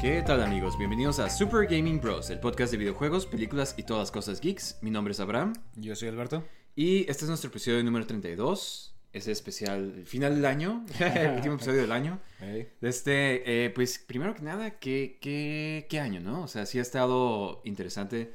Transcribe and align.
¿Qué 0.00 0.22
tal 0.22 0.42
amigos? 0.42 0.76
Bienvenidos 0.78 1.18
a 1.18 1.30
Super 1.30 1.66
Gaming 1.66 2.00
Bros, 2.00 2.30
el 2.30 2.38
podcast 2.38 2.70
de 2.72 2.78
videojuegos, 2.78 3.26
películas 3.26 3.74
y 3.76 3.82
todas 3.82 4.10
cosas 4.10 4.40
geeks. 4.40 4.78
Mi 4.82 4.90
nombre 4.90 5.12
es 5.12 5.20
Abraham 5.20 5.54
Yo 5.74 5.96
soy 5.96 6.08
Alberto. 6.08 6.44
y 6.74 7.00
este 7.10 7.24
es 7.24 7.28
nuestro 7.28 7.48
episodio 7.50 7.82
número 7.82 8.06
32. 8.06 8.94
Ese 9.12 9.32
especial, 9.32 9.94
el 9.96 10.06
final 10.06 10.34
del 10.34 10.44
año, 10.44 10.84
el 11.00 11.30
último 11.36 11.54
episodio 11.54 11.80
del 11.80 11.92
año. 11.92 12.20
Hey. 12.38 12.68
Este, 12.82 13.64
eh, 13.64 13.70
pues 13.70 13.98
primero 13.98 14.34
que 14.34 14.42
nada, 14.42 14.78
¿qué, 14.78 15.18
qué, 15.20 15.86
qué 15.88 16.00
año, 16.00 16.20
no? 16.20 16.42
O 16.42 16.48
sea, 16.48 16.66
sí 16.66 16.78
ha 16.78 16.82
estado 16.82 17.62
interesante. 17.64 18.34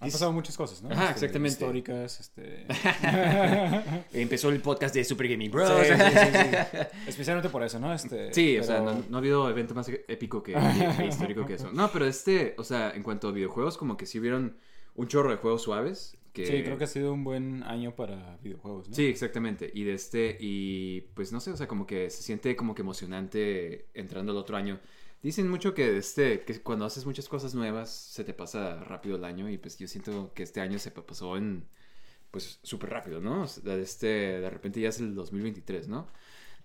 Han 0.00 0.10
pasado 0.12 0.32
muchas 0.32 0.56
cosas, 0.56 0.80
¿no? 0.82 0.90
Ajá, 0.90 1.06
Este, 1.06 1.12
exactamente. 1.14 1.54
Históricas, 1.54 2.20
este... 2.20 2.66
Empezó 4.12 4.48
el 4.50 4.60
podcast 4.60 4.94
de 4.94 5.02
Super 5.04 5.28
Gaming 5.28 5.50
Bros. 5.50 5.68
Sí, 5.68 5.92
sí. 5.92 6.78
Especialmente 7.08 7.48
por 7.48 7.64
eso, 7.64 7.80
¿no? 7.80 7.92
Este, 7.92 8.32
Sí, 8.32 8.58
o 8.58 8.62
sea, 8.62 8.80
no, 8.80 9.02
no 9.08 9.16
ha 9.16 9.18
habido 9.18 9.50
evento 9.50 9.74
más 9.74 9.88
épico 9.88 10.42
que, 10.42 10.54
que 10.96 11.06
histórico 11.08 11.44
que 11.44 11.54
eso. 11.54 11.72
No, 11.72 11.90
pero 11.90 12.06
este, 12.06 12.54
o 12.58 12.64
sea, 12.64 12.92
en 12.92 13.02
cuanto 13.02 13.28
a 13.28 13.32
videojuegos, 13.32 13.76
como 13.76 13.96
que 13.96 14.06
sí 14.06 14.20
hubieron 14.20 14.56
un 14.94 15.08
chorro 15.08 15.30
de 15.30 15.36
juegos 15.36 15.62
suaves. 15.62 16.16
Que... 16.32 16.46
Sí, 16.46 16.62
creo 16.62 16.78
que 16.78 16.84
ha 16.84 16.88
sido 16.88 17.12
un 17.12 17.24
buen 17.24 17.64
año 17.64 17.96
para 17.96 18.36
videojuegos, 18.40 18.88
¿no? 18.88 18.94
Sí, 18.94 19.06
exactamente. 19.06 19.68
Y 19.74 19.82
de 19.82 19.94
este, 19.94 20.36
y 20.38 21.00
pues 21.14 21.32
no 21.32 21.40
sé, 21.40 21.50
o 21.50 21.56
sea, 21.56 21.66
como 21.66 21.86
que 21.86 22.08
se 22.10 22.22
siente 22.22 22.54
como 22.54 22.74
que 22.76 22.82
emocionante 22.82 23.88
entrando 23.94 24.30
el 24.30 24.38
otro 24.38 24.56
año. 24.56 24.78
Dicen 25.22 25.50
mucho 25.50 25.74
que 25.74 25.96
este, 25.98 26.44
que 26.44 26.62
cuando 26.62 26.84
haces 26.84 27.04
muchas 27.06 27.28
cosas 27.28 27.54
nuevas 27.54 27.90
se 27.90 28.24
te 28.24 28.34
pasa 28.34 28.84
rápido 28.84 29.16
el 29.16 29.24
año 29.24 29.48
y 29.50 29.58
pues 29.58 29.76
yo 29.78 29.88
siento 29.88 30.32
que 30.34 30.44
este 30.44 30.60
año 30.60 30.78
se 30.78 30.92
pa- 30.92 31.04
pasó 31.06 31.36
en, 31.36 31.68
pues 32.30 32.60
súper 32.62 32.90
rápido, 32.90 33.20
¿no? 33.20 33.44
Este, 33.46 34.06
de 34.40 34.50
repente 34.50 34.80
ya 34.80 34.90
es 34.90 35.00
el 35.00 35.14
2023, 35.14 35.88
¿no? 35.88 36.08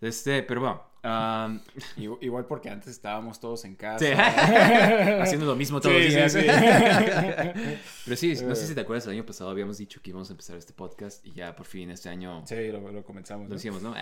Este, 0.04 0.44
pero 0.44 0.62
bueno, 0.62 0.84
Igu- 1.98 2.18
Igual 2.22 2.46
porque 2.46 2.70
antes 2.70 2.88
estábamos 2.90 3.40
todos 3.40 3.66
en 3.66 3.76
casa. 3.76 4.06
Sí. 4.06 4.12
haciendo 5.22 5.46
lo 5.46 5.56
mismo 5.56 5.82
todos 5.82 5.96
Sí, 5.96 6.04
los 6.04 6.14
días. 6.14 6.32
sí. 6.34 6.40
Pero 8.06 8.16
sí, 8.18 8.34
no 8.46 8.56
sé 8.56 8.68
si 8.68 8.76
te 8.76 8.82
acuerdas, 8.82 9.06
el 9.08 9.14
año 9.14 9.26
pasado 9.26 9.50
habíamos 9.50 9.78
dicho 9.78 10.02
que 10.02 10.10
íbamos 10.12 10.30
a 10.30 10.34
empezar 10.34 10.56
este 10.58 10.74
podcast 10.74 11.26
y 11.26 11.34
ya 11.34 11.56
por 11.56 11.66
fin 11.66 11.90
este 11.90 12.10
año 12.10 12.44
Sí, 12.46 12.70
lo, 12.70 12.80
lo 12.92 13.04
comenzamos. 13.04 13.46
lo 13.46 13.50
¿no? 13.50 13.56
hicimos, 13.56 13.82
¿no? 13.82 13.94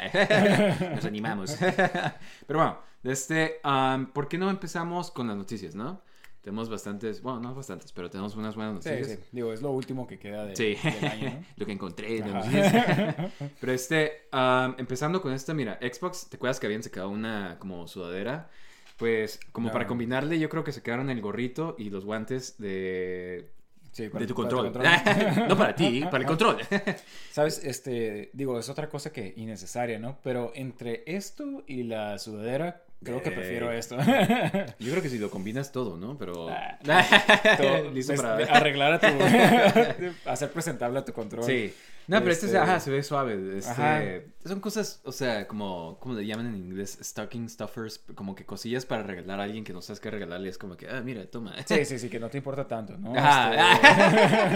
Nos 0.96 1.06
animamos. 1.06 1.56
Pero 2.48 2.60
bueno, 2.60 2.78
este, 3.04 3.60
am, 3.64 4.12
¿por 4.14 4.28
qué 4.28 4.38
no 4.38 4.50
empezamos 4.50 5.10
con 5.12 5.28
las 5.28 5.38
noticias, 5.38 5.74
no? 5.76 6.02
Tenemos 6.42 6.70
bastantes, 6.70 7.22
bueno, 7.22 7.40
no 7.40 7.54
bastantes, 7.54 7.92
pero 7.92 8.10
tenemos 8.10 8.36
unas 8.36 8.56
buenas 8.56 8.84
Sí, 8.84 8.90
noticias. 8.90 9.20
sí. 9.20 9.26
Digo, 9.32 9.54
es 9.54 9.62
lo 9.62 9.70
último 9.72 10.08
que 10.08 10.18
queda 10.18 10.44
de, 10.46 10.56
Sí, 10.56 10.76
del 10.84 11.06
año, 11.06 11.30
¿no? 11.30 11.46
lo 11.58 11.66
que 11.68 11.72
encontré. 11.72 12.22
de. 12.22 13.30
Pero 13.60 13.72
este, 13.72 14.24
am, 14.32 14.76
empezando 14.80 15.22
con 15.22 15.34
esta, 15.34 15.54
mira, 15.54 15.78
Xbox, 15.82 16.30
¿te 16.30 16.38
acuerdas 16.38 16.60
que 16.60 16.66
habían 16.66 16.82
sacado 16.82 17.10
una 17.10 17.58
como 17.60 17.88
sudadera? 17.88 18.50
Pues 18.98 19.40
como 19.52 19.68
No. 19.68 19.74
para 19.74 19.86
combinarle, 19.88 20.40
yo 20.40 20.50
creo 20.50 20.64
que 20.64 20.72
sacaron 20.72 21.10
el 21.12 21.22
gorrito 21.22 21.76
y 21.78 21.90
los 21.92 22.06
guantes 22.06 22.58
de, 22.60 23.50
Sí, 23.92 24.04
de 24.04 24.10
tu 24.10 24.12
para 24.12 24.26
control. 24.34 24.72
control. 24.72 24.86
no 25.48 25.58
para 25.58 25.76
ti, 25.76 26.02
para 26.06 26.18
el 26.20 26.26
control. 26.26 26.58
Sabes, 27.32 27.64
este, 27.64 28.30
digo, 28.34 28.58
es 28.58 28.68
otra 28.70 28.90
cosa 28.90 29.12
que 29.12 29.34
innecesaria, 29.38 30.00
¿no? 30.00 30.18
Pero 30.24 30.52
entre 30.56 31.04
esto 31.06 31.64
y 31.68 31.84
la 31.84 32.18
sudadera, 32.20 32.84
creo 33.04 33.22
que 33.22 33.32
prefiero 33.32 33.72
esto. 33.72 33.98
Yo 33.98 34.92
creo 34.92 35.02
que 35.02 35.10
si 35.10 35.18
lo 35.18 35.30
combinas 35.30 35.72
todo, 35.72 35.98
¿no? 35.98 36.18
Pero... 36.18 36.34
Todo- 37.58 37.92
Listo 37.92 38.14
es- 38.14 38.22
para... 38.22 38.36
arreglar 38.36 38.94
a 38.94 39.00
tu 39.00 39.08
hacer 40.30 40.52
presentable 40.52 41.00
a 41.00 41.06
tu 41.06 41.14
control. 41.14 41.44
Sí. 41.44 41.74
No, 42.12 42.20
pero 42.20 42.32
este, 42.32 42.48
Este- 42.48 42.58
ajá, 42.58 42.80
se 42.82 42.92
ve 42.92 43.02
suave. 43.04 43.58
Este, 43.58 43.72
Ajá. 43.72 44.02
Son 44.46 44.60
cosas, 44.60 45.00
o 45.06 45.12
sea, 45.14 45.48
como, 45.48 45.98
¿cómo 46.00 46.16
le 46.16 46.26
llaman 46.26 46.48
en 46.48 46.56
inglés? 46.58 46.98
Stocking 47.02 47.48
stuffers, 47.48 48.00
como 48.16 48.36
que 48.36 48.46
cosillas 48.46 48.86
para 48.86 49.04
regalar 49.04 49.40
a 49.40 49.44
alguien 49.44 49.64
que 49.64 49.72
no 49.72 49.82
sabes 49.82 50.00
qué 50.02 50.12
regalarle. 50.12 50.50
Es 50.50 50.58
como 50.58 50.76
que, 50.76 50.90
ah, 50.90 51.02
mira, 51.02 51.26
toma. 51.32 51.56
Sí, 51.66 51.86
sí, 51.86 51.98
sí, 52.00 52.10
que 52.10 52.20
no 52.20 52.30
te 52.30 52.38
importa 52.40 52.68
tanto, 52.68 52.98
¿no? 52.98 53.14
Ajá. 53.16 53.74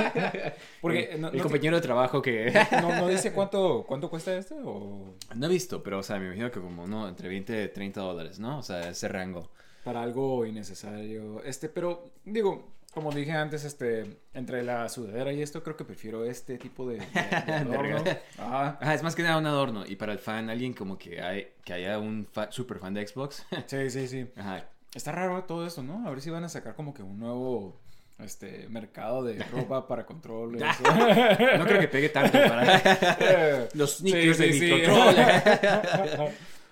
Este, 0.07 0.53
porque 0.81 1.09
el 1.13 1.21
no, 1.21 1.29
el 1.29 1.37
no, 1.37 1.43
compañero 1.43 1.75
de 1.77 1.81
trabajo 1.81 2.21
que... 2.21 2.51
te- 2.69 2.75
no- 2.81 2.93
no 2.95 3.07
dice 3.07 3.31
cuánto, 3.33 3.85
cuánto 3.87 4.09
cuesta 4.09 4.35
este 4.35 4.55
o 4.63 5.15
No 5.35 5.45
he 5.45 5.49
visto, 5.49 5.81
pero, 5.83 5.99
o 5.99 6.03
sea, 6.03 6.19
me 6.19 6.25
imagino 6.25 6.51
que 6.51 6.59
como, 6.59 6.87
no, 6.87 7.07
entre 7.07 7.29
20 7.29 7.63
y 7.63 7.67
30 7.69 8.01
dólares, 8.01 8.39
¿no? 8.39 8.59
O 8.59 8.63
sea, 8.63 8.89
ese 8.89 9.07
rango. 9.07 9.49
para 9.83 10.01
algo 10.01 10.45
innecesario. 10.45 11.43
Este, 11.43 11.69
pero 11.69 12.11
digo, 12.25 12.74
como 12.95 13.11
dije 13.11 13.31
antes, 13.33 13.63
este, 13.63 14.17
entre 14.33 14.63
la 14.63 14.89
sudadera 14.89 15.31
y 15.31 15.41
esto, 15.43 15.61
creo 15.61 15.75
que 15.77 15.85
prefiero 15.85 16.25
este 16.25 16.57
tipo 16.57 16.89
de, 16.89 16.95
de- 16.97 17.43
de 17.45 17.53
adorno. 17.53 18.03
Ajá. 18.39 18.77
Ajá, 18.81 18.93
es 18.95 19.03
más 19.03 19.13
que 19.15 19.21
nada 19.21 19.37
un 19.37 19.45
adorno. 19.45 19.83
Y 19.85 19.95
para 19.97 20.13
el 20.13 20.19
fan, 20.19 20.49
alguien 20.49 20.73
como 20.73 20.97
que, 20.97 21.21
hay, 21.21 21.49
que 21.63 21.73
haya 21.73 21.99
un 21.99 22.25
fa- 22.31 22.51
super 22.51 22.79
fan 22.79 22.95
de 22.95 23.05
Xbox. 23.07 23.45
Sí, 23.67 23.89
sí, 23.91 24.07
sí. 24.07 24.27
Ajá. 24.35 24.65
Está 24.95 25.11
raro 25.11 25.43
todo 25.43 25.67
esto, 25.67 25.83
¿no? 25.83 26.07
A 26.07 26.09
ver 26.09 26.21
si 26.21 26.29
van 26.31 26.43
a 26.45 26.49
sacar 26.49 26.73
como 26.73 26.93
que 26.93 27.03
un 27.03 27.19
nuevo 27.19 27.79
este 28.17 28.69
mercado 28.69 29.23
de 29.25 29.43
ropa 29.51 29.87
para 29.87 30.05
controles. 30.05 30.61
No 30.81 31.65
creo 31.65 31.79
que 31.81 31.87
pegue 31.89 32.09
tanto 32.09 32.31
para 32.37 33.67
los 33.73 33.97
sneakers 33.97 34.37
Sí, 34.37 34.43
de 34.43 34.53
sí, 34.53 34.69
control. 34.71 35.15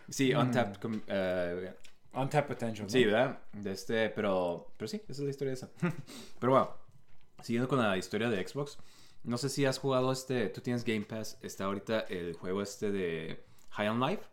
Sí, 0.10 0.34
Untapped. 0.34 0.80
com- 0.80 1.02
eh, 1.08 1.74
Untapped 2.14 2.48
potential. 2.48 2.86
¿no? 2.86 2.90
sí, 2.92 3.04
¿verdad? 3.06 3.40
De 3.54 3.72
este, 3.72 4.10
pero, 4.10 4.72
pero 4.78 4.88
sí, 4.88 5.02
esa 5.08 5.14
es 5.14 5.20
la 5.20 5.30
historia 5.30 5.50
de 5.52 5.56
esa. 5.56 5.70
Pero 6.40 6.52
bueno, 6.52 6.72
siguiendo 7.42 7.68
con 7.68 7.80
la 7.80 7.98
historia 7.98 8.30
de 8.30 8.48
Xbox, 8.48 8.78
no 9.24 9.38
sé 9.38 9.50
si 9.50 9.66
has 9.66 9.80
jugado 9.80 10.12
este, 10.12 10.50
tú 10.50 10.62
tienes 10.62 10.84
Game 10.84 11.02
Pass, 11.06 11.40
está 11.42 11.66
ahorita 11.66 12.02
el 12.02 12.34
juego 12.34 12.62
este 12.62 12.92
de 12.92 13.44
High 13.72 13.90
on 13.90 14.00
Life. 14.00 14.24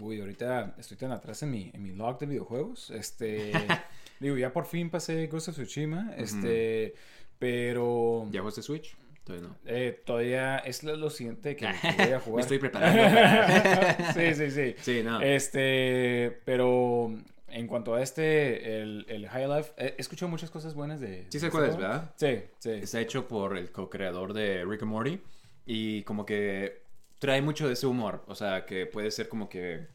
Uy, 0.00 0.20
ahorita 0.20 0.74
estoy 0.78 0.96
tan 0.96 1.12
atrás 1.12 1.42
en 1.42 1.50
mi, 1.50 1.70
en 1.72 1.82
mi 1.82 1.92
log 1.92 2.18
de 2.18 2.26
videojuegos. 2.26 2.90
Este, 2.90 3.52
digo, 4.20 4.36
ya 4.36 4.52
por 4.52 4.66
fin 4.66 4.88
pasé 4.88 5.26
Ghost 5.26 5.48
of 5.48 5.56
Tsushima. 5.56 6.14
Este, 6.16 6.94
pero 7.38 8.26
¿Ya 8.30 8.40
jugaste 8.40 8.62
Switch? 8.62 8.96
Todavía 9.24 9.48
no. 9.48 9.56
eh, 9.64 10.02
todavía 10.04 10.58
es 10.58 10.84
lo, 10.84 10.96
lo 10.96 11.08
siguiente 11.10 11.56
que, 11.56 11.66
voy 11.98 12.12
a 12.12 12.20
jugar. 12.20 12.36
Me 12.36 12.40
estoy 12.42 12.58
preparando. 12.58 14.12
sí, 14.14 14.34
sí, 14.34 14.50
sí. 14.50 14.74
Sí, 14.80 15.02
no. 15.02 15.20
Este, 15.22 16.40
pero 16.44 17.10
en 17.48 17.66
cuanto 17.66 17.94
a 17.94 18.02
este, 18.02 18.80
el, 18.82 19.06
el 19.08 19.28
High 19.28 19.48
Life, 19.48 19.72
he 19.78 19.94
escuchado 19.98 20.28
muchas 20.28 20.50
cosas 20.50 20.74
buenas 20.74 21.00
de. 21.00 21.24
Sí 21.30 21.38
sé 21.40 21.46
de 21.46 21.50
cuál 21.52 21.64
es, 21.64 21.70
este. 21.70 21.82
¿verdad? 21.82 22.14
Sí, 22.16 22.42
sí. 22.58 22.70
Está 22.70 23.00
hecho 23.00 23.26
por 23.26 23.56
el 23.56 23.70
co-creador 23.72 24.34
de 24.34 24.64
Rick 24.64 24.82
and 24.82 24.90
Morty. 24.90 25.20
Y 25.66 26.02
como 26.02 26.26
que 26.26 26.82
trae 27.18 27.40
mucho 27.40 27.66
de 27.66 27.72
ese 27.72 27.86
humor. 27.86 28.22
O 28.26 28.34
sea, 28.34 28.66
que 28.66 28.84
puede 28.86 29.10
ser 29.10 29.28
como 29.30 29.48
que 29.48 29.86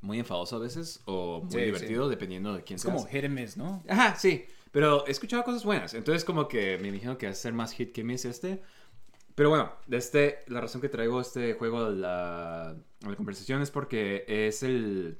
muy 0.00 0.18
enfadoso 0.18 0.56
a 0.56 0.58
veces 0.60 1.00
o 1.06 1.40
muy 1.42 1.52
Sí, 1.52 1.58
divertido 1.60 2.08
dependiendo 2.08 2.54
de 2.54 2.62
quién 2.64 2.76
Es 2.76 2.82
seas. 2.82 2.94
como 2.94 3.06
hit 3.08 3.24
and 3.24 3.34
miss, 3.34 3.56
¿no? 3.56 3.82
Ajá, 3.88 4.14
sí. 4.16 4.44
Pero 4.78 5.04
he 5.08 5.10
escuchado 5.10 5.42
cosas 5.42 5.64
buenas. 5.64 5.92
Entonces 5.92 6.24
como 6.24 6.46
que 6.46 6.78
me 6.78 6.86
imagino 6.86 7.18
que 7.18 7.26
va 7.26 7.32
a 7.32 7.34
ser 7.34 7.52
más 7.52 7.72
hit 7.72 7.90
que 7.90 8.04
miss 8.04 8.24
este. 8.24 8.62
Pero 9.34 9.50
bueno, 9.50 9.72
este, 9.90 10.44
la 10.46 10.60
razón 10.60 10.80
que 10.80 10.88
traigo 10.88 11.20
este 11.20 11.54
juego 11.54 11.86
a 11.86 11.90
la, 11.90 12.68
a 12.68 13.08
la 13.08 13.16
conversación 13.16 13.60
es 13.60 13.72
porque 13.72 14.24
es 14.28 14.62
el 14.62 15.18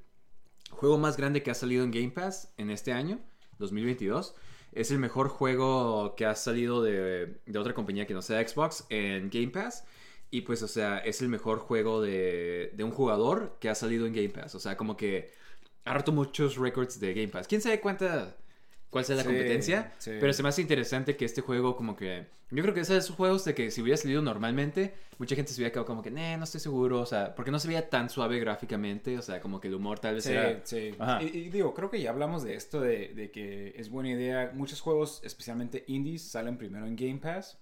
juego 0.70 0.96
más 0.96 1.16
grande 1.16 1.42
que 1.42 1.50
ha 1.50 1.54
salido 1.54 1.82
en 1.82 1.90
Game 1.90 2.10
Pass 2.10 2.54
en 2.56 2.70
este 2.70 2.92
año, 2.92 3.18
2022. 3.58 4.36
es 4.74 4.92
el 4.92 5.00
mejor 5.00 5.26
juego 5.26 6.14
que 6.14 6.24
ha 6.24 6.36
salido 6.36 6.80
de, 6.80 7.40
de 7.44 7.58
otra 7.58 7.74
compañía 7.74 8.06
que 8.06 8.14
no 8.14 8.22
sea 8.22 8.46
Xbox 8.46 8.86
en 8.90 9.28
Game 9.28 9.48
Pass. 9.48 9.84
Y 10.30 10.42
pues, 10.42 10.62
o 10.62 10.68
sea, 10.68 10.98
es 10.98 11.20
el 11.20 11.28
mejor 11.30 11.58
juego 11.58 12.00
de, 12.00 12.70
de 12.76 12.84
un 12.84 12.92
jugador 12.92 13.56
que 13.58 13.68
ha 13.68 13.74
salido 13.74 14.06
en 14.06 14.12
Game 14.12 14.28
Pass. 14.28 14.54
O 14.54 14.60
sea, 14.60 14.76
como 14.76 14.96
que 14.96 15.32
ha 15.84 15.94
roto 15.94 16.12
muchos 16.12 16.58
récords 16.58 17.00
de 17.00 17.12
Game 17.12 17.26
Pass. 17.26 17.48
¿Quién 17.48 17.60
sabe 17.60 17.80
cuánta, 17.80 18.36
cuál 18.90 19.04
sea 19.04 19.16
la 19.16 19.22
Sí, 19.22 19.28
competencia? 19.28 19.92
sí. 19.98 20.12
Pero 20.20 20.32
se 20.32 20.42
me 20.42 20.48
hace 20.48 20.62
interesante 20.62 21.16
que 21.16 21.24
este 21.24 21.40
juego 21.40 21.76
como 21.76 21.96
que... 21.96 22.26
Yo 22.50 22.62
creo 22.62 22.72
que 22.72 22.80
es 22.80 22.88
de 22.88 22.96
esos 22.96 23.14
juegos 23.14 23.44
de 23.44 23.54
que 23.54 23.70
si 23.70 23.82
hubiera 23.82 23.98
salido 23.98 24.22
normalmente, 24.22 24.94
mucha 25.18 25.36
gente 25.36 25.52
se 25.52 25.60
hubiera 25.60 25.70
quedado 25.70 25.84
como 25.84 26.02
que, 26.02 26.10
"Nah, 26.10 26.38
no 26.38 26.44
estoy 26.44 26.60
seguro. 26.60 26.98
O 27.00 27.04
sea, 27.04 27.34
porque 27.34 27.50
no 27.50 27.58
se 27.58 27.68
veía 27.68 27.90
tan 27.90 28.08
suave 28.08 28.38
gráficamente. 28.40 29.18
O 29.18 29.22
sea, 29.22 29.38
como 29.42 29.60
que 29.60 29.68
el 29.68 29.74
humor 29.74 29.98
tal 29.98 30.14
vez 30.14 30.24
Sí, 30.24 30.32
era... 30.32 30.60
sí. 30.64 30.94
Ajá. 30.98 31.22
Y, 31.22 31.26
y 31.26 31.48
digo, 31.50 31.74
creo 31.74 31.90
que 31.90 32.00
ya 32.00 32.08
hablamos 32.08 32.42
de 32.44 32.54
esto, 32.54 32.80
de, 32.80 33.08
de 33.08 33.30
que 33.30 33.74
es 33.76 33.90
buena 33.90 34.10
idea. 34.12 34.50
Muchos 34.54 34.80
juegos, 34.80 35.20
especialmente 35.24 35.84
indies, 35.88 36.22
salen 36.22 36.56
primero 36.56 36.86
en 36.86 36.96
Game 36.96 37.18
Pass. 37.18 37.58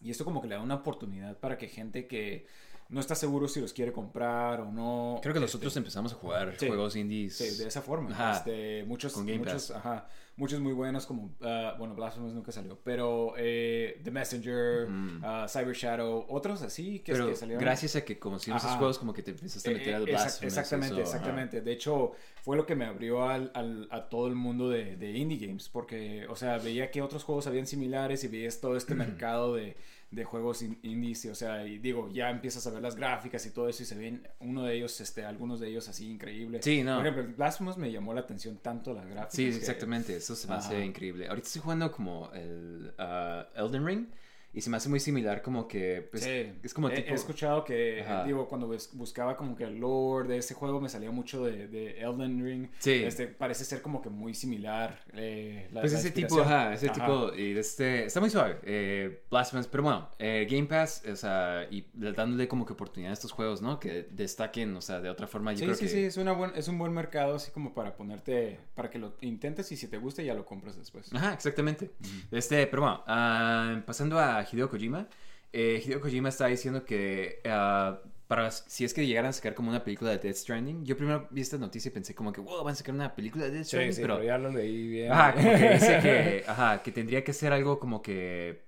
Y 0.00 0.10
esto 0.10 0.24
como 0.24 0.40
que 0.40 0.48
le 0.48 0.54
da 0.54 0.62
una 0.62 0.76
oportunidad 0.76 1.38
para 1.38 1.58
que 1.58 1.68
gente 1.68 2.06
que 2.06 2.46
no 2.94 3.00
está 3.00 3.16
seguro 3.16 3.48
si 3.48 3.60
los 3.60 3.72
quiere 3.72 3.92
comprar 3.92 4.60
o 4.60 4.70
no. 4.70 5.18
Creo 5.20 5.34
que 5.34 5.38
este, 5.38 5.46
nosotros 5.46 5.76
empezamos 5.76 6.12
a 6.12 6.14
jugar 6.14 6.54
sí. 6.56 6.68
juegos 6.68 6.94
indies. 6.94 7.36
Sí, 7.36 7.56
de 7.58 7.66
esa 7.66 7.82
forma. 7.82 8.10
Ajá. 8.12 8.36
Este, 8.36 8.84
muchos, 8.84 9.12
Con 9.12 9.26
Game 9.26 9.40
muchos, 9.40 9.72
Pass. 9.72 9.76
ajá, 9.78 10.06
muchos 10.36 10.58
muy 10.60 10.72
buenos 10.72 11.06
como, 11.06 11.32
ah, 11.42 11.74
bueno, 11.78 11.94
Blasphemous 11.94 12.32
nunca 12.34 12.50
salió, 12.52 12.78
pero 12.82 13.34
eh, 13.36 14.00
The 14.02 14.10
Messenger, 14.10 14.84
Ujú. 14.88 15.20
ah, 15.22 15.46
Cyber 15.48 15.74
Shadow, 15.74 16.26
otros 16.28 16.62
así 16.62 16.98
que, 17.00 17.12
Pero 17.12 17.28
que 17.28 17.36
salieron. 17.36 17.62
gracias 17.62 17.94
a 17.96 18.04
que 18.04 18.18
conocimos 18.18 18.60
esos 18.60 18.70
Ajá. 18.70 18.78
juegos, 18.78 18.98
como 18.98 19.12
que 19.14 19.22
te 19.22 19.30
empezaste 19.30 19.70
a 19.70 19.72
meter 19.74 19.94
al 19.94 20.02
eh, 20.02 20.04
exact- 20.12 20.40
Blasphemous. 20.40 20.42
Exactamente, 20.58 20.94
eso, 20.94 21.10
ajá. 21.10 21.16
exactamente. 21.18 21.60
De 21.60 21.72
hecho, 21.72 22.12
fue 22.42 22.56
lo 22.56 22.66
que 22.66 22.74
me 22.74 22.84
abrió 22.84 23.28
al, 23.28 23.50
al- 23.54 23.88
a 23.90 24.08
todo 24.08 24.26
el 24.26 24.34
mundo 24.34 24.68
de, 24.68 24.96
de 24.96 25.12
indie 25.12 25.38
games, 25.46 25.68
porque, 25.68 26.26
o 26.28 26.36
sea, 26.36 26.58
veía 26.58 26.90
que 26.90 27.00
otros 27.02 27.22
juegos 27.24 27.46
habían 27.46 27.66
similares 27.66 28.24
y 28.24 28.28
veías 28.28 28.60
todo 28.60 28.76
este 28.76 28.94
mercado 28.94 29.54
de, 29.54 29.76
de 30.10 30.24
juegos 30.24 30.62
in- 30.62 30.78
indies, 30.82 31.24
o 31.26 31.34
sea, 31.34 31.66
y 31.66 31.78
digo, 31.78 32.08
ya 32.12 32.30
empiezas 32.30 32.64
a 32.66 32.70
ver 32.70 32.82
las 32.82 32.94
gráficas 32.94 33.44
y 33.46 33.50
todo 33.50 33.68
eso 33.68 33.82
y 33.82 33.86
se 33.86 33.96
ven 33.96 34.28
uno 34.40 34.62
de 34.64 34.76
ellos, 34.76 35.00
este, 35.00 35.24
algunos 35.24 35.58
de 35.58 35.68
ellos 35.70 35.88
así 35.88 36.08
increíbles. 36.08 36.64
Sí, 36.64 36.84
no. 36.84 36.96
Por 36.98 37.06
ejemplo, 37.06 37.34
Blasphemous 37.36 37.76
me 37.78 37.90
llamó 37.90 38.14
la 38.14 38.20
atención 38.20 38.58
tanto 38.58 38.92
las 38.94 39.06
gráficas. 39.06 39.34
Sí, 39.34 39.46
exactamente. 39.46 40.20
Eso 40.24 40.34
se 40.34 40.48
me 40.48 40.54
hace 40.54 40.82
increíble. 40.82 41.28
Ahorita 41.28 41.46
estoy 41.48 41.60
jugando 41.60 41.92
como 41.92 42.30
el 42.32 42.94
ah, 42.96 43.46
Elden 43.54 43.84
Ring. 43.86 44.06
Y 44.54 44.60
se 44.60 44.70
me 44.70 44.76
hace 44.76 44.88
muy 44.88 45.00
similar 45.00 45.42
como 45.42 45.66
que... 45.66 46.06
Pues, 46.10 46.22
sí, 46.22 46.52
Es 46.62 46.72
como 46.72 46.88
he, 46.88 46.94
tipo... 46.94 47.10
he 47.10 47.14
escuchado 47.14 47.64
que, 47.64 48.02
Ajá. 48.02 48.24
digo, 48.24 48.48
cuando 48.48 48.68
bus- 48.68 48.90
buscaba 48.94 49.36
como 49.36 49.56
que 49.56 49.64
el 49.64 49.78
lore 49.80 50.28
de 50.28 50.38
ese 50.38 50.54
juego 50.54 50.80
me 50.80 50.88
salía 50.88 51.10
mucho 51.10 51.44
de, 51.44 51.66
de 51.66 52.00
Elden 52.00 52.44
Ring. 52.44 52.68
Sí. 52.78 53.02
Este, 53.04 53.26
parece 53.26 53.64
ser 53.64 53.82
como 53.82 54.00
que 54.00 54.10
muy 54.10 54.32
similar. 54.32 55.00
eh, 55.14 55.68
la- 55.72 55.80
Pues 55.80 55.92
la 55.92 55.98
ese 55.98 56.10
tipo, 56.12 56.40
ajá, 56.40 56.72
ese 56.72 56.88
Ajá. 56.88 56.94
tipo, 56.94 57.34
y 57.34 57.58
este, 57.58 58.04
está 58.04 58.20
muy 58.20 58.30
suave, 58.30 58.58
eh, 58.62 59.24
Blasphemous, 59.30 59.66
pero 59.66 59.82
bueno, 59.82 60.08
eh, 60.20 60.46
Game 60.48 60.66
Pass, 60.66 61.02
o 61.10 61.16
sea, 61.16 61.66
y 61.70 61.86
dándole 61.92 62.46
como 62.46 62.64
que 62.64 62.74
oportunidad 62.74 63.10
a 63.10 63.14
estos 63.14 63.32
juegos, 63.32 63.60
¿no? 63.60 63.80
Que 63.80 64.06
destaquen, 64.10 64.76
o 64.76 64.80
sea, 64.80 65.00
de 65.00 65.10
otra 65.10 65.26
forma, 65.26 65.52
yo 65.52 65.58
Sí, 65.58 65.64
creo 65.64 65.74
sí, 65.74 65.84
que... 65.86 65.90
sí, 65.90 66.04
es, 66.04 66.16
una 66.16 66.30
buen, 66.32 66.52
es 66.54 66.68
un 66.68 66.78
buen 66.78 66.92
mercado 66.92 67.34
así 67.34 67.50
como 67.50 67.74
para 67.74 67.96
ponerte, 67.96 68.60
para 68.76 68.88
que 68.88 68.98
lo 69.00 69.16
intentes 69.20 69.72
y 69.72 69.76
si 69.76 69.88
te 69.88 69.98
gusta 69.98 70.22
ya 70.22 70.34
lo 70.34 70.44
compras 70.44 70.76
después. 70.76 71.12
Ajá, 71.12 71.32
exactamente. 71.34 71.90
Este, 72.30 72.66
pero 72.68 72.82
bueno, 72.82 73.02
ah, 73.08 73.82
pasando 73.84 74.18
a 74.18 74.43
Hideo 74.50 74.68
Kojima, 74.70 75.08
eh, 75.52 75.82
Hideo 75.84 76.00
Kojima 76.00 76.28
está 76.28 76.46
diciendo 76.46 76.84
que 76.84 77.40
ah, 77.46 78.00
para 78.26 78.50
si 78.50 78.84
es 78.84 78.94
que 78.94 79.06
llegaran 79.06 79.30
a 79.30 79.32
sacar 79.32 79.54
como 79.54 79.70
una 79.70 79.84
película 79.84 80.10
de 80.10 80.18
Death 80.18 80.36
Stranding, 80.36 80.84
yo 80.84 80.96
primero 80.96 81.28
vi 81.30 81.40
esta 81.42 81.58
noticia 81.58 81.88
y 81.90 81.92
pensé 81.92 82.14
como 82.14 82.32
que, 82.32 82.40
wow, 82.40 82.64
van 82.64 82.72
a 82.72 82.76
sacar 82.76 82.94
una 82.94 83.14
película 83.14 83.44
de 83.44 83.50
Death 83.52 83.64
Sí, 83.64 83.68
Stranding, 83.68 83.92
sí, 83.92 84.02
pero... 84.02 84.14
pero 84.16 84.26
ya 84.26 84.38
lo 84.38 84.50
leí 84.50 84.88
bien. 84.88 85.12
Ajá, 85.12 85.34
como 85.34 85.50
que 85.56 85.68
dice 85.70 85.98
que, 86.00 86.44
ajá, 86.48 86.82
que 86.82 86.92
tendría 86.92 87.22
que 87.24 87.32
ser 87.32 87.52
algo 87.52 87.78
como 87.78 88.02
que 88.02 88.64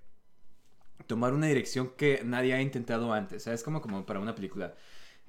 tomar 1.07 1.33
una 1.33 1.47
dirección 1.47 1.93
que 1.97 2.23
nadie 2.25 2.55
ha 2.55 2.61
intentado 2.61 3.13
antes, 3.13 3.45
¿sabes? 3.45 3.63
Como, 3.63 3.81
como 3.81 4.05
para 4.07 4.21
una 4.21 4.35
película 4.35 4.75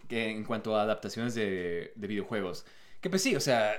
que 0.08 0.30
en 0.30 0.44
cuanto 0.44 0.76
a 0.76 0.84
adaptaciones 0.84 1.36
de, 1.36 1.94
de 1.96 2.08
videojuegos. 2.08 2.66
Que 3.02 3.10
pues 3.10 3.22
sí, 3.22 3.36
o 3.36 3.40
sea, 3.42 3.74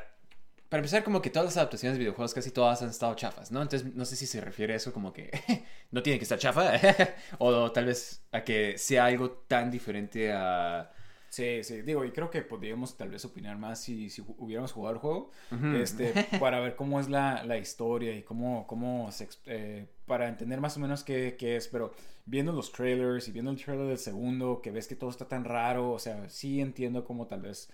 para 0.68 0.80
empezar 0.80 1.02
como 1.02 1.22
que 1.22 1.30
todas 1.30 1.46
las 1.46 1.56
adaptaciones 1.56 1.96
de 1.96 2.00
videojuegos 2.00 2.34
casi 2.34 2.50
todas 2.50 2.82
han 2.82 2.90
estado 2.90 3.14
chafas, 3.14 3.50
¿no? 3.50 3.62
Entonces 3.62 3.94
no 3.94 4.04
sé 4.04 4.16
si 4.16 4.26
se 4.26 4.40
refiere 4.40 4.74
a 4.74 4.76
eso 4.76 4.92
como 4.92 5.12
que 5.12 5.30
no 5.90 6.02
tiene 6.02 6.18
que 6.18 6.24
estar 6.24 6.38
chafa 6.38 6.72
o 7.38 7.72
tal 7.72 7.86
vez 7.86 8.22
a 8.32 8.44
que 8.44 8.76
sea 8.76 9.06
algo 9.06 9.30
tan 9.30 9.70
diferente 9.70 10.32
a... 10.32 10.92
Sí, 11.30 11.62
sí, 11.62 11.82
digo, 11.82 12.06
y 12.06 12.10
creo 12.10 12.30
que 12.30 12.40
podríamos 12.40 12.96
tal 12.96 13.10
vez 13.10 13.22
opinar 13.24 13.58
más 13.58 13.80
si, 13.82 14.08
si 14.08 14.22
hubiéramos 14.38 14.72
jugado 14.72 14.94
el 14.94 15.00
juego, 15.00 15.30
Ujú. 15.52 15.76
este, 15.76 16.14
para 16.40 16.58
ver 16.60 16.74
cómo 16.74 17.00
es 17.00 17.08
la, 17.10 17.44
la 17.44 17.58
historia 17.58 18.14
y 18.16 18.22
cómo, 18.22 18.66
cómo 18.66 19.12
se, 19.12 19.28
eh, 19.44 19.86
para 20.06 20.28
entender 20.28 20.58
más 20.60 20.78
o 20.78 20.80
menos 20.80 21.04
qué, 21.04 21.36
qué 21.38 21.56
es, 21.56 21.68
pero 21.68 21.92
viendo 22.24 22.52
los 22.52 22.72
trailers 22.72 23.28
y 23.28 23.32
viendo 23.32 23.50
el 23.50 23.62
trailer 23.62 23.88
del 23.88 23.98
segundo, 23.98 24.60
que 24.62 24.70
ves 24.70 24.88
que 24.88 24.96
todo 24.96 25.10
está 25.10 25.28
tan 25.28 25.44
raro, 25.44 25.92
o 25.92 25.98
sea, 25.98 26.30
sí 26.30 26.62
entiendo 26.62 27.04
cómo 27.04 27.26
tal 27.26 27.42
vez 27.42 27.68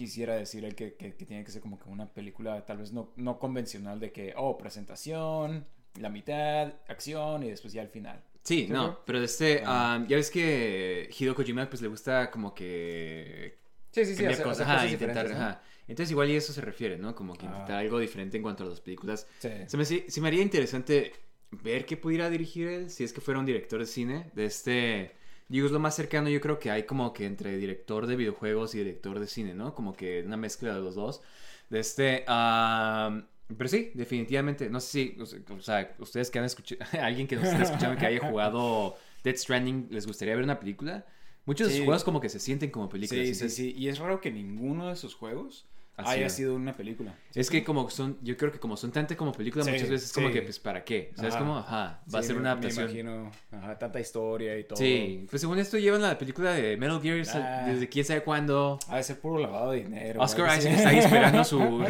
quisiera 0.00 0.34
decir 0.34 0.64
el 0.64 0.74
que, 0.74 0.94
que, 0.94 1.14
que 1.14 1.24
tiene 1.26 1.44
que 1.44 1.50
ser 1.50 1.60
como 1.60 1.78
que 1.78 1.88
una 1.88 2.06
película 2.12 2.64
tal 2.64 2.78
vez 2.78 2.92
no, 2.92 3.12
no 3.16 3.38
convencional 3.38 4.00
de 4.00 4.12
que, 4.12 4.32
oh, 4.36 4.56
presentación, 4.58 5.66
la 6.00 6.08
mitad, 6.08 6.72
acción 6.88 7.42
y 7.42 7.50
después 7.50 7.72
ya 7.72 7.82
al 7.82 7.88
final. 7.88 8.22
Sí, 8.42 8.66
¿Sí, 8.66 8.72
no, 8.72 8.84
bro? 8.88 9.02
pero 9.04 9.22
este, 9.22 9.58
um, 9.62 10.06
ya 10.06 10.16
ves 10.16 10.30
que 10.30 11.08
Hideo 11.18 11.34
Kojima 11.34 11.68
pues 11.68 11.82
le 11.82 11.88
gusta 11.88 12.30
como 12.30 12.54
que 12.54 13.58
Sí, 13.92 14.04
sí, 14.06 14.14
sí, 14.14 14.24
hacer- 14.24 14.42
cosas, 14.44 14.60
hacer 14.60 14.66
ajá, 14.66 14.74
cosas 14.76 14.92
intentar, 14.92 15.24
diferentes, 15.24 15.38
¿no? 15.38 15.44
ajá. 15.50 15.62
Entonces 15.88 16.10
igual 16.12 16.30
y 16.30 16.36
eso 16.36 16.52
se 16.52 16.60
refiere, 16.60 16.96
¿no? 16.96 17.14
Como 17.14 17.34
que 17.34 17.44
intentar 17.46 17.76
Ah. 17.76 17.78
algo 17.80 17.98
diferente 17.98 18.36
en 18.36 18.42
cuanto 18.44 18.64
a 18.64 18.66
las 18.68 18.80
películas. 18.80 19.26
Sí. 19.40 19.50
Se 19.66 19.76
me, 19.76 19.84
se 19.84 20.20
me 20.20 20.28
haría 20.28 20.42
interesante 20.42 21.12
ver 21.50 21.84
qué 21.84 21.96
pudiera 21.96 22.30
dirigir 22.30 22.68
él 22.68 22.90
si 22.90 23.02
es 23.04 23.12
que 23.12 23.20
fuera 23.20 23.40
un 23.40 23.46
director 23.46 23.80
de 23.80 23.86
cine. 23.86 24.30
De 24.34 24.44
este, 24.46 25.12
digo, 25.50 25.66
es 25.66 25.72
lo 25.72 25.78
más 25.80 25.94
cercano 25.96 26.28
yo 26.30 26.40
creo 26.40 26.58
que 26.58 26.70
hay 26.70 26.84
como 26.84 27.12
que 27.12 27.26
entre 27.26 27.56
director 27.58 28.06
de 28.06 28.16
videojuegos 28.16 28.74
y 28.74 28.78
director 28.78 29.18
de 29.20 29.26
cine, 29.26 29.52
¿no? 29.52 29.74
Como 29.74 29.92
que 29.94 30.22
una 30.24 30.36
mezcla 30.38 30.72
de 30.74 30.80
los 30.80 30.94
dos. 30.94 31.20
De 31.68 31.80
este, 31.80 32.24
ah, 32.28 33.22
pero 33.56 33.68
sí, 33.68 33.90
definitivamente, 33.94 34.70
no 34.70 34.80
sé 34.80 34.88
si, 34.90 35.16
o 35.20 35.60
sea, 35.60 35.94
ustedes 35.98 36.30
que 36.30 36.38
han 36.38 36.44
escuchado, 36.46 36.80
alguien 37.02 37.26
que 37.26 37.36
nos 37.36 37.44
esté 37.46 37.64
escuchando 37.64 37.98
que 37.98 38.06
haya 38.06 38.20
jugado 38.30 38.96
Dead 39.24 39.36
Stranding, 39.36 39.88
¿les 39.90 40.06
gustaría 40.06 40.34
ver 40.34 40.44
una 40.44 40.58
película? 40.58 41.04
Muchos 41.46 41.66
de 41.68 41.72
Sí. 41.72 41.78
sus 41.78 41.84
juegos 41.86 42.04
como 42.04 42.20
que 42.20 42.28
se 42.28 42.38
sienten 42.38 42.70
como 42.70 42.88
películas. 42.88 43.26
Sí, 43.26 43.34
sí, 43.34 43.38
entonces- 43.40 43.54
sí. 43.56 43.74
Y 43.76 43.88
es 43.88 43.98
raro 43.98 44.20
que 44.20 44.30
ninguno 44.30 44.88
de 44.88 44.96
sus 44.96 45.14
juegos 45.14 45.66
Ha 46.06 46.10
haya 46.12 46.28
sido. 46.28 46.50
sido 46.50 46.56
una 46.56 46.74
película. 46.76 47.14
Es 47.34 47.48
que 47.50 47.62
como 47.64 47.88
son, 47.90 48.18
yo 48.22 48.36
creo 48.36 48.50
que 48.52 48.58
como 48.58 48.76
son 48.76 48.90
tanto 48.92 49.16
como 49.16 49.32
películas, 49.32 49.66
Sí, 49.66 49.72
muchas 49.72 49.88
veces 49.88 50.12
como 50.12 50.28
sí. 50.28 50.34
que, 50.34 50.42
pues, 50.42 50.58
¿para 50.58 50.84
qué? 50.84 51.12
O 51.14 51.18
sea, 51.20 51.28
es 51.28 51.34
Ajá. 51.34 51.44
como, 51.44 51.58
ajá, 51.58 52.00
va 52.12 52.18
a 52.18 52.22
ser 52.22 52.36
una 52.36 52.52
adaptación. 52.52 52.86
Me 52.86 52.90
imagino, 53.00 53.30
ajá, 53.52 53.78
tanta 53.78 54.00
historia 54.00 54.58
y 54.58 54.64
todo. 54.64 54.76
Sí, 54.76 55.26
pues 55.30 55.40
según 55.40 55.58
esto 55.58 55.78
llevan 55.78 56.02
la 56.02 56.18
película 56.18 56.52
de 56.52 56.76
Metal 56.76 57.00
Gear 57.00 57.24
Ah. 57.34 57.64
desde 57.66 57.88
quién 57.88 58.04
sabe 58.04 58.22
cuándo. 58.22 58.78
Ha 58.88 58.96
de 58.96 59.02
ser 59.02 59.20
puro 59.20 59.38
lavado 59.38 59.70
de 59.72 59.82
dinero. 59.84 60.20
Oscar 60.22 60.46
así. 60.50 60.68
Isaac 60.68 60.76
está 60.78 60.88
ahí 60.90 60.98
esperando 60.98 61.44
su, 61.44 61.58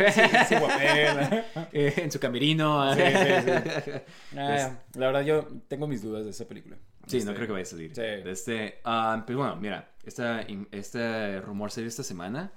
Sí, 0.48 0.54
su 0.54 0.60
papel. 0.60 1.44
eh, 1.72 1.94
en 1.96 2.10
su 2.12 2.18
camerino. 2.20 2.94
Sí, 2.94 3.00
sí, 3.02 3.90
Ah, 4.36 4.70
la 4.94 5.06
verdad, 5.06 5.22
yo 5.22 5.46
tengo 5.68 5.86
mis 5.86 6.02
dudas 6.02 6.24
de 6.24 6.30
esa 6.30 6.46
película. 6.46 6.76
Sí, 7.06 7.16
no 7.16 7.22
Este, 7.22 7.34
creo 7.34 7.46
que 7.46 7.52
vaya 7.52 7.62
a 7.62 7.66
salir. 7.66 7.94
Sí. 7.94 8.02
Este, 8.04 8.78
ah, 8.84 9.22
pues 9.26 9.36
bueno, 9.36 9.56
mira, 9.56 9.90
esta, 10.04 10.42
este 10.70 11.40
rumor 11.40 11.70
salió 11.70 11.88
esta 11.88 12.02
semana. 12.04 12.52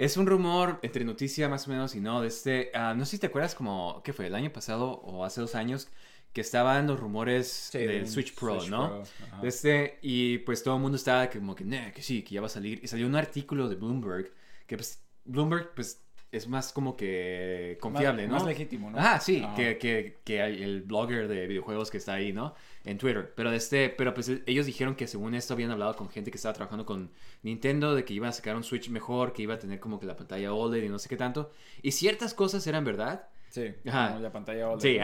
Es 0.00 0.16
un 0.16 0.26
rumor 0.26 0.78
entre 0.82 1.04
noticia 1.04 1.48
más 1.48 1.66
o 1.66 1.70
menos 1.70 1.94
y 1.94 2.00
no. 2.00 2.22
De 2.22 2.28
este, 2.28 2.70
ah, 2.74 2.94
no 2.94 3.04
sé 3.04 3.12
si 3.12 3.18
te 3.18 3.26
acuerdas 3.26 3.54
como, 3.54 4.02
¿qué 4.02 4.12
fue? 4.14 4.26
El 4.28 4.34
año 4.34 4.50
pasado 4.50 4.92
o 4.92 5.24
hace 5.26 5.40
dos 5.42 5.54
años 5.54 5.88
que 6.32 6.40
estaban 6.40 6.86
los 6.86 6.98
rumores 6.98 7.48
Sí, 7.70 7.78
del 7.78 8.08
Switch 8.08 8.34
Pro, 8.34 8.60
Switch 8.60 8.70
¿no? 8.70 8.88
Pro, 8.88 9.46
este, 9.46 9.98
y 10.00 10.38
pues 10.38 10.62
todo 10.62 10.76
el 10.76 10.80
mundo 10.80 10.96
estaba 10.96 11.28
como 11.28 11.54
que, 11.54 11.64
"Nah, 11.64 11.90
que 11.90 12.02
sí, 12.02 12.22
que 12.22 12.34
ya 12.36 12.40
va 12.40 12.46
a 12.46 12.50
salir. 12.50 12.80
Y 12.82 12.86
salió 12.86 13.06
un 13.06 13.14
artículo 13.16 13.68
de 13.68 13.74
Bloomberg, 13.74 14.32
que 14.66 14.76
pues 14.76 15.02
Bloomberg 15.24 15.74
pues 15.74 16.00
es 16.32 16.46
más 16.48 16.72
como 16.72 16.96
que 16.96 17.76
confiable, 17.80 18.22
Más- 18.22 18.30
¿no? 18.30 18.34
Más 18.38 18.46
legítimo, 18.46 18.90
¿no? 18.90 18.98
Ah, 19.00 19.18
sí, 19.20 19.44
que, 19.56 19.78
que, 19.78 20.20
que 20.24 20.40
el 20.42 20.82
blogger 20.82 21.26
de 21.28 21.46
videojuegos 21.46 21.90
que 21.90 21.96
está 21.98 22.14
ahí, 22.14 22.32
¿no? 22.32 22.54
En 22.84 22.98
Twitter. 22.98 23.32
Pero 23.34 23.50
este, 23.52 23.90
pero 23.90 24.14
pues 24.14 24.30
ellos 24.46 24.66
dijeron 24.66 24.94
que 24.94 25.06
según 25.06 25.34
esto 25.34 25.54
habían 25.54 25.70
hablado 25.70 25.96
con 25.96 26.08
gente 26.08 26.30
que 26.30 26.36
estaba 26.36 26.54
trabajando 26.54 26.86
con 26.86 27.10
Nintendo, 27.42 27.94
de 27.94 28.04
que 28.04 28.14
iban 28.14 28.28
a 28.30 28.32
sacar 28.32 28.56
un 28.56 28.64
Switch 28.64 28.88
mejor, 28.90 29.32
que 29.32 29.42
iba 29.42 29.54
a 29.54 29.58
tener 29.58 29.80
como 29.80 29.98
que 29.98 30.06
la 30.06 30.16
pantalla 30.16 30.52
OLED 30.52 30.84
y 30.84 30.88
no 30.88 30.98
sé 30.98 31.08
qué 31.08 31.16
tanto. 31.16 31.50
Y 31.82 31.92
ciertas 31.92 32.32
cosas 32.32 32.66
eran 32.66 32.84
verdad. 32.84 33.28
Sí, 33.50 33.74
Ajá. 33.88 34.10
como 34.10 34.20
la 34.20 34.30
pantalla 34.32 34.68
OLED. 34.68 34.80
Sí, 34.80 34.98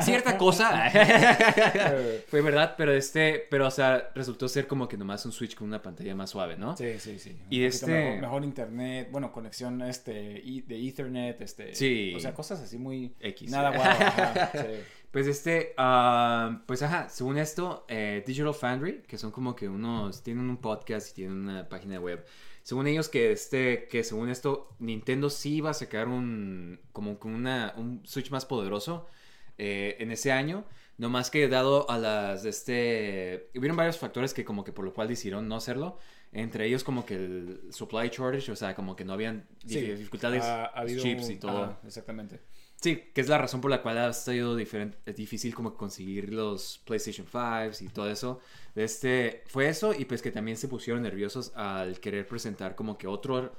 cierta 0.00 0.38
cosa 0.38 0.90
fue 2.28 2.40
verdad, 2.40 2.74
pero 2.78 2.92
este, 2.92 3.46
pero 3.50 3.66
o 3.66 3.70
sea, 3.70 4.10
resultó 4.14 4.48
ser 4.48 4.66
como 4.66 4.88
que 4.88 4.96
nomás 4.96 5.24
un 5.26 5.32
Switch 5.32 5.54
con 5.54 5.68
una 5.68 5.82
pantalla 5.82 6.14
más 6.14 6.30
suave, 6.30 6.56
¿no? 6.56 6.76
Sí, 6.78 6.98
sí, 6.98 7.18
sí. 7.18 7.36
Y 7.50 7.64
este- 7.64 7.86
Mejor, 7.86 8.20
mejor 8.20 8.44
internet, 8.44 9.08
bueno, 9.12 9.30
conexión 9.32 9.82
este, 9.82 10.12
de 10.12 10.88
Ethernet, 10.88 11.40
este... 11.42 11.74
Sí. 11.74 12.14
O 12.16 12.20
sea, 12.20 12.32
cosas 12.32 12.60
así 12.60 12.78
muy... 12.78 13.14
X. 13.20 13.50
Nada 13.50 13.70
guau, 13.70 13.86
ajá, 13.86 14.50
sí. 14.52 14.58
Pues 15.10 15.26
este, 15.26 15.72
ah, 15.78 16.62
pues 16.66 16.82
ajá, 16.82 17.08
según 17.08 17.38
esto, 17.38 17.86
eh, 17.88 18.22
Digital 18.26 18.52
Foundry, 18.52 19.02
que 19.06 19.16
son 19.16 19.30
como 19.30 19.56
que 19.56 19.66
unos, 19.66 20.22
tienen 20.22 20.50
un 20.50 20.58
podcast 20.58 21.10
y 21.10 21.14
tienen 21.14 21.38
una 21.48 21.66
página 21.66 21.98
web. 21.98 22.26
Según 22.68 22.86
ellos 22.86 23.08
que 23.08 23.32
este, 23.32 23.88
que 23.88 24.04
según 24.04 24.28
esto, 24.28 24.68
Nintendo 24.78 25.30
sí 25.30 25.54
iba 25.54 25.70
a 25.70 25.72
sacar 25.74 26.06
un, 26.06 26.78
como 26.92 27.18
una, 27.24 27.72
un 27.78 28.02
Switch 28.04 28.30
más 28.30 28.44
poderoso, 28.44 29.06
eh, 29.56 29.96
en 30.00 30.10
ese 30.10 30.32
año. 30.32 30.66
No 30.98 31.08
más 31.08 31.30
que 31.30 31.48
dado 31.48 31.88
a 31.90 31.96
las, 31.96 32.44
este, 32.44 33.48
hubieron 33.56 33.74
varios 33.74 33.96
factores 33.96 34.34
que 34.34 34.44
como 34.44 34.64
que 34.64 34.72
por 34.72 34.84
lo 34.84 34.92
cual 34.92 35.08
decidieron 35.08 35.48
no 35.48 35.56
hacerlo. 35.56 35.96
Entre 36.30 36.66
ellos 36.66 36.84
como 36.84 37.06
que 37.06 37.14
el 37.14 37.60
supply 37.72 38.10
shortage, 38.10 38.52
o 38.52 38.56
sea, 38.56 38.74
como 38.74 38.96
que 38.96 39.06
no 39.06 39.14
habían 39.14 39.46
Sí, 39.66 39.80
dificultades, 39.80 40.44
ha- 40.44 40.66
ha 40.66 40.80
habido- 40.80 41.02
chips 41.02 41.30
y 41.30 41.36
todo. 41.36 41.78
exactamente. 41.86 42.40
Sí, 42.80 43.10
que 43.12 43.20
es 43.20 43.28
la 43.28 43.38
razón 43.38 43.60
por 43.60 43.72
la 43.72 43.82
cual 43.82 43.98
ha 43.98 44.12
sido 44.12 44.56
es 44.56 45.16
difícil 45.16 45.52
como 45.52 45.74
conseguir 45.74 46.32
los 46.32 46.80
PlayStation 46.84 47.26
5 47.26 47.84
y 47.84 47.88
todo 47.88 48.08
eso. 48.08 48.40
Este, 48.76 49.42
fue 49.46 49.68
eso 49.68 49.92
y 49.92 50.04
pues 50.04 50.22
que 50.22 50.30
también 50.30 50.56
se 50.56 50.68
pusieron 50.68 51.02
nerviosos 51.02 51.52
al 51.56 51.98
querer 51.98 52.26
presentar 52.28 52.76
como 52.76 52.96
que 52.96 53.08
otro, 53.08 53.52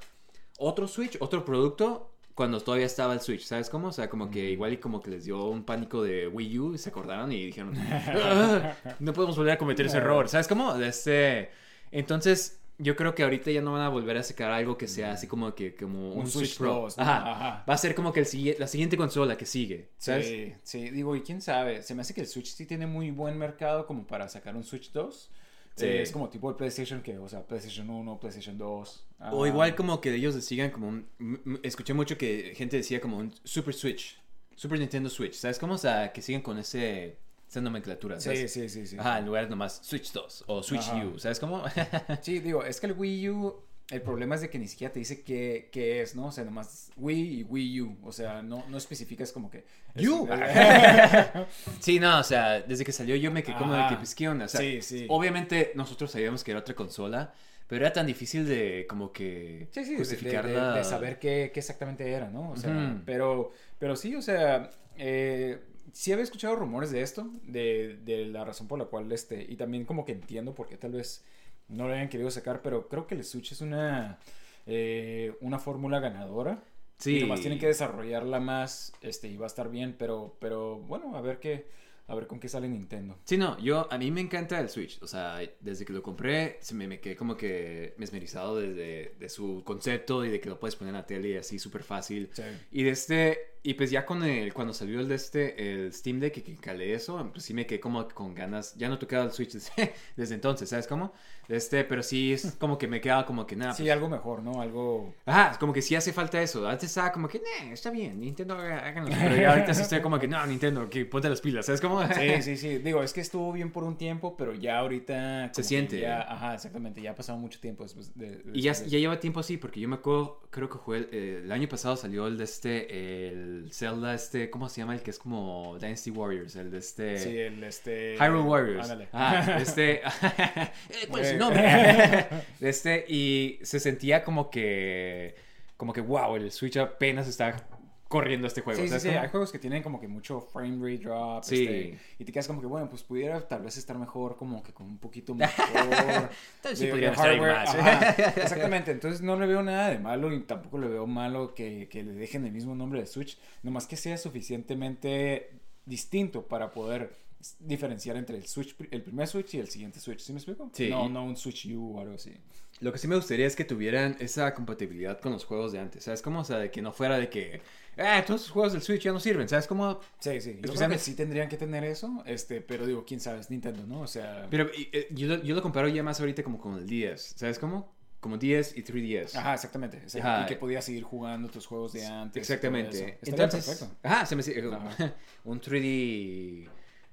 otro 0.58 0.88
Switch, 0.88 1.18
otro 1.20 1.44
producto 1.44 2.14
cuando 2.34 2.58
todavía 2.60 2.86
estaba 2.86 3.12
el 3.12 3.20
Switch, 3.20 3.42
¿sabes 3.44 3.68
cómo? 3.68 3.88
O 3.88 3.92
sea, 3.92 4.08
como 4.08 4.30
que 4.30 4.50
igual 4.50 4.72
y 4.72 4.78
como 4.78 5.02
que 5.02 5.10
les 5.10 5.26
dio 5.26 5.44
un 5.44 5.64
pánico 5.64 6.02
de 6.02 6.26
Wii 6.26 6.58
U 6.58 6.74
y 6.74 6.78
se 6.78 6.88
acordaron 6.88 7.30
y 7.30 7.44
dijeron, 7.44 7.74
"Ah, 7.78 8.74
no 9.00 9.12
podemos 9.12 9.36
volver 9.36 9.52
a 9.52 9.58
cometer 9.58 9.84
ese 9.84 9.98
error, 9.98 10.28
¿sabes 10.30 10.48
cómo? 10.48 10.74
Este, 10.76 11.50
entonces... 11.90 12.59
Yo 12.82 12.96
creo 12.96 13.14
que 13.14 13.22
ahorita 13.22 13.50
ya 13.50 13.60
no 13.60 13.72
van 13.72 13.82
a 13.82 13.88
volver 13.88 14.16
a 14.16 14.22
sacar 14.22 14.50
algo 14.50 14.78
que 14.78 14.88
sea 14.88 15.12
así 15.12 15.26
como 15.26 15.54
que 15.54 15.74
como 15.74 16.12
un, 16.12 16.20
Un 16.20 16.26
Switch, 16.26 16.46
Switch 16.46 16.58
Pro. 16.58 16.74
2, 16.82 16.96
¿no? 16.96 17.02
Ajá. 17.02 17.30
Ajá. 17.30 17.64
Va 17.68 17.74
a 17.74 17.78
ser 17.78 17.94
como 17.94 18.12
que 18.12 18.20
el, 18.20 18.56
la 18.58 18.66
siguiente 18.66 18.96
consola 18.96 19.36
que 19.36 19.46
sigue, 19.46 19.90
¿sabes? 19.98 20.26
Sí, 20.26 20.54
sí, 20.62 20.90
digo, 20.90 21.14
y 21.14 21.20
quién 21.20 21.40
sabe, 21.42 21.82
se 21.82 21.94
me 21.94 22.02
hace 22.02 22.14
que 22.14 22.22
el 22.22 22.26
Switch 22.26 22.54
sí 22.54 22.66
tiene 22.66 22.86
muy 22.86 23.10
buen 23.10 23.36
mercado 23.36 23.86
como 23.86 24.06
para 24.06 24.28
sacar 24.28 24.56
un 24.56 24.64
Switch 24.64 24.92
2. 24.92 25.30
Sí. 25.76 25.86
Eh, 25.86 26.02
es 26.02 26.10
como 26.10 26.28
tipo 26.28 26.50
el 26.50 26.56
PlayStation 26.56 27.02
que, 27.02 27.18
o 27.18 27.28
sea, 27.28 27.46
PlayStation 27.46 27.88
1, 27.88 28.18
PlayStation 28.18 28.58
2. 28.58 29.06
O 29.32 29.46
igual 29.46 29.74
como 29.74 30.00
que 30.00 30.14
ellos 30.14 30.34
sigan 30.44 30.70
como 30.70 30.88
un... 30.88 31.60
Escuché 31.62 31.94
mucho 31.94 32.18
que 32.18 32.54
gente 32.56 32.76
decía 32.76 33.00
como 33.00 33.18
un 33.18 33.32
Super 33.44 33.74
Switch. 33.74 34.18
Super 34.56 34.78
Nintendo 34.78 35.08
Switch. 35.08 35.34
¿Sabes 35.34 35.58
cómo? 35.58 35.74
O 35.74 35.78
sea, 35.78 36.12
que 36.12 36.20
siguen 36.22 36.42
con 36.42 36.58
ese, 36.58 37.16
esa 37.50 37.60
nomenclatura. 37.60 38.20
Sí, 38.20 38.24
¿sabes? 38.26 38.52
sí, 38.52 38.68
sí, 38.68 38.86
sí. 38.86 38.96
Ajá, 38.98 39.18
en 39.18 39.26
lugar 39.26 39.44
de 39.44 39.50
nomás 39.50 39.80
Switch 39.82 40.12
2 40.12 40.44
o 40.46 40.62
Switch 40.62 40.88
Ajá. 40.88 41.04
U. 41.04 41.18
¿Sabes 41.18 41.40
cómo? 41.40 41.64
Sí, 42.22 42.38
digo, 42.38 42.64
es 42.64 42.80
que 42.80 42.86
el 42.86 42.92
Wii 42.92 43.28
U, 43.30 43.56
el 43.90 44.02
problema 44.02 44.36
es 44.36 44.40
de 44.42 44.48
que 44.50 44.58
ni 44.60 44.68
siquiera 44.68 44.92
te 44.92 45.00
dice 45.00 45.24
qué, 45.24 45.68
qué 45.72 46.00
es, 46.00 46.14
¿no? 46.14 46.26
O 46.26 46.32
sea, 46.32 46.44
nomás 46.44 46.92
Wii 46.96 47.40
y 47.40 47.42
Wii 47.42 47.80
U. 47.80 47.98
O 48.04 48.12
sea, 48.12 48.40
no, 48.40 48.64
no 48.68 48.78
especificas 48.78 49.32
como 49.32 49.50
que... 49.50 49.64
You. 49.96 50.28
sí, 51.80 51.98
no, 51.98 52.20
o 52.20 52.22
sea, 52.22 52.60
desde 52.62 52.84
que 52.84 52.92
salió 52.92 53.16
yo 53.16 53.32
me 53.32 53.42
quedé 53.42 53.56
como 53.56 53.74
de 53.74 53.88
que, 53.88 53.96
pues, 53.96 54.14
¿qué 54.14 54.28
onda? 54.28 54.44
O 54.44 54.48
sea, 54.48 54.60
Sí, 54.60 54.80
sí. 54.80 55.06
Obviamente 55.08 55.72
nosotros 55.74 56.12
sabíamos 56.12 56.44
que 56.44 56.52
era 56.52 56.60
otra 56.60 56.76
consola, 56.76 57.34
pero 57.66 57.84
era 57.84 57.92
tan 57.92 58.06
difícil 58.06 58.46
de 58.46 58.86
como 58.88 59.12
que 59.12 59.68
Sí, 59.72 59.84
sí, 59.84 59.90
de, 59.92 59.98
justificarla. 59.98 60.72
de- 60.72 60.78
de 60.78 60.84
saber 60.84 61.18
qué, 61.18 61.50
qué 61.52 61.58
exactamente 61.58 62.08
era, 62.10 62.28
¿no? 62.30 62.50
O 62.52 62.56
sea, 62.56 62.96
pero, 63.04 63.50
pero 63.80 63.96
sí, 63.96 64.14
o 64.14 64.22
sea, 64.22 64.70
eh, 64.96 65.58
sí 65.92 66.12
había 66.12 66.24
escuchado 66.24 66.56
rumores 66.56 66.90
de 66.90 67.02
esto, 67.02 67.30
de, 67.42 67.98
de 68.04 68.26
la 68.26 68.44
razón 68.44 68.68
por 68.68 68.78
la 68.78 68.86
cual, 68.86 69.10
este, 69.12 69.44
y 69.48 69.56
también 69.56 69.84
como 69.84 70.04
que 70.04 70.12
entiendo 70.12 70.54
por 70.54 70.68
qué 70.68 70.76
tal 70.76 70.92
vez 70.92 71.24
no 71.68 71.86
lo 71.86 71.94
hayan 71.94 72.08
querido 72.08 72.30
sacar, 72.30 72.62
pero 72.62 72.88
creo 72.88 73.06
que 73.06 73.14
el 73.14 73.24
Switch 73.24 73.52
es 73.52 73.60
una, 73.60 74.18
eh, 74.66 75.34
una 75.40 75.58
fórmula 75.58 76.00
ganadora. 76.00 76.62
Sí. 76.98 77.16
Y 77.16 77.20
nomás 77.22 77.40
tienen 77.40 77.58
que 77.58 77.66
desarrollarla 77.66 78.40
más, 78.40 78.92
este, 79.00 79.28
y 79.28 79.36
va 79.36 79.46
a 79.46 79.48
estar 79.48 79.70
bien, 79.70 79.96
pero, 79.98 80.36
pero 80.38 80.78
bueno, 80.80 81.16
a 81.16 81.22
ver 81.22 81.40
qué, 81.40 81.66
a 82.06 82.14
ver 82.14 82.26
con 82.26 82.38
qué 82.38 82.48
sale 82.48 82.68
Nintendo. 82.68 83.16
Sí, 83.24 83.38
no, 83.38 83.58
yo, 83.58 83.90
a 83.90 83.96
mí 83.96 84.10
me 84.10 84.20
encanta 84.20 84.60
el 84.60 84.68
Switch, 84.68 85.00
o 85.00 85.06
sea, 85.06 85.38
desde 85.60 85.86
que 85.86 85.94
lo 85.94 86.02
compré, 86.02 86.58
se 86.60 86.74
me, 86.74 86.86
me 86.86 87.00
quedé 87.00 87.16
como 87.16 87.38
que 87.38 87.94
mesmerizado 87.96 88.58
desde 88.58 89.14
de 89.18 89.28
su 89.30 89.62
concepto 89.64 90.24
y 90.26 90.28
de 90.28 90.40
que 90.40 90.50
lo 90.50 90.60
puedes 90.60 90.76
poner 90.76 90.92
en 90.92 91.00
la 91.00 91.06
tele 91.06 91.30
y 91.30 91.36
así 91.36 91.58
súper 91.58 91.84
fácil. 91.84 92.28
Sí. 92.32 92.42
Y 92.72 92.82
de 92.82 92.90
este, 92.90 93.49
y 93.62 93.74
pues 93.74 93.90
ya 93.90 94.06
con 94.06 94.22
el, 94.22 94.54
cuando 94.54 94.72
salió 94.72 95.00
el 95.00 95.08
de 95.08 95.16
este, 95.16 95.72
el 95.72 95.92
Steam 95.92 96.18
Deck 96.18 96.38
y 96.38 96.40
que 96.40 96.56
calé 96.56 96.94
eso, 96.94 97.28
pues 97.30 97.44
sí 97.44 97.52
me 97.52 97.66
quedé 97.66 97.78
como 97.78 98.08
con 98.08 98.34
ganas, 98.34 98.74
ya 98.76 98.88
no 98.88 98.98
tocaba 98.98 99.24
el 99.24 99.32
Switch 99.32 99.52
desde, 99.52 99.92
desde 100.16 100.34
entonces, 100.34 100.68
¿sabes 100.68 100.86
cómo? 100.86 101.12
Este, 101.46 101.84
pero 101.84 102.02
sí 102.02 102.32
es 102.32 102.52
como 102.58 102.78
que 102.78 102.86
me 102.86 103.00
quedaba 103.00 103.26
como 103.26 103.46
que 103.46 103.56
nada. 103.56 103.74
Sí, 103.74 103.82
pues, 103.82 103.92
algo 103.92 104.08
mejor, 104.08 104.42
¿no? 104.42 104.62
Algo... 104.62 105.14
Ajá, 105.26 105.58
como 105.58 105.72
que 105.72 105.82
sí 105.82 105.94
hace 105.94 106.12
falta 106.12 106.40
eso. 106.40 106.66
Antes 106.66 106.88
estaba 106.88 107.12
como 107.12 107.28
que, 107.28 107.40
nah, 107.40 107.72
está 107.72 107.90
bien, 107.90 108.20
Nintendo, 108.20 108.54
háganlo. 108.54 109.10
Pero 109.10 109.36
ya 109.36 109.50
ahorita 109.50 109.74
sí 109.74 109.82
estoy 109.82 110.00
como 110.00 110.18
que, 110.18 110.28
no, 110.28 110.46
Nintendo, 110.46 110.88
que 110.88 111.04
ponte 111.04 111.28
las 111.28 111.40
pilas, 111.40 111.66
¿sabes 111.66 111.80
cómo? 111.80 112.00
Sí, 112.14 112.30
sí, 112.42 112.56
sí. 112.56 112.78
Digo, 112.78 113.02
es 113.02 113.12
que 113.12 113.20
estuvo 113.20 113.52
bien 113.52 113.72
por 113.72 113.84
un 113.84 113.98
tiempo, 113.98 114.36
pero 114.38 114.54
ya 114.54 114.78
ahorita. 114.78 115.52
que 115.54 115.62
siente. 115.62 116.00
Ya, 116.00 116.22
ajá, 116.22 116.54
exactamente. 116.54 117.02
Ya 117.02 117.10
ha 117.10 117.14
pasado 117.14 117.38
mucho 117.38 117.60
tiempo 117.60 117.82
después 117.82 118.16
de. 118.16 118.42
Y 118.54 118.62
ya, 118.62 118.72
ya 118.72 118.98
lleva 118.98 119.20
tiempo 119.20 119.40
así, 119.40 119.56
porque 119.58 119.80
yo 119.80 119.88
me 119.88 119.96
acuerdo, 119.96 120.40
creo 120.50 120.70
que 120.70 120.78
fue 120.78 120.98
el, 120.98 121.08
eh, 121.12 121.40
el 121.44 121.52
año 121.52 121.68
pasado 121.68 121.96
salió 121.96 122.26
el 122.26 122.38
de 122.38 122.44
este, 122.44 123.28
el 123.28 123.49
Zelda, 123.70 124.14
este, 124.14 124.50
¿cómo 124.50 124.68
se 124.68 124.80
llama? 124.80 124.94
El 124.94 125.02
que 125.02 125.10
es 125.10 125.18
como 125.18 125.76
Dynasty 125.80 126.10
Warriors, 126.10 126.56
el 126.56 126.70
de 126.70 126.78
este... 126.78 127.18
Sí, 127.18 127.38
el 127.38 127.62
este. 127.64 128.16
Hyrule 128.16 128.42
Warriors. 128.42 128.90
Ándale. 128.90 129.08
Ah, 129.12 129.58
este. 129.60 130.02
eh, 130.22 131.06
¿Cuál 131.08 131.22
es 131.22 131.30
su 131.30 131.36
nombre? 131.36 132.26
Este, 132.60 133.04
y 133.08 133.58
se 133.62 133.80
sentía 133.80 134.22
como 134.22 134.50
que. 134.50 135.34
Como 135.76 135.92
que, 135.92 136.00
wow, 136.00 136.36
el 136.36 136.52
Switch 136.52 136.76
apenas 136.76 137.26
está 137.26 137.66
corriendo 138.10 138.48
este 138.48 138.60
juego. 138.62 138.82
Sí, 138.82 138.88
sí. 138.98 139.08
Hay 139.10 139.28
juegos 139.28 139.52
que 139.52 139.60
tienen 139.60 139.84
como 139.84 140.00
que 140.00 140.08
mucho 140.08 140.40
frame 140.40 140.78
rate 140.78 141.04
drop. 141.04 141.44
Sí. 141.44 141.62
este, 141.62 141.98
y 142.18 142.24
te 142.24 142.32
quedas 142.32 142.48
como 142.48 142.60
que, 142.60 142.66
bueno, 142.66 142.90
pues 142.90 143.04
pudiera 143.04 143.40
tal 143.46 143.62
vez 143.62 143.76
estar 143.76 143.96
mejor, 143.96 144.36
como 144.36 144.64
que 144.64 144.72
con 144.72 144.86
un 144.88 144.98
poquito 144.98 145.32
mejor. 145.32 145.64
Sí 146.74 146.86
de 146.86 147.06
estar 147.06 147.40
más. 147.40 147.72
Ajá, 147.72 148.10
exactamente. 148.36 148.90
Entonces 148.90 149.22
no 149.22 149.38
le 149.38 149.46
veo 149.46 149.62
nada 149.62 149.90
de 149.90 150.00
malo 150.00 150.34
y 150.34 150.40
tampoco 150.40 150.78
le 150.78 150.88
veo 150.88 151.06
malo 151.06 151.54
que, 151.54 151.88
que 151.88 152.02
le 152.02 152.12
dejen 152.12 152.44
el 152.44 152.50
mismo 152.50 152.74
nombre 152.74 152.98
de 152.98 153.06
Switch. 153.06 153.38
Nomás 153.62 153.86
que 153.86 153.96
sea 153.96 154.18
suficientemente 154.18 155.52
distinto 155.86 156.48
para 156.48 156.72
poder 156.72 157.14
diferenciar 157.60 158.16
entre 158.16 158.36
el 158.36 158.46
Switch, 158.48 158.74
el 158.90 159.02
primer 159.02 159.28
Switch 159.28 159.54
y 159.54 159.58
el 159.60 159.68
siguiente 159.68 160.00
Switch. 160.00 160.18
¿Sí 160.18 160.32
me 160.32 160.38
explico? 160.38 160.68
Sí. 160.72 160.90
No, 160.90 161.08
no 161.08 161.24
un 161.24 161.36
Switch 161.36 161.66
U 161.66 161.96
o 161.96 162.00
algo 162.00 162.14
así. 162.14 162.34
Lo 162.80 162.92
que 162.92 162.98
sí 162.98 163.06
me 163.08 163.16
gustaría 163.16 163.46
es 163.46 163.56
que 163.56 163.64
tuvieran 163.64 164.16
esa 164.20 164.54
compatibilidad 164.54 165.20
con 165.20 165.32
los 165.32 165.44
juegos 165.44 165.72
de 165.72 165.78
antes. 165.78 166.04
¿Sabes 166.04 166.22
cómo? 166.22 166.40
O 166.40 166.44
sea, 166.44 166.58
de 166.58 166.70
que 166.70 166.80
no 166.80 166.92
fuera 166.92 167.18
de 167.18 167.28
que. 167.28 167.60
Ah, 167.98 168.22
todos 168.26 168.42
los 168.42 168.50
juegos 168.50 168.72
del 168.72 168.80
Switch 168.80 169.02
ya 169.02 169.12
no 169.12 169.20
sirven. 169.20 169.48
¿Sabes 169.48 169.66
cómo? 169.66 170.00
Sí, 170.18 170.40
sí. 170.40 170.58
Yo 170.62 170.72
creo 170.72 170.88
que 170.88 170.98
sí 170.98 171.14
tendrían 171.14 171.48
que 171.50 171.58
tener 171.58 171.84
eso, 171.84 172.22
este, 172.24 172.62
pero 172.62 172.86
digo, 172.86 173.04
quién 173.04 173.20
sabe, 173.20 173.40
es 173.40 173.50
Nintendo, 173.50 173.86
¿no? 173.86 174.00
O 174.00 174.06
sea... 174.06 174.46
Pero 174.50 174.70
y, 174.74 174.88
eh, 174.92 175.08
yo, 175.10 175.26
lo, 175.28 175.42
yo 175.42 175.54
lo 175.54 175.60
comparo 175.60 175.88
ya 175.88 176.02
más 176.02 176.18
ahorita 176.20 176.42
como 176.42 176.58
con 176.58 176.78
el 176.78 176.86
10. 176.86 177.34
¿Sabes 177.36 177.58
cómo? 177.58 177.92
Como 178.20 178.38
10 178.38 178.78
y 178.78 178.82
3DS. 178.82 179.34
Ajá, 179.36 179.54
exactamente. 179.54 179.98
exacto. 179.98 180.28
Ajá. 180.28 180.42
Y 180.44 180.46
que 180.46 180.56
podías 180.56 180.84
seguir 180.84 181.02
jugando 181.02 181.48
tus 181.50 181.66
juegos 181.66 181.92
de 181.92 182.06
antes. 182.06 182.40
Exactamente. 182.40 183.18
Entonces, 183.22 183.66
perfecto. 183.66 183.94
ajá, 184.02 184.24
se 184.24 184.36
me 184.36 184.40
hace- 184.40 184.62
Ajá. 184.72 185.14
un 185.44 185.60
3D 185.60 186.68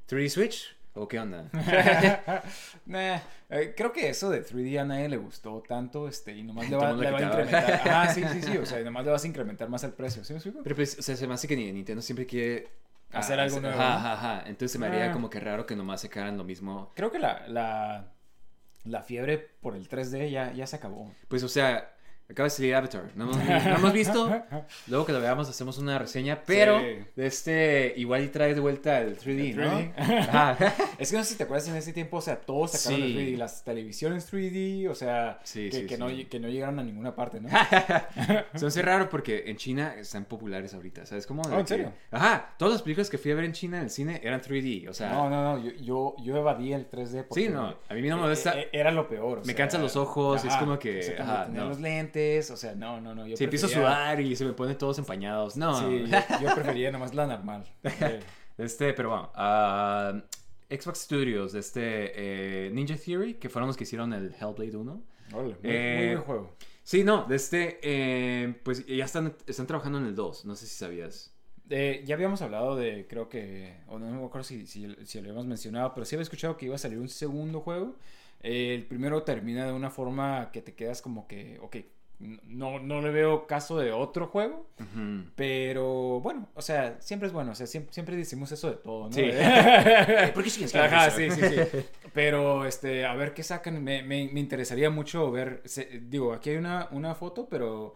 3D 0.08 0.30
Switch 0.30 0.77
o 0.98 1.08
qué 1.08 1.20
onda? 1.20 1.50
Nah, 2.86 3.20
eh, 3.50 3.74
creo 3.76 3.92
que 3.92 4.10
eso 4.10 4.30
de 4.30 4.44
3D 4.46 4.80
a 4.80 4.86
nadie 4.86 5.10
le 5.10 5.18
gustó 5.18 5.62
tanto, 5.68 6.08
este, 6.08 6.36
y 6.36 6.44
nomás 6.44 6.70
le 6.70 6.76
va, 6.78 6.94
le 6.94 7.12
va 7.12 7.18
a 7.20 7.22
incrementar. 7.22 7.72
Ajá, 7.74 8.14
sí, 8.14 8.24
sí, 8.32 8.42
sí, 8.42 8.58
o 8.58 8.66
sea, 8.66 8.80
nomás 8.82 9.06
le 9.06 9.12
vas 9.12 9.24
a 9.24 9.28
incrementar 9.28 9.70
más 9.70 9.84
el 9.84 9.92
precio, 9.94 10.24
¿sí 10.24 10.34
me 10.34 10.38
explico? 10.38 10.60
Pero 10.64 10.76
pues, 10.76 10.98
o 11.00 11.02
sea, 11.02 11.16
se 11.16 11.28
me 11.28 11.34
hace 11.34 11.48
que 11.48 11.56
ni- 11.56 11.72
Nintendo 11.72 12.02
siempre 12.02 12.26
quiere 12.26 12.68
Hacer 13.14 13.40
ah, 13.40 13.44
algo 13.44 13.62
nuevo, 13.62 13.80
Ajá, 13.80 13.90
¿no? 13.90 13.96
ajá, 13.96 14.14
ajá. 14.14 14.40
Entonces 14.48 14.72
se 14.74 14.80
me 14.80 14.88
haría 14.88 15.10
Ah. 15.10 15.12
como 15.14 15.30
que 15.30 15.40
raro 15.40 15.66
que 15.66 15.78
nomás 15.78 16.02
sacaran 16.02 16.38
lo 16.38 16.44
mismo. 16.44 16.92
Creo 16.94 17.10
que 17.10 17.20
la, 17.20 17.48
la, 17.48 18.12
la 18.84 19.02
fiebre 19.02 19.38
por 19.38 19.78
el 19.78 19.88
3D 19.88 20.30
ya, 20.30 20.52
ya 20.52 20.68
se 20.68 20.76
acabó. 20.76 21.14
Pues, 21.30 21.42
o 21.44 21.48
sea, 21.48 21.96
acaba 22.30 22.46
de 22.46 22.50
salir 22.50 22.76
Avatar. 22.76 23.04
No 23.16 23.26
hemos, 23.26 23.38
no 23.38 23.76
hemos 23.76 23.94
visto. 23.94 24.42
Luego 24.88 25.06
que 25.06 25.14
lo 25.14 25.20
veamos 25.22 25.50
hacemos 25.50 25.78
una 25.78 25.98
reseña. 25.98 26.42
Pero, 26.46 26.80
Sí. 26.80 26.86
de 27.16 27.28
este, 27.28 27.94
igual 27.98 28.24
y 28.24 28.28
trae 28.28 28.54
de 28.54 28.60
vuelta 28.60 29.00
el 29.02 29.18
3D, 29.18 29.50
El 29.52 29.58
¿no? 29.58 29.64
3D. 29.80 29.94
Ajá. 29.98 30.58
Es 31.00 31.12
que 31.12 31.18
no 31.18 31.24
sé 31.24 31.32
si 31.32 31.38
te 31.38 31.44
acuerdas 31.44 31.68
en 31.70 31.76
ese 31.76 31.94
tiempo, 31.94 32.18
o 32.18 32.22
sea, 32.22 32.40
todos 32.42 32.72
sacaron 32.72 33.06
Sí. 33.06 33.18
el 33.18 33.18
3D, 33.34 33.38
las 33.38 33.64
televisiones 33.64 34.32
3D, 34.32 34.90
o 34.90 34.96
sea, 34.96 35.40
Sí, 35.44 35.70
que. 35.70 35.98
No, 35.98 36.08
que 36.30 36.40
no 36.40 36.48
llegaron 36.50 36.80
a 36.80 36.84
ninguna 36.84 37.16
parte, 37.16 37.40
¿no? 37.40 37.50
Se 38.54 38.62
me 38.62 38.68
hace 38.68 38.82
raro 38.82 39.10
porque 39.10 39.44
en 39.48 39.58
China 39.58 39.96
están 39.98 40.26
populares 40.26 40.74
ahorita, 40.74 41.06
¿sabes 41.06 41.26
cómo? 41.28 41.42
Oh, 41.44 41.52
¿en 41.54 41.62
que- 41.62 41.68
serio? 41.68 41.94
Ajá, 42.12 42.54
todas 42.58 42.74
las 42.74 42.82
películas 42.82 43.10
que 43.10 43.18
fui 43.18 43.32
a 43.32 43.36
ver 43.36 43.46
en 43.46 43.54
China 43.54 43.78
en 43.78 43.84
el 43.84 43.90
cine 43.90 44.20
eran 44.24 44.42
3D, 44.42 44.90
o 44.90 44.94
sea... 44.94 45.10
No, 45.12 45.30
no, 45.30 45.44
no, 45.44 45.64
yo, 45.64 45.72
yo, 45.82 46.16
yo 46.24 46.38
evadí 46.38 46.74
el 46.74 46.90
3D 46.90 47.24
porque... 47.28 47.44
Sí, 47.46 47.50
no, 47.50 47.76
a 47.88 47.94
mí 47.94 48.02
no 48.08 48.18
me 48.18 48.24
molesta- 48.24 48.56
e- 48.58 48.62
e- 48.64 48.70
Era 48.80 48.92
lo 48.92 49.08
peor. 49.08 49.38
o 49.40 49.42
Me 49.42 49.46
sea, 49.48 49.56
cansan 49.56 49.82
los 49.82 49.96
ojos, 49.96 50.44
es 50.46 50.56
como 50.56 50.78
que, 50.80 51.16
ajá, 51.20 51.46
tener 51.46 51.62
no. 51.62 51.70
los 51.70 51.80
lentes, 51.80 52.17
o 52.52 52.58
sea, 52.58 52.76
no, 52.76 53.00
no, 53.02 53.14
no. 53.16 53.26
Yo 53.28 53.38
Si 53.38 53.44
empiezo 53.44 53.68
a 53.68 53.70
prefería- 53.70 53.88
sudar 53.90 54.22
y 54.22 54.36
se 54.36 54.46
me 54.46 54.54
ponen 54.54 54.78
todos 54.78 54.98
empañados. 55.00 55.58
No. 55.58 55.78
Sí, 55.80 56.06
yo, 56.08 56.18
yo 56.42 56.56
prefería 56.56 56.92
nomás 56.92 57.14
la 57.14 57.28
normal. 57.28 57.66
Este, 58.58 58.94
pero 58.94 59.10
bueno. 59.10 59.32
ah, 59.36 60.20
Xbox 60.68 61.02
Studios, 61.02 61.54
este 61.54 62.12
eh, 62.66 62.72
Ninja 62.72 62.96
Theory, 62.98 63.36
que 63.36 63.50
fueron 63.50 63.68
los 63.68 63.78
que 63.78 63.84
hicieron 63.84 64.14
el 64.14 64.34
Hellblade 64.34 64.76
1. 64.76 65.02
órale, 65.34 65.50
muy, 65.50 65.60
Eh, 65.64 65.96
muy 66.00 66.08
buen 66.16 66.24
juego. 66.26 66.56
Sí, 66.84 67.04
no, 67.04 67.26
de 67.26 67.36
este, 67.36 67.80
eh, 67.84 68.56
pues 68.64 68.84
ya 68.88 69.06
están, 69.06 69.36
están 69.46 69.68
trabajando 69.68 70.00
en 70.00 70.06
el 70.08 70.16
2, 70.16 70.46
no 70.46 70.56
sé 70.56 70.66
si 70.66 70.76
sabías. 70.76 71.34
Eh, 71.70 72.02
ya 72.06 72.16
habíamos 72.16 72.42
hablado 72.42 72.76
de, 72.76 73.06
creo 73.08 73.30
que, 73.30 73.76
o 73.88 74.00
no 74.00 74.10
me 74.10 74.26
acuerdo 74.26 74.44
si, 74.44 74.66
si, 74.66 74.88
si 75.06 75.18
lo 75.20 75.26
habíamos 75.26 75.46
mencionado, 75.46 75.94
pero 75.94 76.06
sí 76.06 76.16
había 76.16 76.24
escuchado 76.24 76.58
que 76.58 76.66
iba 76.66 76.76
a 76.76 76.80
salir 76.80 76.98
un 76.98 77.10
segundo 77.10 77.60
juego. 77.62 77.96
Eh, 78.42 78.74
el 78.74 78.86
primero 78.88 79.22
termina 79.24 79.66
de 79.68 79.74
una 79.74 79.92
forma 79.92 80.50
que 80.52 80.62
te 80.64 80.74
quedas 80.74 81.02
como 81.04 81.28
que, 81.28 81.60
ok, 81.62 81.76
no, 82.20 82.80
no 82.80 83.02
le 83.02 83.12
veo 83.12 83.46
caso 83.48 83.78
de 83.78 83.92
otro 83.92 84.28
juego. 84.28 84.68
Pero 85.36 86.20
bueno, 86.22 86.48
o 86.56 86.62
sea, 86.62 86.98
siempre 87.00 87.28
es 87.28 87.34
bueno. 87.34 87.52
O 87.52 87.56
sea, 87.56 87.68
siempre, 87.68 87.94
siempre 87.94 88.16
decimos 88.16 88.52
eso 88.52 88.70
de 88.70 88.78
todo, 88.78 89.06
¿no? 89.08 89.14
Sí. 89.14 89.22
De- 89.22 90.32
¿Por 90.34 90.44
qué 90.44 90.50
sigues 90.50 90.76
Ajá, 90.76 91.10
sí, 91.12 91.30
sí, 91.32 91.42
sí. 91.42 91.56
Pero, 92.14 92.66
este, 92.66 93.06
a 93.06 93.14
ver 93.16 93.34
qué 93.34 93.44
sacan. 93.44 93.84
Me, 93.84 94.02
me, 94.04 94.30
me 94.32 94.40
interesaría 94.40 94.90
mucho 94.90 95.32
ver. 95.32 95.62
se- 95.66 96.02
digo, 96.04 96.34
aquí 96.34 96.50
hay 96.52 96.58
una, 96.58 96.88
una 96.92 97.14
foto, 97.16 97.48
pero 97.50 97.94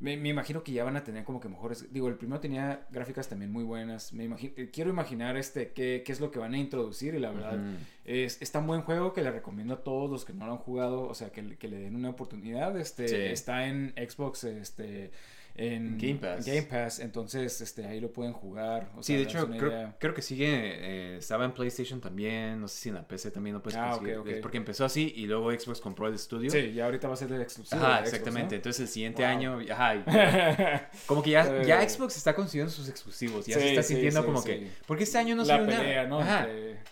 me, 0.00 0.16
me 0.16 0.28
imagino 0.28 0.62
que 0.64 0.72
ya 0.72 0.84
van 0.84 0.96
a 0.96 1.04
tener 1.04 1.24
como 1.24 1.40
que 1.40 1.48
mejores. 1.48 1.92
Digo, 1.92 2.08
el 2.08 2.16
primero 2.16 2.40
tenía 2.40 2.86
gráficas 2.90 3.28
también 3.28 3.50
muy 3.52 3.64
buenas. 3.64 4.12
Me 4.12 4.24
imagino, 4.24 4.52
quiero 4.72 4.90
imaginar 4.90 5.36
este 5.36 5.72
qué, 5.72 6.02
qué 6.04 6.12
es 6.12 6.20
lo 6.20 6.30
que 6.30 6.38
van 6.40 6.52
a 6.54 6.58
introducir 6.58 7.14
y 7.14 7.20
la 7.20 7.30
verdad. 7.30 7.58
Es, 8.04 8.42
es 8.42 8.50
tan 8.52 8.66
buen 8.66 8.82
juego 8.82 9.12
que 9.12 9.22
le 9.22 9.30
recomiendo 9.30 9.74
a 9.74 9.84
todos 9.84 10.10
los 10.10 10.24
que 10.24 10.32
no 10.32 10.46
lo 10.46 10.52
han 10.52 10.58
jugado, 10.58 11.02
o 11.08 11.14
sea, 11.14 11.30
que, 11.30 11.42
le- 11.42 11.56
que 11.56 11.68
le 11.68 11.78
den 11.78 11.94
una 11.96 12.10
oportunidad. 12.10 12.76
Este, 12.78 13.08
Sí. 13.08 13.14
Está 13.16 13.66
en 13.66 13.94
Xbox, 13.96 14.44
este, 14.44 15.10
en 15.56 15.98
Game 15.98 16.16
Pass. 16.16 16.44
Game 16.46 16.62
Pass, 16.62 16.98
entonces 16.98 17.60
este, 17.60 17.86
ahí 17.86 18.00
lo 18.00 18.12
pueden 18.12 18.32
jugar. 18.32 18.90
o 18.96 19.02
Sí, 19.04 19.12
sea, 19.12 19.16
de 19.18 19.22
hecho, 19.22 19.48
creo, 19.50 19.94
creo 20.00 20.12
que 20.14 20.20
sigue, 20.22 20.46
eh, 20.50 21.16
estaba 21.18 21.44
en 21.44 21.52
PlayStation 21.52 22.00
también, 22.00 22.60
no 22.60 22.66
sé 22.66 22.76
si 22.76 22.88
en 22.88 22.96
la 22.96 23.06
PC 23.06 23.30
también 23.30 23.54
lo 23.54 23.62
puedes 23.62 23.78
Ah, 23.78 23.90
conseguir, 23.92 24.16
ok, 24.18 24.20
ok. 24.26 24.32
es 24.32 24.40
porque 24.40 24.56
empezó 24.56 24.84
así 24.84 25.12
y 25.14 25.26
luego 25.26 25.52
Xbox 25.52 25.80
compró 25.80 26.08
el 26.08 26.14
estudio. 26.14 26.50
Sí, 26.50 26.58
y 26.58 26.80
ahorita 26.80 27.06
va 27.06 27.14
a 27.14 27.16
ser 27.16 27.30
el 27.32 27.40
exclusivo. 27.40 27.80
Ajá, 27.80 27.88
de 27.88 27.96
Xbox, 27.98 28.08
exactamente. 28.12 28.54
¿no? 28.54 28.56
Entonces 28.56 28.80
el 28.80 28.88
siguiente 28.88 29.22
Wow. 29.22 29.30
año, 29.30 29.58
ajá, 29.70 29.94
y- 29.94 30.04
como 31.06 31.22
que 31.22 31.30
ya, 31.30 31.62
ya 31.62 31.82
Eh. 31.82 31.88
Xbox 31.88 32.16
está 32.16 32.34
consiguiendo 32.34 32.72
sus 32.72 32.88
exclusivos, 32.88 33.46
ya 33.46 33.54
Sí, 33.54 33.60
se 33.60 33.68
está 33.70 33.82
sintiendo 33.84 34.20
sí, 34.20 34.26
como 34.26 34.42
sí. 34.42 34.48
que, 34.48 34.70
porque 34.88 35.04
este 35.04 35.18
año 35.18 35.36
no 35.36 35.42
La 35.44 35.56
salió 35.56 35.66
pelea, 35.66 36.04
nada. 36.04 36.08
¿no? 36.08 36.18
Ajá, 36.20 36.48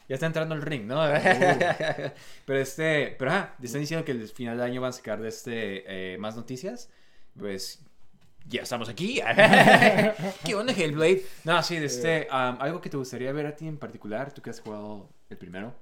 ya 0.08 0.14
está 0.14 0.26
entrando 0.26 0.54
el 0.54 0.62
ring, 0.62 0.84
¿no? 0.86 1.00
pero 2.46 2.58
este, 2.60 3.16
pero 3.18 3.30
ajá, 3.32 3.56
están 3.62 3.80
diciendo 3.80 4.04
que 4.04 4.12
el 4.12 4.28
final 4.28 4.56
del 4.56 4.66
año 4.66 4.80
van 4.80 4.90
a 4.90 4.92
sacar 4.92 5.20
de 5.20 5.28
este 5.28 5.84
eh, 6.14 6.18
más 6.18 6.36
noticias, 6.36 6.90
pues 7.38 7.80
ya 8.48 8.62
estamos 8.62 8.88
aquí. 8.88 9.20
¿Qué 10.44 10.54
onda, 10.54 10.72
Hellblade? 10.72 11.22
No, 11.44 11.62
sí, 11.62 11.76
este, 11.76 12.28
um, 12.30 12.56
algo 12.60 12.80
que 12.80 12.90
te 12.90 12.96
gustaría 12.96 13.32
ver 13.32 13.46
a 13.46 13.56
ti 13.56 13.66
en 13.66 13.78
particular, 13.78 14.32
tú 14.32 14.42
que 14.42 14.50
has 14.50 14.60
jugado 14.60 15.08
el 15.30 15.36
primero. 15.36 15.74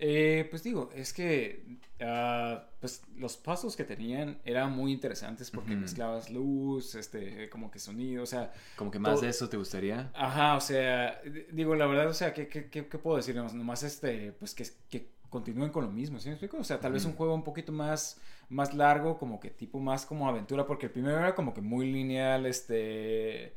Eh, 0.00 0.46
pues 0.50 0.62
digo, 0.62 0.90
es 0.94 1.12
que 1.12 1.64
ah, 2.00 2.68
pues 2.78 3.02
los 3.16 3.36
puzzles 3.36 3.74
que 3.74 3.82
tenían 3.82 4.38
eran 4.44 4.70
muy 4.70 4.92
interesantes 4.92 5.50
porque 5.50 5.74
mezclabas 5.74 6.30
luz, 6.30 6.94
este, 6.94 7.50
como 7.50 7.68
que 7.68 7.80
sonido, 7.80 8.22
o 8.22 8.26
sea, 8.26 8.52
Como 8.76 8.92
que 8.92 9.00
más 9.00 9.14
Todo- 9.14 9.22
de 9.22 9.30
eso 9.30 9.48
te 9.48 9.56
gustaría. 9.56 10.12
Ajá, 10.14 10.54
o 10.54 10.60
sea, 10.60 11.20
digo, 11.50 11.74
la 11.74 11.86
verdad, 11.86 12.06
o 12.08 12.14
sea, 12.14 12.32
¿qué, 12.32 12.46
qué, 12.46 12.70
qué, 12.70 12.86
qué 12.86 12.98
puedo 12.98 13.16
decir? 13.16 13.34
Nomás, 13.34 13.54
nomás, 13.54 13.82
este, 13.82 14.30
pues 14.38 14.54
que, 14.54 14.64
que 14.88 15.08
continúen 15.30 15.70
con 15.70 15.84
lo 15.84 15.90
mismo, 15.90 16.18
¿sí 16.18 16.28
me 16.28 16.34
explico? 16.34 16.56
O 16.58 16.64
sea, 16.64 16.80
tal 16.80 16.92
vez 16.92 17.04
un 17.04 17.12
juego 17.14 17.34
un 17.34 17.44
poquito 17.44 17.72
más, 17.72 18.20
más 18.48 18.74
largo, 18.74 19.18
como 19.18 19.38
que 19.40 19.50
tipo 19.50 19.78
más 19.78 20.06
como 20.06 20.28
aventura, 20.28 20.66
porque 20.66 20.86
el 20.86 20.92
primero 20.92 21.18
era 21.18 21.34
como 21.34 21.52
que 21.54 21.60
muy 21.60 21.90
lineal, 21.92 22.46
este... 22.46 23.54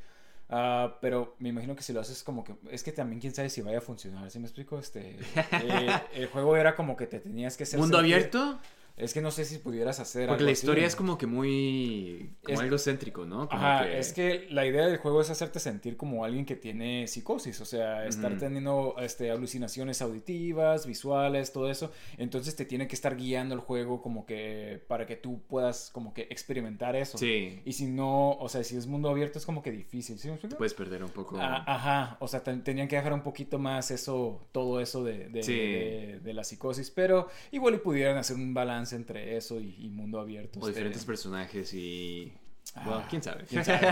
ah, 0.49 0.97
pero 1.01 1.35
me 1.39 1.49
imagino 1.49 1.75
que 1.75 1.83
si 1.83 1.93
lo 1.93 2.01
haces 2.01 2.23
como 2.23 2.43
que... 2.43 2.55
Es 2.71 2.83
que 2.83 2.91
también 2.91 3.19
quién 3.21 3.33
sabe 3.33 3.49
si 3.49 3.61
vaya 3.61 3.77
a 3.77 3.81
funcionar, 3.81 4.29
¿sí 4.29 4.39
me 4.39 4.45
explico? 4.47 4.77
Este, 4.79 5.17
eh, 5.53 5.89
el 6.13 6.27
juego 6.27 6.57
era 6.57 6.75
como 6.75 6.95
que 6.97 7.07
te 7.07 7.19
tenías 7.19 7.55
que 7.57 7.63
hacer... 7.63 7.79
¿Mundo 7.79 7.99
sentir- 7.99 8.15
abierto? 8.15 8.59
Es 8.97 9.13
que 9.13 9.21
no 9.21 9.31
sé 9.31 9.45
si 9.45 9.57
pudieras 9.57 9.99
hacer 9.99 10.27
Porque 10.27 10.41
algo 10.43 10.45
la 10.45 10.51
así. 10.51 10.61
historia 10.65 10.85
es 10.85 10.95
como 10.95 11.17
que 11.17 11.25
muy. 11.27 12.35
como 12.43 12.53
Es- 12.53 12.59
algo 12.59 12.77
céntrico, 12.77 13.25
¿no? 13.25 13.47
Como 13.49 13.61
Ajá, 13.61 13.87
es 13.89 14.13
que 14.13 14.47
la 14.51 14.65
idea 14.65 14.85
del 14.87 14.97
juego 14.97 15.21
es 15.21 15.29
hacerte 15.29 15.59
sentir 15.59 15.97
como 15.97 16.23
alguien 16.25 16.45
que 16.45 16.55
tiene 16.55 17.07
psicosis, 17.07 17.59
o 17.61 17.65
sea, 17.65 18.05
estar 18.05 18.37
teniendo 18.37 18.95
este, 18.99 19.31
alucinaciones 19.31 20.01
auditivas, 20.01 20.85
visuales, 20.85 21.51
todo 21.51 21.69
eso. 21.71 21.91
Entonces 22.17 22.55
te 22.55 22.65
tiene 22.65 22.87
que 22.87 22.95
estar 22.95 23.15
guiando 23.15 23.55
el 23.55 23.61
juego 23.61 24.01
como 24.01 24.25
que 24.25 24.83
para 24.87 25.05
que 25.05 25.15
tú 25.15 25.41
puedas 25.47 25.89
como 25.91 26.13
que 26.13 26.23
experimentar 26.29 26.95
eso. 26.95 27.17
Sí. 27.17 27.61
Y 27.65 27.73
si 27.73 27.87
no, 27.87 28.31
o 28.33 28.49
sea, 28.49 28.63
si 28.63 28.77
es 28.77 28.87
mundo 28.87 29.09
abierto 29.09 29.39
es 29.39 29.45
como 29.45 29.63
que 29.63 29.71
difícil, 29.71 30.19
¿sí? 30.19 30.29
Te 30.41 30.55
puedes 30.55 30.73
perder 30.73 31.03
un 31.03 31.09
poco. 31.11 31.37
Ah, 31.39 31.63
ajá, 31.65 32.17
o 32.19 32.27
sea, 32.27 32.43
ten- 32.43 32.63
tenían 32.63 32.87
que 32.87 32.95
dejar 32.97 33.13
un 33.13 33.23
poquito 33.23 33.57
más 33.57 33.89
eso, 33.91 34.41
todo 34.51 34.79
eso 34.81 35.03
de, 35.03 35.29
de, 35.29 35.43
Sí. 35.43 35.53
de- 35.53 36.19
de 36.23 36.33
la 36.33 36.43
psicosis, 36.43 36.91
pero 36.91 37.27
igual 37.51 37.75
y 37.75 37.77
pudieran 37.77 38.17
hacer 38.17 38.35
un 38.35 38.53
balance 38.53 38.80
entre 38.93 39.37
eso 39.37 39.59
y, 39.59 39.75
y 39.85 39.89
mundo 39.89 40.19
abierto. 40.19 40.59
o 40.59 40.67
diferentes 40.67 41.05
personajes 41.05 41.73
y. 41.73 42.33
Bueno, 42.75 43.01
Ah, 43.03 43.07
quién 43.09 43.21
sabe. 43.21 43.43
¿Quién 43.45 43.65
sabe? 43.65 43.87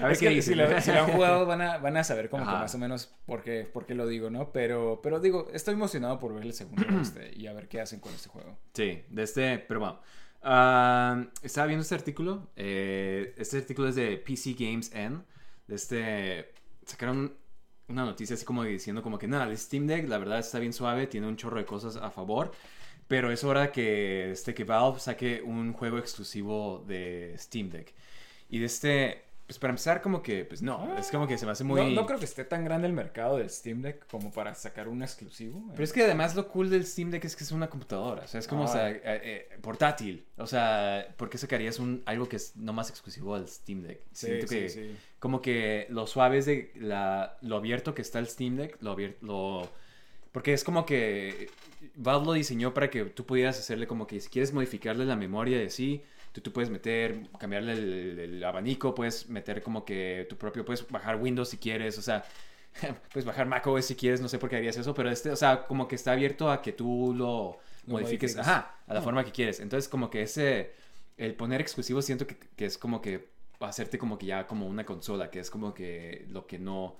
A 0.00 0.02
ver 0.02 0.12
es 0.12 0.18
qué 0.18 0.34
que 0.34 0.42
si 0.42 0.54
lo, 0.54 0.80
si 0.80 0.90
lo 0.92 1.00
han 1.04 1.12
jugado 1.12 1.46
van 1.52 1.62
a, 1.62 1.78
van 1.78 1.96
a 1.96 2.04
saber 2.04 2.28
como 2.28 2.44
que 2.44 2.50
más 2.50 2.74
o 2.74 2.78
menos 2.78 3.14
por 3.26 3.42
qué, 3.42 3.64
por 3.64 3.86
qué 3.86 3.94
lo 3.94 4.06
digo, 4.06 4.28
¿no? 4.28 4.52
Pero, 4.52 5.00
pero 5.02 5.20
digo, 5.20 5.48
estoy 5.52 5.74
emocionado 5.74 6.18
por 6.18 6.34
ver 6.34 6.44
el 6.44 6.52
segundo 6.52 6.84
este, 7.00 7.32
y 7.34 7.46
a 7.46 7.52
ver 7.52 7.68
qué 7.68 7.80
hacen 7.80 8.00
con 8.00 8.12
este 8.12 8.28
juego. 8.28 8.58
Sí, 8.74 9.02
de 9.08 9.22
este. 9.22 9.58
Pero 9.60 9.80
bueno. 9.80 10.00
Ah, 10.42 11.24
estaba 11.42 11.68
viendo 11.68 11.82
este 11.82 11.94
artículo. 11.94 12.50
eh, 12.56 13.34
este 13.38 13.58
artículo 13.58 13.88
es 13.88 13.94
de 13.94 14.18
PC 14.18 14.54
Games 14.58 14.92
N. 14.92 15.20
De 15.66 15.74
este. 15.76 16.52
Sacaron 16.84 17.34
una 17.88 18.04
noticia 18.04 18.34
así 18.34 18.44
como 18.44 18.64
diciendo 18.64 19.02
como 19.02 19.18
que 19.18 19.28
nada, 19.28 19.44
el 19.44 19.56
Steam 19.56 19.86
Deck 19.86 20.08
la 20.08 20.18
verdad 20.18 20.38
está 20.38 20.58
bien 20.58 20.72
suave, 20.72 21.06
tiene 21.06 21.26
un 21.28 21.36
chorro 21.36 21.58
de 21.58 21.64
cosas 21.64 21.96
a 21.96 22.10
favor. 22.10 22.52
Pero 23.12 23.30
es 23.30 23.44
hora 23.44 23.70
que, 23.72 24.30
este, 24.30 24.54
que 24.54 24.64
Valve 24.64 24.98
saque 24.98 25.42
un 25.42 25.74
juego 25.74 25.98
exclusivo 25.98 26.82
de 26.88 27.34
Steam 27.36 27.68
Deck. 27.68 27.92
Y 28.48 28.58
de 28.58 28.64
este, 28.64 29.22
pues 29.46 29.58
para 29.58 29.72
empezar 29.72 30.00
como 30.00 30.22
que, 30.22 30.46
pues 30.46 30.62
no, 30.62 30.96
es 30.96 31.10
como 31.10 31.26
que 31.26 31.36
se 31.36 31.44
me 31.44 31.52
hace 31.52 31.62
muy... 31.62 31.78
No, 31.78 31.90
no 31.90 32.06
creo 32.06 32.18
que 32.18 32.24
esté 32.24 32.42
tan 32.46 32.64
grande 32.64 32.86
el 32.86 32.94
mercado 32.94 33.36
del 33.36 33.50
Steam 33.50 33.82
Deck 33.82 34.06
como 34.06 34.32
para 34.32 34.54
sacar 34.54 34.88
un 34.88 35.02
exclusivo. 35.02 35.62
Pero 35.72 35.84
es 35.84 35.92
que 35.92 36.02
además 36.04 36.34
lo 36.34 36.48
cool 36.48 36.70
del 36.70 36.86
Steam 36.86 37.10
Deck 37.10 37.22
es 37.26 37.36
que 37.36 37.44
es 37.44 37.52
una 37.52 37.68
computadora, 37.68 38.22
o 38.24 38.26
sea, 38.26 38.40
es 38.40 38.48
como, 38.48 38.62
o 38.64 38.66
sea, 38.66 38.86
Ah. 38.86 38.90
eh, 38.92 39.00
eh, 39.04 39.58
portátil. 39.60 40.24
O 40.38 40.46
sea, 40.46 41.14
¿por 41.18 41.28
qué 41.28 41.36
sacarías 41.36 41.78
un, 41.80 42.02
algo 42.06 42.26
que 42.30 42.36
es 42.36 42.56
no 42.56 42.72
más 42.72 42.88
exclusivo 42.88 43.34
al 43.34 43.46
Steam 43.46 43.82
Deck? 43.82 44.00
Sí, 44.12 44.26
Siento 44.28 44.46
sí, 44.46 44.54
que 44.54 44.68
sí. 44.70 44.96
como 45.18 45.42
que 45.42 45.86
lo 45.90 46.06
suave 46.06 46.38
es 46.38 46.46
de 46.46 46.72
la, 46.76 47.36
lo 47.42 47.56
abierto 47.56 47.94
que 47.94 48.00
está 48.00 48.20
el 48.20 48.26
Steam 48.26 48.56
Deck, 48.56 48.78
lo 48.80 48.92
abierto, 48.92 49.18
lo... 49.26 49.82
Porque 50.32 50.52
es 50.52 50.64
como 50.64 50.86
que 50.86 51.50
Valve 51.94 52.26
lo 52.26 52.32
diseñó 52.32 52.72
para 52.74 52.90
que 52.90 53.04
tú 53.04 53.24
pudieras 53.24 53.58
hacerle 53.58 53.86
como 53.86 54.06
que 54.06 54.20
si 54.20 54.28
quieres 54.28 54.52
modificarle 54.52 55.04
la 55.04 55.16
memoria 55.16 55.58
de 55.58 55.70
sí, 55.70 56.02
tú, 56.32 56.40
tú 56.40 56.52
puedes 56.52 56.70
meter, 56.70 57.28
cambiarle 57.38 57.72
el, 58.24 58.44
abanico, 58.44 58.94
puedes 58.94 59.28
meter 59.28 59.62
como 59.62 59.84
que 59.84 60.26
tu 60.28 60.36
propio, 60.36 60.64
puedes 60.64 60.86
bajar 60.88 61.16
Windows 61.16 61.50
si 61.50 61.58
quieres, 61.58 61.98
o 61.98 62.02
sea, 62.02 62.24
puedes 63.12 63.24
bajar 63.24 63.46
macOS 63.46 63.84
si 63.86 63.94
quieres, 63.94 64.20
no 64.20 64.28
sé 64.28 64.38
por 64.38 64.48
qué 64.48 64.56
harías 64.56 64.76
eso, 64.76 64.94
pero 64.94 65.10
este, 65.10 65.30
o 65.30 65.36
sea, 65.36 65.66
como 65.66 65.86
que 65.86 65.96
está 65.96 66.12
abierto 66.12 66.50
a 66.50 66.62
que 66.62 66.72
tú 66.72 67.14
lo, 67.16 67.58
Lo 67.86 67.92
modifiques, 67.92 68.34
modifiques. 68.34 68.38
ajá, 68.38 68.76
a 68.86 68.94
la 68.94 69.02
forma 69.02 69.24
que 69.24 69.32
quieres. 69.32 69.60
Entonces, 69.60 69.88
como 69.88 70.08
que 70.08 70.22
ese, 70.22 70.72
el 71.18 71.34
poner 71.34 71.60
exclusivos 71.60 72.04
siento 72.04 72.26
que, 72.26 72.36
que 72.36 72.64
es 72.64 72.78
como 72.78 73.02
que 73.02 73.28
hacerte 73.60 73.98
como 73.98 74.18
que 74.18 74.26
ya 74.26 74.46
como 74.46 74.66
una 74.66 74.84
consola, 74.84 75.30
que 75.30 75.40
es 75.40 75.50
como 75.50 75.74
que 75.74 76.26
lo 76.30 76.46
que 76.46 76.58
no... 76.58 76.96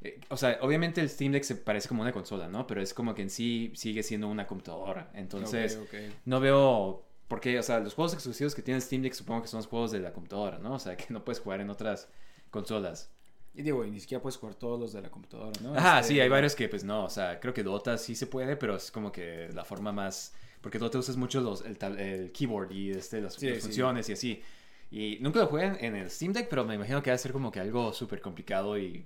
eh, 0.00 0.20
O 0.28 0.36
sea, 0.36 0.58
obviamente 0.62 1.00
el 1.00 1.08
Steam 1.08 1.32
Deck 1.32 1.42
se 1.44 1.56
parece 1.56 1.88
como 1.88 2.02
una 2.02 2.12
consola, 2.12 2.48
¿no? 2.48 2.66
Pero 2.66 2.80
es 2.82 2.94
como 2.94 3.14
que 3.14 3.22
en 3.22 3.30
sí 3.30 3.72
sigue 3.74 4.02
siendo 4.02 4.28
una 4.28 4.46
computadora. 4.46 5.10
Entonces, 5.14 5.78
no 6.24 6.40
veo 6.40 7.04
por 7.28 7.40
qué, 7.40 7.58
o 7.58 7.62
sea, 7.62 7.80
los 7.80 7.94
juegos 7.94 8.14
exclusivos 8.14 8.54
que 8.54 8.62
tiene 8.62 8.76
el 8.76 8.82
Steam 8.82 9.02
Deck 9.02 9.12
supongo 9.12 9.42
que 9.42 9.48
son 9.48 9.58
los 9.58 9.66
juegos 9.66 9.90
de 9.90 10.00
la 10.00 10.12
computadora, 10.12 10.58
¿no? 10.58 10.74
O 10.74 10.78
sea, 10.78 10.96
que 10.96 11.06
no 11.10 11.24
puedes 11.24 11.40
jugar 11.40 11.60
en 11.60 11.70
otras 11.70 12.08
consolas. 12.50 13.10
Y 13.54 13.62
digo, 13.62 13.84
y 13.84 13.90
ni 13.90 13.98
siquiera 13.98 14.22
puedes 14.22 14.36
jugar 14.36 14.54
todos 14.54 14.78
los 14.78 14.92
de 14.92 15.02
la 15.02 15.10
computadora, 15.10 15.60
¿no? 15.62 15.74
Ajá, 15.74 16.00
Este, 16.00 16.14
sí, 16.14 16.20
hay 16.20 16.28
varios 16.28 16.54
que 16.54 16.68
pues 16.68 16.84
no, 16.84 17.04
o 17.04 17.10
sea, 17.10 17.40
creo 17.40 17.52
que 17.52 17.64
Dota 17.64 17.98
sí 17.98 18.14
se 18.14 18.26
puede, 18.28 18.56
pero 18.56 18.76
es 18.76 18.90
como 18.90 19.10
que 19.10 19.48
la 19.52 19.64
forma 19.64 19.90
más... 19.92 20.32
Porque 20.60 20.78
Dota 20.78 20.98
usas 20.98 21.16
mucho 21.16 21.40
los, 21.40 21.64
el, 21.64 21.76
el 21.98 22.32
keyboard 22.32 22.70
y 22.72 22.90
este, 22.90 23.20
las, 23.20 23.34
Sí, 23.34 23.46
las 23.48 23.56
sí. 23.56 23.62
funciones 23.62 24.08
y 24.08 24.12
así. 24.12 24.42
Y 24.90 25.18
nunca 25.20 25.40
lo 25.40 25.46
jugué 25.48 25.64
en, 25.84 25.96
el 25.96 26.10
Steam 26.10 26.32
Deck, 26.32 26.48
pero 26.48 26.64
me 26.64 26.74
imagino 26.74 27.02
que 27.02 27.10
va 27.10 27.14
a 27.14 27.18
ser 27.18 27.32
como 27.32 27.50
que 27.52 27.60
algo 27.60 27.92
súper 27.92 28.20
complicado 28.20 28.78
y 28.78 29.04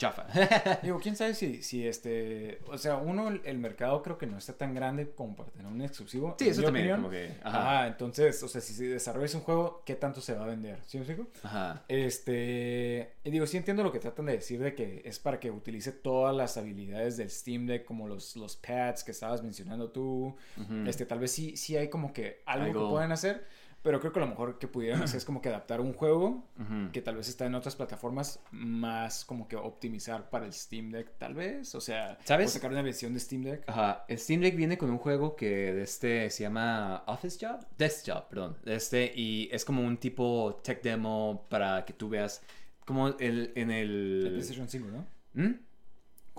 chafa. 0.00 0.26
Digo, 0.82 0.98
quién 0.98 1.14
sabe 1.14 1.34
si, 1.34 1.62
si 1.62 1.86
este. 1.86 2.58
O 2.68 2.78
sea, 2.78 2.96
uno, 2.96 3.28
el, 3.28 3.42
el 3.44 3.58
mercado 3.58 4.02
creo 4.02 4.16
que 4.16 4.26
no 4.26 4.38
está 4.38 4.54
tan 4.54 4.74
grande 4.74 5.10
como 5.10 5.36
para 5.36 5.50
tener 5.50 5.66
un 5.66 5.82
exclusivo. 5.82 6.36
sí, 6.38 6.48
eso 6.48 6.62
también, 6.62 6.92
opinión. 6.92 7.02
como 7.02 7.10
que... 7.10 7.36
Ajá. 7.42 7.60
Ajá. 7.60 7.86
entonces, 7.86 8.42
o 8.42 8.48
sea, 8.48 8.60
si 8.62 8.86
desarrollas 8.86 9.34
un 9.34 9.42
juego, 9.42 9.82
¿qué 9.84 9.94
tanto 9.94 10.20
se 10.20 10.34
va 10.34 10.44
a 10.44 10.46
vender? 10.46 10.78
¿Sí 10.86 10.96
me 10.96 11.04
explico? 11.04 11.30
Ajá. 11.42 11.84
Este. 11.88 13.12
Y 13.24 13.30
digo, 13.30 13.46
sí 13.46 13.58
entiendo 13.58 13.82
lo 13.82 13.92
que 13.92 13.98
tratan 13.98 14.26
de 14.26 14.32
decir 14.32 14.60
de 14.60 14.74
que 14.74 15.02
es 15.04 15.18
para 15.18 15.38
que 15.38 15.50
utilice 15.50 15.92
todas 15.92 16.34
las 16.34 16.56
habilidades 16.56 17.18
del 17.18 17.30
Steam 17.30 17.66
Deck, 17.66 17.84
como 17.84 18.08
los, 18.08 18.36
los 18.36 18.56
pads 18.56 19.04
que 19.04 19.10
estabas 19.10 19.42
mencionando 19.42 19.90
tú. 19.90 20.34
Este, 20.86 21.04
tal 21.04 21.18
vez 21.18 21.30
sí, 21.30 21.56
sí 21.56 21.76
hay 21.76 21.88
como 21.88 22.12
que 22.12 22.42
algo, 22.46 22.64
Algo. 22.64 22.86
que 22.86 22.90
pueden 22.92 23.12
hacer. 23.12 23.46
Pero 23.82 23.98
creo 23.98 24.12
que 24.12 24.20
lo 24.20 24.26
mejor 24.26 24.58
que 24.58 24.68
pudieran 24.68 25.02
hacer 25.02 25.16
es 25.18 25.24
como 25.24 25.40
que 25.40 25.48
adaptar 25.48 25.80
un 25.80 25.94
juego 25.94 26.46
Ujú. 26.60 26.92
que 26.92 27.00
tal 27.00 27.16
vez 27.16 27.28
está 27.28 27.46
en 27.46 27.54
otras 27.54 27.76
plataformas 27.76 28.40
más 28.50 29.24
como 29.24 29.48
que 29.48 29.56
optimizar 29.56 30.28
para 30.28 30.44
el 30.44 30.52
Steam 30.52 30.90
Deck, 30.90 31.12
tal 31.16 31.34
vez. 31.34 31.74
O 31.74 31.80
sea, 31.80 32.18
¿Sabes? 32.24 32.50
o 32.50 32.52
sacar 32.52 32.70
una 32.72 32.82
versión 32.82 33.14
de 33.14 33.20
Steam 33.20 33.42
Deck. 33.42 33.64
Ajá, 33.66 34.04
el 34.08 34.18
Steam 34.18 34.42
Deck 34.42 34.54
viene 34.54 34.76
con 34.76 34.90
un 34.90 34.98
juego 34.98 35.34
que 35.34 35.72
de 35.72 35.82
este 35.82 36.28
se 36.28 36.42
llama 36.42 37.04
Office 37.06 37.38
Job, 37.40 37.60
Desk 37.78 38.06
Job, 38.10 38.28
perdón, 38.28 38.56
de 38.64 38.74
este 38.74 39.10
y 39.14 39.48
es 39.50 39.64
como 39.64 39.82
un 39.82 39.96
tipo 39.96 40.60
tech 40.62 40.82
demo 40.82 41.46
para 41.48 41.84
que 41.86 41.94
tú 41.94 42.08
veas 42.10 42.42
como 42.84 43.08
el 43.08 43.52
en 43.54 43.70
El 43.70 44.22
el 44.26 44.30
PlayStation 44.32 44.68
5, 44.68 44.88
¿no? 44.88 45.06
¿Mm? 45.32 45.54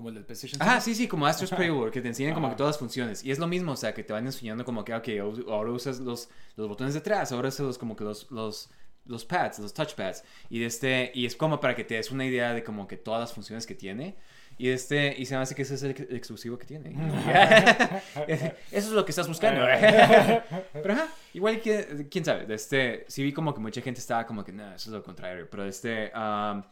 Como 0.02 0.10
el 0.10 0.16
del 0.16 0.26
PlayStation 0.26 0.60
5. 0.60 0.82
sí, 0.82 0.96
sí, 0.96 1.08
como 1.08 1.26
Astro's 1.28 1.52
Ajá. 1.54 1.58
Playbook, 1.58 1.92
que 1.92 2.02
te 2.02 2.08
enseñan 2.08 2.34
como 2.34 2.48
Ajá. 2.48 2.56
que 2.56 2.58
todas 2.58 2.74
las 2.76 2.80
funciones. 2.80 3.24
Y 3.24 3.32
es 3.32 3.38
lo 3.40 3.48
mismo, 3.48 3.72
o 3.74 3.76
sea, 3.78 3.94
que 3.94 4.04
te 4.04 4.12
van 4.14 4.26
enseñando 4.26 4.66
como 4.66 4.84
que, 4.84 4.94
ok, 4.96 5.08
ahora 5.48 5.72
usas 5.72 6.00
los, 6.00 6.30
los 6.56 6.68
botones 6.68 6.94
de 6.96 7.00
atrás, 7.02 7.32
ahora 7.32 7.50
usas 7.50 7.66
los, 7.68 7.78
como 7.78 7.96
que 7.96 8.04
los, 8.04 8.30
los, 8.32 8.70
los 9.06 9.26
pads, 9.26 9.60
los 9.60 9.74
touchpads. 9.74 10.24
Y, 10.50 10.60
de 10.60 10.66
este, 10.66 11.12
y 11.14 11.26
es 11.28 11.36
como 11.36 11.60
para 11.60 11.76
que 11.76 11.84
te 11.84 11.96
des 11.96 12.10
una 12.12 12.26
idea 12.26 12.54
de 12.54 12.64
como 12.64 12.88
que 12.88 12.98
todas 12.98 13.22
las 13.22 13.32
funciones 13.34 13.66
que 13.68 13.76
tiene. 13.76 14.16
Y, 14.58 14.70
este, 14.70 15.16
y 15.18 15.26
se 15.26 15.36
me 15.36 15.42
hace 15.42 15.56
que 15.56 15.62
ese 15.64 15.76
es 15.76 15.84
el 15.84 15.92
ex- 15.92 16.12
exclusivo 16.12 16.58
que 16.58 16.66
tiene. 16.66 16.92
Eso 18.28 18.54
es 18.72 18.90
lo 18.90 19.06
que 19.06 19.12
estás 19.12 19.28
buscando. 19.28 19.62
pero 20.74 20.94
ajá, 20.94 21.08
igual 21.34 21.62
que, 21.62 22.08
quién 22.12 22.24
sabe, 22.26 22.46
de 22.46 22.56
este, 22.56 23.06
sí 23.08 23.24
vi 23.24 23.34
como 23.34 23.54
que 23.54 23.60
mucha 23.60 23.82
gente 23.82 24.00
estaba 24.00 24.26
como 24.26 24.44
que, 24.44 24.52
no, 24.52 24.64
eso 24.76 24.90
es 24.90 24.94
lo 24.94 25.04
contrario. 25.04 25.48
Pero 25.50 25.66
este, 25.66 26.12
am, 26.14 26.64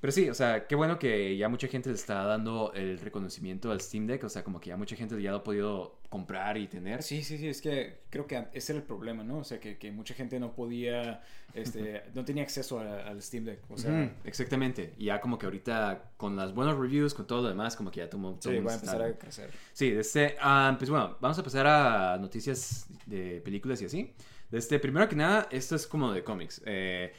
pero 0.00 0.12
sí, 0.12 0.28
o 0.28 0.34
sea, 0.34 0.66
qué 0.66 0.74
bueno 0.74 0.98
que 0.98 1.36
ya 1.36 1.48
mucha 1.48 1.66
gente 1.68 1.88
le 1.88 1.94
está 1.96 2.22
dando 2.24 2.72
el 2.74 2.98
reconocimiento 2.98 3.70
al 3.70 3.80
Steam 3.80 4.06
Deck. 4.06 4.24
O 4.24 4.28
sea, 4.28 4.44
como 4.44 4.60
que 4.60 4.68
ya 4.70 4.76
mucha 4.76 4.94
gente 4.96 5.20
ya 5.20 5.30
lo 5.32 5.38
ha 5.38 5.44
podido 5.44 5.98
comprar 6.08 6.56
y 6.56 6.66
tener. 6.68 7.02
Sí, 7.02 7.22
sí, 7.22 7.36
sí, 7.38 7.48
es 7.48 7.60
que 7.60 8.00
creo 8.10 8.26
que 8.26 8.46
ese 8.52 8.72
era 8.72 8.80
el 8.80 8.86
problema, 8.86 9.24
¿no? 9.24 9.38
O 9.38 9.44
sea, 9.44 9.58
que, 9.60 9.76
que 9.78 9.90
mucha 9.92 10.14
gente 10.14 10.38
no 10.40 10.52
podía, 10.54 11.22
este, 11.54 12.02
no 12.14 12.24
tenía 12.24 12.42
acceso 12.44 12.80
a- 12.80 13.06
al 13.08 13.20
Steam 13.22 13.44
Deck. 13.44 13.60
O 13.68 13.76
sea, 13.76 14.12
exactamente. 14.24 14.94
Y 14.98 15.06
ya 15.06 15.20
como 15.20 15.38
que 15.38 15.46
ahorita 15.46 16.12
con 16.16 16.36
las 16.36 16.54
buenas 16.54 16.76
reviews, 16.76 17.14
con 17.14 17.26
todo 17.26 17.42
lo 17.42 17.48
demás, 17.48 17.74
como 17.76 17.90
que 17.90 17.98
ya 18.00 18.08
todo, 18.08 18.34
todo 18.34 18.52
sí, 18.52 18.60
va 18.60 18.72
a 18.72 18.74
empezar 18.74 19.02
a 19.02 19.12
crecer. 19.18 19.50
Sí, 19.72 19.88
este, 19.88 20.36
ah, 20.40 20.74
pues 20.78 20.90
bueno, 20.90 21.16
vamos 21.20 21.38
a 21.38 21.42
pasar 21.42 21.66
a 21.66 22.18
noticias 22.18 22.86
de 23.06 23.40
películas 23.40 23.82
y 23.82 23.86
así. 23.86 24.14
Este, 24.50 24.78
primero 24.78 25.08
que 25.08 25.16
nada, 25.16 25.48
esto 25.50 25.74
es 25.76 25.86
como 25.86 26.12
de 26.12 26.24
cómics. 26.24 26.62
Eh, 26.64 27.12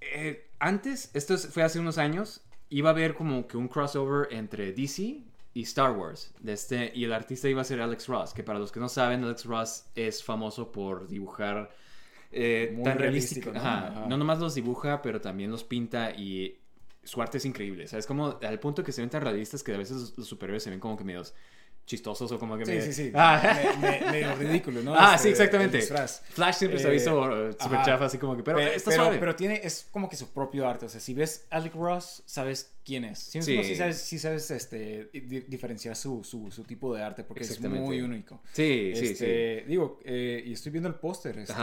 eh, 0.00 0.50
antes, 0.66 1.10
esto 1.14 1.34
es- 1.34 1.48
fue 1.48 1.62
hace 1.62 1.78
unos 1.78 1.98
años, 1.98 2.42
iba 2.70 2.90
a 2.90 2.92
haber 2.92 3.14
como 3.14 3.46
que 3.46 3.56
un 3.56 3.68
crossover 3.68 4.32
entre 4.32 4.72
DC 4.72 5.22
y 5.52 5.62
Star 5.62 5.92
Wars. 5.92 6.32
De 6.40 6.52
este, 6.54 6.90
y 6.94 7.04
el 7.04 7.12
artista 7.12 7.48
iba 7.48 7.60
a 7.60 7.64
ser 7.64 7.80
Alex 7.80 8.08
Ross, 8.08 8.34
que 8.34 8.42
para 8.42 8.58
los 8.58 8.72
que 8.72 8.80
no 8.80 8.88
saben, 8.88 9.22
Alex 9.24 9.44
Ross 9.44 9.84
es 9.94 10.22
famoso 10.24 10.72
por 10.72 11.06
dibujar 11.08 11.70
eh, 12.32 12.76
tan 12.82 12.98
realístico, 12.98 13.50
realístico. 13.50 13.52
¿no? 13.52 13.60
Ajá. 13.60 13.86
Ajá. 13.88 14.06
No 14.08 14.16
nomás 14.16 14.40
los 14.40 14.54
dibuja, 14.56 15.00
pero 15.02 15.20
también 15.20 15.50
los 15.52 15.62
pinta 15.62 16.10
y 16.10 16.58
su 17.04 17.22
arte 17.22 17.38
es 17.38 17.44
increíble. 17.44 17.84
O 17.84 17.86
sea, 17.88 17.98
es 18.00 18.06
como 18.06 18.38
al 18.42 18.58
punto 18.58 18.82
que 18.82 18.90
se 18.90 19.02
ven 19.02 19.10
tan 19.10 19.22
realistas 19.22 19.62
que 19.62 19.72
a 19.74 19.78
veces 19.78 19.96
los, 19.98 20.18
los 20.18 20.26
superhéroes 20.26 20.62
se 20.64 20.70
ven 20.70 20.80
como 20.80 20.96
que 20.96 21.04
medios 21.04 21.34
chistosos 21.86 22.30
o 22.32 22.38
como 22.38 22.56
que 22.56 22.64
Sí, 22.64 22.70
medio- 22.72 22.84
sí, 22.86 22.92
sí. 22.92 23.12
Ah. 23.14 23.76
Me- 23.80 24.00
me- 24.00 24.10
medio 24.12 24.34
ridículo, 24.36 24.82
¿no? 24.82 24.94
Ah, 24.98 25.14
Este, 25.16 25.28
sí, 25.28 25.28
exactamente. 25.32 25.76
el 25.78 25.82
disfraz. 25.82 26.22
Flash 26.30 26.54
siempre 26.56 26.78
se 26.80 26.86
ha 26.86 26.90
Eh, 26.90 26.94
visto 26.94 27.20
uh, 27.20 27.52
súper 27.62 27.82
chafa, 27.84 28.04
así 28.06 28.18
como 28.18 28.36
que, 28.36 28.42
pero 28.42 28.56
Pe- 28.58 28.74
está 28.76 28.90
pero, 28.90 29.02
suave. 29.04 29.18
pero 29.18 29.36
tiene, 29.36 29.60
es 29.62 29.86
como 29.90 30.08
que 30.08 30.16
su 30.16 30.32
propio 30.32 30.68
arte. 30.68 30.86
O 30.86 30.88
sea, 30.88 31.00
si 31.00 31.12
ves 31.14 31.46
Alec 31.50 31.74
Ross, 31.74 32.22
sabes 32.26 32.72
quién 32.84 33.04
es. 33.04 33.18
Sí, 33.18 33.40
Sí. 33.42 33.62
sí 33.64 33.74
sabes, 33.76 33.98
sí 33.98 34.18
sabes 34.18 34.50
este, 34.50 35.08
di- 35.12 35.40
diferenciar 35.48 35.96
su, 35.96 36.22
su, 36.22 36.50
su 36.50 36.64
tipo 36.64 36.94
de 36.94 37.02
arte 37.02 37.24
porque 37.24 37.42
es 37.44 37.60
muy 37.60 38.00
único. 38.00 38.40
sí, 38.52 38.92
sí, 38.94 39.06
sí. 39.06 39.12
Este, 39.12 39.64
Digo, 39.66 40.00
eh, 40.04 40.42
y 40.46 40.52
estoy 40.52 40.70
viendo 40.72 40.88
el 40.88 40.94
póster. 40.96 41.38
este, 41.38 41.54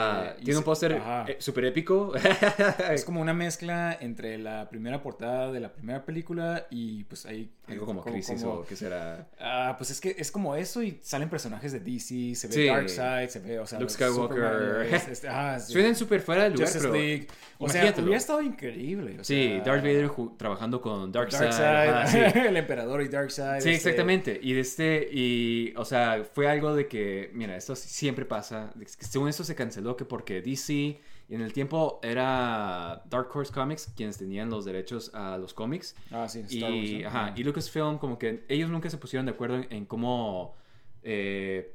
Tiene 0.43 0.57
un 0.57 0.63
póster 0.63 0.99
eh, 1.27 1.36
súper 1.39 1.65
épico. 1.65 2.13
Es 2.91 3.05
como 3.05 3.21
una 3.21 3.34
mezcla 3.34 3.97
entre 4.01 4.38
la 4.38 4.67
primera 4.69 5.01
portada 5.01 5.51
de 5.51 5.60
la 5.60 5.71
primera 5.73 6.03
película 6.05 6.67
y 6.69 7.03
pues 7.05 7.25
ahí... 7.25 7.51
Algo 7.67 7.86
como 7.86 8.03
crisis 8.03 8.41
como- 8.41 8.53
o 8.55 8.65
qué 8.65 8.75
será. 8.75 9.29
Ah, 9.39 9.75
pues 9.77 9.91
es 9.91 10.01
que 10.01 10.15
es 10.17 10.31
como 10.31 10.55
eso 10.55 10.81
y 10.84 10.99
salen 11.01 11.29
personajes 11.29 11.71
de 11.71 11.79
DC, 11.79 12.36
se 12.36 12.47
ve 12.47 12.53
Sí. 12.53 12.65
Darkseid, 12.65 13.29
se 13.29 13.39
ve, 13.39 13.60
o 13.60 13.65
sea, 13.65 13.79
Luke 13.79 13.93
Skywalker. 13.93 14.88
Suenan 15.62 15.95
súper 15.95 16.21
fuera 16.21 16.43
del 16.43 16.53
lugar, 16.53 16.67
Justice 16.67 16.88
pero... 16.88 16.93
League. 16.99 17.27
O 17.60 17.69
sea, 17.69 17.93
hubiera 17.97 18.17
estado 18.17 18.41
increíble. 18.41 19.19
o 19.19 19.23
Sí, 19.23 19.60
Darth 19.63 19.84
Vader 19.84 20.10
trabajando 20.38 20.81
con 20.81 21.11
Darkseid. 21.12 21.50
Darkseid, 21.50 21.89
ajá, 21.89 22.08
sí. 22.08 22.39
el 22.47 22.58
emperador 22.58 23.02
y 23.02 23.08
Darkseid. 23.08 23.62
Sí, 23.62 23.69
este, 23.69 23.89
exactamente. 23.89 24.39
Y 24.41 24.54
de 24.54 24.60
este, 24.62 25.10
y, 25.12 25.74
o 25.76 25.86
sea, 25.86 26.24
fue 26.34 26.47
algo 26.50 26.76
de 26.76 26.88
que, 26.88 27.30
mira, 27.34 27.56
esto 27.56 27.76
siempre 27.76 28.26
pasa. 28.26 28.74
Según 29.00 29.30
esto 29.30 29.43
se 29.43 29.56
canceló 29.56 29.95
que 29.95 30.06
porque 30.06 30.41
DC, 30.41 31.00
en 31.30 31.41
el 31.41 31.54
tiempo 31.54 32.00
era 32.04 33.04
Dark 33.10 33.30
Horse 33.34 33.54
Comics 33.54 33.91
quienes 33.95 34.17
tenían 34.17 34.50
los 34.50 34.65
derechos 34.65 35.12
a 35.13 35.38
los 35.38 35.54
cómics. 35.54 35.95
Ah, 36.12 36.28
sí, 36.28 36.39
Star 36.41 36.71
Y, 36.71 37.04
Wars, 37.04 37.04
¿no? 37.04 37.08
ajá, 37.10 37.26
Ah. 37.28 37.34
y 37.36 37.43
Lucasfilm, 37.43 37.97
como 38.00 38.17
que 38.19 38.43
ellos 38.50 38.69
nunca 38.69 38.89
se 38.89 38.97
pusieron 38.97 39.26
de 39.26 39.32
acuerdo 39.32 39.56
en, 39.58 39.67
en 39.69 39.86
cómo 39.86 40.56
eh, 41.04 41.74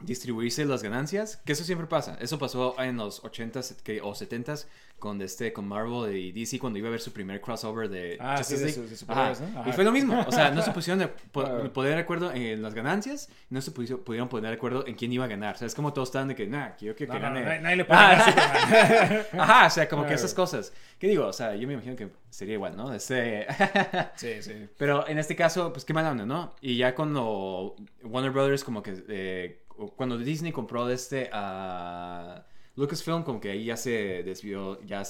distribuirse 0.00 0.64
las 0.64 0.82
ganancias, 0.82 1.38
que 1.38 1.52
eso 1.52 1.64
siempre 1.64 1.86
pasa. 1.86 2.16
Eso 2.20 2.38
pasó 2.38 2.76
en 2.80 2.96
los 2.96 3.22
80s 3.22 3.76
que, 3.82 4.00
o 4.00 4.12
70s 4.12 4.66
con, 4.98 5.22
este, 5.22 5.52
con 5.52 5.66
Marvel 5.68 6.14
y 6.16 6.32
DC 6.32 6.58
cuando 6.58 6.78
iba 6.78 6.88
a 6.88 6.90
haber 6.90 7.00
su 7.00 7.12
primer 7.12 7.40
crossover 7.40 7.88
de 7.88 8.16
Ah, 8.20 8.36
sí, 8.38 8.54
Justice 8.54 8.58
de 8.58 8.64
League. 8.66 8.82
su- 8.82 8.88
de 8.90 8.96
superhéroes, 8.96 9.40
Ajá. 9.40 9.62
¿no? 9.64 9.68
Y 9.68 9.72
fue 9.72 9.84
lo 9.84 9.92
mismo. 9.92 10.24
O 10.26 10.32
sea, 10.32 10.50
no 10.50 10.62
se 10.62 10.70
pusieron 10.72 10.98
de 10.98 11.08
po- 11.08 11.44
poner 11.72 11.94
de 11.94 12.00
acuerdo 12.00 12.32
en 12.32 12.60
las 12.62 12.74
ganancias, 12.74 13.28
no 13.50 13.60
se 13.60 13.70
pudieron 13.70 14.28
poner 14.28 14.50
de 14.50 14.56
acuerdo 14.56 14.86
en 14.86 14.94
quién 14.94 15.12
iba 15.12 15.24
a 15.24 15.28
ganar. 15.28 15.54
O 15.54 15.58
sea, 15.58 15.66
es 15.66 15.74
como 15.74 15.92
todos 15.92 16.08
estaban 16.08 16.28
de 16.28 16.34
que, 16.34 16.46
nah, 16.46 16.70
quiero 16.78 16.96
que, 16.96 17.06
No, 17.06 17.12
que 17.14 17.18
no, 17.20 17.24
gane. 17.26 17.44
nadie- 17.44 17.60
nadie 17.60 17.76
le 17.76 17.84
puede 17.84 18.00
ganar 18.00 18.18
Ah, 18.20 18.32
Superman. 18.32 19.26
Ajá, 19.40 19.66
o 19.66 19.70
sea, 19.70 19.88
como 19.88 20.06
que 20.06 20.14
esas 20.14 20.34
cosas. 20.34 20.72
¿Qué 20.98 21.06
digo? 21.06 21.26
O 21.26 21.32
sea, 21.32 21.54
yo 21.54 21.66
me 21.68 21.74
imagino 21.74 21.94
que 21.94 22.08
sería 22.30 22.54
igual, 22.54 22.76
¿no? 22.76 22.92
Este... 22.92 23.46
Sí, 24.16 24.42
sí. 24.42 24.68
Pero 24.76 25.06
en 25.08 25.18
este 25.18 25.36
caso, 25.36 25.72
pues 25.72 25.84
qué 25.84 25.94
mala 25.94 26.10
onda, 26.10 26.26
¿no? 26.26 26.54
Y 26.60 26.76
ya 26.76 26.94
cuando 26.94 27.76
Warner 28.02 28.32
Brothers, 28.32 28.64
como 28.64 28.82
que 28.82 29.04
eh, 29.08 29.62
cuando 29.96 30.18
Disney 30.18 30.50
compró 30.50 30.86
de 30.86 30.94
este 30.94 31.30
a 31.32 32.44
Lucasfilm, 32.78 33.24
como 33.24 33.40
que 33.40 33.50
ahí 33.50 33.64
ya 33.64 33.76
se 33.76 34.22
desvió, 34.22 34.80
ya 34.86 35.02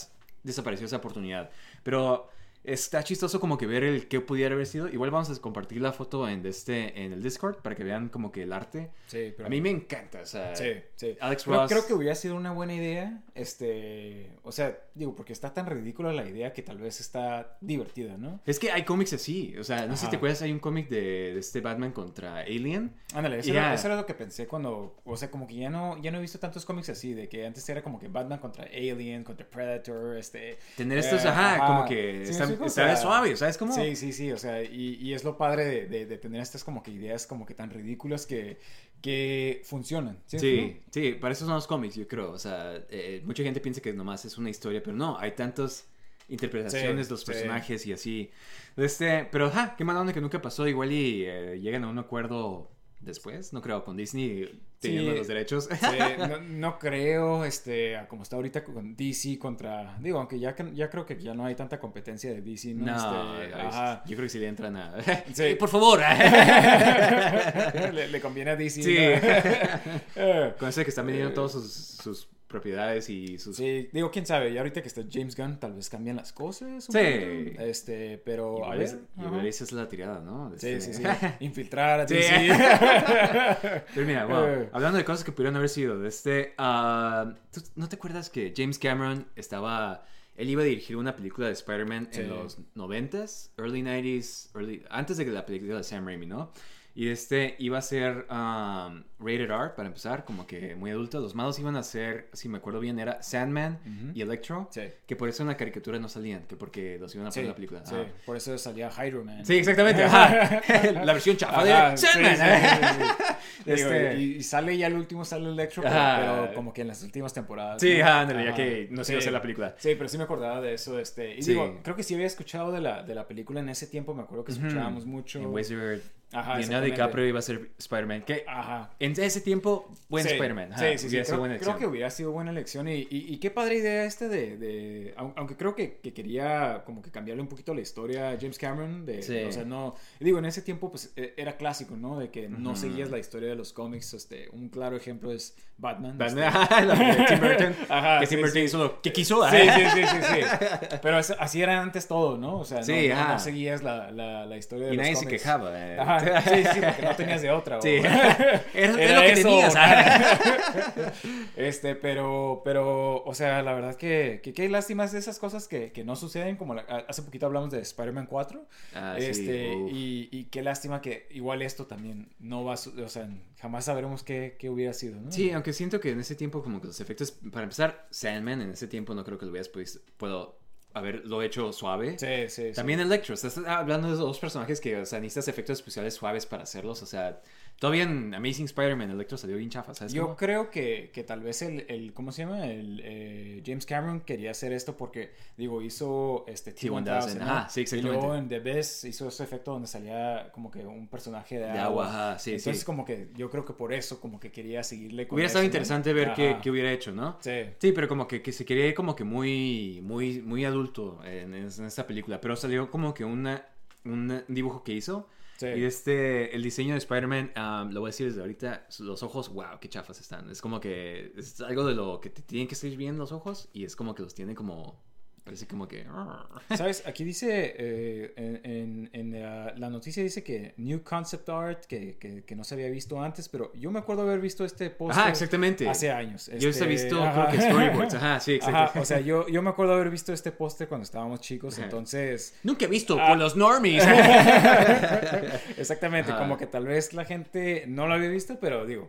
desapareció 0.43 0.87
esa 0.87 0.97
oportunidad. 0.97 1.51
Pero 1.83 2.29
está 2.65 3.03
chistoso 3.03 3.41
como 3.41 3.57
que 3.57 3.67
ver 3.67 3.83
el 3.85 4.09
qué 4.09 4.21
pudiera 4.21 4.55
haber 4.55 4.67
sido. 4.67 4.89
Igual 4.89 5.11
vamos 5.11 5.31
a 5.31 5.41
compartir 5.41 5.81
la 5.81 5.93
foto 5.93 6.29
en, 6.29 6.45
este, 6.47 7.03
en 7.03 7.13
el 7.13 7.23
Discord 7.23 7.57
para 7.63 7.75
que 7.75 7.85
vean 7.85 8.09
como 8.09 8.31
que 8.33 8.43
el 8.43 8.53
arte. 8.53 8.91
Sí, 9.07 9.33
pero... 9.37 9.47
A 9.47 9.51
mí 9.51 9.61
me 9.61 9.71
encanta, 9.71 10.21
o 10.23 10.27
sea, 10.27 10.55
Sí, 10.55 10.73
sí. 10.97 11.17
Alex 11.21 11.47
Ross. 11.47 11.71
creo 11.71 11.87
que 11.87 11.95
hubiera 11.95 12.15
sido 12.15 12.37
una 12.37 12.53
buena 12.53 12.75
idea, 12.75 13.23
este, 13.35 14.31
o 14.43 14.53
sea, 14.53 14.79
digo, 14.95 15.15
porque 15.15 15.33
está 15.33 15.53
tan 15.55 15.67
ridícula 15.67 16.13
la 16.13 16.29
idea 16.29 16.53
que 16.53 16.63
tal 16.63 16.79
vez 16.79 17.01
está 17.01 17.57
divertida, 17.61 18.17
¿no? 18.17 18.41
Es 18.47 18.59
que 18.59 18.71
hay 18.71 18.85
cómics 18.85 19.13
así, 19.13 19.55
o 19.59 19.65
sea, 19.65 19.87
no 19.87 19.97
sé 19.97 20.05
si 20.07 20.11
te 20.11 20.17
acuerdas, 20.17 20.43
hay 20.43 20.53
un 20.53 20.59
cómic 20.59 20.89
de, 20.89 21.33
de 21.35 21.41
este 21.41 21.61
Batman 21.61 21.93
contra 21.93 22.41
Alien. 22.41 22.93
Ándale, 23.15 23.39
eso, 23.41 23.49
Ya. 23.53 23.67
era, 23.67 23.75
eso 23.75 23.87
era 23.87 23.97
lo 23.97 24.07
que 24.07 24.15
pensé 24.15 24.47
cuando, 24.47 24.97
o 25.05 25.17
sea, 25.17 25.31
como 25.31 25.47
que 25.47 25.57
ya 25.57 25.71
no, 25.71 26.01
ya 26.03 26.11
no 26.11 26.19
he 26.19 26.21
visto 26.21 26.39
tantos 26.39 26.65
cómics 26.65 26.89
así, 26.91 27.15
de 27.15 27.29
que 27.29 27.47
antes 27.47 27.69
era 27.69 27.83
como 27.83 27.99
que 27.99 28.09
Batman 28.09 28.39
contra 28.39 28.65
Alien, 28.65 29.25
contra 29.25 29.49
Predator, 29.49 30.17
este... 30.17 30.59
Tener 30.77 30.99
estos, 30.99 31.25
eh, 31.25 31.29
ajá, 31.29 31.55
ajá. 31.57 31.67
como 31.67 31.85
que 31.87 32.25
Sí, 32.25 32.33
están, 32.33 32.48
sí, 32.49 32.57
o 32.61 32.69
sea, 32.69 32.97
suaves, 32.97 33.39
¿sabes 33.41 33.59
cómo? 33.59 33.73
Sí, 33.73 33.97
sí, 33.97 34.13
sí, 34.13 34.33
o 34.33 34.39
sea, 34.39 34.63
y, 34.63 34.95
y 35.01 35.15
es 35.15 35.25
lo 35.25 35.37
padre 35.37 35.65
de, 35.67 35.87
de- 35.87 36.07
de 36.07 36.19
tener 36.19 36.41
estas 36.41 36.65
como 36.65 36.83
que 36.83 36.91
ideas 36.91 37.27
como 37.27 37.45
que 37.47 37.55
tan 37.55 37.71
ridículas 37.71 38.27
que, 38.27 38.59
que 39.03 39.61
funcionan. 39.65 40.23
¿sí? 40.27 40.39
Sí, 40.39 40.83
sí, 40.91 41.13
para 41.15 41.33
eso 41.33 41.45
son 41.47 41.55
los 41.55 41.67
cómics, 41.67 41.95
yo 41.97 42.07
creo. 42.09 42.31
O 42.33 42.39
sea, 42.39 42.75
eh, 42.91 43.23
mucha 43.25 43.43
gente 43.43 43.61
piensa 43.61 43.81
que 43.81 43.93
nomás 43.93 44.25
es 44.25 44.39
una 44.39 44.51
historia, 44.51 44.83
pero 44.83 44.97
no, 44.97 45.19
hay 45.19 45.33
tantas 45.33 45.89
interpretaciones 46.29 47.07
Sí, 47.07 47.09
de 47.09 47.11
los 47.11 47.25
sí. 47.25 47.27
personajes 47.27 47.87
y 47.87 47.93
así. 47.93 48.31
Este, 48.77 49.25
pero, 49.33 49.47
ajá, 49.47 49.75
qué 49.77 49.85
mala 49.85 50.01
onda 50.01 50.13
que 50.13 50.21
nunca 50.21 50.41
pasó. 50.43 50.67
Igual 50.69 50.93
y 50.93 51.25
eh, 51.27 51.59
llegan 51.61 51.85
a 51.85 51.89
un 51.89 51.99
acuerdo 51.99 52.71
después, 53.01 53.53
no 53.53 53.61
creo, 53.63 53.85
con 53.85 53.97
Disney 53.97 54.61
teniendo 54.81 55.13
Sí. 55.13 55.19
los 55.19 55.27
derechos. 55.29 55.69
Sí, 55.71 55.87
no, 56.19 56.39
no 56.49 56.79
creo, 56.79 57.45
este, 57.45 57.97
como 58.09 58.23
está 58.23 58.37
ahorita 58.37 58.63
con 58.65 58.95
DC 58.97 59.39
contra, 59.39 59.97
digo, 60.01 60.19
aunque 60.19 60.39
ya, 60.39 60.55
ya 60.75 60.89
creo 60.91 61.05
que 61.07 61.21
ya 61.21 61.35
no 61.35 61.45
hay 61.47 61.55
tanta 61.55 61.79
competencia 61.81 62.31
de 62.33 62.43
DC, 62.43 62.75
¿no? 62.75 62.87
No, 62.87 63.41
Este, 63.43 63.55
ajá. 63.55 64.03
yo 64.07 64.17
creo 64.17 64.27
que 64.27 64.29
si 64.31 64.39
le 64.39 64.49
entran 64.49 64.77
a... 64.77 64.95
Sí. 65.33 65.55
Por 65.59 65.69
favor. 65.69 66.01
le, 67.93 68.09
le 68.09 68.21
conviene 68.21 68.51
a 68.53 68.57
DC. 68.57 68.83
Sí. 68.83 68.95
¿no? 68.97 70.01
Eh, 70.17 70.55
Con 70.59 70.69
eso 70.69 70.83
que 70.83 70.91
están 70.91 71.07
vendiendo 71.07 71.33
todas 71.35 71.53
sus, 71.53 71.73
sus 71.73 72.29
propiedades 72.49 73.09
y 73.11 73.39
sus... 73.39 73.57
Sí, 73.57 73.89
digo, 73.93 74.11
quién 74.11 74.25
sabe, 74.27 74.53
ya 74.53 74.61
ahorita 74.61 74.81
que 74.83 74.89
está 74.89 75.03
James 75.11 75.37
Gunn, 75.37 75.61
tal 75.61 75.75
vez 75.75 75.89
cambian 75.91 76.17
las 76.17 76.33
cosas. 76.33 76.89
un 76.89 76.95
Sí. 76.95 76.99
poquito, 76.99 77.63
Este, 77.63 78.19
pero 78.25 78.57
a 78.65 78.75
Igual, 78.75 78.83
es- 78.83 78.97
ver. 79.17 79.47
esa 79.47 79.65
es 79.65 79.73
la 79.73 79.89
tirada, 79.89 80.21
¿no? 80.21 80.51
Sí, 80.57 80.69
Este- 80.71 80.95
sí, 80.95 80.95
sí. 80.95 81.03
Infiltrar 81.41 82.01
a 82.01 82.09
Sí. 82.09 82.15
Pero 83.95 84.07
mira, 84.07 84.25
wow, 84.27 84.45
Eh. 84.47 84.69
hablando 84.73 84.99
de 84.99 85.05
cosas 85.05 85.25
que 85.25 85.33
pudieron 85.33 85.57
haber 85.57 85.69
sido, 85.69 85.99
de 85.99 86.09
este, 86.09 86.55
ah, 86.59 87.35
¿tú 87.53 87.61
¿no 87.77 87.89
te 87.89 87.97
acuerdas 87.97 88.31
que 88.31 88.53
James 88.57 88.79
Cameron 88.79 89.27
estaba, 89.37 90.05
él 90.37 90.49
iba 90.49 90.63
a 90.63 90.65
dirigir 90.65 90.97
una 90.97 91.15
película 91.17 91.49
de 91.49 91.53
Spider-Man 91.53 92.09
Sí. 92.11 92.21
en 92.21 92.29
los 92.31 92.59
90s, 92.75 93.51
early 93.59 93.83
90s, 93.83 94.51
early, 94.55 94.83
antes 94.91 95.17
de 95.17 95.25
que 95.25 95.31
la 95.33 95.45
película 95.45 95.77
de 95.77 95.85
Sam 95.85 96.07
Raimi, 96.07 96.27
¿no? 96.27 96.51
Y 96.95 97.11
este 97.11 97.55
iba 97.61 97.79
a 97.79 97.83
ser 97.83 98.27
um, 98.29 99.05
rated 99.21 99.43
R 99.51 99.71
para 99.77 99.87
empezar, 99.87 100.25
como 100.25 100.49
que 100.49 100.75
muy 100.75 100.91
adulto. 100.91 101.21
Los 101.21 101.33
malos 101.35 101.57
iban 101.61 101.77
a 101.77 101.85
ser, 101.85 102.29
si 102.33 102.49
me 102.49 102.59
acuerdo 102.59 102.81
bien, 102.81 102.99
era 102.99 103.23
Sandman 103.23 103.79
y 104.15 104.21
Electro, 104.21 104.69
Sí. 104.73 104.83
que 105.07 105.15
por 105.15 105.29
eso 105.29 105.45
en 105.45 105.49
la 105.49 105.57
caricatura 105.57 106.01
no 106.01 106.09
salían, 106.09 106.43
que 106.49 106.57
porque 106.57 106.99
los 106.99 107.15
iban 107.15 107.29
a 107.29 107.31
Sí, 107.31 107.37
poner 107.39 107.45
en 107.45 107.51
la 107.51 107.55
película. 107.55 107.87
sí, 107.87 107.95
por 108.27 108.37
eso 108.37 108.59
salía 108.59 108.91
Hydro 108.91 109.25
Man. 109.25 109.47
Sí, 109.47 109.59
exactamente. 109.59 110.03
ajá. 110.05 110.61
La 111.05 111.13
versión 111.13 111.37
chafa 111.37 111.63
Ajá, 111.63 111.91
de 111.93 111.97
Sandman. 111.99 112.37
Este- 113.67 114.17
y, 114.19 114.37
y 114.37 114.43
sale 114.43 114.77
ya 114.77 114.87
el 114.87 114.95
último, 114.95 115.25
sale 115.25 115.49
Electro, 115.51 115.83
pero, 115.83 116.53
como 116.55 116.73
que 116.73 116.81
en 116.83 116.89
las 116.89 117.03
últimas 117.03 117.33
temporadas. 117.35 117.81
Sí, 117.81 117.99
¿no? 117.99 118.07
ándale, 118.07 118.45
ya 118.45 118.55
que 118.55 118.89
no 118.91 119.05
se 119.05 119.13
iba 119.13 119.19
a 119.19 119.21
hacer 119.21 119.33
la 119.33 119.43
película. 119.43 119.75
Sí, 119.79 119.95
pero 119.97 120.09
sí 120.09 120.17
me 120.19 120.25
acordaba 120.25 120.61
de 120.61 120.75
eso. 120.75 120.99
Este, 120.99 121.35
y 121.37 121.43
digo, 121.43 121.81
creo 121.83 121.95
que 121.95 122.03
sí 122.03 122.15
había 122.15 122.27
escuchado 122.27 122.73
de 122.73 122.81
la, 122.81 123.03
de 123.03 123.15
la 123.15 123.27
película 123.29 123.61
en 123.61 123.69
ese 123.69 123.87
tiempo. 123.87 124.15
Me 124.15 124.23
acuerdo 124.23 124.45
que 124.45 124.53
escuchábamos 124.53 125.07
mucho. 125.07 125.39
En 125.39 125.47
Wizard. 125.47 126.01
Ajá, 126.33 126.59
Leonardo. 126.59 126.85
DiCaprio 126.85 127.27
iba 127.27 127.39
a 127.39 127.43
ser 127.43 127.71
Spider-Man. 127.79 128.23
Que 128.23 128.45
Ajá. 128.47 128.91
en 128.99 129.13
ese 129.13 129.41
tiempo, 129.41 129.91
buen 130.11 130.25
Sí, 130.25 130.33
Spider-Man. 130.33 130.73
Sí, 130.79 130.85
sí, 130.99 131.09
sí. 131.09 131.17
Creo, 131.25 131.59
creo 131.59 131.77
que 131.79 131.87
hubiera 131.87 132.11
sido 132.11 132.33
buena 132.33 132.51
elección. 132.51 132.87
Y, 132.89 132.97
y, 133.09 133.09
y 133.11 133.37
qué 133.39 133.51
padre 133.51 133.77
idea 133.77 134.05
este 134.05 134.29
de. 134.29 134.57
de- 134.59 135.15
aun- 135.17 135.33
aunque 135.37 135.57
creo 135.57 135.75
que, 135.75 135.99
que 136.01 136.13
quería 136.13 136.83
como 136.85 137.01
que 137.01 137.11
cambiarle 137.11 137.41
un 137.43 137.49
poquito 137.49 137.73
la 137.73 137.81
historia 137.81 138.31
a 138.31 138.37
James 138.39 138.59
Cameron. 138.59 139.07
De, 139.07 139.23
Sí. 139.23 139.39
O 139.45 139.53
sea, 139.53 139.65
no. 139.65 139.95
Digo, 140.21 140.39
en 140.39 140.45
ese 140.45 140.61
tiempo, 140.63 140.91
pues 140.91 141.13
e- 141.17 141.33
era 141.37 141.57
clásico, 141.57 141.97
¿no? 141.97 142.19
De 142.19 142.31
que 142.31 142.49
no 142.49 142.71
Ujú. 142.73 142.79
seguías 142.81 143.11
la 143.11 143.19
historia 143.19 143.49
de 143.49 143.57
los 143.57 143.73
cómics. 143.73 144.13
Este, 144.13 144.49
un 144.53 144.69
claro 144.69 144.97
ejemplo 144.97 145.33
es 145.33 145.57
Batman. 145.79 146.19
Batman, 146.19 146.53
este, 146.63 146.85
la 146.85 146.95
de 146.95 147.25
Tim 147.25 147.41
Burton. 147.41 147.75
Ajá, 147.89 148.21
que 148.21 148.27
Tim 148.27 148.41
Burton 148.43 148.63
hizo 148.63 148.79
lo 148.79 149.01
que 149.01 149.13
quiso. 149.13 149.49
Sí, 149.51 149.57
sí, 149.57 149.83
sí, 149.95 150.03
sí. 150.23 150.97
Pero 151.03 151.17
así 151.17 151.63
era 151.63 151.81
antes 151.81 152.07
todo, 152.07 152.37
¿no? 152.37 152.59
O 152.59 152.65
sea, 152.67 152.81
no, 152.83 153.15
no- 153.15 153.29
no 153.33 153.39
seguías 153.39 153.83
la, 153.83 154.11
la, 154.11 154.45
la 154.47 154.57
historia 154.59 154.89
de 154.89 154.93
Y 154.95 154.97
los 154.97 155.03
nadie 155.05 155.17
se 155.17 155.25
cómics. 155.25 155.43
quejaba. 155.43 155.71
eh. 155.95 155.99
Ajá, 155.99 156.18
sí, 156.45 156.65
sí, 156.75 156.81
porque 156.85 157.03
no 157.03 157.17
tenías 157.17 157.43
de 157.43 157.51
otra. 157.51 157.81
Sí. 157.83 157.97
Era, 158.75 158.93
lo 158.93 159.21
que 159.23 159.33
eso, 159.33 159.49
tenías. 159.49 159.75
Este, 161.57 161.95
pero, 161.95 162.63
pero, 162.65 163.23
o 163.25 163.35
sea, 163.35 163.63
la 163.63 163.73
verdad 163.75 163.97
que, 163.97 164.41
que 164.43 164.53
qué 164.53 164.69
lástimas 164.69 165.13
de 165.13 165.19
esas 165.19 165.39
cosas 165.39 165.67
que, 165.69 165.93
que 165.93 166.05
no 166.05 166.15
suceden, 166.17 166.57
como 166.57 166.75
la- 166.75 166.83
hace 167.09 167.23
poquito 167.23 167.47
hablamos 167.47 167.71
de 167.71 167.81
Spider-Man 167.81 168.27
4, 168.27 168.65
Ah, 168.95 169.17
sí, 169.19 169.25
este, 169.27 169.75
uf. 169.77 169.91
y, 169.93 170.29
y 170.31 170.45
qué 170.45 170.63
lástima 170.63 171.01
que 171.01 171.27
igual 171.31 171.63
esto 171.63 171.87
también 171.87 172.29
no 172.39 172.65
va 172.65 172.75
a, 172.75 172.77
o 172.77 173.09
sea, 173.09 173.29
jamás 173.61 173.87
sabremos 173.87 174.23
qué, 174.23 174.57
qué 174.59 174.71
hubiera 174.71 174.93
sido, 174.93 175.21
¿no? 175.21 175.33
Sí, 175.33 175.51
aunque 175.51 175.73
siento 175.73 176.01
que 176.01 176.11
en 176.11 176.21
ese 176.21 176.35
tiempo 176.37 176.63
como 176.63 176.81
que 176.81 176.87
los 176.89 177.01
efectos, 177.01 177.33
para 177.33 177.65
empezar, 177.65 178.07
Sandman 178.11 178.63
en 178.63 178.71
ese 178.71 178.87
tiempo 178.87 179.15
no 179.15 179.25
creo 179.25 179.39
que 179.39 179.47
lo 179.47 179.51
hubieras 179.51 179.69
podido, 179.69 180.01
puedo 180.17 180.59
haberlo 180.95 181.43
hecho 181.43 181.73
suave. 181.73 182.19
sí, 182.19 182.49
sí. 182.49 182.69
sí. 182.71 182.73
También 182.75 183.01
Electro, 183.01 183.35
estás 183.35 183.59
hablando 183.59 184.09
de 184.11 184.17
dos 184.17 184.39
personajes 184.39 184.81
que, 184.81 184.97
o 184.97 185.07
sea, 185.07 185.21
necesitas 185.21 185.49
efectos 185.49 185.79
especiales 185.79 186.15
suaves 186.15 186.47
para 186.47 186.63
hacerlos, 186.65 187.03
o 187.03 187.07
sea, 187.07 187.41
todavía 187.79 188.03
en 188.03 188.35
Amazing 188.35 188.65
Spider-Man 188.67 189.11
Electro 189.11 189.39
salió 189.39 189.57
bien 189.57 189.71
chafa, 189.71 189.95
¿sabes? 189.95 190.13
Yo 190.13 190.23
cómo? 190.25 190.37
creo 190.37 190.71
que, 190.71 191.11
que 191.13 191.23
tal 191.25 191.41
vez 191.41 191.63
el, 191.63 191.85
el 191.89 192.13
¿cómo 192.13 192.33
se 192.33 192.43
llama? 192.43 192.67
El 192.67 193.01
eh, 193.05 193.63
James 193.65 193.87
Cameron 193.87 194.21
quería 194.23 194.51
hacer 194.51 194.73
esto 194.73 194.97
porque, 194.97 195.33
digo, 195.57 195.81
hizo 195.83 196.45
este 196.49 196.73
T-1000, 196.73 197.35
¿no? 197.39 197.45
ajá, 197.45 197.69
sí, 197.69 197.81
Y 197.81 197.83
exactamente. 197.85 198.19
luego 198.21 198.35
en 198.37 198.49
The 198.49 198.59
Best 198.61 199.05
hizo 199.05 199.29
ese 199.29 199.45
efecto 199.45 199.73
donde 199.73 199.87
salía 199.87 200.51
como 200.53 200.71
que 200.71 200.85
un 200.85 201.07
personaje 201.09 201.59
de, 201.59 201.67
De 201.67 201.79
agua, 201.79 202.09
ajá, 202.09 202.39
sí, 202.39 202.51
Entonces 202.51 202.81
sí. 202.81 202.85
como 202.85 203.05
que 203.05 203.29
yo 203.37 203.49
creo 203.51 203.65
que 203.65 203.73
por 203.75 203.93
eso 203.93 204.21
como 204.21 204.41
que 204.41 204.51
quería 204.51 204.83
seguirle 204.83 205.29
con 205.29 205.37
Hubiera 205.37 205.47
estado 205.47 205.65
interesante 205.65 206.13
ver 206.13 206.33
qué, 206.35 206.57
qué 206.63 206.71
hubiera 206.71 206.93
hecho, 206.93 207.13
¿no? 207.13 207.39
Sí. 207.41 207.65
Sí, 207.79 207.93
pero 207.93 208.09
como 208.09 208.27
que, 208.27 208.43
que 208.43 208.53
se 208.53 208.65
quería 208.65 208.87
ir 208.87 208.95
como 208.95 209.15
que 209.15 209.25
muy, 209.25 210.01
muy, 210.03 210.41
muy 210.43 210.65
adulto 210.65 211.21
en, 211.25 211.55
en 211.55 211.67
esta 211.67 212.07
película. 212.07 212.41
Pero 212.41 212.57
salió 212.57 212.91
como 212.91 213.15
que 213.15 213.25
una, 213.25 213.67
un 214.05 214.43
dibujo 214.49 214.83
que 214.83 214.93
hizo. 214.93 215.29
Y 215.61 215.85
este, 215.85 216.55
el 216.55 216.63
diseño 216.63 216.93
de 216.93 216.99
Spider-Man, 216.99 217.53
um, 217.57 217.93
lo 217.93 218.01
voy 218.01 218.09
a 218.09 218.11
decir 218.11 218.27
desde 218.29 218.41
ahorita, 218.41 218.87
los 219.01 219.23
ojos, 219.23 219.49
wow, 219.53 219.79
qué 219.81 219.89
chafas 219.89 220.21
están. 220.21 220.49
Es 220.51 220.61
como 220.61 220.81
que 220.81 221.33
es 221.37 221.61
algo 221.61 221.85
de 221.85 221.95
lo 221.95 222.21
que 222.21 222.31
te 222.31 222.43
tienen 222.43 222.69
que 222.69 222.77
seguir 222.77 222.97
bien 222.97 223.19
los 223.19 223.33
ojos 223.33 223.69
y 223.73 223.85
es 223.85 223.97
como 223.97 224.15
que 224.15 224.23
los 224.23 224.35
tiene 224.35 224.55
como, 224.55 225.03
parece 225.49 225.67
como 225.67 225.89
que... 225.89 226.05
¿Sabes? 226.77 227.03
Aquí 227.07 227.25
dice, 227.25 227.75
eh, 227.77 228.33
en, 228.37 228.61
en- 228.65 229.11
en 229.13 229.43
la, 229.43 229.73
la 229.77 229.89
noticia 229.91 230.23
dice 230.23 230.43
que 230.45 230.75
New 230.77 231.03
Concept 231.03 231.49
Art, 231.49 231.85
que, 231.87 232.17
que, 232.19 232.45
que 232.45 232.55
no 232.55 232.65
se 232.65 232.75
había 232.75 232.89
visto 232.91 233.21
antes, 233.23 233.49
pero 233.49 233.73
yo 233.75 233.91
me 233.91 233.99
acuerdo 233.99 234.23
haber 234.23 234.41
visto 234.41 234.65
este 234.65 234.91
póster 234.91 235.21
Ajá, 235.21 235.31
exactamente. 235.31 235.89
hace 235.89 236.11
años. 236.11 236.51
Yo 236.59 236.69
este, 236.69 236.85
he 236.85 236.89
visto, 236.89 237.23
ajá. 237.23 237.49
creo 237.49 237.61
que 237.61 237.67
storyboards, 237.71 238.15
ajá, 238.15 238.41
sí, 238.41 238.53
exacto. 238.55 239.01
O 239.01 239.05
sea, 239.05 239.21
yo, 239.21 239.49
yo 239.49 239.63
me 239.63 239.71
acuerdo 239.71 239.95
haber 239.95 240.11
visto 240.11 240.33
este 240.33 240.53
póster 240.53 240.87
cuando 240.89 241.05
estábamos 241.05 241.41
chicos, 241.41 241.75
Ajá. 241.77 241.85
entonces... 241.85 242.55
Nunca 242.63 242.85
he 242.85 242.89
visto 242.89 243.17
Ah. 243.21 243.29
por 243.29 243.39
los 243.39 243.57
normies. 243.57 244.05
Exactamente, 245.77 246.31
Ajá. 246.33 246.41
como 246.41 246.57
que 246.57 246.67
tal 246.67 246.85
vez 246.87 247.13
la 247.15 247.25
gente 247.25 247.85
no 247.87 248.07
lo 248.07 248.15
había 248.15 248.29
visto, 248.29 248.59
pero 248.61 248.87
digo, 248.87 249.09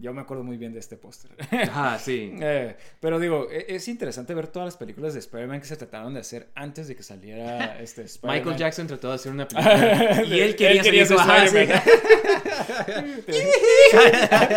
yo 0.00 0.12
me 0.12 0.20
acuerdo 0.22 0.42
muy 0.44 0.56
bien 0.56 0.72
de 0.72 0.80
este 0.80 0.96
póster. 0.96 1.30
Ajá, 1.50 1.98
sí. 2.02 2.34
Eh, 2.40 2.76
pero 3.00 3.18
digo, 3.18 3.48
e- 3.50 3.66
es 3.68 3.86
interesante 3.88 4.34
ver 4.34 4.48
todas 4.48 4.66
las 4.66 4.76
películas 4.76 5.14
de 5.14 5.20
Spider-Man 5.20 5.60
que 5.60 5.66
se 5.66 5.76
trataron 5.76 6.14
de 6.14 6.20
hacer 6.20 6.48
antes 6.54 6.88
de 6.88 6.96
que 6.96 7.02
saliera 7.02 7.80
este 7.80 8.02
Spider-Man. 8.04 8.38
Michael 8.38 8.56
Jackson 8.58 8.86
trató 8.86 9.08
de 9.08 9.14
hacer 9.14 9.32
una 9.32 9.46
película 9.48 10.22
y 10.26 10.40
él 10.40 10.56
quería, 10.56 10.80
Él 10.80 10.82
quería 10.82 11.06
ser 11.06 11.18
sí. 11.18 11.24
Spider-Man. 11.28 11.82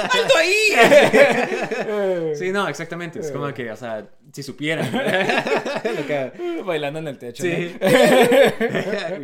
¡Alto 0.10 0.38
ahí! 0.38 2.36
sí, 2.36 2.51
no, 2.51 2.67
exactamente. 2.67 3.19
Es 3.19 3.32
como 3.32 3.53
que, 3.53 3.71
o 3.71 3.75
sea, 3.75 4.06
si 4.32 4.43
supieran. 4.43 4.89
Que- 6.08 6.62
Bailando 6.65 6.99
en 6.99 7.08
el 7.08 7.17
techo. 7.17 7.43
Sí. 7.43 7.75
¿no? 7.80 7.88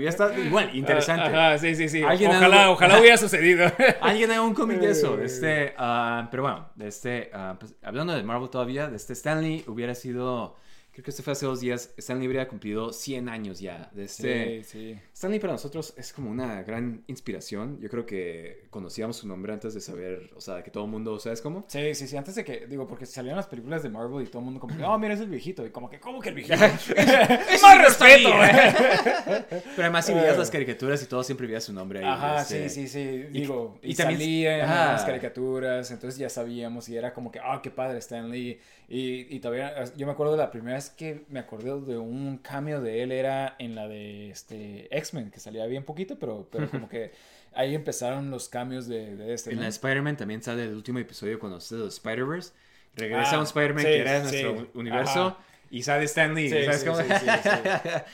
está 0.07 0.37
igual, 0.39 0.69
interesante. 0.75 1.25
Ajá, 1.27 1.57
sí, 1.57 1.75
sí, 1.75 1.89
sí. 1.89 2.03
Ojalá, 2.03 2.71
ojalá 2.71 2.99
hubiera 2.99 3.17
sucedido. 3.17 3.71
Alguien 4.01 4.31
haga 4.31 4.41
un 4.41 4.53
cómic 4.53 4.79
de 4.79 4.91
eso. 4.91 5.19
Este, 5.21 5.73
ah, 5.77 6.27
pero 6.31 6.43
bueno, 6.43 6.69
este, 6.79 7.29
ah, 7.33 7.55
pues, 7.59 7.73
hablando 7.83 8.13
de 8.13 8.23
Marvel 8.23 8.49
todavía, 8.49 8.87
de 8.87 8.95
este 8.97 9.13
Stanley 9.13 9.63
hubiera 9.67 9.95
sido. 9.95 10.55
Creo 10.93 11.03
que 11.03 11.09
este 11.09 11.23
fue 11.23 11.33
hace 11.33 11.47
dos 11.47 11.59
días. 11.59 11.91
Stanley 11.97 12.27
hubiera 12.27 12.47
cumplido 12.47 12.93
100 12.93 13.27
años 13.27 13.59
ya. 13.59 13.89
De 13.93 14.03
este, 14.03 14.63
Sí, 14.63 14.93
sí. 14.93 14.99
Stanley 15.11 15.39
para 15.39 15.53
nosotros 15.53 15.91
es 15.97 16.13
como 16.13 16.29
una 16.29 16.61
gran 16.61 17.03
inspiración. 17.07 17.79
Yo 17.81 17.89
creo 17.89 18.05
que 18.05 18.65
conocíamos 18.69 19.17
su 19.17 19.27
nombre 19.27 19.53
antes 19.53 19.73
de 19.73 19.81
saber, 19.81 20.29
o 20.35 20.41
sea, 20.41 20.61
que 20.63 20.69
todo 20.69 20.85
el 20.85 20.91
mundo, 20.91 21.17
¿sabes 21.19 21.41
cómo? 21.41 21.65
Sí, 21.67 21.95
sí, 21.95 22.07
sí, 22.07 22.15
antes 22.15 22.35
de 22.35 22.43
que, 22.45 22.67
digo, 22.67 22.87
porque 22.87 23.07
salían 23.07 23.35
las 23.35 23.47
películas 23.47 23.81
de 23.81 23.89
Marvel 23.89 24.21
y 24.23 24.27
todo 24.27 24.37
el 24.39 24.45
mundo 24.45 24.59
como 24.59 24.77
que, 24.77 24.83
oh, 24.85 24.99
mira, 24.99 25.15
es 25.15 25.19
el 25.19 25.29
viejito. 25.29 25.65
Y 25.65 25.71
como 25.71 25.89
que, 25.89 25.99
¿cómo 25.99 26.19
que 26.21 26.29
el 26.29 26.35
viejito? 26.35 26.63
¡Es 26.95 27.61
¡Más 27.63 27.81
respeto! 27.81 28.29
Pero 29.49 29.81
además, 29.81 30.05
si 30.05 30.13
veías 30.13 30.37
las 30.37 30.51
caricaturas 30.51 31.01
y 31.01 31.07
todo, 31.07 31.23
siempre 31.23 31.47
veías 31.47 31.63
su 31.63 31.73
nombre 31.73 31.99
ahí. 31.99 32.05
Ajá, 32.05 32.41
este, 32.41 32.69
sí, 32.69 32.87
sí, 32.87 32.87
sí. 32.87 33.23
Digo, 33.31 33.79
y, 33.81 33.93
y 33.93 33.95
también- 33.95 34.19
salía 34.19 34.59
en 34.59 34.69
las 34.69 35.03
caricaturas, 35.05 35.89
entonces 35.89 36.19
ya 36.19 36.29
sabíamos 36.29 36.87
y 36.89 36.95
era 36.97 37.13
como 37.15 37.31
que, 37.31 37.39
ah, 37.39 37.59
qué 37.63 37.71
padre 37.71 37.97
Stan 37.97 38.29
Lee. 38.29 38.59
Y, 38.87 39.33
y 39.35 39.39
todavía, 39.39 39.83
yo 39.95 40.05
me 40.05 40.11
acuerdo 40.11 40.33
de 40.33 40.39
la 40.39 40.51
primera 40.51 40.75
vez 40.75 40.89
que 40.89 41.25
me 41.29 41.39
acordé 41.39 41.65
de 41.81 41.97
un 41.97 42.37
cameo 42.37 42.81
de 42.81 43.01
él 43.03 43.11
era 43.11 43.55
en 43.59 43.75
la 43.75 43.87
de 43.87 44.29
este 44.29 44.95
X-Men, 44.95 45.31
que 45.31 45.39
salía 45.39 45.65
bien 45.65 45.83
poquito, 45.83 46.19
pero, 46.19 46.47
pero 46.51 46.69
como 46.69 46.89
que 46.89 47.11
ahí 47.53 47.75
empezaron 47.75 48.29
los 48.29 48.49
cambios 48.49 48.87
de, 48.87 49.15
de 49.15 49.33
este. 49.33 49.51
En 49.51 49.57
¿no? 49.57 49.61
la 49.63 49.69
Spider-Man 49.69 50.17
también 50.17 50.41
sale 50.43 50.63
el 50.65 50.73
último 50.75 50.99
episodio 50.99 51.39
cuando 51.39 51.57
es 51.57 51.69
de 51.69 51.87
Spider-Verse. 51.87 52.51
Regresa 52.95 53.35
Ah, 53.35 53.39
un 53.39 53.43
Spider-Man 53.45 53.79
sí, 53.83 53.87
que 53.87 53.99
era 54.01 54.11
de 54.21 54.29
sí, 54.29 54.43
nuestro 54.43 54.71
universo. 54.79 55.27
ajá. 55.27 55.37
Y 55.71 55.81
sale 55.81 56.03
Stan 56.05 56.35
Lee. 56.35 56.49
Sí, 56.49 56.63
¿sabes 56.63 56.81
sí, 56.81 56.85
cómo? 56.85 56.97
sí, 57.01 57.03
sí, 57.15 57.25
sí. 57.41 57.49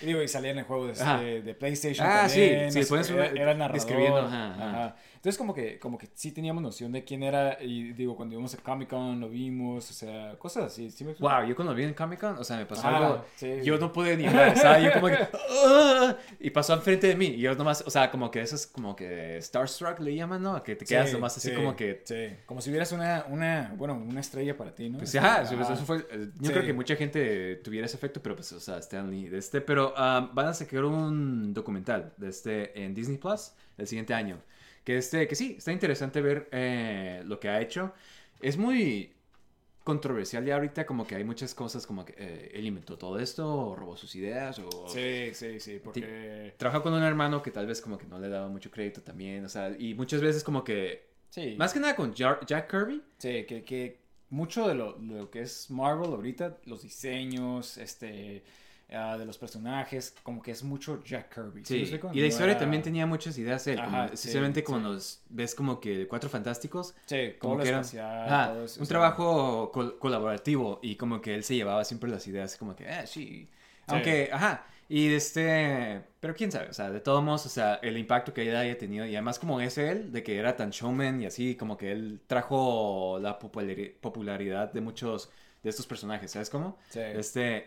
Y 0.02 0.06
digo, 0.06 0.22
y 0.24 0.28
salía 0.30 0.52
en 0.52 0.60
el 0.60 0.64
juego 0.64 0.88
de, 0.88 0.94
Ajá. 0.94 1.18
de- 1.20 1.42
de 1.42 1.54
PlayStation 1.56 2.08
Ah, 2.08 2.22
también. 2.28 2.72
sí, 2.72 2.84
sí, 2.86 2.94
no 2.94 3.24
era, 3.24 3.26
era 3.36 3.54
narrador. 3.54 3.74
describiendo, 3.74 4.22
ajá, 4.22 4.54
ajá. 4.56 4.70
ajá. 4.86 4.96
Entonces 5.20 5.38
como 5.38 5.54
que, 5.54 5.78
como 5.80 5.98
que 5.98 6.08
sí 6.14 6.32
teníamos 6.32 6.64
noción 6.64 6.94
de 6.94 7.04
quién 7.04 7.24
era 7.24 7.62
y 7.62 7.92
digo, 7.92 8.16
cuando 8.16 8.36
íbamos 8.36 8.54
a 8.54 8.58
Comic 8.60 8.88
Con 8.90 9.20
lo 9.20 9.28
vimos, 9.28 9.90
o 9.90 9.94
sea, 9.94 10.38
cosas 10.40 10.64
así. 10.68 10.90
¿sí 10.92 11.04
me? 11.04 11.14
Wow, 11.16 11.46
yo 11.46 11.58
cuando 11.58 11.76
vi 11.76 11.84
en 11.84 11.94
Comic 11.94 12.22
Con, 12.22 12.38
o 12.38 12.44
sea, 12.46 12.56
me 12.56 12.66
pasó 12.66 12.88
Ah, 12.88 12.98
algo. 12.98 13.26
sí. 13.36 13.56
Yo 13.62 13.78
no 13.78 13.92
pude 13.92 14.16
ni 14.16 14.26
hablar, 14.28 14.58
¿sabes? 14.58 14.86
Yo 14.86 14.94
como 14.94 15.08
que. 15.08 15.18
"Ah", 15.66 16.16
y 16.40 16.50
pasó 16.52 16.74
enfrente 16.74 17.08
de 17.08 17.16
mí. 17.18 17.26
Y 17.26 17.40
yo 17.42 17.54
nomás, 17.56 17.84
o 17.86 17.90
sea, 17.90 18.10
como 18.10 18.32
que 18.32 18.40
eso 18.40 18.56
es 18.56 18.66
como 18.66 18.96
que 18.96 19.38
Starstruck 19.42 20.00
le 20.00 20.16
llaman, 20.16 20.42
¿no? 20.42 20.64
Que 20.64 20.78
te 20.78 20.86
quedas 20.86 21.10
Sí, 21.10 21.14
nomás 21.16 21.36
así 21.36 21.50
sí, 21.50 21.54
como 21.56 21.76
que. 21.76 22.02
Sí, 22.06 22.28
como 22.46 22.62
si 22.62 22.70
hubieras 22.70 22.94
una, 22.94 23.26
una, 23.28 23.74
bueno, 23.78 23.96
una 23.96 24.22
estrella 24.22 24.56
para 24.56 24.74
ti, 24.74 24.90
¿no? 24.90 25.00
Pues 25.00 25.14
ajá, 25.16 25.42
ajá. 25.42 25.74
eso 25.74 25.86
fue. 25.86 25.98
eh, 26.12 26.30
Yo 26.40 26.48
Sí. 26.48 26.54
creo 26.54 26.64
que 26.66 26.72
mucha 26.74 26.96
gente 26.96 27.58
tuviera 27.58 27.88
ese 27.88 27.98
efecto, 27.98 28.22
pero 28.24 28.38
pues, 28.38 28.54
o 28.54 28.60
sea, 28.62 28.78
Stanley 28.78 29.28
de 29.28 29.38
este. 29.38 29.60
Pero 29.60 29.94
ah, 29.98 30.30
van 30.34 30.48
a 30.48 30.54
sacar 30.54 30.86
un 30.86 31.54
documental 31.54 32.14
de 32.16 32.30
este 32.30 32.82
en 32.82 32.94
Disney 32.94 33.18
Plus 33.18 33.52
el 33.78 33.86
siguiente 33.86 34.14
año. 34.14 34.40
Que 34.90 34.98
este, 34.98 35.28
que 35.28 35.36
sí, 35.36 35.54
está 35.60 35.72
interesante 35.72 36.20
ver 36.20 36.50
eh, 36.52 37.22
lo 37.24 37.40
que 37.40 37.48
ha 37.48 37.62
hecho. 37.62 37.94
Es 38.42 38.58
muy 38.58 39.14
controversial 39.84 40.44
ya 40.44 40.56
ahorita, 40.56 40.88
como 40.88 41.06
que 41.06 41.14
hay 41.14 41.24
muchas 41.24 41.54
cosas 41.54 41.86
como 41.86 42.04
que 42.04 42.16
eh, 42.18 42.52
él 42.56 42.66
inventó 42.66 42.98
todo 42.98 43.20
esto, 43.20 43.68
o 43.68 43.76
robó 43.76 43.96
sus 43.98 44.16
ideas, 44.16 44.58
o 44.58 44.88
Sí, 44.88 45.30
sí, 45.34 45.60
sí, 45.60 45.80
porque... 45.84 46.56
trabaja 46.58 46.82
con 46.82 46.92
un 46.96 47.04
hermano 47.04 47.44
que 47.44 47.52
tal 47.52 47.68
vez 47.68 47.82
como 47.82 48.00
que 48.00 48.08
no 48.08 48.18
le 48.18 48.30
daba 48.30 48.48
mucho 48.48 48.72
crédito 48.72 49.04
también, 49.04 49.46
o 49.46 49.50
sea, 49.50 49.70
y 49.78 49.94
muchas 49.94 50.22
veces 50.22 50.44
como 50.44 50.64
que, 50.64 51.08
Sí. 51.30 51.54
más 51.56 51.72
que 51.72 51.80
nada 51.80 51.96
con 51.96 52.16
Jack 52.16 52.68
Kirby, 52.72 53.04
Sí, 53.20 53.46
que, 53.46 53.64
que 53.64 54.00
mucho 54.32 54.68
de 54.68 54.74
lo, 54.74 54.98
lo 54.98 55.30
que 55.30 55.42
es 55.42 55.70
Marvel 55.70 56.10
ahorita, 56.14 56.58
los 56.66 56.82
diseños, 56.82 57.78
este, 57.78 58.42
ah, 58.94 59.18
de 59.18 59.26
los 59.26 59.38
personajes, 59.38 60.16
como 60.24 60.42
que 60.42 60.52
es 60.52 60.64
mucho 60.64 61.04
Jack 61.04 61.34
Kirby. 61.34 61.64
Sí, 61.66 61.76
y 62.14 62.20
la 62.22 62.28
historia 62.28 62.52
era- 62.52 62.60
también 62.60 62.82
tenía 62.84 63.06
muchas 63.06 63.38
ideas 63.38 63.66
él, 63.68 63.76
como- 63.84 63.98
Ajá, 63.98 64.08
sí, 64.10 64.14
especialmente 64.16 64.60
sí. 64.62 64.66
cuando 64.66 64.94
los 64.94 65.22
ves 65.30 65.54
como 65.56 65.80
que 65.80 66.08
Cuatro 66.08 66.30
Fantásticos, 66.30 66.96
Sí, 67.06 67.34
como 67.40 67.58
que 67.60 67.70
era 67.70 67.82
eso, 67.82 68.82
un 68.82 68.88
trabajo 68.88 69.72
col- 69.72 69.98
colaborativo 70.00 70.80
y 70.82 70.96
como 70.96 71.22
que 71.22 71.36
él 71.36 71.44
se 71.44 71.56
llevaba 71.56 71.84
siempre 71.86 72.10
las 72.10 72.26
ideas 72.28 72.56
como 72.58 72.76
que, 72.76 72.88
ah, 72.90 73.06
sí, 73.06 73.50
aunque, 73.88 74.30
ajá, 74.32 74.66
Y 74.92 75.14
este, 75.14 76.02
pero 76.20 76.34
quién 76.34 76.52
sabe, 76.52 76.70
o 76.70 76.74
sea, 76.74 76.90
de 76.90 77.00
todos 77.00 77.24
modos, 77.24 77.46
o 77.46 77.50
sea, 77.50 77.76
el 77.84 77.96
impacto 77.96 78.34
que 78.34 78.42
ella 78.42 78.60
haya 78.62 78.76
tenido, 78.76 79.06
y 79.06 79.14
además 79.16 79.38
como 79.38 79.62
es 79.62 79.78
él, 79.78 80.12
de 80.12 80.24
que 80.24 80.36
era 80.40 80.58
tan 80.58 80.72
showman 80.72 81.22
y 81.22 81.28
así, 81.28 81.54
como 81.56 81.78
que 81.78 81.92
él 81.92 82.20
trajo 82.26 83.20
la 83.22 83.38
populari- 83.38 83.94
popularidad 84.02 84.74
de 84.74 84.82
muchos 84.82 85.30
de 85.62 85.70
estos 85.70 85.86
personajes, 85.86 86.32
¿sabes 86.32 86.50
cómo? 86.50 86.76
Sí. 86.90 87.02
Este, 87.02 87.66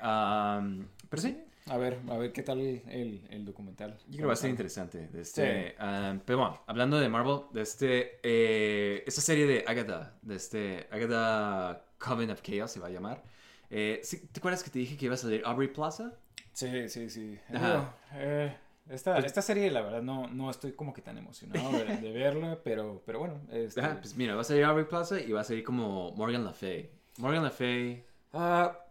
pero 1.13 1.23
sí, 1.23 1.39
A 1.69 1.77
ver, 1.77 1.99
a 2.11 2.17
ver 2.19 2.33
qué 2.33 2.43
tal 2.43 2.59
el, 2.61 3.23
el 3.31 3.45
documental. 3.45 3.97
yo 4.07 4.07
creo 4.09 4.19
que 4.23 4.27
va 4.27 4.33
a 4.33 4.37
ser 4.37 4.51
interesante. 4.51 5.07
de 5.09 5.21
este, 5.21 5.69
Sí. 5.71 5.75
am, 5.79 6.21
pero 6.27 6.39
bueno, 6.39 6.61
hablando 6.67 6.99
de 6.99 7.09
Marvel, 7.09 7.43
de 7.53 7.63
este, 7.63 8.19
eh, 8.25 9.05
esta 9.07 9.21
serie 9.21 9.47
de 9.47 9.65
Agatha, 9.67 10.17
de 10.23 10.35
este, 10.35 10.89
Agatha 10.91 11.85
Coven 11.99 12.31
of 12.31 12.43
Chaos 12.43 12.71
se 12.73 12.81
va 12.81 12.89
a 12.89 12.91
llamar. 12.91 13.23
Eh, 13.71 14.01
¿sí- 14.03 14.27
¿Te 14.33 14.41
acuerdas 14.41 14.65
que 14.65 14.71
te 14.71 14.79
dije 14.81 14.97
que 14.97 15.05
iba 15.07 15.15
a 15.15 15.19
salir 15.19 15.43
Aubrey 15.45 15.69
Plaza? 15.69 16.13
Sí, 16.53 16.89
sí, 16.89 17.09
sí. 17.09 17.39
Ajá. 17.55 17.95
Eh, 18.15 18.55
esta, 18.91 19.15
Pues- 19.15 19.27
esta 19.27 19.41
serie, 19.41 19.71
la 19.71 19.81
verdad, 19.83 20.03
no, 20.03 20.27
no 20.29 20.51
estoy 20.51 20.73
como 20.73 20.93
que 20.93 21.01
tan 21.01 21.17
emocionado 21.17 21.71
de, 21.73 21.97
de 21.97 22.13
verla, 22.13 22.59
pero, 22.65 23.03
pero 23.07 23.21
bueno. 23.21 23.41
Este, 23.53 23.81
Ajá, 23.81 23.99
pues 24.01 24.17
mira, 24.17 24.35
va 24.35 24.41
a 24.41 24.45
salir 24.45 24.65
Aubrey 24.65 24.85
Plaza 24.87 25.21
y 25.21 25.31
va 25.33 25.43
a 25.43 25.45
salir 25.45 25.63
como 25.65 26.11
Morgan 26.13 26.45
Le 26.45 26.53
Fay. 26.53 26.91
Morgan 27.19 27.45
Le 27.45 27.51
Fay. 27.51 28.05
Mor- 28.33 28.82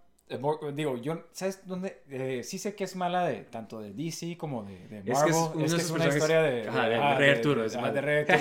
digo, 0.74 0.98
yo, 0.98 1.24
¿sabes 1.32 1.62
dónde? 1.66 2.02
Eh, 2.10 2.42
sí 2.44 2.58
sé 2.58 2.76
que 2.76 2.84
es 2.84 2.96
mala 2.96 3.26
de 3.26 3.44
tanto 3.44 3.82
de 3.82 3.92
DC 3.94 4.38
como 4.38 4.64
de, 4.64 4.88
de 4.88 5.04
Marvel. 5.04 5.12
Es 5.12 5.24
que 5.24 5.30
es 5.30 5.36
uno 5.36 5.56
de 5.60 5.66
es, 5.66 5.74
que 5.76 5.82
es 5.82 5.92
una 5.92 6.08
historia 6.08 6.42
de, 6.42 6.68
Ajá, 6.70 6.90
de 6.90 6.96
ah, 6.96 7.16
Rey 7.18 7.30
Arturo, 7.32 7.66
es 7.66 7.76
mala. 7.76 7.92
de 7.92 8.02
Rey 8.02 8.26
Arturo, 8.28 8.40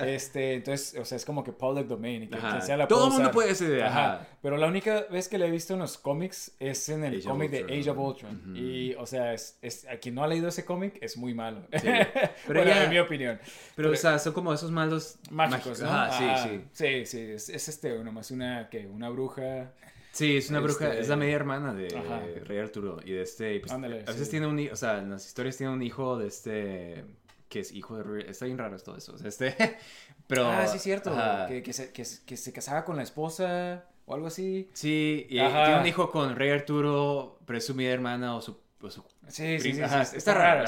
¿no? 0.00 0.06
este, 0.06 0.54
entonces, 0.54 0.98
o 1.00 1.04
sea, 1.04 1.16
es 1.16 1.24
como 1.24 1.42
que 1.44 1.52
public 1.52 1.86
domain 1.86 2.24
y 2.24 2.28
que 2.28 2.36
Ajá. 2.36 2.50
quien 2.50 2.62
sea 2.62 2.76
la 2.76 2.88
Todo 2.88 3.06
el 3.08 3.12
mundo 3.12 3.30
puede 3.30 3.54
ser, 3.54 3.82
Ajá. 3.82 4.14
ajá. 4.14 4.28
Pero 4.42 4.56
la 4.58 4.66
única 4.66 5.06
vez 5.10 5.28
que 5.28 5.38
la 5.38 5.46
he 5.46 5.50
visto 5.50 5.72
en 5.74 5.80
los 5.80 5.96
cómics 5.96 6.52
es 6.58 6.88
en 6.88 7.04
el 7.04 7.22
cómic 7.22 7.50
de. 7.50 7.64
Age 7.80 7.90
of 7.90 7.98
Ultron. 7.98 8.40
Ujú. 8.50 8.56
Y, 8.56 8.94
o 8.94 9.06
sea, 9.06 9.32
es, 9.32 9.58
es, 9.62 9.86
a 9.88 9.96
quien 9.96 10.14
no 10.14 10.22
ha 10.22 10.26
leído 10.28 10.48
ese 10.48 10.64
cómic 10.64 10.98
es 11.00 11.16
muy 11.16 11.32
malo. 11.34 11.62
Sí. 11.72 11.86
Pero 12.46 12.60
Bueno, 12.60 12.62
ella- 12.62 12.84
en 12.84 12.90
mi 12.90 12.98
opinión. 12.98 13.40
Pero, 13.74 13.90
o 13.90 13.96
sea, 13.96 14.18
son 14.18 14.32
como 14.34 14.52
esos 14.52 14.70
malos 14.70 15.16
Mágicos, 15.30 15.80
¿no? 15.80 15.88
Ajá, 15.88 16.42
sí, 16.42 16.48
sí. 16.48 16.64
Sí, 16.72 17.06
sí, 17.06 17.20
es, 17.32 17.48
es 17.48 17.68
este, 17.68 17.98
nomás 18.04 18.30
una, 18.30 18.68
que 18.68 18.86
una 18.86 19.08
bruja. 19.08 19.72
Sí, 20.14 20.36
es 20.36 20.48
una 20.48 20.60
bruja, 20.60 20.88
Este- 20.88 21.00
es 21.00 21.08
la 21.08 21.16
media 21.16 21.34
hermana 21.36 21.74
de 21.74 21.88
Ajá. 21.96 22.22
Rey 22.44 22.58
Arturo. 22.58 22.98
Y 23.04 23.10
de 23.12 23.22
este, 23.22 23.58
pues, 23.60 23.72
Ándale, 23.72 24.02
a 24.02 24.12
veces 24.12 24.26
sí. 24.26 24.30
tiene 24.30 24.46
un 24.46 24.58
hijo, 24.58 24.72
o 24.72 24.76
sea, 24.76 24.98
en 24.98 25.10
las 25.10 25.26
historias 25.26 25.56
tiene 25.56 25.72
un 25.72 25.82
hijo 25.82 26.16
de 26.16 26.28
este, 26.28 27.04
que 27.48 27.60
es 27.60 27.72
hijo 27.72 27.96
de 27.96 28.02
Rey, 28.04 28.24
está 28.28 28.46
bien 28.46 28.56
raro 28.58 28.78
todo 28.78 28.96
eso. 28.96 29.12
o 29.14 29.18
sea, 29.18 29.28
este, 29.28 29.54
pero... 30.28 30.46
ah, 30.46 30.66
sí, 30.68 30.78
cierto. 30.78 31.12
Que, 31.48 31.62
que, 31.62 31.72
se, 31.72 31.92
que, 31.92 32.04
se- 32.04 32.24
que 32.24 32.36
se 32.36 32.52
casaba 32.52 32.84
con 32.84 32.96
la 32.96 33.02
esposa 33.02 33.86
o 34.06 34.14
algo 34.14 34.28
así. 34.28 34.68
Sí, 34.72 35.26
y 35.28 35.38
Ajá. 35.40 35.64
tiene 35.66 35.80
un 35.80 35.86
hijo 35.88 36.10
con 36.10 36.36
Rey 36.36 36.50
Arturo, 36.50 37.38
pero 37.44 37.58
es 37.58 37.66
su 37.66 37.74
media 37.74 37.92
hermana 37.92 38.36
o 38.36 38.40
su... 38.40 38.62
su- 38.90 39.04
Sí, 39.28 39.58
sí, 39.58 39.72
sí. 39.74 39.82
Ajá, 39.82 40.02
está 40.14 40.34
raro. 40.34 40.64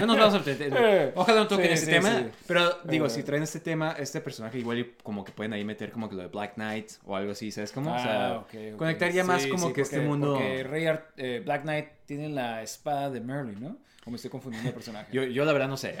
no 0.00 0.06
nos 0.06 0.18
vamos 0.18 0.34
a 0.34 0.38
meter. 0.38 1.12
Ojalá 1.16 1.40
no 1.40 1.48
toquen 1.48 1.76
sí, 1.78 1.86
tema. 1.86 2.24
Pero 2.46 2.78
digo, 2.84 3.06
Eh. 3.06 3.10
si 3.10 3.22
traen 3.22 3.42
este 3.42 3.60
tema, 3.60 3.92
este 3.98 4.20
personaje 4.20 4.58
igual 4.58 4.92
como 5.02 5.24
que 5.24 5.32
pueden 5.32 5.52
ahí 5.52 5.64
meter 5.64 5.90
como 5.92 6.08
que 6.08 6.16
lo 6.16 6.22
de 6.22 6.28
Black 6.28 6.54
Knight 6.54 6.92
o 7.06 7.16
algo 7.16 7.32
así, 7.32 7.50
¿sabes 7.50 7.72
cómo? 7.72 7.94
o 7.94 7.98
sea, 7.98 8.26
Ah, 8.28 8.38
ok, 8.38 8.54
ok. 8.72 8.76
conectaría 8.76 9.24
más 9.24 9.46
como 9.46 9.72
que 9.72 9.80
este 9.82 10.00
mundo... 10.00 10.34
Porque 10.34 10.62
Rey 10.64 10.86
Ar- 10.86 11.08
eh, 11.16 11.42
Black 11.44 11.62
Knight 11.62 11.86
tiene 12.06 12.28
la 12.28 12.62
espada 12.62 13.10
de 13.10 13.20
Merlin, 13.20 13.60
¿no? 13.60 13.76
O 14.06 14.10
me 14.10 14.16
estoy 14.16 14.30
confundiendo 14.30 14.68
el 14.68 14.74
personaje. 14.74 15.06
Yo, 15.12 15.22
yo 15.24 15.44
la 15.46 15.52
verdad 15.54 15.68
no 15.68 15.76
sé. 15.78 15.96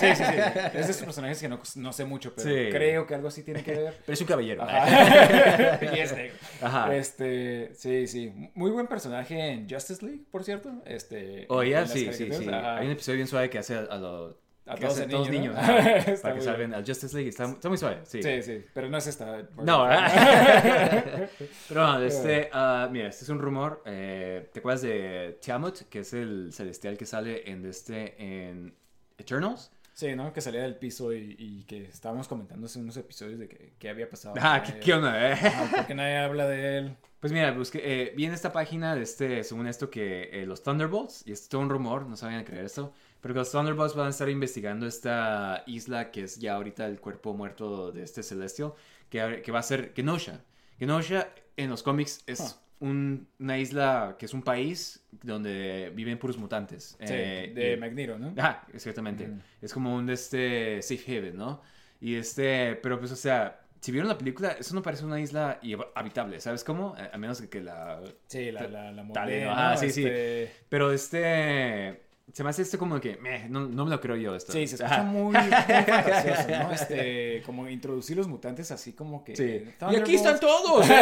Sí, 0.00 0.06
sí, 0.14 0.24
sí. 0.24 0.34
Es 0.74 0.86
de 0.86 0.92
esos 0.92 1.02
personajes 1.04 1.40
que 1.40 1.48
no, 1.48 1.60
no 1.76 1.92
sé 1.92 2.04
mucho, 2.04 2.32
pero 2.36 2.48
Sí. 2.48 2.70
creo 2.70 3.06
que 3.06 3.14
algo 3.16 3.26
así 3.28 3.42
tiene 3.42 3.64
que 3.64 3.72
ver. 3.72 3.94
Pero 4.06 4.14
es 4.14 4.20
un 4.20 4.26
caballero. 4.28 4.62
Ajá. 4.62 5.80
y 5.96 5.98
es 5.98 6.14
negro. 6.14 6.36
Ajá. 6.60 6.94
Este, 6.94 7.72
sí, 7.74 8.06
sí. 8.06 8.32
Muy 8.54 8.70
buen 8.70 8.86
personaje 8.86 9.38
en 9.50 9.68
Justice 9.68 10.04
League, 10.04 10.22
por 10.30 10.44
cierto. 10.44 10.70
Este, 10.86 11.46
Oh, 11.48 11.62
ya, 11.64 11.80
las 11.80 11.90
sí, 11.92 12.08
sí, 12.12 12.28
sí. 12.32 12.48
Ajá. 12.48 12.76
Hay 12.78 12.86
un 12.86 12.92
episodio 12.92 13.16
bien 13.16 13.26
suave 13.28 13.50
que 13.50 13.58
hace 13.58 13.74
a, 13.74 13.80
a 13.80 13.98
los... 13.98 14.36
A 14.72 14.74
que 14.76 14.86
todos 14.86 15.00
a 15.00 15.08
todos 15.08 15.28
niño, 15.30 15.52
niños. 15.52 15.54
¿no? 15.56 16.16
para 16.22 16.34
que 16.34 16.40
salven 16.40 16.74
al 16.74 16.84
Justice 16.84 17.14
League. 17.14 17.28
Está, 17.28 17.44
está 17.44 17.68
muy 17.68 17.78
suave, 17.78 18.00
sí. 18.04 18.22
Sí, 18.22 18.42
sí, 18.42 18.62
pero 18.74 18.88
no 18.88 18.98
es 18.98 19.06
esta. 19.06 19.42
No, 19.56 19.84
¿verdad? 19.84 21.28
Pero 21.68 21.80
bueno, 21.86 22.02
este, 22.02 22.48
ah, 22.52 22.88
mira, 22.90 23.08
este 23.08 23.24
es 23.24 23.28
un 23.30 23.38
rumor. 23.38 23.82
eh, 23.86 24.48
¿Te 24.52 24.58
acuerdas 24.60 24.82
de 24.82 25.38
Tiamut, 25.40 25.82
que 25.88 26.00
es 26.00 26.12
el 26.12 26.50
celestial 26.52 26.96
que 26.96 27.06
sale 27.06 27.50
en 27.50 27.64
este, 27.66 28.14
en 28.18 28.74
Eternals? 29.18 29.70
Sí, 29.94 30.16
¿no? 30.16 30.32
Que 30.32 30.40
salía 30.40 30.62
del 30.62 30.76
piso 30.76 31.12
y, 31.12 31.36
y 31.38 31.64
que 31.64 31.82
estábamos 31.84 32.26
comentando 32.26 32.66
hace 32.66 32.78
unos 32.78 32.96
episodios 32.96 33.38
de 33.38 33.46
que, 33.48 33.74
que 33.78 33.88
había 33.90 34.08
pasado. 34.08 34.34
Ah, 34.40 34.62
¿qué, 34.64 34.80
qué 34.80 34.94
onda, 34.94 35.28
eh? 35.30 35.32
Ajá, 35.34 35.68
porque 35.76 35.94
nadie 35.94 36.16
habla 36.16 36.46
de 36.48 36.78
él. 36.78 36.96
Pues 37.20 37.32
mira, 37.32 37.52
busqué, 37.52 37.80
eh, 37.84 38.12
vi 38.16 38.24
en 38.24 38.32
esta 38.32 38.52
página 38.52 38.96
de 38.96 39.02
este, 39.02 39.44
según 39.44 39.66
esto, 39.68 39.90
que 39.90 40.30
eh, 40.32 40.46
los 40.46 40.62
Thunderbolts, 40.62 41.24
y 41.26 41.32
esto 41.32 41.44
es 41.44 41.48
todo 41.50 41.60
un 41.60 41.68
rumor, 41.70 42.06
no 42.06 42.16
sabían 42.16 42.42
creer 42.42 42.64
esto, 42.64 42.94
pero 43.22 43.32
que 43.32 43.38
los 43.38 43.50
Thunderbolts 43.50 43.94
van 43.96 44.08
a 44.08 44.10
estar 44.10 44.28
investigando 44.28 44.86
esta 44.86 45.62
isla 45.66 46.10
que 46.10 46.24
es 46.24 46.38
ya 46.38 46.56
ahorita 46.56 46.86
el 46.86 47.00
cuerpo 47.00 47.32
muerto 47.32 47.90
de 47.92 48.02
este 48.02 48.22
Celestial, 48.22 48.74
que, 49.08 49.40
que 49.42 49.50
va 49.52 49.60
a 49.60 49.62
ser 49.62 49.92
Genosha. 49.96 50.40
Genosha 50.78 51.30
en 51.56 51.70
los 51.70 51.82
cómics 51.82 52.22
es 52.26 52.40
Ah. 52.40 52.58
un- 52.80 53.28
una 53.38 53.56
isla 53.58 54.16
que 54.18 54.26
es 54.26 54.34
un 54.34 54.42
país 54.42 55.04
donde 55.22 55.90
viven 55.94 56.18
puros 56.18 56.36
mutantes. 56.36 56.96
Sí, 56.98 57.04
Eh, 57.14 57.52
de 57.54 57.72
y- 57.72 57.76
Magneto, 57.78 58.18
¿no? 58.18 58.34
Ah, 58.38 58.66
exactamente. 58.74 59.24
Ujú. 59.24 59.38
Es 59.62 59.72
como 59.72 59.94
un 59.94 60.10
este 60.10 60.82
safe 60.82 61.18
haven, 61.18 61.36
¿no? 61.36 61.62
Y 62.00 62.16
este, 62.16 62.74
pero 62.82 62.98
pues, 62.98 63.12
o 63.12 63.16
sea, 63.16 63.60
si 63.80 63.92
vieron 63.92 64.08
la 64.08 64.18
película, 64.18 64.52
eso 64.58 64.74
no 64.74 64.82
parece 64.82 65.04
una 65.04 65.20
isla 65.20 65.60
habitable, 65.94 66.40
¿sabes 66.40 66.64
cómo? 66.64 66.96
A, 67.12 67.16
menos 67.18 67.40
que, 67.40 67.48
que 67.48 67.60
la... 67.60 68.00
Sí, 68.26 68.50
la, 68.50 68.66
la, 68.66 68.90
la 68.92 69.02
modelo, 69.04 69.54
¿no? 69.54 69.76
sí, 69.76 69.90
sí. 69.90 70.02
Este, 70.04 70.52
Pero 70.68 70.90
este, 70.92 72.02
se 72.32 72.44
me 72.44 72.50
hace 72.50 72.62
esto 72.62 72.78
como 72.78 73.00
que, 73.00 73.16
meh, 73.16 73.48
no, 73.48 73.66
no 73.66 73.84
me 73.84 73.90
lo 73.90 74.00
creo 74.00 74.16
yo 74.16 74.34
esto. 74.34 74.52
Sí, 74.52 74.66
se 74.66 74.82
Ajá. 74.82 74.96
escucha 74.96 75.10
muy, 75.10 75.32
muy 75.32 75.50
fantasioso, 75.50 76.48
¿no? 76.48 76.72
Este, 76.72 77.42
como 77.44 77.68
introducir 77.68 78.16
los 78.16 78.28
mutantes 78.28 78.70
así 78.70 78.92
como 78.92 79.24
que... 79.24 79.36
Sí. 79.36 79.64
Y 79.90 79.96
aquí 79.96 80.14
están 80.14 80.38
todos. 80.40 80.86
sí, 80.86 80.92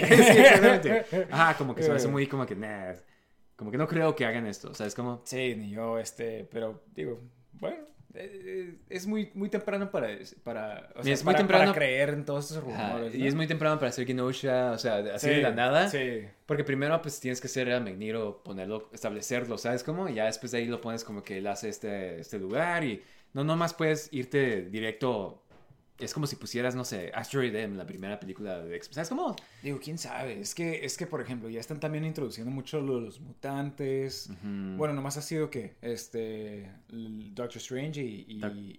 exactamente. 0.00 1.06
Ajá, 1.30 1.56
como 1.56 1.74
que 1.74 1.82
se 1.82 1.90
me 1.90 1.96
hace 1.96 2.08
muy 2.08 2.26
como 2.26 2.44
que, 2.46 2.56
nah, 2.56 2.94
como 3.56 3.70
que 3.70 3.78
no 3.78 3.88
creo 3.88 4.14
que 4.14 4.24
hagan 4.24 4.46
esto, 4.46 4.74
¿sabes 4.74 4.94
cómo? 4.94 5.22
Sí, 5.24 5.54
ni 5.56 5.70
yo, 5.70 5.98
este, 5.98 6.44
pero 6.44 6.84
digo, 6.94 7.20
bueno, 7.52 7.76
eh, 7.76 7.80
eh, 7.80 7.97
es 8.14 9.06
muy, 9.06 9.30
muy 9.34 9.48
temprano 9.48 9.90
para, 9.90 10.08
para, 10.42 10.90
o 10.96 11.02
sea, 11.02 11.12
es 11.12 11.22
muy 11.24 11.32
para, 11.34 11.38
temprano- 11.44 11.64
para 11.72 11.74
creer 11.74 12.08
en 12.10 12.24
todos 12.24 12.50
esos 12.50 12.64
rumores. 12.64 13.14
Y 13.14 13.26
es 13.26 13.34
muy 13.34 13.46
temprano 13.46 13.78
para 13.78 13.90
hacer 13.90 14.06
Genosha, 14.06 14.72
o 14.72 14.78
sea, 14.78 14.96
así 15.14 15.28
Sí, 15.28 15.34
de 15.36 15.42
la 15.42 15.50
nada. 15.52 15.88
Sí. 15.88 16.24
Porque 16.46 16.64
primero 16.64 17.00
pues 17.02 17.20
tienes 17.20 17.40
que 17.40 17.46
hacer 17.46 17.70
a 17.72 17.80
Magneto, 17.80 18.40
ponerlo, 18.44 18.88
establecerlo, 18.92 19.58
¿sabes 19.58 19.82
cómo? 19.84 20.08
Y 20.08 20.14
ya 20.14 20.24
después 20.24 20.52
de 20.52 20.58
ahí 20.58 20.66
lo 20.66 20.80
pones 20.80 21.04
como 21.04 21.22
que 21.22 21.38
él 21.38 21.46
hace 21.46 21.68
este, 21.68 22.20
este 22.20 22.38
lugar 22.38 22.82
y 22.84 23.02
no 23.34 23.44
nomás 23.44 23.74
puedes 23.74 24.08
irte 24.12 24.62
directo. 24.62 25.42
Es 25.98 26.14
como 26.14 26.28
si 26.28 26.36
pusieras, 26.36 26.76
no 26.76 26.84
sé, 26.84 27.10
Asteroid 27.12 27.52
M, 27.54 27.76
la 27.76 27.84
primera 27.84 28.20
película 28.20 28.60
de 28.60 28.76
X. 28.76 28.90
¿Sabes 28.92 29.08
cómo? 29.08 29.34
Digo, 29.62 29.80
quién 29.82 29.98
sabe. 29.98 30.40
Es 30.40 30.54
que, 30.54 30.84
es 30.84 30.96
que, 30.96 31.06
por 31.08 31.20
ejemplo, 31.20 31.48
ya 31.50 31.58
están 31.58 31.80
también 31.80 32.04
introduciendo 32.04 32.52
mucho 32.52 32.80
lo 32.80 32.96
de 32.96 33.06
los 33.06 33.20
mutantes. 33.20 34.30
Bueno, 34.42 34.94
nomás 34.94 35.16
ha 35.16 35.22
sido 35.22 35.50
que 35.50 35.76
este 35.82 36.70
Doctor 36.88 37.56
Strange 37.56 38.00
y, 38.02 38.26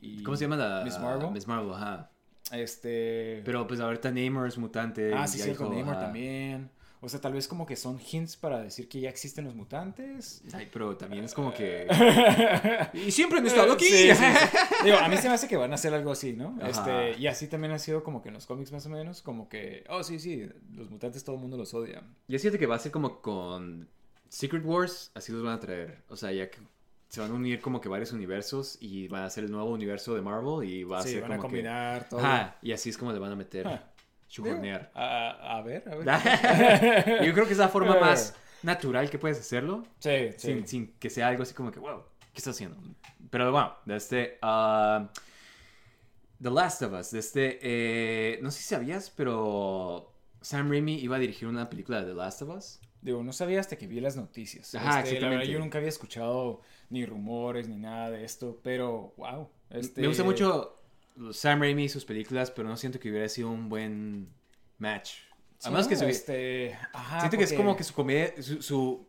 y- 0.02 0.24
¿Cómo 0.24 0.38
se 0.38 0.46
llama 0.46 0.56
la? 0.56 0.84
Miss 0.86 0.98
Marvel. 0.98 1.32
Miss 1.32 1.46
Marvel, 1.48 1.74
ajá. 1.74 2.10
Este. 2.54 3.42
Pero 3.46 3.68
pues 3.68 3.80
ahorita 3.80 4.12
Namor 4.12 4.48
es 4.48 4.58
mutante. 4.58 5.14
ah, 5.14 5.28
sí, 5.28 5.40
cierto, 5.40 5.66
Namor 5.70 5.96
ajá. 5.96 6.00
también. 6.06 6.70
O 7.02 7.08
sea, 7.08 7.22
tal 7.22 7.32
vez 7.32 7.48
como 7.48 7.66
que 7.66 7.78
son 7.78 7.98
hints 8.00 8.36
para 8.36 8.62
decir 8.62 8.90
que 8.90 9.00
ya 9.00 9.10
existen 9.10 9.46
los 9.46 9.56
mutantes. 9.56 10.44
Ay, 10.52 10.68
pero 10.72 10.98
también 10.98 11.24
es 11.24 11.34
como 11.34 11.54
que... 11.54 11.88
y 12.94 13.12
siempre 13.12 13.40
han 13.40 13.48
estado 13.48 13.72
aquí. 13.72 13.86
Sí, 13.86 14.10
sí, 14.10 14.16
sí. 14.16 14.24
Digo, 14.84 14.98
a 14.98 15.08
mí 15.08 15.16
se 15.16 15.30
me 15.30 15.36
hace 15.36 15.48
que 15.48 15.56
van 15.56 15.72
a 15.72 15.76
hacer 15.76 15.94
algo 15.94 16.12
así, 16.12 16.34
¿no? 16.34 16.58
Este, 16.62 17.18
y 17.18 17.28
así 17.28 17.48
también 17.48 17.72
ha 17.72 17.80
sido 17.80 18.04
como 18.04 18.22
que 18.22 18.28
en 18.28 18.34
los 18.34 18.46
cómics 18.46 18.74
más 18.74 18.86
o 18.86 18.90
menos, 18.90 19.22
como 19.22 19.48
que, 19.48 19.86
oh, 19.90 20.04
sí, 20.04 20.20
sí, 20.20 20.50
los 20.74 20.90
mutantes 20.90 21.24
todo 21.24 21.38
el 21.38 21.42
mundo 21.42 21.56
los 21.56 21.74
odia. 21.74 22.04
Yo 22.28 22.38
siento 22.38 22.60
que 22.60 22.66
va 22.66 22.76
a 22.76 22.80
ser 22.80 22.92
como 22.92 23.22
con 23.22 23.88
Secret 24.28 24.66
Wars, 24.66 25.12
así 25.16 25.32
los 25.32 25.42
van 25.42 25.54
a 25.54 25.60
traer. 25.62 26.04
O 26.10 26.18
sea, 26.18 26.34
ya 26.34 26.50
que 26.50 26.60
se 27.10 27.22
van 27.22 27.32
a 27.32 27.34
unir 27.34 27.60
como 27.60 27.82
que 27.82 27.90
varios 27.90 28.12
universos 28.12 28.78
y 28.80 29.08
van 29.08 29.24
a 29.24 29.26
hacer 29.26 29.44
el 29.44 29.52
nuevo 29.52 29.72
universo 29.72 30.14
de 30.16 30.22
Marvel 30.22 30.70
y 30.70 30.84
va 30.84 31.00
a 31.00 31.04
sí, 31.04 31.14
ser 31.14 31.22
van 31.22 31.32
a 31.32 31.38
como 31.38 31.48
combinar 31.48 32.04
que... 32.04 32.10
todo. 32.10 32.20
Ajá, 32.20 32.58
y 32.62 32.72
así 32.72 32.90
es 32.90 32.98
como 32.98 33.12
le 33.12 33.20
van 33.20 33.32
a 33.32 33.36
meter, 33.36 33.68
Ah. 33.68 33.89
Chujonear. 34.30 34.92
A, 34.94 35.58
a 35.58 35.62
ver, 35.62 35.84
a 35.90 35.96
ver. 35.96 36.06
Yo 37.26 37.34
creo 37.34 37.46
que 37.46 37.52
es 37.54 37.58
la 37.60 37.68
forma 37.70 37.98
Eh. 37.98 38.00
más 38.02 38.36
natural 38.64 39.10
que 39.10 39.18
puedes 39.20 39.40
hacerlo, 39.40 39.84
Sí, 40.00 40.30
sí. 40.38 40.48
sin, 40.54 40.68
sin 40.68 40.88
que 41.00 41.10
sea 41.10 41.28
algo 41.28 41.44
así 41.44 41.54
como 41.54 41.72
que, 41.72 41.80
wow, 41.80 42.04
¿qué 42.34 42.38
estás 42.38 42.56
haciendo? 42.56 42.78
Pero 43.30 43.52
bueno, 43.52 43.74
de 43.86 43.96
este... 43.98 44.38
ah, 44.42 45.10
The 46.42 46.50
Last 46.50 46.82
of 46.84 46.94
Us, 46.94 47.12
de 47.12 47.20
este... 47.20 47.60
eh, 47.62 48.40
no 48.42 48.50
sé 48.52 48.60
si 48.62 48.70
sabías, 48.70 49.10
pero 49.16 50.14
Sam 50.42 50.70
Raimi 50.70 50.96
iba 51.00 51.18
a 51.18 51.20
dirigir 51.20 51.48
una 51.48 51.70
película 51.70 52.02
de 52.02 52.08
The 52.08 52.14
Last 52.16 52.42
of 52.44 52.50
Us. 52.58 52.80
Digo, 53.02 53.24
no 53.24 53.32
sabía 53.32 53.60
hasta 53.62 53.78
que 53.78 53.88
vi 53.88 54.00
las 54.02 54.16
noticias. 54.18 54.74
Ajá, 54.76 55.00
Este, 55.02 55.14
la 55.22 55.28
verdad, 55.30 55.44
exactamente. 55.44 55.52
yo 55.54 55.60
nunca 55.60 55.78
había 55.78 55.90
escuchado 55.90 56.62
ni 56.90 57.06
rumores 57.06 57.68
ni 57.70 57.78
nada 57.78 58.10
de 58.12 58.26
esto, 58.26 58.60
pero 58.64 59.14
wow. 59.18 59.50
Este... 59.70 60.02
Me 60.02 60.08
gusta 60.08 60.24
mucho 60.24 60.76
Sam 61.32 61.62
Raimi 61.62 61.86
y 61.86 61.90
sus 61.90 62.06
películas, 62.06 62.52
pero 62.52 62.68
no 62.70 62.78
siento 62.78 63.00
que 63.00 63.10
hubiera 63.10 63.28
sido 63.30 63.50
un 63.50 63.70
buen 63.70 64.30
match 64.78 65.16
A 65.64 65.70
menos 65.70 65.88
que 65.88 65.96
su- 65.96 66.06
este, 66.06 66.78
ajá, 66.94 67.20
Siento 67.22 67.38
que 67.38 67.44
es 67.44 67.54
como 67.54 67.76
que 67.76 67.84
su 67.84 67.94
comedia, 67.94 68.34
su, 68.42 69.08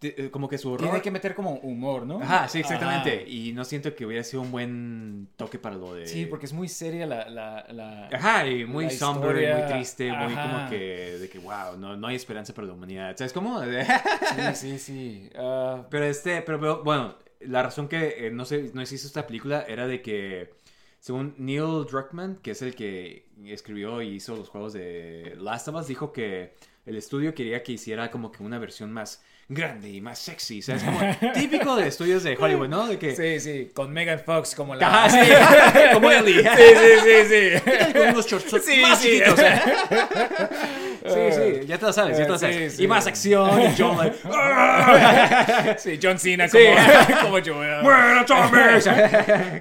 eh, 0.00 0.30
como 0.30 0.48
que 0.48 0.58
su 0.58 0.70
horror. 0.70 0.86
Tiene 0.90 1.02
que 1.02 1.10
meter 1.10 1.34
como 1.34 1.54
humor, 1.54 2.06
¿no? 2.06 2.22
Ajá, 2.22 2.46
sí, 2.48 2.60
exactamente. 2.60 3.14
Ajá. 3.22 3.28
Y 3.28 3.52
no 3.52 3.64
siento 3.64 3.94
que 3.96 4.06
hubiera 4.06 4.22
sido 4.22 4.42
un 4.42 4.52
buen 4.52 5.28
toque 5.36 5.58
para 5.58 5.74
lo 5.74 5.92
de... 5.94 6.06
Sí, 6.06 6.26
porque 6.26 6.46
es 6.46 6.52
muy 6.52 6.68
seria 6.68 7.04
la... 7.04 7.28
la, 7.28 7.66
la... 7.72 8.06
Ajá, 8.12 8.46
y 8.46 8.64
muy 8.64 8.84
la 8.84 8.90
somber, 8.92 9.30
historia, 9.30 9.56
muy 9.56 9.66
triste, 9.66 10.12
muy 10.12 10.34
como 10.34 10.70
que 10.70 11.18
de 11.18 11.28
que, 11.28 11.38
wow, 11.40 11.76
no, 11.76 11.96
no 11.96 12.06
hay 12.06 12.14
esperanza 12.14 12.54
para 12.54 12.68
la 12.68 12.74
humanidad. 12.74 13.16
¿Sabes 13.16 13.32
cómo? 13.32 13.60
Sí, 13.62 14.54
sí, 14.54 14.78
sí. 14.78 15.30
Ah, 15.34 15.84
pero 15.90 16.04
este, 16.04 16.42
pero, 16.42 16.60
pero, 16.60 16.84
bueno, 16.84 17.16
la 17.40 17.62
razón 17.64 17.88
que 17.88 18.26
eh, 18.26 18.30
no 18.30 18.44
se, 18.44 18.70
no 18.74 18.86
se 18.86 18.94
hizo 18.94 19.08
esta 19.08 19.26
película 19.26 19.64
era 19.66 19.88
de 19.88 20.00
que, 20.00 20.54
según 21.00 21.34
Neil 21.38 21.84
Druckmann, 21.90 22.36
que 22.42 22.52
es 22.52 22.62
el 22.62 22.74
que 22.74 23.26
escribió 23.46 24.02
y 24.02 24.14
hizo 24.16 24.36
los 24.36 24.48
juegos 24.48 24.72
de 24.72 25.34
Last 25.38 25.68
of 25.68 25.76
Us, 25.76 25.86
dijo 25.86 26.12
que 26.12 26.54
el 26.86 26.96
estudio 26.96 27.34
quería 27.34 27.62
que 27.62 27.72
hiciera 27.72 28.10
como 28.10 28.32
que 28.32 28.42
una 28.42 28.58
versión 28.58 28.92
más 28.92 29.22
grande 29.50 29.90
y 29.90 30.00
más 30.00 30.18
sexy, 30.18 30.60
¿sabes? 30.60 30.82
Como 30.82 30.98
típico 31.34 31.76
de 31.76 31.88
estudios 31.88 32.22
de 32.22 32.36
Hollywood, 32.36 32.68
¿no? 32.68 32.86
De 32.86 32.98
que... 32.98 33.14
sí, 33.16 33.40
sí, 33.40 33.70
con 33.72 33.92
Megan 33.92 34.20
Fox 34.20 34.54
como 34.54 34.74
la... 34.74 35.04
Ajá, 35.04 35.10
sí, 35.10 35.30
como 35.94 36.10
Ellie. 36.10 36.42
sí, 36.42 36.48
sí, 36.74 37.24
sí, 37.28 37.60
sí. 37.62 37.92
Con 37.92 38.08
unos 38.08 38.26
shorts 38.26 38.64
Sí, 38.64 38.82
más 38.82 39.00
sí. 39.00 39.08
chiquitos. 39.08 39.38
¿eh? 39.40 39.60
Sí, 41.04 41.20
sí, 41.32 41.66
ya 41.66 41.78
te 41.78 41.86
lo 41.86 41.92
sabes, 41.92 42.18
ya 42.18 42.24
te 42.24 42.30
lo 42.32 42.38
Sí, 42.38 42.46
sabes. 42.46 42.76
sí. 42.76 42.84
Y 42.84 42.88
más 42.88 43.06
acción, 43.06 43.60
y 43.62 43.74
John 43.78 43.96
like, 43.98 44.16
Sí, 45.78 45.98
John 46.02 46.18
Cena 46.18 46.48
como, 46.48 46.64
como 47.22 47.38
Joel. 47.44 47.82
¡Bueno, 47.82 48.24
Tommy! 48.26 48.58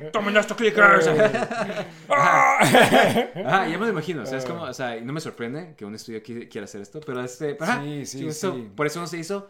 ¡Tomen 0.12 0.38
estos 0.38 0.58
clickers! 0.58 1.08
Ajá, 2.10 3.68
ya 3.68 3.78
me 3.78 3.86
lo 3.86 3.90
imagino, 3.90 4.24
o 4.24 4.26
sea, 4.26 4.38
es 4.38 4.46
como, 4.46 4.64
o 4.64 4.74
sea, 4.74 5.00
no 5.02 5.14
me 5.14 5.20
sorprende 5.22 5.74
que 5.78 5.86
un 5.86 5.96
estudio 5.96 6.22
qui- 6.22 6.50
quiera 6.50 6.66
hacer 6.66 6.82
esto, 6.82 7.00
pero 7.06 7.24
este, 7.24 7.58
ajá, 7.60 7.82
Sí, 7.84 8.06
sí, 8.06 8.32
sí. 8.32 8.72
por 8.76 8.88
eso 8.88 9.00
no 9.00 9.08
se 9.08 9.18
hizo. 9.18 9.50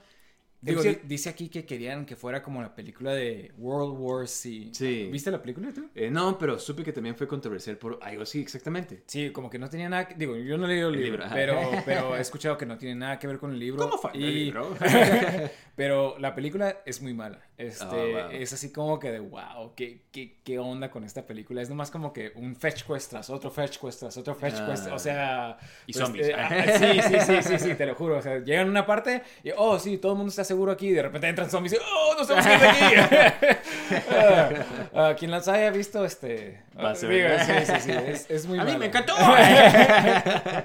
Digo, 0.59 0.81
dice 1.03 1.29
aquí 1.29 1.49
que 1.49 1.65
querían 1.65 2.05
que 2.05 2.15
fuera 2.15 2.41
como 2.41 2.61
la 2.61 2.73
película 2.73 3.13
de 3.13 3.51
World 3.57 3.95
War 3.99 4.27
C. 4.27 4.69
Sí. 4.71 5.07
¿Viste 5.11 5.29
la 5.29 5.41
película 5.41 5.71
tú? 5.71 5.89
Eh, 5.93 6.09
no, 6.09 6.37
pero 6.37 6.57
supe 6.57 6.83
que 6.83 6.91
también 6.91 7.15
fue 7.15 7.27
controversial 7.27 7.77
por 7.77 7.99
algo 8.01 8.23
así, 8.23 8.41
exactamente. 8.41 9.03
Sí, 9.05 9.29
como 9.31 9.49
que 9.49 9.59
no 9.59 9.69
tenía 9.69 9.87
nada 9.87 10.07
que... 10.07 10.15
Digo, 10.15 10.35
yo 10.35 10.57
no 10.57 10.65
he 10.65 10.69
leído 10.69 10.89
el, 10.89 10.95
El 10.95 11.03
libro, 11.03 11.25
pero, 11.31 11.59
pero 11.85 12.17
he 12.17 12.21
escuchado 12.21 12.57
que 12.57 12.65
no 12.65 12.77
tiene 12.77 12.95
nada 12.95 13.19
que 13.19 13.27
ver 13.27 13.37
con 13.37 13.51
el 13.51 13.59
libro. 13.59 13.83
¿Cómo 13.87 13.97
fue 14.01 14.11
el 14.15 14.23
y- 14.23 14.45
libro? 14.45 14.75
pero 15.75 16.17
la 16.19 16.33
película 16.33 16.77
es 16.85 17.01
muy 17.01 17.13
mala. 17.13 17.46
Este, 17.57 17.85
Oh, 17.85 18.11
wow. 18.27 18.31
Es 18.31 18.53
así 18.53 18.71
como 18.71 18.99
que 18.99 19.11
de, 19.11 19.19
wow, 19.19 19.73
¿qué, 19.75 20.01
qué, 20.11 20.37
qué 20.43 20.59
onda 20.59 20.91
con 20.91 21.03
esta 21.03 21.25
película? 21.25 21.59
Es 21.61 21.69
nomás 21.69 21.89
como 21.89 22.13
que 22.13 22.31
un 22.35 22.55
fetch 22.55 22.83
quest 22.83 23.09
tras 23.09 23.31
otro 23.31 23.49
fetch 23.49 23.79
quest 23.79 23.99
tras 24.01 24.15
otro 24.17 24.35
fetch 24.35 24.57
Ah. 24.59 24.65
quest. 24.67 24.87
O 24.91 24.99
sea... 24.99 25.57
Y 25.87 25.93
pues, 25.93 26.05
zombies. 26.05 26.27
eh, 26.29 26.35
ah, 26.37 26.49
sí, 26.77 27.01
sí, 27.01 27.19
sí, 27.25 27.41
sí, 27.41 27.59
sí, 27.59 27.73
te 27.75 27.85
lo 27.87 27.95
juro. 27.95 28.17
O 28.17 28.21
sea, 28.21 28.37
llegan 28.39 28.67
a 28.67 28.69
una 28.69 28.85
parte 28.85 29.23
y, 29.43 29.49
oh, 29.57 29.79
sí, 29.79 29.97
todo 29.97 30.11
el 30.11 30.17
mundo 30.19 30.29
está 30.29 30.43
seguro 30.43 30.71
aquí. 30.71 30.89
Y 30.89 30.91
de 30.91 31.01
repente 31.01 31.27
entran 31.29 31.49
zombies 31.49 31.73
y, 31.73 31.77
oh, 31.77 32.15
no 32.15 32.23
sabemos 32.23 32.45
qué 32.47 32.53
es 32.55 32.61
de 33.09 33.17
aquí. 33.17 33.57
Ah, 34.99 35.15
quien 35.15 35.29
las 35.31 35.47
haya 35.47 35.69
visto, 35.69 36.03
este... 36.03 36.63
Va 36.75 36.91
a 36.91 36.95
ser. 36.95 37.09
digo, 37.09 37.27
sí, 37.45 37.65
sí, 37.65 37.81
sí, 37.81 37.91
es, 37.91 38.29
es 38.31 38.47
muy 38.47 38.57
A 38.59 38.63
mí 38.65 38.75
me 38.77 38.87
encantó. 38.87 39.13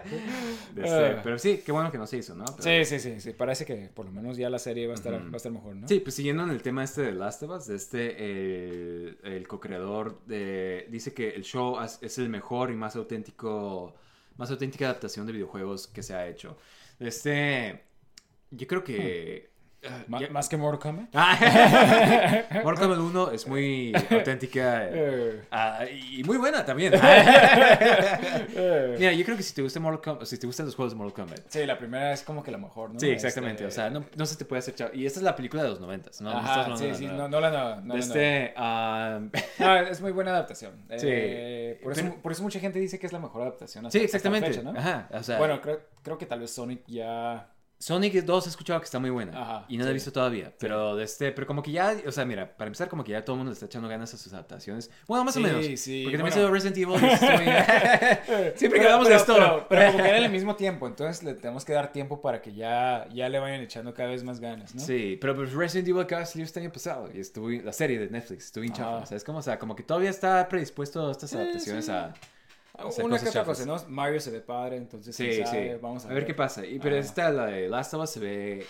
Pero 0.74 1.38
sí, 1.38 1.62
qué 1.64 1.72
bueno 1.72 1.90
que 1.92 1.98
no 1.98 2.06
se 2.06 2.16
hizo, 2.18 2.34
¿no? 2.34 2.44
Pero- 2.44 2.62
Sí, 2.62 2.84
sí, 2.84 2.98
sí, 2.98 3.20
sí. 3.20 3.32
Parece 3.32 3.64
que 3.64 3.90
por 3.94 4.06
lo 4.06 4.12
menos 4.12 4.36
ya 4.36 4.48
la 4.50 4.58
serie 4.58 4.86
va 4.86 4.92
a 4.92 4.96
estar, 4.96 5.12
va 5.14 5.32
a 5.32 5.36
estar 5.36 5.52
mejor, 5.52 5.76
¿no? 5.76 5.88
Sí, 5.88 6.00
pues 6.00 6.14
siguiendo 6.14 6.42
en 6.44 6.50
el 6.50 6.62
tema 6.62 6.82
este 6.84 7.02
de 7.02 7.12
Last 7.12 7.42
of 7.42 7.50
Us, 7.50 7.68
este, 7.68 8.24
el, 8.24 9.18
el 9.22 9.46
co-creador 9.48 10.20
dice 10.26 11.12
que 11.14 11.30
el 11.30 11.42
show 11.44 11.78
es, 12.00 12.18
el 12.18 12.28
mejor 12.28 12.70
y 12.70 12.74
más 12.74 12.96
auténtico, 12.96 13.94
más 14.36 14.50
auténtica 14.50 14.86
adaptación 14.86 15.26
de 15.26 15.32
videojuegos 15.32 15.86
que 15.88 16.02
se 16.02 16.14
ha 16.14 16.26
hecho. 16.26 16.56
Este, 16.98 17.82
yo 18.50 18.66
creo 18.66 18.82
que... 18.84 19.48
Ma- 19.48 19.51
ya- 19.82 20.28
Más 20.30 20.48
que 20.48 20.56
Mortal 20.56 20.80
Kombat. 20.92 21.08
Ah, 21.14 22.44
Mortal 22.64 22.88
Kombat 22.88 22.98
1 22.98 23.30
es 23.32 23.46
muy 23.46 23.92
auténtica 24.10 24.86
Eh, 24.90 25.42
ah, 25.50 25.84
y 25.90 26.22
muy 26.24 26.36
buena 26.38 26.64
también. 26.64 26.92
Mira, 28.98 29.12
yo 29.12 29.24
creo 29.24 29.36
que 29.36 29.42
si 29.42 29.54
te 29.54 29.62
gusta 29.62 29.80
Mortal 29.80 30.00
Kombat, 30.02 30.26
si 30.26 30.38
te 30.38 30.46
gustan 30.46 30.66
los 30.66 30.74
juegos 30.74 30.92
de 30.92 30.98
Mortal 30.98 31.14
Kombat, 31.26 31.40
Sí, 31.48 31.66
la 31.66 31.78
primera 31.78 32.12
es 32.12 32.22
como 32.22 32.42
que 32.42 32.50
la 32.50 32.58
mejor, 32.58 32.92
¿no? 32.94 33.00
Sí, 33.00 33.08
exactamente. 33.10 33.64
Este, 33.66 33.80
O 33.80 33.84
sea, 33.84 33.90
no, 33.90 34.04
no 34.16 34.26
se 34.26 34.36
te 34.36 34.44
puede 34.44 34.60
hacer 34.60 34.74
chavo. 34.74 34.90
Y 34.94 35.06
esta 35.06 35.18
es 35.20 35.24
la 35.24 35.34
película 35.36 35.62
de 35.62 35.68
los 35.70 35.80
noventas, 35.80 36.20
¿no? 36.20 36.30
Ajá, 36.30 36.76
sí, 36.76 36.94
sí, 36.94 37.06
no, 37.06 37.28
no 37.28 37.40
la 37.40 37.50
no, 37.50 37.80
no, 37.82 37.94
este, 37.96 38.54
no. 38.56 39.76
es 39.88 40.00
muy 40.00 40.12
buena 40.12 40.30
adaptación. 40.32 40.72
Sí. 40.96 41.06
Eh, 41.08 41.80
por, 41.82 41.92
eso, 41.92 42.02
Pero- 42.02 42.22
por 42.22 42.32
eso 42.32 42.42
mucha 42.42 42.60
gente 42.60 42.78
dice 42.78 42.98
que 42.98 43.06
es 43.06 43.12
la 43.12 43.18
mejor 43.18 43.42
adaptación. 43.42 43.86
hasta- 43.86 43.98
sí, 43.98 44.04
hasta 44.04 44.28
la 44.30 44.36
exactamente. 44.38 44.58
fecha. 44.72 44.78
Ajá, 44.78 45.08
o 45.18 45.22
sea, 45.22 45.38
Bueno, 45.38 45.60
creo, 45.60 45.80
creo 46.02 46.18
que 46.18 46.26
tal 46.26 46.40
vez 46.40 46.50
Sonic 46.52 46.82
ya... 46.86 47.48
Sonic 47.82 48.14
2 48.24 48.46
he 48.46 48.48
escuchado 48.50 48.78
que 48.78 48.84
está 48.84 49.00
muy 49.00 49.10
buena. 49.10 49.32
Ajá, 49.42 49.64
y 49.68 49.76
no 49.76 49.82
la 49.82 49.90
he 49.90 49.92
sí. 49.92 49.94
visto 49.94 50.12
todavía. 50.12 50.52
Pero 50.60 50.94
de 50.94 51.02
este, 51.02 51.32
pero 51.32 51.48
como 51.48 51.64
que 51.64 51.72
ya, 51.72 51.96
o 52.06 52.12
sea, 52.12 52.24
mira, 52.24 52.56
para 52.56 52.68
empezar, 52.68 52.88
como 52.88 53.02
que 53.02 53.10
ya 53.10 53.24
todo 53.24 53.34
el 53.34 53.38
mundo 53.38 53.50
le 53.50 53.54
está 53.54 53.66
echando 53.66 53.88
ganas 53.88 54.14
a 54.14 54.16
sus 54.18 54.32
adaptaciones. 54.32 54.88
Bueno, 55.08 55.24
más 55.24 55.34
Sí, 55.34 55.40
o 55.40 55.42
menos. 55.42 55.66
sí, 55.80 56.02
Porque 56.04 56.16
también 56.18 56.34
bueno. 56.34 56.48
se 56.48 56.68
Resident 56.68 56.76
Evil. 56.78 57.02
y 57.02 57.12
estoy- 57.12 58.52
Siempre 58.56 58.78
que 58.80 58.86
hablamos 58.86 59.08
de 59.08 59.14
esto. 59.16 59.34
Pero, 59.34 59.66
pero 59.68 59.86
como 59.92 60.04
que 60.04 60.08
era 60.10 60.18
en 60.18 60.24
el 60.24 60.30
mismo 60.38 60.54
tiempo, 60.54 60.86
entonces 60.86 61.24
le 61.24 61.34
tenemos 61.34 61.64
que 61.64 61.72
dar 61.72 61.90
tiempo 61.92 62.20
para 62.22 62.40
que 62.40 62.54
ya, 62.54 63.08
ya 63.12 63.28
le 63.28 63.40
vayan 63.40 63.60
echando 63.62 63.92
cada 63.94 64.10
vez 64.10 64.22
más 64.22 64.38
ganas, 64.38 64.74
¿no? 64.76 64.80
Sí, 64.80 65.18
pero 65.20 65.34
pues 65.34 65.52
Resident 65.52 65.88
Evil 65.88 66.02
acaba 66.02 66.20
de 66.20 66.26
salir 66.26 66.46
este 66.46 66.60
año 66.60 66.70
pasado 66.70 67.08
y 67.12 67.18
estuvo 67.18 67.50
la 67.50 67.72
serie 67.72 67.98
de 67.98 68.08
Netflix, 68.08 68.46
estuvo 68.46 68.62
bien 68.62 68.74
chafa, 68.74 68.98
Ajá. 68.98 69.06
¿sabes? 69.06 69.24
Como, 69.24 69.38
o 69.38 69.42
sea, 69.42 69.58
como 69.58 69.74
que 69.74 69.82
todavía 69.82 70.10
está 70.10 70.48
predispuesto 70.48 71.08
a 71.08 71.10
estas 71.10 71.30
Sí, 71.30 71.36
adaptaciones 71.36 71.86
sí. 71.86 71.90
a... 71.90 72.14
hacer 72.74 73.04
Una 73.04 73.18
que 73.18 73.28
otra 73.28 73.44
cosa, 73.44 73.66
¿no? 73.66 73.76
Mario 73.88 74.20
se 74.20 74.30
ve 74.30 74.40
padre, 74.40 74.76
entonces 74.76 75.14
Sí, 75.14 75.32
sí. 75.32 75.42
sabe, 75.44 75.76
vamos 75.78 76.04
a, 76.06 76.10
a 76.10 76.14
ver 76.14 76.24
qué 76.26 76.34
pasa. 76.34 76.64
Y, 76.66 76.78
pero 76.78 76.96
Ah. 76.96 77.00
esta, 77.00 77.30
la 77.30 77.46
de 77.46 77.68
Last 77.68 77.94
of 77.94 78.02
Us, 78.04 78.10
se 78.10 78.20
ve 78.20 78.66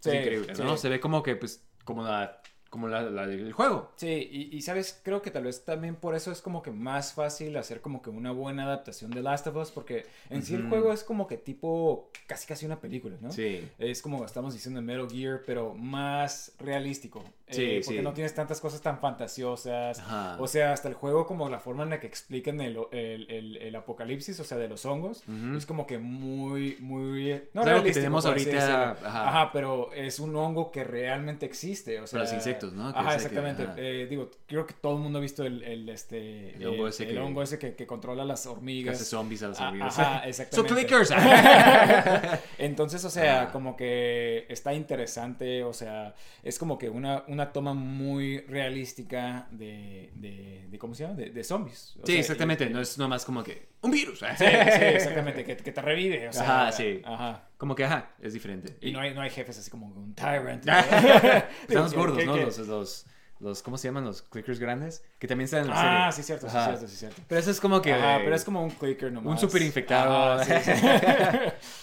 Sí, 0.00 0.10
es 0.10 0.14
increíble. 0.16 0.76
Se 0.76 0.88
ve 0.88 1.00
como 1.00 1.22
que, 1.22 1.34
pues, 1.36 1.64
como 1.84 2.02
la, 2.04 2.40
como 2.70 2.86
la, 2.86 3.02
la 3.02 3.26
del 3.26 3.52
juego. 3.52 3.90
Sí, 3.96 4.28
y, 4.30 4.56
y 4.56 4.62
sabes, 4.62 5.00
creo 5.02 5.22
que 5.22 5.30
tal 5.30 5.44
vez 5.44 5.64
también 5.64 5.96
por 5.96 6.14
eso 6.14 6.30
es 6.30 6.40
como 6.42 6.62
que 6.62 6.70
más 6.70 7.14
fácil 7.14 7.56
hacer 7.56 7.80
como 7.80 8.02
que 8.02 8.10
una 8.10 8.30
buena 8.30 8.64
adaptación 8.64 9.10
de 9.10 9.22
Last 9.22 9.46
of 9.46 9.56
Us, 9.56 9.70
porque 9.70 10.04
en 10.30 10.42
sí 10.42 10.54
el 10.54 10.68
juego 10.68 10.92
es 10.92 11.02
como 11.02 11.26
que 11.26 11.36
tipo 11.38 12.10
casi 12.26 12.46
casi 12.46 12.66
una 12.66 12.78
película, 12.80 13.16
¿no? 13.20 13.32
Sí. 13.32 13.66
Es 13.78 14.02
como 14.02 14.24
estamos 14.24 14.52
diciendo 14.54 14.78
en 14.80 14.86
Metal 14.86 15.08
Gear, 15.10 15.42
pero 15.46 15.74
más 15.74 16.52
realístico. 16.58 17.24
Sí, 17.50 17.62
Eh, 17.64 17.80
porque 17.84 17.98
sí. 17.98 18.02
no 18.04 18.12
tienes 18.12 18.34
tantas 18.34 18.60
cosas 18.60 18.80
tan 18.82 18.98
fantasiosas. 18.98 19.98
Ajá. 20.00 20.36
O 20.40 20.46
sea, 20.46 20.72
hasta 20.72 20.88
el 20.88 20.94
juego, 20.94 21.26
como 21.26 21.48
la 21.48 21.58
forma 21.60 21.82
en 21.84 21.90
la 21.90 22.00
que 22.00 22.06
explican 22.06 22.60
el, 22.60 22.78
el, 22.92 23.30
el- 23.30 23.56
el 23.56 23.76
apocalipsis, 23.76 24.38
o 24.40 24.44
sea, 24.44 24.58
de 24.58 24.68
los 24.68 24.84
hongos, 24.84 25.22
es 25.56 25.66
como 25.66 25.86
que 25.86 25.98
muy, 25.98 26.76
muy... 26.80 27.28
No 27.54 27.62
algo 27.62 27.64
que 27.64 27.70
realístico, 27.70 27.94
tenemos 28.00 28.26
ahorita, 28.26 28.90
ajá. 29.02 29.28
Ajá. 29.28 29.50
pero 29.52 29.92
es 29.94 30.18
un 30.20 30.34
hongo 30.36 30.70
que 30.70 30.84
realmente 30.84 31.46
existe. 31.46 32.00
O 32.00 32.06
sea, 32.06 32.20
los 32.20 32.32
insectos, 32.32 32.72
¿no? 32.72 32.92
Que 32.92 32.98
Ajá, 32.98 33.08
que- 33.10 33.16
exactamente. 33.16 33.62
ajá. 33.62 33.74
Eh, 33.78 34.06
digo, 34.08 34.30
creo 34.46 34.66
que 34.66 34.74
todo 34.74 34.96
el 34.96 35.02
mundo 35.02 35.18
ha 35.18 35.22
visto 35.22 35.44
el, 35.44 35.88
este, 35.88 36.54
El 36.56 36.66
hongo 36.66 36.88
ese 36.88 37.04
el 37.04 37.10
que- 37.14 37.18
hongo 37.20 37.42
ese 37.42 37.58
que, 37.58 37.86
controla 37.86 38.24
las 38.24 38.42
Que 38.42 38.48
hormigas. 38.48 38.94
hace 38.96 39.04
zombies 39.04 39.42
a 39.42 39.48
las 39.48 39.60
Ah, 39.60 39.68
hormigas. 39.68 39.98
Ajá, 39.98 40.20
So 40.22 40.28
exactamente. 40.28 40.74
clickers. 40.74 41.10
Entonces, 42.58 43.04
o 43.04 43.10
sea, 43.10 43.42
Ah. 43.42 43.52
como 43.52 43.76
que 43.76 44.46
está 44.48 44.74
interesante, 44.74 45.62
o 45.64 45.72
sea, 45.72 46.14
es 46.42 46.58
como 46.58 46.78
que 46.78 46.88
una, 46.88 47.24
una 47.28 47.37
toma 47.52 47.74
muy 47.74 48.40
realística 48.42 49.48
de, 49.50 50.10
de, 50.14 50.66
de 50.68 50.78
¿cómo 50.78 50.94
se 50.94 51.04
llama? 51.04 51.14
De, 51.16 51.30
de 51.30 51.44
zombies. 51.44 51.96
O 52.02 52.06
sí, 52.06 52.12
sea, 52.12 52.20
exactamente. 52.20 52.64
y- 52.64 52.70
No 52.70 52.80
es 52.80 52.98
nomás 52.98 53.24
como 53.24 53.42
que 53.42 53.68
un 53.80 53.90
virus. 53.90 54.18
Sí, 54.20 54.26
sí, 54.38 54.44
exactamente, 54.44 55.44
que, 55.44 55.56
que 55.56 55.72
te 55.72 55.80
revive, 55.82 56.28
o 56.28 56.32
sea. 56.32 56.42
Ajá, 56.42 56.72
sí. 56.72 57.00
Ajá. 57.04 57.48
Como 57.56 57.74
que, 57.74 57.84
ajá, 57.84 58.10
es 58.20 58.32
diferente. 58.34 58.76
Y 58.80 58.92
no 58.92 59.00
hay, 59.00 59.14
no 59.14 59.20
hay 59.20 59.30
jefes 59.30 59.58
así 59.58 59.70
como 59.70 59.86
un 59.86 60.14
tyrant. 60.14 60.64
Digo, 61.68 61.88
gordos, 61.94 62.24
¿no? 62.24 62.36
Los, 62.36 62.58
los, 62.58 63.06
los, 63.40 63.62
¿cómo 63.62 63.78
se 63.78 63.88
llaman? 63.88 64.04
Los 64.04 64.22
clickers 64.22 64.58
grandes. 64.58 65.02
Que 65.18 65.26
también 65.28 65.46
están 65.46 65.62
en 65.62 65.68
la 65.70 66.06
Ah, 66.06 66.12
serie. 66.12 66.22
sí, 66.22 66.26
cierto, 66.26 66.48
sí, 66.48 66.56
Ajá. 66.56 66.66
cierto, 66.70 66.88
sí, 66.88 66.96
cierto. 66.96 67.22
Pero 67.28 67.40
eso 67.40 67.50
es 67.50 67.60
como 67.60 67.80
que... 67.82 67.92
Ajá, 67.92 68.18
pero 68.22 68.34
es 68.36 68.44
como 68.44 68.62
un 68.62 68.70
clicker 68.70 69.10
nomás. 69.12 69.32
Un 69.34 69.38
super 69.38 69.62
infectado. 69.62 70.42
Sí, 70.44 70.52
sí. 70.64 70.70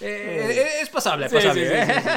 Eh, 0.01 0.51
eh, 0.51 0.67
es 0.81 0.89
pasable, 0.89 1.29
Sí, 1.29 1.35
pasable. 1.35 1.65
sí, 1.65 1.69
sí, 1.69 1.75
¿eh? 1.75 1.85
sí, 1.95 2.09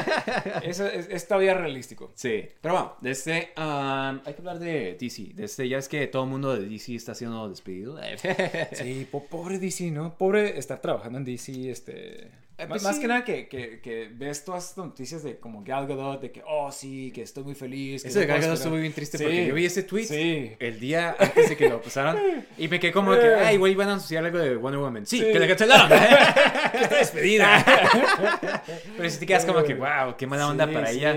sí. 0.43 0.49
Eso 0.69 0.85
es, 0.87 1.07
es 1.09 1.27
todavía 1.27 1.53
realístico. 1.53 2.11
Sí, 2.15 2.47
pero 2.61 2.73
bueno, 2.73 2.95
desde, 3.01 3.51
um, 3.57 4.19
hay 4.25 4.33
que 4.33 4.39
hablar 4.39 4.59
de 4.59 4.97
DC. 4.99 5.31
Desde, 5.33 5.67
ya 5.69 5.77
es 5.77 5.87
que 5.87 6.07
todo 6.07 6.23
el 6.23 6.29
mundo 6.29 6.55
de 6.55 6.67
DC 6.67 6.95
está 6.95 7.15
siendo 7.15 7.47
despedido. 7.49 7.97
Sí, 8.73 9.07
po- 9.11 9.25
pobre 9.25 9.59
DC, 9.59 9.91
¿no? 9.91 10.17
Pobre 10.17 10.57
estar 10.59 10.79
trabajando 10.81 11.17
en 11.19 11.25
DC, 11.25 11.69
este... 11.71 12.31
Eh, 12.59 12.63
más, 12.63 12.67
pues 12.69 12.83
más 12.83 12.95
sí. 12.97 13.01
que 13.01 13.07
nada 13.07 13.23
que, 13.23 13.47
que, 13.47 13.79
que 13.79 14.09
ves 14.13 14.43
todas 14.43 14.69
estas 14.69 14.85
noticias 14.85 15.23
de 15.23 15.37
como 15.37 15.63
Gal 15.63 15.87
Gadot, 15.87 16.19
de 16.21 16.29
que, 16.31 16.43
oh, 16.45 16.71
sí, 16.71 17.09
que 17.15 17.21
estoy 17.21 17.43
muy 17.45 17.55
feliz. 17.55 18.03
que 18.03 18.09
Eso 18.09 18.19
de 18.19 18.25
Gal 18.25 18.41
Gadot 18.41 18.57
estuvo 18.57 18.75
bien 18.75 18.91
triste 18.91 19.17
Sí, 19.17 19.23
porque 19.23 19.47
yo 19.47 19.53
vi 19.55 19.65
ese 19.65 19.83
tweet 19.83 20.03
Sí. 20.05 20.51
el 20.59 20.79
día 20.79 21.15
antes 21.17 21.49
de 21.49 21.55
que 21.57 21.69
lo 21.69 21.81
pasaran 21.81 22.17
y 22.57 22.67
me 22.67 22.79
quedé 22.79 22.91
como 22.91 23.11
que, 23.13 23.25
Eh. 23.25 23.35
ay, 23.45 23.55
igual 23.55 23.71
iban 23.71 23.87
a 23.87 23.91
anunciar 23.93 24.25
algo 24.25 24.37
de 24.39 24.55
Wonder 24.57 24.81
Woman. 24.81 25.05
Sí, 25.05 25.19
Sí. 25.19 25.31
que 25.31 25.39
la 25.39 25.47
cancelaron. 25.47 25.89
que 26.71 26.77
está 26.83 26.97
despedida. 26.97 27.65
Pero 28.97 29.09
si 29.09 29.19
te 29.19 29.25
quedas 29.25 29.45
como 29.45 29.63
que, 29.63 29.73
wow, 29.75 30.15
qué 30.17 30.27
mala 30.27 30.47
onda 30.49 30.67
Sí, 30.67 30.73
para 30.73 30.87
sí. 30.87 30.97
ella. 30.99 31.15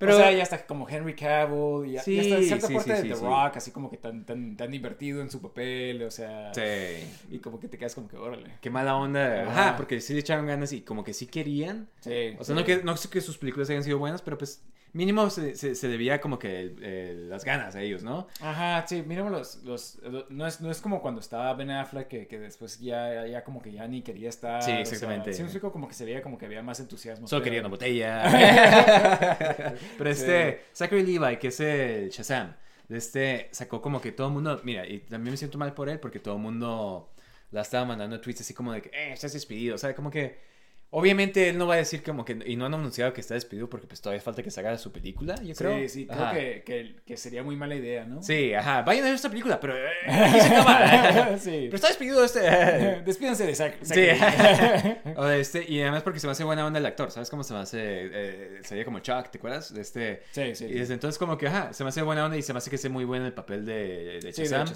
Pero, 0.00 0.14
o 0.14 0.16
sea, 0.16 0.32
ya 0.32 0.42
está 0.42 0.64
como 0.64 0.88
Henry 0.88 1.14
Cavill, 1.14 1.86
y 1.86 1.92
ya, 1.92 2.02
Sí, 2.02 2.18
está 2.18 2.40
cierta 2.40 2.66
sí, 2.68 2.74
parte 2.74 2.96
sí, 2.96 2.96
de 2.96 3.02
sí, 3.02 3.08
The 3.10 3.16
sí. 3.16 3.22
Rock, 3.22 3.56
así 3.58 3.70
como 3.70 3.90
que 3.90 3.98
tan, 3.98 4.24
tan, 4.24 4.56
tan 4.56 4.70
divertido 4.70 5.20
en 5.20 5.30
su 5.30 5.42
papel, 5.42 6.02
o 6.04 6.10
sea. 6.10 6.54
Sí. 6.54 7.06
Y 7.30 7.38
como 7.40 7.60
que 7.60 7.68
te 7.68 7.76
quedas 7.76 7.94
como 7.94 8.08
que, 8.08 8.16
órale. 8.16 8.50
Qué 8.62 8.70
mala 8.70 8.96
onda. 8.96 9.42
Ajá. 9.42 9.50
Ajá, 9.50 9.76
porque 9.76 10.00
sí 10.00 10.14
le 10.14 10.20
echaron 10.20 10.46
ganas 10.46 10.72
y 10.72 10.80
como 10.80 11.04
que 11.04 11.12
sí 11.12 11.26
querían. 11.26 11.86
Sí. 12.00 12.34
O 12.38 12.44
sea, 12.44 12.54
no, 12.54 12.64
que, 12.64 12.82
no 12.82 12.96
sé 12.96 13.10
que 13.10 13.20
sus 13.20 13.36
películas 13.36 13.68
hayan 13.68 13.84
sido 13.84 13.98
buenas, 13.98 14.22
pero 14.22 14.38
pues 14.38 14.62
mínimo 14.92 15.28
se, 15.30 15.56
se, 15.56 15.74
se 15.74 15.88
debía 15.88 16.20
como 16.20 16.38
que 16.38 16.60
el- 16.60 16.84
el- 16.84 17.30
las 17.30 17.44
ganas 17.44 17.74
a 17.76 17.82
ellos, 17.82 18.02
¿no? 18.02 18.26
Ajá, 18.40 18.84
sí, 18.86 19.02
mínimo 19.02 19.30
los, 19.30 19.62
los, 19.64 19.96
lo- 20.02 20.26
no, 20.30 20.46
es, 20.46 20.60
no 20.60 20.70
es 20.70 20.80
como 20.80 21.00
cuando 21.02 21.20
estaba 21.20 21.52
Ben 21.54 21.70
Affleck 21.70 22.08
que, 22.08 22.26
que 22.26 22.38
después 22.38 22.78
ya, 22.80 23.26
ya 23.26 23.44
como 23.44 23.60
que 23.62 23.72
ya 23.72 23.86
ni 23.86 24.02
quería 24.02 24.28
estar. 24.28 24.62
Sí, 24.62 24.70
o 24.70 24.74
sea, 24.74 24.80
exactamente. 24.82 25.32
sí, 25.32 25.40
me 25.42 25.46
explico 25.46 25.72
como 25.72 25.88
que 25.88 25.94
se 25.94 26.04
veía 26.04 26.22
como 26.22 26.38
que 26.38 26.46
había 26.46 26.62
más 26.62 26.80
entusiasmo. 26.80 27.26
Solo 27.26 27.40
pero- 27.40 27.44
quería 27.44 27.60
una 27.60 27.68
botella. 27.70 29.74
Pero 29.98 30.10
este, 30.10 30.64
Zachary 30.72 31.02
Levi, 31.18 31.36
que 31.38 31.48
es 31.48 31.60
el 31.60 32.10
Shazam, 32.10 32.54
este 32.88 33.48
sacó 33.52 33.80
como 33.80 34.00
que 34.00 34.12
todo 34.12 34.28
el 34.28 34.32
mundo, 34.34 34.60
mira, 34.64 34.86
y 34.86 35.00
también 35.00 35.32
me 35.32 35.36
siento 35.36 35.58
mal 35.58 35.74
por 35.74 35.88
él 35.88 36.00
porque 36.00 36.18
todo 36.18 36.34
el 36.36 36.40
mundo 36.40 37.10
la 37.52 37.62
estaba 37.62 37.84
mandando 37.84 38.20
tweets 38.20 38.40
así 38.42 38.54
como 38.54 38.72
de 38.72 38.82
que, 38.82 38.88
eh, 38.90 39.12
estás 39.12 39.32
despedido, 39.32 39.74
o 39.74 39.78
sea, 39.78 39.94
como 39.94 40.10
que, 40.10 40.38
obviamente 40.90 41.48
él 41.48 41.58
no 41.58 41.66
va 41.66 41.74
a 41.74 41.76
decir 41.78 42.02
como 42.02 42.24
que, 42.24 42.38
y 42.44 42.56
no 42.56 42.66
han 42.66 42.74
anunciado 42.74 43.12
que 43.12 43.20
está 43.20 43.34
despedido 43.34 43.68
porque 43.68 43.86
pues 43.86 44.00
todavía 44.00 44.20
falta 44.20 44.42
que 44.42 44.50
se 44.50 44.60
haga 44.60 44.76
su 44.78 44.92
película, 44.92 45.36
yo 45.42 45.54
creo. 45.54 45.78
Sí, 45.78 45.88
sí, 45.88 46.06
creo 46.06 46.32
que, 46.32 46.62
que, 46.64 46.96
que 47.06 47.16
sería 47.16 47.42
muy 47.42 47.56
mala 47.56 47.74
idea, 47.74 48.04
¿no? 48.04 48.22
Sí, 48.22 48.52
ajá, 48.54 48.82
vayan 48.82 49.04
a 49.04 49.06
ver 49.06 49.14
esta 49.14 49.28
película, 49.28 49.60
pero 49.60 49.76
eh, 49.76 49.90
aquí 50.08 50.40
se 50.40 50.46
acaba. 50.48 51.38
sí. 51.38 51.50
Pero 51.64 51.76
está 51.76 51.88
despedido 51.88 52.24
este. 52.24 52.40
Despídense 53.04 53.46
de 53.46 53.54
Zac. 53.54 53.78
Sí. 53.82 54.00
O 55.16 55.24
de 55.24 55.40
este, 55.40 55.64
y 55.68 55.80
además 55.82 56.02
porque 56.02 56.18
se 56.20 56.26
me 56.26 56.32
hace 56.32 56.44
buena 56.44 56.66
onda 56.66 56.78
el 56.78 56.86
actor, 56.86 57.10
¿sabes 57.10 57.28
cómo 57.30 57.42
se 57.42 57.52
me 57.52 57.60
hace? 57.60 57.78
Eh, 57.82 58.60
sería 58.62 58.84
como 58.84 59.00
Chuck, 59.00 59.28
¿te 59.30 59.38
acuerdas? 59.38 59.72
De 59.72 59.80
este. 59.80 60.22
Sí, 60.30 60.54
sí. 60.54 60.64
Y 60.66 60.74
desde 60.74 60.94
entonces 60.94 61.18
como 61.18 61.36
que, 61.36 61.48
ajá, 61.48 61.72
se 61.72 61.84
me 61.84 61.88
hace 61.88 62.02
buena 62.02 62.24
onda 62.24 62.36
y 62.36 62.42
se 62.42 62.52
me 62.52 62.58
hace 62.58 62.70
que 62.70 62.76
esté 62.76 62.88
muy 62.88 63.04
bueno 63.04 63.26
el 63.26 63.32
papel 63.32 63.64
de, 63.64 64.20
de 64.22 64.32
Sí, 64.32 64.44
¿no? 64.50 64.66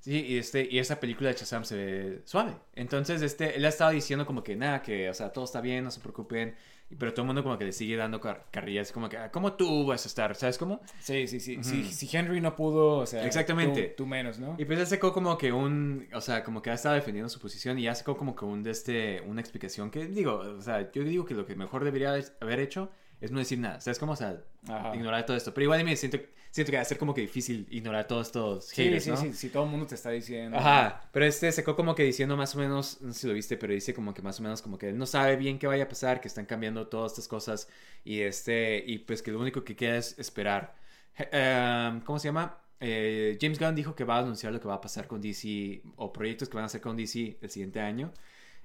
Sí, 0.00 0.26
y, 0.26 0.38
este, 0.38 0.66
y 0.68 0.78
esa 0.78 0.98
película 0.98 1.30
de 1.30 1.36
Shazam 1.36 1.64
se 1.64 1.76
ve 1.76 2.22
suave. 2.24 2.52
Entonces, 2.74 3.22
este, 3.22 3.56
él 3.56 3.64
ha 3.64 3.68
estado 3.68 3.92
diciendo 3.92 4.26
como 4.26 4.42
que 4.42 4.56
nada, 4.56 4.82
que, 4.82 5.08
o 5.08 5.14
sea, 5.14 5.32
todo 5.32 5.44
está 5.52 5.60
bien, 5.60 5.84
no 5.84 5.90
se 5.90 6.00
preocupen. 6.00 6.54
Pero 6.98 7.12
todo 7.12 7.22
el 7.22 7.26
mundo 7.28 7.42
como 7.42 7.56
que 7.56 7.64
le 7.64 7.72
sigue 7.72 7.96
dando 7.96 8.20
car- 8.20 8.46
carrillas, 8.50 8.92
como 8.92 9.08
que, 9.08 9.16
ah, 9.16 9.30
¿cómo 9.30 9.54
tú 9.54 9.86
vas 9.86 10.04
a 10.04 10.08
estar? 10.08 10.34
¿Sabes 10.34 10.58
cómo? 10.58 10.82
Sí, 11.00 11.26
sí, 11.26 11.40
sí. 11.40 11.58
Si, 11.62 11.84
si 11.84 12.14
Henry 12.16 12.40
no 12.42 12.54
pudo, 12.54 12.98
o 12.98 13.06
sea. 13.06 13.24
Exactamente. 13.24 13.88
Tú, 13.96 14.04
tú 14.04 14.06
menos, 14.06 14.38
¿no? 14.38 14.56
Y 14.58 14.64
pues 14.66 14.78
él 14.78 14.86
sacó 14.86 15.12
como 15.12 15.38
que 15.38 15.52
un, 15.52 16.06
o 16.12 16.20
sea, 16.20 16.42
como 16.44 16.60
que 16.60 16.70
ha 16.70 16.74
estado 16.74 16.94
defendiendo 16.94 17.30
su 17.30 17.38
posición 17.40 17.78
y 17.78 17.84
ya 17.84 17.94
sacó 17.94 18.16
como 18.18 18.36
que 18.36 18.44
un, 18.44 18.62
de 18.62 18.72
este, 18.72 19.22
una 19.22 19.40
explicación 19.40 19.90
que, 19.90 20.06
digo, 20.06 20.34
o 20.36 20.60
sea, 20.60 20.90
yo 20.92 21.02
digo 21.04 21.24
que 21.24 21.32
lo 21.34 21.46
que 21.46 21.54
mejor 21.56 21.82
debería 21.84 22.14
haber 22.40 22.60
hecho 22.60 22.90
es 23.22 23.30
no 23.30 23.38
decir 23.38 23.58
nada, 23.58 23.80
¿sabes 23.80 23.98
cómo? 23.98 24.12
O 24.12 24.16
sea, 24.16 24.42
Ajá. 24.68 24.94
ignorar 24.94 25.24
todo 25.26 25.36
esto. 25.36 25.54
Pero 25.54 25.64
igual 25.64 25.84
me 25.84 25.96
siento, 25.96 26.18
siento 26.50 26.70
que 26.72 26.76
va 26.76 26.82
a 26.82 26.86
ser 26.86 26.98
como 26.98 27.14
que 27.14 27.22
difícil 27.22 27.66
ignorar 27.70 28.06
todos 28.06 28.26
estos 28.28 28.74
Sí, 28.74 28.84
haters, 28.84 29.04
sí, 29.04 29.10
¿no? 29.10 29.16
sí. 29.16 29.32
Si 29.32 29.48
todo 29.50 29.64
el 29.64 29.70
mundo 29.70 29.86
te 29.86 29.94
está 29.94 30.10
diciendo. 30.10 30.58
Ajá, 30.58 31.08
pero 31.12 31.24
este 31.26 31.50
sacó 31.52 31.76
como 31.76 31.94
que 31.94 32.02
diciendo 32.04 32.36
más 32.36 32.54
o 32.54 32.58
menos, 32.58 33.00
no 33.00 33.12
sé 33.14 33.20
si 33.20 33.26
lo 33.28 33.34
viste, 33.34 33.56
pero 33.56 33.72
dice 33.72 33.94
como 33.94 34.12
que 34.14 34.22
más 34.22 34.40
o 34.40 34.42
menos 34.42 34.60
como 34.62 34.78
que 34.78 34.88
él 34.90 34.98
no 34.98 35.06
sabe 35.06 35.36
bien 35.36 35.58
qué 35.58 35.66
vaya 35.66 35.84
a 35.84 35.88
pasar, 35.88 36.20
que 36.20 36.28
están 36.28 36.46
cambiando 36.46 36.88
todas 36.88 37.12
estas 37.12 37.28
cosas 37.28 37.68
y 38.04 38.20
este, 38.20 38.84
y 38.86 38.98
pues 38.98 39.22
que 39.22 39.30
lo 39.32 39.40
único 39.40 39.64
que 39.64 39.76
queda 39.76 39.96
es 39.98 40.18
esperar. 40.18 40.74
Eh, 41.18 42.00
¿Cómo 42.04 42.18
se 42.18 42.28
llama? 42.28 42.58
Eh, 42.80 43.38
James 43.40 43.58
Gunn 43.60 43.74
dijo 43.76 43.94
que 43.94 44.04
va 44.04 44.16
a 44.16 44.20
anunciar 44.20 44.52
lo 44.52 44.60
que 44.60 44.66
va 44.68 44.74
a 44.74 44.80
pasar 44.80 45.06
con 45.06 45.20
DC 45.20 45.82
o 45.96 46.12
proyectos 46.12 46.48
que 46.48 46.56
van 46.56 46.64
a 46.64 46.66
hacer 46.66 46.80
con 46.80 46.96
DC 46.96 47.38
el 47.40 47.50
siguiente 47.50 47.80
año. 47.80 48.12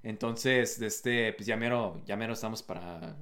Entonces, 0.03 0.79
de 0.79 0.87
este, 0.87 1.33
pues 1.33 1.45
ya 1.47 1.57
mero, 1.57 2.01
ya 2.05 2.15
mero 2.15 2.33
estamos 2.33 2.63
para 2.63 3.17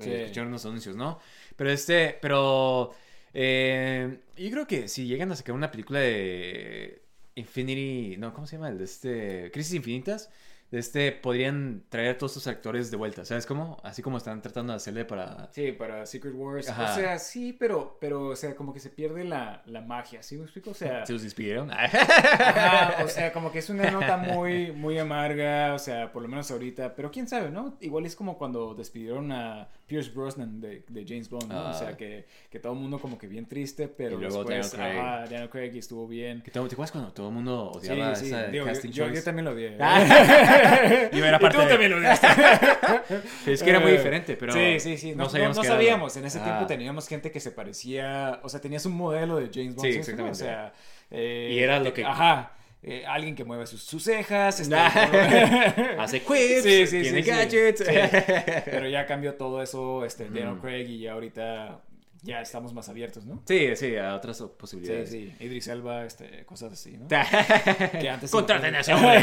Sí. 0.00 0.10
escuchar 0.12 0.46
unos 0.46 0.64
anuncios, 0.66 0.96
¿no? 0.96 1.18
Pero 1.56 1.70
este, 1.70 2.18
pero 2.20 2.92
eh, 3.32 4.20
yo 4.36 4.50
creo 4.50 4.66
que 4.66 4.88
si 4.88 5.06
llegan 5.06 5.32
a 5.32 5.36
sacar 5.36 5.54
una 5.54 5.70
película 5.70 5.98
de 5.98 7.02
Infinity, 7.34 8.16
no, 8.16 8.32
¿cómo 8.32 8.46
se 8.46 8.56
llama? 8.56 8.68
El 8.68 8.78
de 8.78 8.84
este, 8.84 9.50
Crisis 9.52 9.74
Infinitas, 9.74 10.30
de 10.70 10.78
este, 10.78 11.12
podrían 11.12 11.84
traer 11.88 12.10
a 12.10 12.18
todos 12.18 12.32
estos 12.32 12.46
actores 12.46 12.90
de 12.90 12.96
vuelta, 12.96 13.24
¿sabes 13.24 13.44
cómo? 13.46 13.76
Así 13.82 14.02
como 14.02 14.18
están 14.18 14.40
tratando 14.40 14.72
de 14.72 14.76
hacerle 14.76 15.04
para... 15.04 15.48
Sí, 15.52 15.72
para 15.72 16.06
Secret 16.06 16.34
Wars. 16.34 16.68
Ajá. 16.68 16.92
O 16.92 16.94
sea, 16.96 17.18
sí, 17.18 17.52
pero, 17.52 17.96
pero, 18.00 18.28
o 18.28 18.36
sea, 18.36 18.54
como 18.54 18.72
que 18.72 18.80
se 18.80 18.90
pierde 18.90 19.24
la, 19.24 19.62
la 19.66 19.80
magia, 19.82 20.22
¿sí 20.22 20.36
me 20.36 20.44
explico? 20.44 20.70
O 20.70 20.74
sea, 20.74 21.04
¿Se 21.06 21.12
los 21.12 21.22
despidieron? 21.22 21.70
ajá, 21.72 23.04
o 23.04 23.08
sea, 23.08 23.32
como 23.32 23.50
que 23.52 23.58
es 23.58 23.68
una 23.68 23.90
nota 23.90 24.16
muy, 24.16 24.72
muy 24.72 24.98
amarga, 24.98 25.74
o 25.74 25.78
sea, 25.78 26.12
por 26.12 26.22
lo 26.22 26.28
menos 26.28 26.50
ahorita, 26.50 26.94
pero 26.94 27.10
quién 27.10 27.28
sabe, 27.28 27.50
¿no? 27.50 27.76
Igual 27.80 28.06
es 28.06 28.16
como 28.16 28.38
cuando 28.38 28.74
despidieron 28.74 29.30
a 29.32 29.68
Pierce 29.86 30.10
Brosnan 30.10 30.60
de, 30.60 30.82
de 30.88 31.04
James 31.06 31.28
Bond, 31.28 31.52
¿no? 31.52 31.56
O 31.62 31.66
Ah. 31.68 31.74
sea, 31.74 31.96
que, 31.96 32.24
que 32.50 32.58
todo 32.58 32.72
el 32.72 32.78
mundo 32.78 32.98
como 32.98 33.18
que 33.18 33.26
bien 33.26 33.46
triste, 33.46 33.86
pero 33.88 34.16
Y 34.16 34.20
luego 34.22 34.44
después, 34.44 34.72
Daniel 34.72 34.94
Craig. 34.94 34.98
ajá, 35.06 35.20
Daniel 35.30 35.50
Craig 35.50 35.70
y 35.74 35.78
estuvo 35.78 36.08
bien. 36.08 36.42
¿Te 36.42 36.58
acuerdas 36.58 36.90
cuando 36.90 37.12
todo 37.12 37.28
el 37.28 37.34
mundo 37.34 37.72
Sí, 37.82 37.88
odiaba 37.90 38.14
sí, 38.14 38.26
esa 38.26 38.44
digo, 38.46 38.64
yo, 38.64 38.72
casting 38.72 38.90
yo- 38.90 39.04
yo 39.04 39.10
choice? 39.10 39.22
también 39.22 39.44
lo 39.44 39.50
odié. 39.52 39.76
Yo 41.12 41.24
era 41.24 41.36
Y 41.36 41.40
parte 41.40 41.56
tú 41.58 41.62
de- 41.62 41.68
también 41.68 41.90
lo 41.90 41.98
odiaste. 41.98 42.26
Es 43.46 43.62
que 43.62 43.70
era 43.70 43.80
muy 43.80 43.90
Eh, 43.92 43.96
diferente, 43.96 44.36
pero... 44.36 44.52
Sí, 44.52 44.80
sí, 44.80 44.96
sí. 44.96 45.10
No, 45.14 45.24
no- 45.30 45.54
no 45.54 45.60
qué 45.60 45.68
sabíamos. 45.68 46.16
En 46.16 46.24
ese 46.24 46.38
Ah. 46.40 46.44
tiempo 46.44 46.66
teníamos 46.66 47.06
gente 47.08 47.30
que 47.30 47.40
se 47.40 47.50
parecía. 47.50 48.40
O 48.42 48.48
sea, 48.48 48.60
tenías 48.60 48.84
un 48.86 48.92
modelo 48.96 49.36
de 49.36 49.50
James 49.52 49.74
Bond. 49.74 49.90
Sí, 49.92 49.98
exactamente. 49.98 50.32
O 50.32 50.46
sea. 50.46 50.72
eh, 51.10 51.50
Y 51.52 51.58
era 51.58 51.78
lo 51.78 51.84
te- 51.86 51.92
que- 51.92 52.04
Ajá. 52.04 52.52
Eh, 52.86 53.04
alguien 53.06 53.34
que 53.34 53.44
mueve 53.44 53.66
sus, 53.66 53.82
sus 53.82 54.02
cejas. 54.04 54.60
este, 54.60 54.74
Hace 55.98 56.20
quips, 56.20 56.62
Sí, 56.62 56.86
sí, 56.86 57.00
tiene 57.02 57.22
sí, 57.22 57.22
sí. 57.24 57.30
gadgets. 57.30 57.80
Sí. 57.84 57.94
Pero 58.66 58.88
ya 58.88 59.06
cambió 59.06 59.34
todo 59.34 59.62
eso. 59.62 60.04
Este, 60.04 60.24
Daniel 60.24 60.54
Mm. 60.56 60.60
Craig 60.60 60.86
y 60.88 60.98
ya 61.00 61.12
ahorita 61.12 61.80
ya 62.22 62.40
estamos 62.40 62.72
más 62.72 62.88
abiertos, 62.88 63.26
¿no? 63.26 63.42
Sí, 63.46 63.76
sí, 63.76 63.96
a 63.96 64.14
otras 64.14 64.38
Sí, 64.38 64.44
posibilidades. 64.58 65.10
sí. 65.10 65.34
Idris 65.40 65.68
Elba, 65.68 66.04
este, 66.06 66.44
cosas 66.46 66.72
así, 66.72 66.96
¿no? 66.96 67.06
que 67.08 68.08
antes- 68.08 68.30
Contraten 68.30 68.74
a 68.74 68.80
ese 68.80 68.94
hombre. 68.94 69.22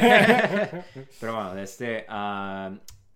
Pero 1.19 1.35
bueno, 1.35 1.57
este, 1.59 2.05
ah, 2.09 2.71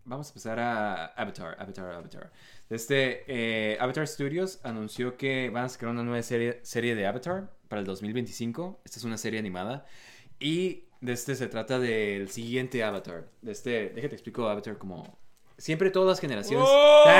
vamos 0.05 0.27
a 0.27 0.29
empezar 0.31 0.59
a 0.59 1.05
Avatar, 1.07 1.55
Avatar, 1.59 1.91
Avatar. 1.93 2.31
Este, 2.67 3.23
eh, 3.27 3.77
Avatar 3.79 4.07
Studios 4.07 4.59
anunció 4.63 5.17
que 5.17 5.49
van 5.51 5.65
a 5.65 5.69
sacar 5.69 5.89
una 5.89 6.01
nueva 6.01 6.23
serie, 6.23 6.59
serie 6.63 6.95
de 6.95 7.05
Avatar 7.05 7.51
para 7.67 7.79
el 7.79 7.85
2025. 7.85 8.81
Esta 8.85 8.97
es 8.97 9.03
una 9.05 9.17
serie 9.19 9.37
animada. 9.39 9.85
Y 10.39 10.83
de 11.01 11.13
este 11.13 11.35
se 11.35 11.47
trata 11.47 11.79
del 11.79 12.29
siguiente 12.29 12.83
Avatar. 12.83 13.25
De 13.41 13.51
este, 13.51 13.89
déjate 13.89 14.15
explico 14.15 14.47
Avatar 14.47 14.77
como... 14.77 15.17
Siempre 15.57 15.89
todas 15.89 16.09
las 16.09 16.19
generaciones... 16.19 16.67
¡Oh! 16.69 17.05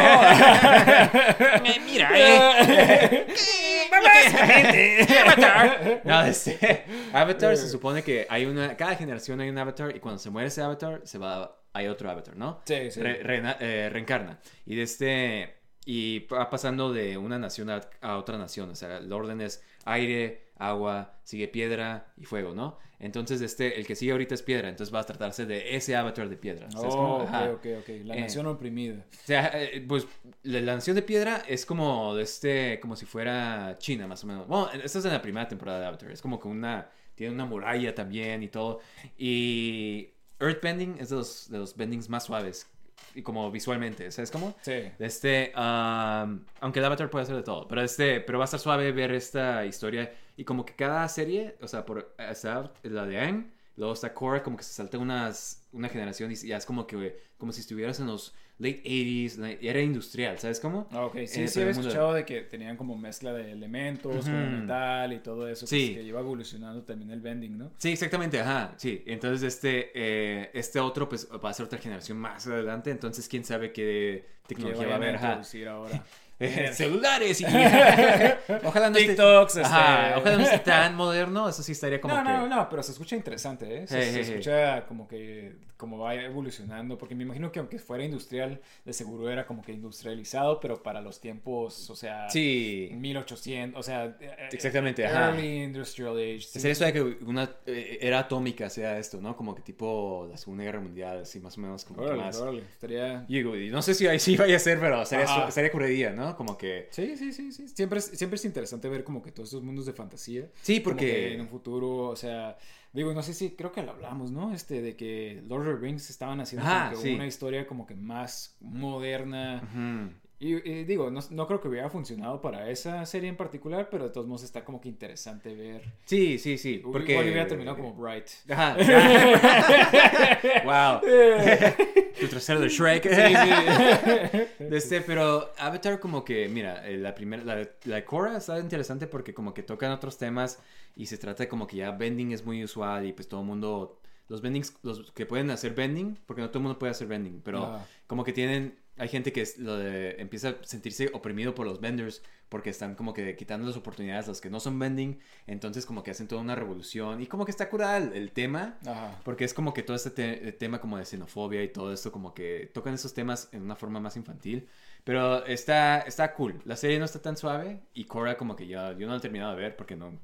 Eh, 1.66 1.80
Mira, 1.86 2.10
eh. 2.14 3.28
Avatar. 5.26 6.02
No, 6.04 6.26
este, 6.26 6.84
Avatar 7.14 7.58
se 7.58 7.70
supone 7.70 8.04
que 8.04 8.28
hay 8.30 8.46
una, 8.46 8.76
cada 8.76 8.96
generación 8.96 9.40
hay 9.42 9.50
un 9.50 9.58
Avatar 9.58 9.96
y 9.96 10.00
cuando 10.00 10.20
se 10.20 10.30
muere 10.30 10.48
ese 10.48 10.62
Avatar 10.62 11.02
se 11.06 11.18
va, 11.18 11.58
hay 11.74 11.88
otro 11.88 12.10
Avatar, 12.10 12.36
¿no? 12.36 12.62
Sí, 12.66 12.92
sí. 12.92 13.02
Re- 13.02 13.22
eh, 13.60 13.90
reencarna 13.90 14.40
y 14.66 14.76
de 14.76 14.84
este 14.84 15.56
y 15.86 16.20
va 16.28 16.50
pasando 16.50 16.92
de 16.92 17.18
una 17.18 17.38
nación 17.38 17.70
a, 17.70 17.82
a 18.02 18.18
otra 18.18 18.38
nación, 18.38 18.72
o 18.72 18.76
sea, 18.76 18.98
el 18.98 19.12
orden 19.14 19.40
es 19.42 19.64
aire, 19.86 20.45
agua, 20.58 21.20
sigue 21.24 21.48
piedra 21.48 22.14
y 22.18 22.26
fuego, 22.26 22.54
¿no? 22.54 22.78
Entonces 23.00 23.42
este, 23.42 23.78
el 23.80 23.86
que 23.86 23.96
sigue 23.96 24.12
ahorita 24.14 24.36
es 24.36 24.42
piedra, 24.42 24.70
entonces 24.70 24.94
va 24.94 25.02
a 25.02 25.06
tratarse 25.06 25.46
de 25.46 25.76
ese 25.76 25.96
Avatar 25.96 26.30
de 26.30 26.38
piedra. 26.38 26.72
Oh, 26.76 27.24
ok, 27.24 27.24
Ajá. 27.24 27.52
ok, 27.52 27.66
ok. 27.82 27.90
La 28.06 28.16
Eh, 28.16 28.22
nación 28.22 28.48
oprimida. 28.48 29.06
O 29.12 29.26
sea, 29.26 29.52
eh, 29.62 29.84
pues 29.88 30.08
la, 30.44 30.62
la 30.62 30.76
nación 30.76 30.96
de 30.96 31.02
piedra 31.02 31.44
es 31.48 31.66
como 31.66 32.16
de 32.16 32.24
este, 32.24 32.80
como 32.80 32.96
si 32.96 33.06
fuera 33.06 33.76
China, 33.80 34.08
más 34.08 34.24
o 34.24 34.28
menos. 34.28 34.48
Bueno, 34.48 34.70
esta 34.72 35.00
es 35.00 35.06
en 35.06 35.12
la 35.14 35.22
primera 35.22 35.48
temporada 35.48 35.80
de 35.82 35.86
Avatar. 35.88 36.12
Es 36.12 36.22
como 36.22 36.40
que 36.40 36.48
una, 36.48 36.90
tiene 37.16 37.34
una 37.34 37.46
muralla 37.46 37.94
también 37.94 38.44
y 38.44 38.48
todo. 38.48 38.80
Y 39.18 40.10
Earthbending 40.40 40.98
es 41.00 41.10
de 41.10 41.16
los, 41.18 41.50
de 41.50 41.58
los 41.58 41.76
bendings 41.76 42.10
más 42.10 42.26
suaves. 42.26 42.70
Y 43.16 43.22
como 43.22 43.50
visualmente, 43.50 44.12
¿sabes 44.12 44.30
cómo? 44.30 44.56
Sí. 44.62 44.92
Este, 45.00 45.54
um, 45.56 46.42
aunque 46.60 46.80
el 46.80 46.86
Avatar 46.86 47.10
puede 47.10 47.24
hacer 47.24 47.36
de 47.36 47.44
todo, 47.44 47.68
pero 47.68 47.82
este, 47.82 48.20
pero 48.20 48.38
va 48.38 48.44
a 48.44 48.46
estar 48.46 48.60
suave 48.60 48.92
ver 48.92 49.14
esta 49.14 49.66
historia 49.66 50.14
y 50.38 50.44
como 50.44 50.66
que 50.66 50.76
cada 50.76 51.08
serie, 51.08 51.56
o 51.62 51.68
sea, 51.68 51.86
por 51.86 52.14
está 52.18 52.72
la 52.84 53.06
de 53.06 53.20
Aang, 53.20 53.55
luego 53.78 53.94
está 53.94 54.14
Korra, 54.14 54.42
como 54.44 54.58
que 54.58 54.64
se 54.64 54.74
salta 54.74 54.98
unas, 54.98 55.68
una 55.72 55.90
generación 55.90 56.32
y 56.32 56.36
ya 56.36 56.58
es 56.58 56.66
como 56.66 56.88
que, 56.88 57.20
como 57.38 57.52
si 57.52 57.62
estuvieras 57.62 58.00
en 58.00 58.08
los 58.08 58.34
late 58.58 58.82
80s, 58.86 59.38
la 59.38 59.52
era 59.52 59.82
industrial, 59.82 60.40
¿sabes 60.40 60.60
cómo? 60.62 60.88
Ah, 60.92 61.06
Ok, 61.06 61.16
sí, 61.28 61.42
Eh, 61.42 61.48
sí 61.50 61.60
había 61.60 61.72
escuchado 61.72 62.14
de 62.14 62.26
que 62.26 62.42
tenían 62.42 62.78
como 62.78 62.96
mezcla 62.98 63.34
de 63.34 63.52
elementos, 63.52 64.26
como 64.26 64.48
Ujú. 64.48 64.62
metal 64.62 65.12
y 65.12 65.20
todo 65.20 65.48
eso, 65.50 65.68
Sí. 65.68 65.90
que, 65.90 65.96
que 65.96 66.04
iba 66.04 66.20
evolucionando 66.22 66.84
también 66.84 67.12
el 67.12 67.20
bending, 67.20 67.58
¿no? 67.58 67.72
Sí, 67.78 67.90
exactamente, 67.92 68.40
ajá, 68.40 68.74
sí. 68.78 69.04
Entonces 69.06 69.44
este, 69.44 69.92
eh, 69.94 70.52
este 70.54 70.80
otro 70.80 71.10
pues 71.10 71.28
va 71.44 71.50
a 71.50 71.54
ser 71.54 71.66
otra 71.66 71.80
generación 71.80 72.18
más 72.18 72.48
adelante, 72.48 72.92
entonces 72.92 73.28
quién 73.28 73.44
sabe 73.44 73.74
qué 73.74 74.26
tecnología 74.48 74.88
va 74.88 74.94
a 74.94 74.96
haber, 74.98 75.16
ajá. 75.16 75.42
ahora. 75.70 76.04
eh, 76.40 76.72
celulares 76.74 77.40
y 77.42 77.46
ojalá 78.64 78.90
no 78.90 78.98
TikToks, 78.98 79.56
esté, 79.58 79.66
Ajá, 79.68 80.08
este- 80.10 80.20
ojalá 80.20 80.36
no 80.38 80.44
esté 80.44 80.60
tan 80.72 80.96
moderno, 80.96 81.48
eso 81.50 81.64
sí 81.64 81.72
estaría 81.72 82.02
como 82.02 82.14
no, 82.16 82.24
que 82.24 82.30
no, 82.30 82.48
no, 82.48 82.70
pero 82.70 82.84
se 82.84 82.92
escucha 82.92 83.16
interesante, 83.16 83.84
¿eh? 83.84 83.88
Se, 83.88 83.98
Hey, 83.98 84.04
se 84.06 84.10
hey, 84.10 84.24
hey. 84.26 84.34
escucha 84.34 84.86
como 84.86 85.08
que 85.08 85.56
como 85.78 85.98
va 85.98 86.16
evolucionando, 86.16 86.98
porque 86.98 87.16
me 87.16 87.24
imagino 87.24 87.52
que 87.52 87.60
aunque 87.60 87.80
fuera 87.80 88.04
industrial, 88.04 88.62
de 88.86 88.94
seguro 88.94 89.30
era 89.30 89.46
como 89.46 89.62
que 89.62 89.74
industrializado, 89.74 90.60
pero 90.60 90.82
para 90.82 91.02
los 91.02 91.20
tiempos, 91.20 91.90
o 91.90 91.96
sea, 91.96 92.30
Sí. 92.30 92.90
1800, 92.94 93.80
o 93.80 93.84
sea, 93.84 94.18
eh, 94.20 94.36
Exactamente, 94.52 95.06
ajá. 95.06 95.30
early 95.32 95.64
industrial 95.64 96.18
age. 96.18 96.42
sí. 96.42 96.60
Sería 96.60 96.72
eso 96.72 96.86
de 96.86 96.94
que 96.94 97.02
una 97.02 97.50
eh, 97.66 97.98
era 98.02 98.20
atómica 98.20 98.70
sea 98.70 98.98
esto, 99.00 99.20
¿no? 99.22 99.36
Como 99.36 99.54
que 99.56 99.62
tipo 99.62 100.28
la 100.30 100.38
Segunda 100.38 100.64
Guerra 100.64 100.80
Mundial, 100.80 101.20
así 101.24 101.40
más 101.40 101.58
o 101.58 101.62
menos 101.62 101.84
como 101.86 102.00
que 102.00 102.06
Órale, 102.08 102.22
más. 102.24 102.38
órale, 102.40 102.62
estaría... 102.62 103.26
Y 103.28 103.42
no 103.70 103.82
sé 103.82 103.94
si 103.94 104.08
ahí 104.08 104.20
sí 104.20 104.38
vaya 104.38 104.56
a 104.56 104.60
ser, 104.60 104.80
pero 104.80 105.06
sería, 105.06 105.26
Ajá. 105.26 105.52
sería 105.52 105.72
currería, 105.72 106.12
¿no? 106.12 106.36
Como 106.36 106.58
que... 106.58 106.88
Sí, 106.92 107.16
sí, 107.18 107.32
sí, 107.34 107.52
sí. 107.52 107.68
Siempre 107.68 108.00
es, 108.00 108.06
siempre 108.06 108.36
es 108.36 108.46
interesante 108.46 108.88
ver 108.90 109.04
como 109.04 109.22
que 109.22 109.32
todos 109.32 109.50
estos 109.50 109.64
mundos 109.64 109.86
de 109.86 109.94
fantasía. 109.94 110.50
Sí, 110.62 110.82
Como 110.82 110.96
porque- 110.96 111.06
que 111.12 111.34
en 111.34 111.42
un 111.42 111.48
futuro, 111.48 112.08
o 112.10 112.16
sea, 112.16 112.58
digo, 112.96 113.14
no 113.14 113.22
sé 113.22 113.34
si, 113.34 113.52
creo 113.52 113.72
que 113.72 113.84
lo 113.84 113.92
hablamos, 113.92 114.32
¿no? 114.32 114.54
Este, 114.54 114.82
de 114.82 114.96
que 114.96 115.44
Lord 115.48 115.68
of 115.68 115.76
the 115.76 115.86
Rings 115.86 116.10
estaban 116.10 116.40
haciendo 116.40 116.68
como 116.68 116.90
que 116.90 116.96
sí. 116.96 117.14
una 117.14 117.28
historia 117.28 117.68
como 117.68 117.86
que 117.86 117.96
más 117.96 118.58
moderna. 118.62 119.62
Ujú. 119.64 120.12
Y, 120.38 120.70
y 120.70 120.84
digo, 120.84 121.10
no, 121.10 121.22
no 121.30 121.48
creo 121.48 121.62
que 121.62 121.70
hubiera 121.70 121.90
funcionado 121.90 122.42
para 122.42 122.70
esa 122.70 123.06
serie 123.06 123.30
en 123.30 123.38
particular, 123.38 123.88
pero 123.90 124.06
de 124.06 124.10
todos 124.10 124.28
modos 124.28 124.44
está 124.44 124.66
como 124.66 124.82
que 124.82 124.90
interesante 124.90 125.56
ver. 125.56 125.82
Sí, 126.06 126.38
sí, 126.38 126.58
sí. 126.58 126.82
Porque... 126.84 127.14
Igual 127.14 127.28
hubiera 127.28 127.48
terminado 127.48 127.78
como 127.78 127.94
Bright. 127.94 128.28
Ajá. 128.50 128.76
wow. 130.66 131.02
tu 132.20 132.28
trasero 132.28 132.60
de 132.60 132.70
Shrek. 132.70 133.04
De 133.06 134.78
este, 134.78 135.02
pero 135.02 135.52
Avatar 135.58 136.00
como 136.00 136.24
que, 136.26 136.50
mira, 136.50 136.88
eh, 136.88 136.98
la 136.98 137.16
primera, 137.16 137.44
la, 137.44 137.68
la 137.86 137.96
de 137.96 138.06
Korra 138.06 138.38
está 138.38 138.60
interesante 138.60 139.08
porque 139.08 139.34
como 139.34 139.54
que 139.54 139.64
tocan 139.64 139.92
otros 139.92 140.18
temas 140.18 140.60
y 140.96 141.06
se 141.08 141.18
trata 141.18 141.48
como 141.48 141.68
que 141.68 141.78
ya 141.78 141.92
bending 141.92 142.32
es 142.32 142.46
muy 142.46 142.64
usual 142.64 143.06
y 143.06 143.14
pues 143.14 143.28
todo 143.28 143.42
el 143.42 143.48
mundo, 143.48 144.00
los 144.28 144.42
bendings, 144.42 144.76
los 144.84 145.12
que 145.12 145.26
pueden 145.26 145.50
hacer 145.52 145.74
bending, 145.74 146.18
porque 146.26 146.42
no 146.42 146.50
todo 146.50 146.60
el 146.60 146.64
mundo 146.64 146.80
puede 146.80 146.92
hacer 146.92 147.08
bending, 147.08 147.42
pero 147.42 147.80
como 148.08 148.24
que 148.24 148.34
tienen, 148.34 148.78
hay 148.98 149.08
gente 149.10 149.34
que 149.34 149.42
es, 149.42 149.58
lo 149.58 149.78
de- 149.78 150.16
empieza 150.22 150.50
a 150.50 150.56
sentirse 150.64 151.10
oprimido 151.14 151.54
por 151.54 151.66
los 151.66 151.82
benders 151.82 152.22
porque 152.50 152.70
están 152.70 152.96
como 152.96 153.14
que 153.14 153.36
quitando 153.36 153.68
las 153.68 153.76
oportunidades 153.76 154.26
a 154.26 154.30
los 154.30 154.40
que 154.40 154.50
no 154.50 154.60
son 154.60 154.78
bending, 154.80 155.20
entonces 155.48 155.86
como 155.86 156.04
que 156.04 156.12
hacen 156.12 156.28
toda 156.28 156.42
una 156.42 156.56
revolución 156.56 157.22
y 157.22 157.26
como 157.28 157.44
que 157.44 157.52
está 157.52 157.70
curada 157.70 157.98
el, 157.98 158.14
el 158.14 158.32
tema. 158.32 158.78
Ajá. 158.86 159.20
Porque 159.24 159.44
es 159.46 159.54
como 159.54 159.74
que 159.74 159.84
todo 159.84 159.96
este 159.98 160.12
te- 160.12 160.52
tema 160.54 160.80
como 160.80 160.98
de 160.98 161.06
xenofobia 161.06 161.64
y 161.64 161.70
todo 161.70 161.92
esto, 161.92 162.12
como 162.12 162.34
que 162.34 162.70
tocan 162.74 162.94
esos 162.94 163.14
temas 163.14 163.50
en 163.52 163.64
una 163.64 163.76
forma 163.76 164.00
más 164.00 164.16
infantil. 164.16 164.68
Pero 165.04 165.46
está, 165.46 166.00
está 166.02 166.34
cool. 166.34 166.62
La 166.66 166.76
serie 166.76 166.98
no 167.00 167.06
está 167.06 167.22
tan 167.22 167.36
suave 167.38 167.82
y 167.94 168.06
Korra 168.06 168.38
como 168.38 168.56
que 168.56 168.68
ya, 168.68 168.94
yo 168.98 169.06
no 169.08 169.14
la 169.14 169.18
he 169.18 169.22
terminado 169.22 169.56
de 169.56 169.62
ver 169.62 169.76
porque 169.76 169.96
no... 169.96 170.18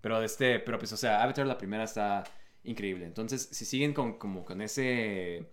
Pero 0.00 0.22
este, 0.22 0.60
pero 0.60 0.78
pues 0.78 0.92
o 0.92 0.96
sea, 0.96 1.22
Avatar 1.22 1.46
la 1.46 1.58
primera 1.58 1.84
está 1.84 2.24
increíble. 2.64 3.06
Entonces, 3.06 3.48
si 3.52 3.64
siguen 3.64 3.92
con, 3.94 4.18
como 4.18 4.44
con 4.44 4.60
ese... 4.62 5.46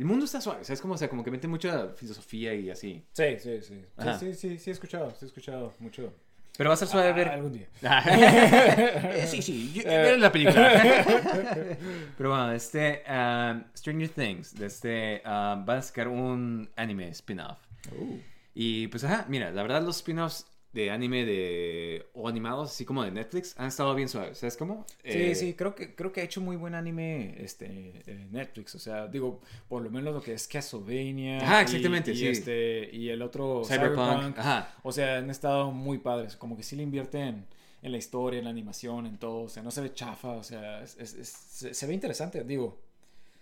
El 0.00 0.06
mundo 0.06 0.24
está 0.24 0.40
suave, 0.40 0.64
¿sabes? 0.64 0.80
Como, 0.80 0.94
o 0.94 0.96
sea, 0.96 1.10
como 1.10 1.22
que 1.22 1.30
mete 1.30 1.46
mucha 1.46 1.88
filosofía 1.90 2.54
y 2.54 2.70
así. 2.70 3.04
Sí, 3.12 3.38
sí, 3.38 3.60
sí. 3.60 3.84
Ajá. 3.98 4.18
Sí, 4.18 4.32
sí, 4.32 4.48
sí, 4.52 4.58
sí, 4.58 4.70
he 4.70 4.72
escuchado, 4.72 5.10
sí 5.10 5.26
he 5.26 5.26
escuchado 5.26 5.74
mucho. 5.78 6.10
Pero 6.56 6.70
va 6.70 6.74
a 6.74 6.76
ser 6.78 6.88
suave 6.88 7.10
Ah, 7.10 7.12
ver... 7.12 7.28
Algún 7.28 7.52
día. 7.52 7.66
Eh, 7.82 9.26
sí, 9.26 9.42
sí, 9.42 9.72
yo- 9.74 9.84
ver 9.84 10.18
la 10.18 10.32
película. 10.32 10.72
Pero 12.16 12.30
bueno, 12.30 12.50
este 12.52 13.02
um, 13.10 13.62
Stranger 13.76 14.08
Things, 14.08 14.54
de 14.58 14.66
este 14.68 15.22
um, 15.26 15.68
a 15.68 15.82
sacar 15.82 16.08
un 16.08 16.70
anime 16.76 17.10
spin-off. 17.10 17.58
Uh. 17.94 18.18
Y 18.54 18.88
pues 18.88 19.04
ajá, 19.04 19.26
mira, 19.28 19.50
la 19.50 19.60
verdad 19.62 19.82
los 19.82 19.96
spin-offs 19.96 20.46
de 20.72 20.90
anime 20.92 21.24
de 21.24 22.06
o 22.14 22.28
animados 22.28 22.70
así 22.70 22.84
como 22.84 23.02
de 23.02 23.10
Netflix 23.10 23.54
han 23.58 23.66
estado 23.66 23.92
bien 23.94 24.08
suaves, 24.08 24.38
¿sabes 24.38 24.56
cómo? 24.56 24.86
Sí, 25.02 25.08
Eh, 25.08 25.34
sí, 25.34 25.54
creo 25.54 25.74
que, 25.74 25.94
creo 25.96 26.12
que 26.12 26.20
ha 26.20 26.24
hecho 26.24 26.40
muy 26.40 26.54
buen 26.56 26.74
anime 26.76 27.34
este, 27.42 28.02
eh, 28.06 28.26
Netflix. 28.30 28.74
O 28.76 28.78
sea, 28.78 29.08
digo, 29.08 29.40
por 29.68 29.82
lo 29.82 29.90
menos 29.90 30.14
lo 30.14 30.22
que 30.22 30.32
es 30.34 30.46
Castlevania. 30.46 31.38
Ajá, 31.38 31.60
y- 31.60 31.62
exactamente, 31.64 32.12
y, 32.12 32.16
sí. 32.16 32.26
este, 32.28 32.88
y 32.92 33.08
el 33.08 33.20
otro 33.22 33.62
Cyberpunk, 33.64 33.96
Cyberpunk. 34.10 34.38
ajá. 34.38 34.74
O 34.84 34.92
sea, 34.92 35.18
han 35.18 35.28
estado 35.30 35.72
muy 35.72 35.98
padres. 35.98 36.36
Como 36.36 36.56
que 36.56 36.62
sí 36.62 36.76
le 36.76 36.84
invierten 36.84 37.46
en 37.82 37.92
la 37.92 37.98
historia, 37.98 38.38
en 38.38 38.44
la 38.44 38.50
animación, 38.50 39.06
en 39.06 39.18
todo. 39.18 39.42
O 39.42 39.48
sea, 39.48 39.62
no 39.64 39.70
se 39.72 39.80
ve 39.80 39.92
chafa. 39.92 40.30
O 40.32 40.44
sea, 40.44 40.82
es- 40.82 40.96
es- 40.98 41.14
es- 41.14 41.28
se, 41.28 41.74
se 41.74 41.86
ve 41.88 41.94
interesante. 41.94 42.44
Digo, 42.44 42.78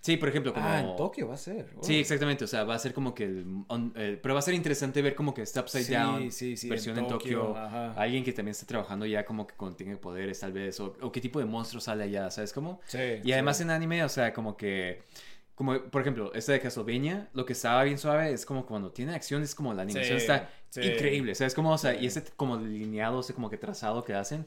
Sí, 0.01 0.17
por 0.17 0.29
ejemplo, 0.29 0.55
como 0.55 0.69
ah, 0.69 0.81
en 0.81 0.97
Tokio 0.97 1.29
va 1.29 1.35
a 1.35 1.37
ser. 1.37 1.67
Sí, 1.83 1.99
exactamente, 1.99 2.45
o 2.45 2.47
sea, 2.47 2.65
va 2.65 2.75
a 2.75 2.79
ser 2.79 2.95
como 2.95 3.15
que 3.15 3.25
el, 3.25 3.45
on- 3.69 3.93
el- 3.97 4.19
pero 4.21 4.35
va 4.35 4.39
a 4.41 4.43
ser 4.43 4.55
interesante 4.55 5.03
ver 5.03 5.15
como 5.15 5.35
que 5.35 5.43
está 5.43 5.61
upside 5.61 5.85
Sí, 5.85 5.93
down, 5.93 6.31
sí, 6.33 6.57
sí, 6.57 6.69
versión 6.71 6.97
en 6.97 7.05
en 7.05 7.09
Tokio, 7.11 7.41
Tokio, 7.41 7.57
ajá. 7.59 7.93
alguien 8.01 8.25
que 8.25 8.33
también 8.33 8.53
está 8.53 8.67
trabajando 8.67 9.07
ya 9.07 9.25
como 9.25 9.47
que 9.47 9.55
con 9.57 9.77
tiene 9.77 9.97
poderes 9.97 10.41
tal 10.41 10.53
vez, 10.53 10.79
o, 10.81 10.97
o 11.01 11.13
qué 11.13 11.21
tipo 11.21 11.41
de 11.41 11.45
monstruo 11.47 11.81
sale 11.81 12.05
allá, 12.05 12.31
¿sabes 12.31 12.53
cómo? 12.53 12.81
Sí, 12.87 12.99
Y 13.25 13.33
además 13.33 13.61
en 13.61 13.71
anime, 13.71 14.03
o 14.05 14.09
sea, 14.09 14.33
como 14.33 14.57
que, 14.57 15.03
como 15.55 15.81
por 15.91 16.01
ejemplo, 16.03 16.33
esta 16.35 16.53
de 16.53 16.61
Castlevania, 16.61 17.29
lo 17.35 17.45
que 17.45 17.53
estaba 17.53 17.83
bien 17.85 17.99
suave 17.99 18.33
es 18.33 18.47
como 18.47 18.65
cuando 18.67 18.93
tiene 18.93 19.15
acción, 19.15 19.43
es 19.43 19.55
como 19.55 19.75
la 19.75 19.83
animación 19.83 20.17
está 20.17 20.49
increíble, 20.81 21.35
¿sabes 21.35 21.55
cómo? 21.55 21.73
O 21.73 21.79
sea, 21.79 21.95
y 21.95 22.07
ese 22.07 22.23
como 22.37 22.57
lineado, 22.57 23.21
ese 23.21 23.35
como 23.35 23.51
que 23.51 23.57
trazado 23.59 24.05
que 24.05 24.15
hacen. 24.15 24.47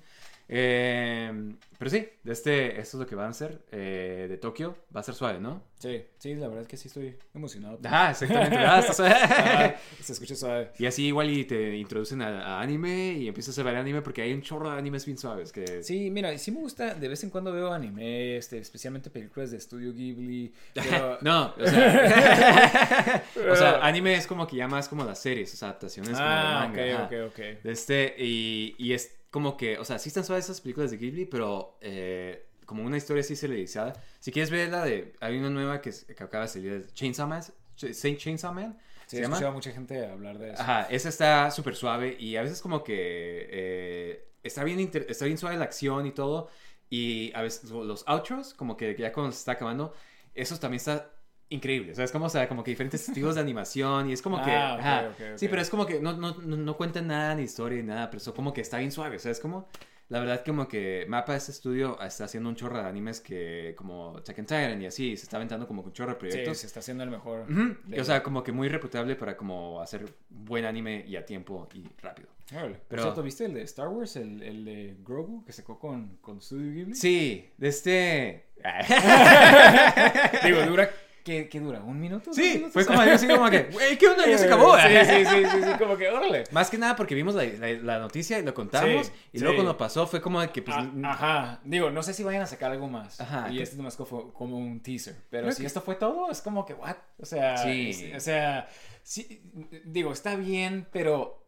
Eh, 0.54 1.56
pero 1.82 1.90
sí, 1.90 2.08
este, 2.26 2.80
esto 2.80 2.98
es 2.98 3.02
lo 3.02 3.08
que 3.08 3.16
van 3.16 3.28
a 3.28 3.30
hacer 3.30 3.64
eh, 3.72 4.28
de 4.30 4.38
Tokio, 4.38 4.76
va 4.94 5.00
a 5.00 5.04
ser 5.04 5.16
suave, 5.16 5.40
¿no? 5.40 5.64
Sí, 5.80 6.04
sí, 6.20 6.36
la 6.36 6.48
verdad 6.48 6.64
es 6.64 6.68
que 6.68 6.76
sí 6.76 6.90
estoy 6.90 7.16
emocionado. 7.34 7.80
Ah, 7.86 8.12
exactamente. 8.12 8.58
ah, 8.58 8.80
está 8.82 8.94
suave. 8.94 9.14
Ajá, 9.14 9.76
se 10.02 10.14
escucha 10.14 10.36
suave. 10.36 10.72
Y 10.78 10.86
así 10.86 11.08
igual 11.08 11.32
y 11.32 11.46
te 11.46 11.78
introducen 11.78 12.22
a, 12.22 12.58
a 12.58 12.62
anime 12.62 13.14
y 13.14 13.30
empiezas 13.30 13.58
a 13.58 13.64
ver 13.64 13.78
anime 13.78 14.02
porque 14.02 14.22
hay 14.22 14.34
un 14.34 14.42
chorro 14.42 14.70
de 14.70 14.78
animes 14.78 15.06
bien 15.06 15.18
suaves 15.18 15.54
que... 15.54 15.82
Sí, 15.84 16.12
mira, 16.12 16.38
sí 16.38 16.52
me 16.52 16.60
gusta, 16.60 16.96
de 16.96 17.08
vez 17.08 17.24
en 17.24 17.30
cuando 17.30 17.54
veo 17.54 17.72
anime, 17.72 18.36
este, 18.36 18.58
especialmente 18.58 19.10
películas 19.10 19.52
de 19.52 19.58
Estudio 19.58 19.94
Ghibli, 19.94 20.54
pero... 20.74 21.18
No, 21.22 21.56
o 21.58 21.66
sea, 21.66 23.24
o 23.52 23.56
sea, 23.56 23.86
anime 23.86 24.16
es 24.16 24.28
como 24.28 24.46
que 24.46 24.58
ya 24.58 24.68
más 24.68 24.90
como 24.90 25.06
las 25.06 25.20
series, 25.20 25.54
o 25.54 25.58
sea, 25.58 25.70
adaptaciones 25.70 26.12
como 26.12 26.30
de 26.30 26.36
ah, 26.36 26.68
manga. 26.68 27.06
ok, 27.06 27.12
ok, 27.12 27.32
ok. 27.32 27.40
Este, 27.64 28.16
y, 28.20 28.76
y 28.78 28.94
es 28.94 29.21
como 29.32 29.58
que, 29.58 29.78
o 29.80 29.86
sea, 29.86 29.98
sí 30.00 30.10
están 30.10 30.24
suaves 30.26 30.46
esas 30.46 30.62
películas 30.62 30.92
de 30.92 30.98
Ghibli, 30.98 31.26
pero 31.26 31.78
eh, 31.82 32.48
como 32.66 32.84
una 32.84 32.98
historia 32.98 33.22
así 33.22 33.36
serializada. 33.36 33.94
Si 34.20 34.32
quieres 34.32 34.52
ver 34.52 34.70
la 34.70 34.84
de, 34.86 35.14
hay 35.22 35.38
una 35.38 35.50
nueva 35.50 35.82
que, 35.82 35.92
que 35.92 36.24
acaba 36.24 36.44
de 36.44 36.50
salir, 36.50 36.88
Chainsaw 36.94 37.28
Man, 37.28 37.42
Saint 37.76 38.20
Chainsaw 38.20 38.54
Man, 38.54 38.78
Sí, 39.08 39.18
se 39.18 39.18
he 39.18 39.22
llama. 39.24 39.36
escuchado 39.36 39.52
a 39.52 39.56
mucha 39.56 39.72
gente 39.72 40.06
hablar 40.06 40.38
de 40.40 40.52
eso. 40.52 40.62
Ajá, 40.62 40.84
esa 40.90 41.10
está 41.10 41.52
súper 41.52 41.76
suave 41.76 42.16
y 42.20 42.38
a 42.38 42.44
veces 42.44 42.62
como 42.62 42.84
que 42.84 43.48
eh, 43.52 44.28
está, 44.44 44.64
bien 44.64 44.80
inter- 44.80 45.06
está 45.10 45.26
bien 45.26 45.38
suave 45.38 45.58
la 45.58 45.66
acción 45.66 46.06
y 46.06 46.12
todo. 46.12 46.50
Y 46.90 47.32
a 47.36 47.42
veces 47.42 47.70
los 47.72 48.04
outros, 48.08 48.54
como 48.54 48.78
que 48.78 48.96
ya 48.98 49.12
cuando 49.14 49.32
se 49.32 49.40
está 49.40 49.54
acabando, 49.54 49.94
eso 50.36 50.58
también 50.60 50.78
está 50.78 51.10
increíble. 51.52 51.94
¿Sabes 51.96 52.12
cómo? 52.12 52.26
O 52.26 52.30
sea, 52.30 52.48
como 52.48 52.64
que 52.64 52.72
diferentes 52.72 53.08
estilos 53.08 53.36
de 53.36 53.42
animación 53.42 54.10
y 54.10 54.14
es 54.14 54.22
como 54.22 54.42
que... 54.44 54.52
Ah, 54.52 54.74
ok, 54.74 54.80
ajá. 54.80 55.02
ok, 55.10 55.16
ok. 55.34 55.38
Sí, 55.38 55.48
pero 55.48 55.62
es 55.62 55.70
como 55.70 55.86
que 55.86 56.00
no, 56.00 56.14
no, 56.14 56.34
no, 56.34 56.78
cuentan 56.78 57.08
nada 57.08 57.36
ni 57.36 57.44
historia 57.44 57.78
ni 57.82 57.88
nada, 57.88 58.10
pero 58.10 58.18
eso 58.20 58.34
como 58.34 58.52
que 58.54 58.62
está 58.62 58.78
bien 58.80 58.92
suave. 58.92 59.20
¿Sabes 59.20 59.40
cómo? 59.40 59.68
La 60.10 60.20
verdad 60.20 60.44
como 60.46 60.68
que 60.68 61.06
Mapa, 61.08 61.38
este 61.38 61.52
estudio, 61.54 61.98
está 62.02 62.26
haciendo 62.26 62.50
un 62.50 62.56
chorro 62.58 62.78
de 62.82 62.84
animes 62.90 63.22
que 63.22 63.74
como 63.78 64.18
Attack 64.18 64.40
on 64.40 64.46
Titan 64.46 64.82
y 64.82 64.86
así, 64.86 65.16
se 65.16 65.24
está 65.24 65.38
aventando 65.38 65.66
como 65.66 65.84
un 65.84 65.94
chorro 65.94 66.10
de 66.16 66.16
Sí, 66.16 66.20
proyectos. 66.20 66.58
se 66.58 66.68
está 66.68 66.82
haciendo 66.82 67.06
el 67.06 67.10
mejor. 67.10 67.50
Ujú, 67.50 67.78
de- 67.86 68.02
O 68.02 68.04
sea, 68.04 68.22
como 68.22 68.44
que 68.44 68.52
muy 68.52 68.68
reputable 68.68 69.16
para 69.16 69.38
como 69.38 69.80
hacer 69.80 70.04
buen 70.30 70.66
anime 70.66 71.06
y 71.08 71.16
a 71.16 71.26
tiempo 71.26 71.70
y 71.74 71.86
rápido. 72.02 72.28
Por 72.50 72.78
pero- 72.90 73.04
cierto, 73.04 73.24
¿viste 73.24 73.46
el 73.46 73.54
de 73.54 73.62
Star 73.62 73.88
Wars, 73.88 74.18
el, 74.18 74.44
el 74.44 74.66
de 74.66 74.98
Grogu, 75.06 75.46
que 75.46 75.54
sacó 75.54 75.80
con, 75.80 76.18
con 76.18 76.42
Studio 76.42 76.74
Ghibli? 76.74 76.94
Sí, 76.96 77.50
de 77.58 77.68
este... 77.70 78.48
Digo, 80.44 80.62
dura... 80.66 80.90
¿Qué, 81.24 81.48
qué 81.50 81.60
dura? 81.60 81.82
¿Un 81.82 82.00
minuto? 82.00 82.26
¿Dos 82.32 82.36
sí, 82.36 82.54
minutos? 82.56 82.74
fue 82.74 82.86
como 82.86 83.00
así 83.02 83.28
como 83.28 83.50
que, 83.50 83.64
güey, 83.74 83.98
¿qué 83.98 84.08
onda? 84.08 84.28
Ya 84.28 84.38
se 84.38 84.46
acabó. 84.46 84.76
Sí, 84.78 84.84
sí, 85.06 85.26
sí, 85.26 85.46
sí, 85.52 85.58
sí, 85.64 85.70
como 85.78 85.98
que, 85.98 86.10
órale. 86.10 86.44
Más 86.52 86.70
que 86.70 86.78
nada 86.78 86.96
porque 86.96 87.14
vimos 87.16 87.36
la, 87.36 87.44
la- 87.46 87.68
la 87.74 88.00
noticia 88.00 88.40
y 88.40 88.44
lo 88.44 88.54
contamos. 88.54 89.08
Sí, 89.08 89.14
y 89.34 89.40
luego 89.40 89.56
cuando 89.56 89.78
pasó 89.78 90.08
fue 90.08 90.22
como 90.22 90.40
que, 90.52 90.62
pues... 90.62 90.76
Ah, 90.78 90.92
ajá, 91.06 91.60
digo, 91.64 91.90
no 91.92 92.04
sé 92.04 92.14
si 92.14 92.24
vayan 92.24 92.42
a 92.42 92.48
sacar 92.48 92.72
algo 92.72 92.88
más. 92.88 93.20
Ajá, 93.22 93.50
y 93.52 93.58
que- 93.58 93.64
este 93.64 93.78
nomás 93.78 93.96
fue 93.96 94.32
como 94.34 94.58
un 94.58 94.82
teaser. 94.82 95.16
Pero 95.30 95.44
Creo 95.44 95.56
si 95.56 95.62
que- 95.62 95.68
esto 95.68 95.82
fue 95.82 95.96
todo, 95.96 96.32
es 96.32 96.42
como 96.42 96.66
que, 96.66 96.74
¿what? 96.74 96.96
O 97.20 97.26
sea, 97.26 97.58
Sí. 97.58 98.12
o 98.16 98.20
sea, 98.20 98.68
sí, 99.04 99.42
digo, 99.86 100.12
está 100.14 100.36
bien, 100.36 100.88
pero 100.92 101.46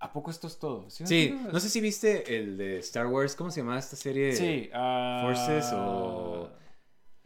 ¿a 0.00 0.12
poco 0.12 0.30
esto 0.30 0.46
es 0.48 0.58
todo? 0.58 0.90
¿Sí? 0.90 1.06
Sí, 1.06 1.38
no 1.50 1.58
sé 1.60 1.70
si 1.70 1.80
viste 1.80 2.36
el 2.36 2.58
de 2.58 2.78
Star 2.80 3.06
Wars, 3.06 3.34
¿cómo 3.34 3.50
se 3.50 3.60
llamaba 3.60 3.78
esta 3.78 3.96
serie? 3.96 4.36
Sí, 4.36 4.68
ah, 4.74 5.20
Forces 5.24 5.72
o 5.72 6.50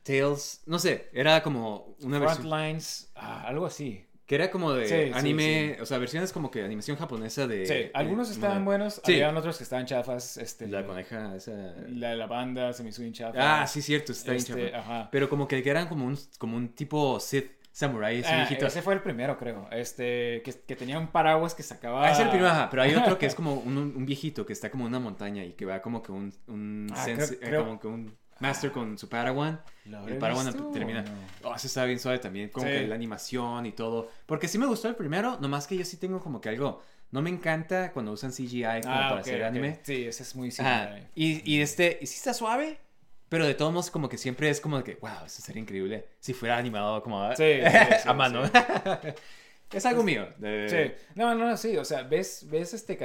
Tales, 0.08 0.62
no 0.66 0.78
sé, 0.78 1.08
era 1.12 1.42
como 1.42 1.94
una 2.02 2.18
versión 2.18 2.48
Frontlines, 2.48 3.12
ah, 3.14 3.44
algo 3.46 3.66
así. 3.66 4.04
que 4.26 4.34
era 4.34 4.50
como 4.50 4.72
de 4.74 4.86
Sí, 4.86 4.94
sí, 5.06 5.18
anime, 5.18 5.78
o 5.80 5.86
sea, 5.86 5.96
versiones 5.96 6.32
como 6.34 6.50
que 6.50 6.62
animación 6.62 6.96
japonesa 6.98 7.46
de 7.46 7.64
Sí, 7.66 7.90
algunos 7.94 8.28
de- 8.28 8.34
estaban 8.34 8.58
de- 8.58 8.64
buenos, 8.66 9.00
Sí. 9.04 9.14
habían 9.14 9.34
otros 9.38 9.56
que 9.56 9.64
estaban 9.64 9.86
chafas. 9.86 10.36
Este, 10.36 10.66
La 10.66 10.84
coneja 10.84 11.34
esa 11.34 11.52
La 11.88 12.10
de 12.10 12.16
la 12.16 12.26
banda 12.26 12.72
se 12.74 12.82
me 12.82 12.90
hizo 12.90 13.02
chafa. 13.10 13.62
Ah, 13.62 13.66
sí 13.66 13.80
cierto, 13.80 14.12
está 14.12 14.32
bien 14.32 14.44
Este, 14.44 14.70
chafa. 14.70 14.78
ajá. 14.80 15.08
Pero 15.10 15.30
como 15.30 15.48
que 15.48 15.58
eran 15.66 15.88
como 15.88 16.04
un 16.04 16.18
como 16.38 16.58
un 16.58 16.68
tipo 16.74 17.18
Sith 17.20 17.52
Samurai, 17.72 18.18
ese 18.18 18.28
Ah, 18.28 18.36
viejito. 18.38 18.66
ese 18.66 18.82
fue 18.82 18.92
el 18.94 19.00
primero, 19.02 19.38
creo. 19.38 19.66
Este, 19.70 20.42
que, 20.44 20.52
que 20.66 20.74
tenía 20.76 20.98
un 20.98 21.06
paraguas 21.08 21.54
que 21.54 21.62
sacaba. 21.62 22.06
Ah, 22.06 22.10
es 22.12 22.18
el 22.18 22.28
primero, 22.28 22.48
ajá, 22.50 22.68
pero 22.70 22.82
hay 22.82 22.94
otro 22.96 23.16
que 23.18 23.24
es 23.26 23.34
como 23.36 23.54
un, 23.54 23.78
un 23.78 24.04
viejito 24.04 24.44
que 24.44 24.52
está 24.52 24.68
como 24.70 24.84
en 24.84 24.88
una 24.88 25.00
montaña 25.00 25.42
y 25.44 25.52
que 25.52 25.64
va 25.64 25.80
como 25.80 26.02
que 26.02 26.10
un, 26.12 26.34
un 26.48 26.88
Ah, 26.92 27.04
sense- 27.06 27.38
creo- 27.38 27.40
eh, 27.40 27.50
creo- 27.50 27.64
como 27.66 27.80
que 27.80 27.86
un 27.86 28.18
master 28.40 28.70
con 28.72 28.96
su 28.98 29.08
Padawan. 29.08 29.60
¿Lo 29.86 29.98
Y 29.98 30.00
habré 30.00 30.12
el 30.14 30.18
Padawan 30.18 30.46
visto 30.46 30.70
termina. 30.72 31.02
no? 31.02 31.48
Oh, 31.50 31.54
ese 31.54 31.66
está 31.66 31.84
bien 31.84 31.98
suave 31.98 32.18
también, 32.18 32.48
como 32.50 32.66
Sí. 32.66 32.72
que 32.72 32.86
la 32.86 32.94
animación 32.94 33.66
y 33.66 33.72
todo. 33.72 34.10
Porque 34.26 34.48
sí 34.48 34.58
me 34.58 34.66
gustó 34.66 34.88
el 34.88 34.96
primero, 34.96 35.38
nomás 35.40 35.66
que 35.66 35.76
yo 35.76 35.84
sí 35.84 35.96
tengo 35.96 36.20
como 36.20 36.40
que 36.40 36.48
algo. 36.48 36.82
No 37.10 37.22
me 37.22 37.30
encanta 37.30 37.90
cuando 37.92 38.12
usan 38.12 38.32
CGI 38.32 38.82
como 38.82 38.94
Ah, 38.94 39.06
para 39.08 39.14
ok, 39.14 39.20
hacer 39.20 39.40
ok. 39.42 39.46
anime. 39.48 39.80
Sí, 39.82 40.04
ese 40.04 40.22
es 40.22 40.36
muy 40.36 40.50
CGI. 40.50 41.08
Y, 41.14 41.50
y 41.54 41.60
este, 41.62 41.98
y 42.02 42.06
sí 42.06 42.16
está 42.16 42.34
suave, 42.34 42.78
pero 43.30 43.46
de 43.46 43.54
todos 43.54 43.72
modos 43.72 43.90
como 43.90 44.08
que 44.10 44.18
siempre 44.18 44.50
es 44.50 44.60
como 44.60 44.82
que, 44.84 44.96
wow, 44.96 45.24
eso 45.26 45.40
sería 45.40 45.62
increíble 45.62 46.06
si 46.20 46.34
fuera 46.34 46.58
animado 46.58 47.02
como 47.02 47.34
Sí, 47.34 47.44
sí, 47.62 47.62
sí, 48.02 48.08
a 48.08 48.12
mano. 48.12 48.42
es 49.72 49.84
algo 49.86 50.02
mío. 50.02 50.28
de- 50.38 50.68
Sí, 50.68 51.04
no, 51.14 51.34
no, 51.34 51.56
sí, 51.56 51.76
o 51.76 51.84
sea, 51.84 52.02
ves, 52.02 52.46
ves 52.50 52.74
este 52.74 52.98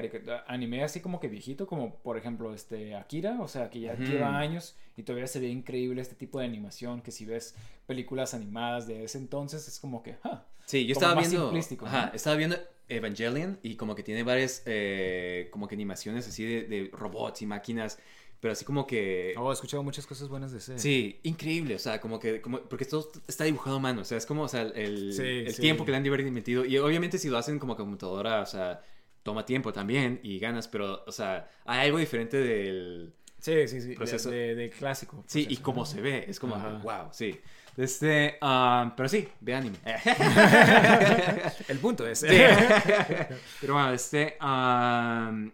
anime 0.47 0.83
así 0.83 0.99
como 1.01 1.19
que 1.19 1.27
viejito, 1.27 1.67
como 1.67 1.95
por 1.97 2.17
ejemplo 2.17 2.53
este 2.53 2.95
Akira, 2.95 3.39
o 3.41 3.47
sea, 3.47 3.69
que 3.69 3.79
ya 3.81 3.95
lleva 3.95 4.37
años 4.37 4.75
y 4.95 5.03
todavía 5.03 5.27
se 5.27 5.39
ve 5.39 5.47
increíble 5.47 6.01
este 6.01 6.15
tipo 6.15 6.39
de 6.39 6.45
animación, 6.45 7.01
que 7.01 7.11
si 7.11 7.25
ves 7.25 7.55
películas 7.87 8.33
animadas 8.33 8.87
de 8.87 9.03
ese 9.03 9.17
entonces 9.17 9.67
es 9.67 9.79
como 9.79 10.03
que, 10.03 10.15
ah, 10.23 10.45
Sí, 10.65 10.85
yo 10.85 10.93
estaba 10.93 11.13
viendo. 11.29 11.51
Ajá, 11.89 12.05
¿no? 12.07 12.13
estaba 12.13 12.35
viendo 12.37 12.55
Evangelion 12.87 13.59
y 13.63 13.75
como 13.75 13.95
que 13.95 14.03
tiene 14.03 14.23
varias 14.23 14.61
eh, 14.65 15.49
como 15.51 15.67
que 15.67 15.75
animaciones 15.75 16.27
así 16.27 16.45
de, 16.45 16.63
de 16.63 16.89
robots 16.93 17.41
y 17.41 17.45
máquinas, 17.45 17.99
pero 18.43 18.51
así 18.51 18.65
como 18.65 18.85
que. 18.85 19.33
oh, 19.37 19.51
he 19.51 19.53
escuchado 19.53 19.83
muchas 19.83 20.05
cosas 20.05 20.27
buenas 20.27 20.51
de 20.51 20.57
ese. 20.57 20.77
Sí, 20.77 21.17
increíble, 21.23 21.75
o 21.75 21.79
sea, 21.79 22.01
como 22.01 22.19
que, 22.19 22.41
como, 22.41 22.59
porque 22.59 22.83
todo 22.83 23.09
está 23.25 23.45
dibujado 23.45 23.77
a 23.77 23.79
mano, 23.79 24.01
o 24.01 24.03
sea, 24.03 24.17
es 24.17 24.25
como, 24.25 24.43
o 24.43 24.47
sea, 24.49 24.63
el, 24.63 25.13
Sí, 25.13 25.21
el 25.23 25.53
sí. 25.53 25.61
tiempo 25.61 25.85
que 25.85 25.91
le 25.91 25.97
han 25.97 26.33
metido, 26.33 26.65
y 26.65 26.77
obviamente 26.77 27.17
si 27.17 27.29
lo 27.29 27.37
hacen 27.37 27.57
como 27.57 27.77
computadora, 27.77 28.41
o 28.41 28.45
sea, 28.45 28.81
toma 29.23 29.45
tiempo 29.45 29.71
también 29.71 30.19
y 30.23 30.39
ganas, 30.39 30.67
pero, 30.67 31.05
o 31.07 31.11
sea, 31.13 31.49
hay 31.63 31.85
algo 31.85 31.99
diferente 31.99 32.35
del, 32.35 33.13
sí, 33.39 33.65
sí, 33.69 33.79
sí, 33.79 33.95
Proceso. 33.95 34.29
de, 34.29 34.55
de 34.55 34.69
clásico. 34.71 35.23
sí, 35.25 35.47
y 35.49 35.55
cómo 35.55 35.85
se 35.85 36.01
ve, 36.01 36.25
es 36.27 36.37
como, 36.37 36.55
Ajá. 36.55 36.81
wow, 36.83 37.13
sí, 37.13 37.39
este, 37.77 38.39
ah, 38.41 38.93
pero 38.97 39.07
sí, 39.07 39.25
ve 39.39 39.55
anime. 39.55 39.77
El 41.69 41.79
punto 41.79 42.05
es... 42.05 42.19
Sí. 42.19 42.27
Pero 43.61 43.73
bueno, 43.73 43.93
este. 43.93 44.37
Um, 44.39 45.49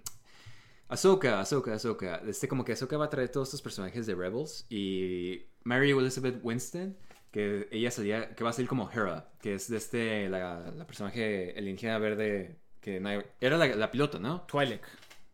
Ahsoka, 0.90 1.40
Ahsoka, 1.40 1.74
Ahsoka. 1.74 2.22
Este, 2.28 2.48
como 2.48 2.66
que 2.66 2.74
Ahsoka 2.74 2.98
va 2.98 3.06
a 3.06 3.10
traer 3.10 3.30
todos 3.30 3.48
estos 3.50 3.62
personajes 3.62 4.06
de 4.08 4.16
Rebels. 4.16 4.66
Y 4.70 5.44
Mary 5.64 5.92
Elizabeth 5.92 6.40
Winston, 6.44 6.98
que 7.32 7.68
ella 7.72 7.92
salía. 7.92 8.36
Que 8.36 8.44
va 8.44 8.50
a 8.50 8.54
salir 8.54 8.68
como 8.68 8.90
Hera, 8.92 9.30
que 9.42 9.54
es 9.54 9.70
de 9.70 9.78
este. 9.78 10.28
La, 10.30 10.86
personaje 10.88 11.54
alienígena 11.56 12.00
verde. 12.00 12.58
Que 12.82 13.02
era 13.40 13.58
la, 13.58 13.68
la 13.68 13.92
piloto, 13.92 14.20
¿no? 14.20 14.42
Twi'lek. 14.42 14.82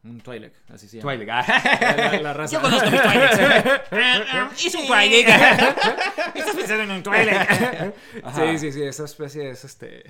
Un 0.05 0.21
Twi'lek, 0.21 0.53
así 0.69 0.87
se 0.87 0.97
llama. 0.99 1.13
Twilight. 1.15 1.27
La, 1.29 1.95
la- 2.11 2.19
la 2.21 2.33
raza. 2.33 2.53
Yo 2.53 2.61
conozco 2.61 2.91
mis 2.91 3.01
Twi'leks. 3.01 3.39
Es 4.65 4.75
un 4.75 4.85
Twi'lek. 4.87 5.27
Estás 6.35 6.55
pensando 6.55 6.83
en 6.83 6.91
un 6.91 7.01
Twi'lek. 7.03 7.93
Sí, 8.35 8.57
sí, 8.59 8.71
sí, 8.71 8.83
esa 8.83 9.05
especie 9.05 9.49
es 9.49 9.63
este... 9.65 10.03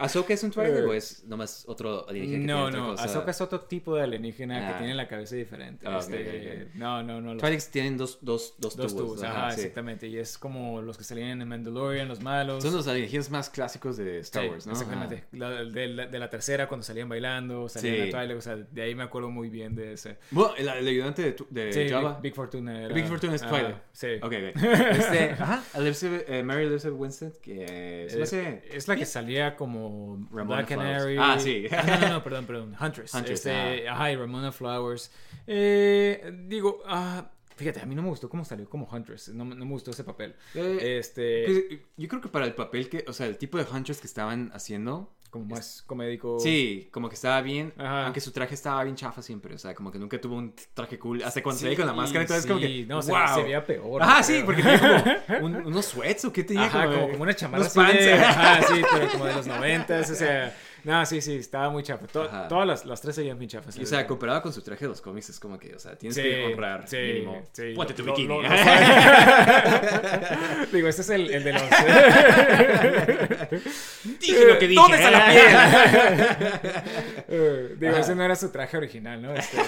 ¿Ahsoka 0.00 0.32
es 0.34 0.42
un 0.44 0.50
Twilight 0.50 0.84
o 0.86 0.94
es 0.94 1.24
nomás 1.24 1.64
otro 1.68 2.08
alienígena 2.08 2.40
que 2.40 2.46
No, 2.46 2.62
tiene 2.64 2.78
otra 2.78 2.80
no, 2.80 2.90
cosa? 2.92 3.04
Ahsoka 3.04 3.30
es 3.30 3.40
otro 3.40 3.60
tipo 3.60 3.94
de 3.96 4.02
alienígena 4.04 4.54
Ah. 4.68 4.72
que 4.72 4.78
tiene 4.78 4.94
la 4.94 5.08
cabeza 5.08 5.36
diferente. 5.36 5.86
Ah, 5.86 5.98
este, 5.98 6.62
ok, 6.62 6.68
ok. 6.70 6.74
No, 6.76 7.02
no, 7.02 7.20
no. 7.20 7.34
los- 7.34 7.42
Twi'leks 7.42 7.70
tienen 7.70 7.96
dos, 7.98 8.18
dos, 8.22 8.54
dos, 8.58 8.76
Dos 8.76 8.96
tubos. 8.96 9.16
tubos, 9.16 9.22
ajá, 9.24 9.50
sí. 9.50 9.60
exactamente. 9.60 10.06
Y 10.06 10.16
es 10.18 10.38
como 10.38 10.80
los 10.80 10.96
que 10.96 11.04
salían 11.04 11.42
en 11.42 11.48
Mandalorian, 11.48 12.08
los 12.08 12.20
malos. 12.22 12.62
Son 12.62 12.72
los 12.74 12.86
alienígenas 12.88 13.30
más 13.30 13.50
clásicos 13.50 13.96
de 13.98 14.20
Star 14.20 14.44
Sí, 14.44 14.48
Wars, 14.48 14.66
¿no? 14.66 14.72
Exactamente. 14.72 15.24
La- 15.32 15.50
de, 15.50 15.88
la, 15.88 16.06
de 16.06 16.18
la 16.18 16.30
tercera, 16.30 16.66
cuando 16.66 16.84
salían 16.84 17.08
bailando, 17.08 17.68
salían 17.68 17.94
Sí. 17.96 18.00
en 18.02 18.10
Twilight, 18.10 18.38
o 18.38 18.40
sea, 18.40 18.56
de 18.56 18.82
ahí 18.82 18.94
me 18.94 19.02
acuerdo 19.02 19.28
muy 19.34 19.50
bien 19.50 19.74
de 19.74 19.92
ese. 19.94 20.16
Bueno, 20.30 20.54
el, 20.56 20.68
el 20.68 20.88
ayudante 20.88 21.22
de, 21.22 21.32
tu- 21.32 21.46
de 21.50 21.72
Sí, 21.72 21.88
Java. 21.88 22.14
Big, 22.14 22.22
Big 22.22 22.34
Fortuna 22.34 22.82
era... 22.84 22.94
Big 22.94 23.06
Fortuna 23.06 23.34
es 23.34 23.42
ah, 23.42 23.48
Twilight. 23.48 23.76
sí. 23.92 24.06
Ok, 24.22 24.32
ok. 24.32 24.62
Este, 24.64 25.30
ajá, 25.32 25.62
Elizabeth- 25.74 26.24
eh, 26.28 26.42
Mary 26.42 26.64
Elizabeth 26.66 26.98
Winston, 26.98 27.32
que 27.42 27.66
Eh, 28.08 28.22
hace... 28.22 28.62
Es 28.70 28.88
la 28.88 28.96
que 28.96 29.04
salía 29.04 29.56
como 29.56 30.26
Ramona 30.30 30.56
Black 30.62 30.68
Flowers. 30.68 30.92
Canary. 31.04 31.16
Ah, 31.18 31.38
sí. 31.38 31.66
Ah, 31.70 31.82
no, 31.86 32.00
no, 32.00 32.08
no, 32.14 32.22
perdón, 32.24 32.46
perdón. 32.46 32.76
Huntress. 32.80 33.12
Huntress, 33.12 33.44
Este, 33.46 33.88
ajá, 33.88 34.12
y 34.12 34.16
Ramona 34.16 34.52
Flowers. 34.52 35.10
Eh, 35.46 36.32
digo, 36.46 36.82
ah, 36.86 37.30
fíjate, 37.56 37.80
a 37.80 37.86
mí 37.86 37.94
no 37.94 38.02
me 38.02 38.08
gustó 38.08 38.28
cómo 38.28 38.44
salió 38.44 38.68
como 38.68 38.88
Huntress. 38.90 39.28
No, 39.30 39.44
no 39.44 39.64
me 39.64 39.70
gustó 39.72 39.90
ese 39.90 40.04
papel. 40.04 40.34
Eh, 40.54 40.98
Este, 40.98 41.44
pues, 41.44 41.80
yo 41.96 42.08
creo 42.08 42.20
que 42.20 42.28
para 42.28 42.44
el 42.46 42.54
papel 42.54 42.88
que, 42.88 43.04
o 43.06 43.12
sea, 43.12 43.26
el 43.26 43.38
tipo 43.38 43.58
de 43.58 43.64
Hunters 43.64 44.00
que 44.00 44.06
estaban 44.06 44.50
haciendo, 44.54 45.12
como 45.34 45.46
más 45.46 45.82
comédico. 45.86 46.38
sí, 46.40 46.88
como 46.92 47.08
que 47.08 47.16
estaba 47.16 47.40
bien, 47.42 47.72
Ajá. 47.76 48.04
aunque 48.04 48.20
su 48.20 48.30
traje 48.30 48.54
estaba 48.54 48.82
bien 48.84 48.94
chafa 48.96 49.20
siempre, 49.20 49.54
o 49.54 49.58
sea, 49.58 49.74
como 49.74 49.90
que 49.90 49.98
nunca 49.98 50.20
tuvo 50.20 50.36
un 50.36 50.54
traje 50.74 50.96
cool, 50.98 51.22
hasta 51.24 51.42
cuando 51.42 51.58
Sí, 51.58 51.64
salía 51.64 51.76
con 51.78 51.86
la 51.86 51.92
máscara 51.92 52.24
y 52.24 52.26
todo, 52.28 52.38
es 52.38 52.46
como 52.46 52.60
sí, 52.60 52.66
que, 52.66 52.86
no, 52.86 53.02
se- 53.02 53.10
wow. 53.10 53.20
se 53.34 53.42
veía 53.42 53.64
peor, 53.66 54.02
Ajá, 54.02 54.22
sí, 54.22 54.42
porque 54.44 54.62
tenía 54.62 55.24
como 55.26 55.46
un- 55.46 55.66
unos 55.66 55.84
sweats 55.86 56.24
o 56.24 56.32
qué 56.32 56.44
tenía, 56.44 56.66
Ajá, 56.66 56.86
como, 56.86 57.10
como 57.10 57.22
una 57.24 57.34
chamarra 57.34 57.66
así 57.66 57.80
de- 57.80 57.86
pants. 57.86 58.28
ajá, 58.28 58.62
sí, 58.62 58.82
pero 58.92 59.08
como 59.12 59.24
de 59.26 59.34
los 59.34 59.46
noventas, 59.46 60.10
o 60.10 60.14
sea, 60.14 60.54
no, 60.84 61.04
sí, 61.06 61.20
sí, 61.20 61.36
estaba 61.36 61.70
muy 61.70 61.82
chafa. 61.82 62.06
To- 62.06 62.22
Ajá. 62.24 62.48
todas 62.48 62.66
las, 62.66 62.84
las 62.86 63.00
tres 63.00 63.14
se 63.14 63.22
veían 63.22 63.38
bien 63.38 63.48
chafas. 63.48 63.76
Y, 63.76 63.82
o 63.82 63.86
sea, 63.86 64.06
comparado 64.06 64.42
con 64.42 64.52
su 64.52 64.60
traje 64.62 64.84
de 64.84 64.88
los 64.90 65.00
cómics, 65.00 65.30
es 65.30 65.40
como 65.40 65.58
que, 65.58 65.74
o 65.74 65.78
sea, 65.78 65.96
tienes 65.96 66.16
Sí, 66.16 66.22
que 66.22 66.44
honrar, 66.52 66.86
sí, 66.88 66.96
mínimo. 66.96 67.42
sí. 67.52 67.72
Ponte 67.74 67.94
tu 67.94 68.04
bikini. 68.04 68.28
lo- 68.28 68.42
lo- 68.42 68.48
Digo, 70.72 70.88
este 70.88 71.02
es 71.02 71.10
el, 71.10 71.30
el 71.30 71.44
de 71.44 71.52
los... 71.54 71.62
Dije 74.20 74.44
lo 74.46 74.58
que 74.58 74.68
dije. 74.68 74.80
¿Dónde 74.80 74.96
está 74.96 75.10
la 75.10 75.26
piel? 75.26 75.44
Eh, 77.28 77.76
Digo, 77.78 77.96
ese 77.96 78.14
no 78.14 78.22
era 78.24 78.36
su 78.36 78.50
traje 78.50 78.76
original, 78.76 79.20
¿no? 79.22 79.34
Este, 79.34 79.58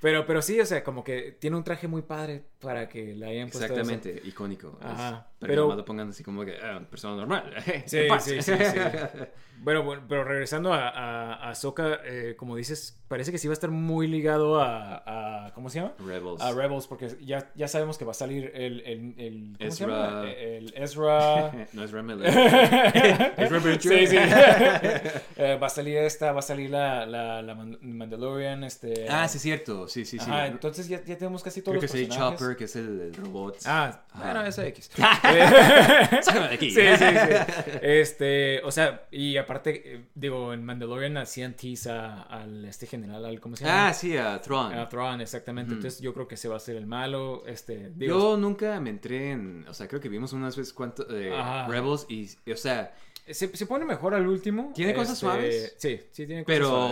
pero, 0.00 0.26
pero 0.26 0.42
sí, 0.42 0.60
o 0.60 0.66
sea, 0.66 0.82
como 0.84 1.02
que 1.04 1.36
tiene 1.38 1.56
un 1.56 1.64
traje 1.64 1.88
muy 1.88 2.02
padre 2.02 2.42
para 2.60 2.88
que 2.88 3.14
le 3.14 3.26
hayan 3.26 3.48
puesto. 3.50 3.64
Exactamente, 3.64 4.20
icónico. 4.24 4.78
Ajá, 4.82 5.08
Ajá. 5.08 5.27
Pero, 5.40 5.52
pero- 5.68 5.76
lo 5.76 5.84
pongan 5.84 6.08
así 6.10 6.24
como 6.24 6.44
que, 6.44 6.56
ah, 6.62 6.80
persona 6.90 7.16
normal. 7.16 7.52
Sí, 7.86 8.08
sí, 8.20 8.42
sí, 8.42 8.52
sí. 8.52 8.78
Bueno, 9.60 9.82
bueno, 9.82 10.04
pero 10.08 10.22
regresando 10.22 10.72
a, 10.72 10.88
a, 10.88 11.34
a 11.34 11.50
Ahsoka, 11.50 11.98
eh, 12.04 12.36
como 12.38 12.54
dices, 12.54 12.96
parece 13.08 13.32
que 13.32 13.38
sí 13.38 13.48
va 13.48 13.52
a 13.52 13.54
estar 13.54 13.70
muy 13.72 14.06
ligado 14.06 14.60
a, 14.60 15.46
a- 15.46 15.52
¿cómo 15.52 15.68
se 15.68 15.80
llama? 15.80 15.94
Rebels. 15.98 16.40
A 16.40 16.52
Rebels, 16.52 16.86
porque 16.86 17.16
ya, 17.22 17.50
ya 17.56 17.66
sabemos 17.66 17.98
que 17.98 18.04
va 18.04 18.12
a 18.12 18.14
salir 18.14 18.52
el, 18.54 18.80
el, 18.82 19.14
el 19.18 19.56
¿cómo 19.58 19.70
se 19.72 19.82
Ezra. 19.84 19.86
llama? 20.10 20.30
El 20.30 20.74
Ezra... 20.76 21.66
no 21.72 21.82
es 21.82 21.90
Remel. 21.90 22.24
es 22.24 23.50
Rebel 23.50 23.80
Sí, 23.80 24.06
sí. 24.06 24.16
Eh, 24.16 25.58
va 25.60 25.66
a 25.66 25.70
salir 25.70 25.98
esta, 25.98 26.30
va 26.30 26.38
a 26.38 26.42
salir 26.42 26.70
la, 26.70 27.04
la, 27.04 27.42
la 27.42 27.54
Man- 27.56 27.78
Mandalorian, 27.82 28.62
este... 28.62 29.06
Ah, 29.08 29.26
sí, 29.26 29.38
es 29.38 29.42
cierto. 29.42 29.88
Sí, 29.88 30.04
sí, 30.04 30.20
sí. 30.20 30.30
Ajá, 30.30 30.46
entonces 30.46 30.86
ya, 30.88 31.02
ya 31.04 31.18
tenemos 31.18 31.42
casi 31.42 31.62
todos 31.62 31.78
Creo 31.78 31.80
que 31.80 31.86
los 31.88 31.94
el 31.96 32.06
personajes. 32.06 32.38
Chopper, 32.40 32.56
que 32.56 32.64
es 32.64 32.76
el, 32.76 33.00
el 33.00 33.14
robot. 33.14 33.56
Ah, 33.66 34.02
Ajá. 34.12 34.22
bueno, 34.24 34.46
ese 34.46 34.68
X. 34.68 34.90
Sácame 36.22 36.48
de 36.48 36.54
aquí. 36.54 36.70
Sí, 36.70 36.80
sí, 36.96 37.04
sí. 37.04 37.78
Este, 37.82 38.60
o 38.64 38.70
sea, 38.70 39.06
y 39.10 39.36
aparte, 39.36 39.94
eh, 39.94 40.04
digo, 40.14 40.52
en 40.52 40.64
Mandalorian 40.64 41.16
hacían 41.16 41.54
tease 41.54 41.90
a- 41.90 42.22
al 42.22 42.64
este 42.64 42.86
general, 42.86 43.24
al, 43.24 43.40
¿cómo 43.40 43.56
se 43.56 43.64
llama? 43.64 43.88
Ah, 43.88 43.94
sí, 43.94 44.16
a 44.16 44.40
Tron. 44.40 44.72
A 44.74 44.88
Thrawn, 44.88 45.20
exactamente. 45.20 45.72
Ujú. 45.72 45.78
Entonces 45.78 46.00
yo 46.00 46.12
creo 46.14 46.28
que 46.28 46.34
ese 46.36 46.48
va 46.48 46.56
a 46.56 46.60
ser 46.60 46.76
el 46.76 46.86
malo. 46.86 47.44
Este, 47.46 47.90
digo, 47.94 48.18
Yo 48.18 48.36
nunca 48.36 48.80
me 48.80 48.90
entré 48.90 49.32
en. 49.32 49.66
O 49.68 49.74
sea, 49.74 49.88
creo 49.88 50.00
que 50.00 50.08
vimos 50.08 50.32
unas 50.32 50.56
veces 50.56 50.72
cuánto. 50.72 51.06
eh. 51.10 51.32
Rebels 51.68 52.06
y. 52.08 52.28
O 52.50 52.56
sea, 52.56 52.94
se, 53.30 53.54
se 53.54 53.66
pone 53.66 53.84
mejor 53.84 54.14
al 54.14 54.26
último. 54.26 54.72
¿Tiene 54.74 54.94
cosas 54.94 55.12
Este, 55.14 55.20
suaves? 55.26 55.74
Sí, 55.78 56.00
sí 56.12 56.26
tiene 56.26 56.44
cosas 56.44 56.58
suaves. 56.66 56.88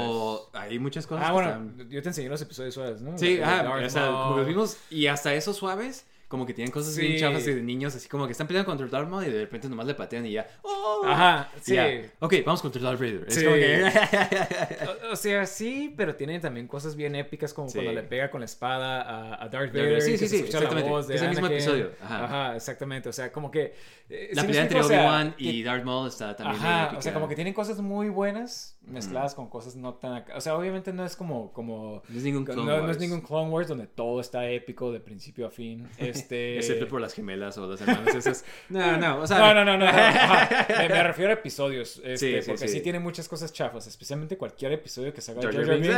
pero 0.51 0.51
hay 0.53 0.79
muchas 0.79 1.07
cosas 1.07 1.25
Ah, 1.25 1.29
que 1.29 1.33
bueno, 1.33 1.49
están- 1.51 1.91
yo 1.91 2.03
te 2.03 2.09
enseñé 2.09 2.29
los 2.29 2.43
episodios 2.43 2.75
suaves, 2.75 3.01
¿no? 3.01 3.17
Sí, 3.17 3.37
Darth 3.39 3.85
o 3.87 3.91
sea, 3.91 4.07
como 4.09 4.37
los 4.39 4.47
vimos 4.47 4.77
y 4.91 5.07
hasta 5.07 5.33
esos 5.35 5.57
suaves, 5.57 6.07
como 6.29 6.45
que 6.45 6.53
tienen 6.55 6.73
cosas 6.73 6.97
bien 6.97 7.13
Sí. 7.13 7.19
chafas 7.21 7.47
y 7.47 7.55
de 7.55 7.63
niños, 7.63 7.95
así 7.95 8.09
como 8.09 8.27
que 8.27 8.33
están 8.33 8.47
peleando 8.49 8.69
contra 8.69 8.87
Darth 8.89 9.09
Maul 9.09 9.25
y 9.27 9.31
de 9.31 9.41
repente 9.41 9.69
nomás 9.69 9.87
le 9.87 9.95
patean 9.95 10.27
y 10.27 10.33
ya. 10.33 10.47
¡oh! 10.63 11.03
Ajá, 11.07 11.51
sí. 11.63 11.75
ya, 11.75 11.89
Ok, 12.19 12.35
vamos 12.45 12.63
contra 12.63 12.83
Darth 12.83 12.99
Vader. 12.99 13.25
Es 13.29 13.35
Sí. 13.35 13.45
como 13.45 13.57
que. 13.57 13.85
O, 15.09 15.13
o 15.13 15.17
sea, 15.17 15.47
sí, 15.47 15.95
pero 15.97 16.15
tiene 16.17 16.41
también 16.41 16.67
cosas 16.67 16.97
bien 16.97 17.15
épicas 17.15 17.55
como 17.55 17.69
Sí. 17.69 17.75
cuando 17.75 17.93
le 17.93 18.03
pega 18.03 18.31
con 18.31 18.41
la 18.41 18.47
espada 18.47 19.03
a, 19.03 19.45
a 19.45 19.49
Darth 19.49 19.73
Vader. 19.73 20.03
Sí, 20.03 20.19
sí, 20.19 20.29
sí, 20.29 20.39
la 20.41 20.45
exactamente. 20.47 20.89
voz 20.91 21.07
de 21.09 21.15
Es 21.15 21.23
el 21.23 21.29
mismo 21.31 21.47
episodio, 21.47 21.93
ajá. 22.03 22.57
exactamente. 22.57 23.09
O 23.09 23.13
sea, 23.13 23.31
como 23.33 23.51
que... 23.51 23.75
eh, 24.09 24.31
La 24.33 24.43
¿sí 24.43 24.47
me 24.49 24.53
pelea 24.53 24.63
entre 24.63 24.79
explico? 24.79 24.87
O 24.87 24.89
sea, 24.89 25.01
Obi-Wan 25.21 25.35
y 25.39 25.63
Darth 25.63 25.85
Maul 25.85 26.09
está 26.09 26.35
también. 26.37 26.61
Ajá, 26.63 26.83
épica. 26.85 26.99
o 26.99 27.03
sea, 27.03 27.15
como 27.15 27.29
que 27.29 27.35
tienen 27.35 27.55
cosas 27.55 27.79
muy 27.81 28.09
buenas 28.09 28.76
mezcladas 28.87 29.35
con 29.35 29.49
cosas 29.49 29.77
no 29.77 29.95
tan... 29.95 30.15
acá. 30.15 30.37
O 30.37 30.41
sea, 30.41 30.57
obviamente 30.57 30.93
no 30.93 31.05
es 31.05 31.17
como... 31.17 31.53
como 31.53 32.03
No 32.09 32.19
es 32.19 32.25
ningún 32.25 32.45
no, 32.45 32.53
Clone 32.53 32.67
no 32.71 32.77
es 32.79 32.83
Wars. 32.85 32.99
ningún 32.99 33.21
Clone 33.21 33.51
Wars 33.51 33.69
donde 33.69 33.87
todo 33.87 34.21
está 34.21 34.49
épico 34.49 34.93
de 34.93 35.01
principio 35.01 35.47
a 35.47 35.51
fin. 35.51 35.89
Este... 35.99 36.57
Excepto 36.57 36.89
por 36.89 37.01
las 37.01 37.15
gemelas 37.15 37.59
o 37.59 37.67
las 37.67 37.81
hermanas 37.81 38.15
esas. 38.15 38.45
No, 38.69 38.97
no, 38.97 39.21
o 39.21 39.27
sea. 39.27 39.39
No, 39.39 39.55
no, 39.55 39.65
no, 39.65 39.77
no. 39.79 39.87
Me, 40.79 40.89
me 40.89 41.03
refiero 41.03 41.31
a 41.31 41.35
episodios. 41.35 42.01
Este, 42.05 42.17
Sí, 42.17 42.43
sí, 42.43 42.51
porque 42.51 42.69
sí. 42.69 42.75
sí. 42.75 42.81
tiene 42.81 42.99
muchas 42.99 43.29
cosas 43.29 43.53
chafas. 43.53 43.87
Especialmente 43.87 44.37
cualquier 44.37 44.73
episodio 44.73 45.13
que 45.13 45.21
salga 45.21 45.43
Jar 45.43 45.55
Jar 45.55 45.79
Binks. 45.79 45.97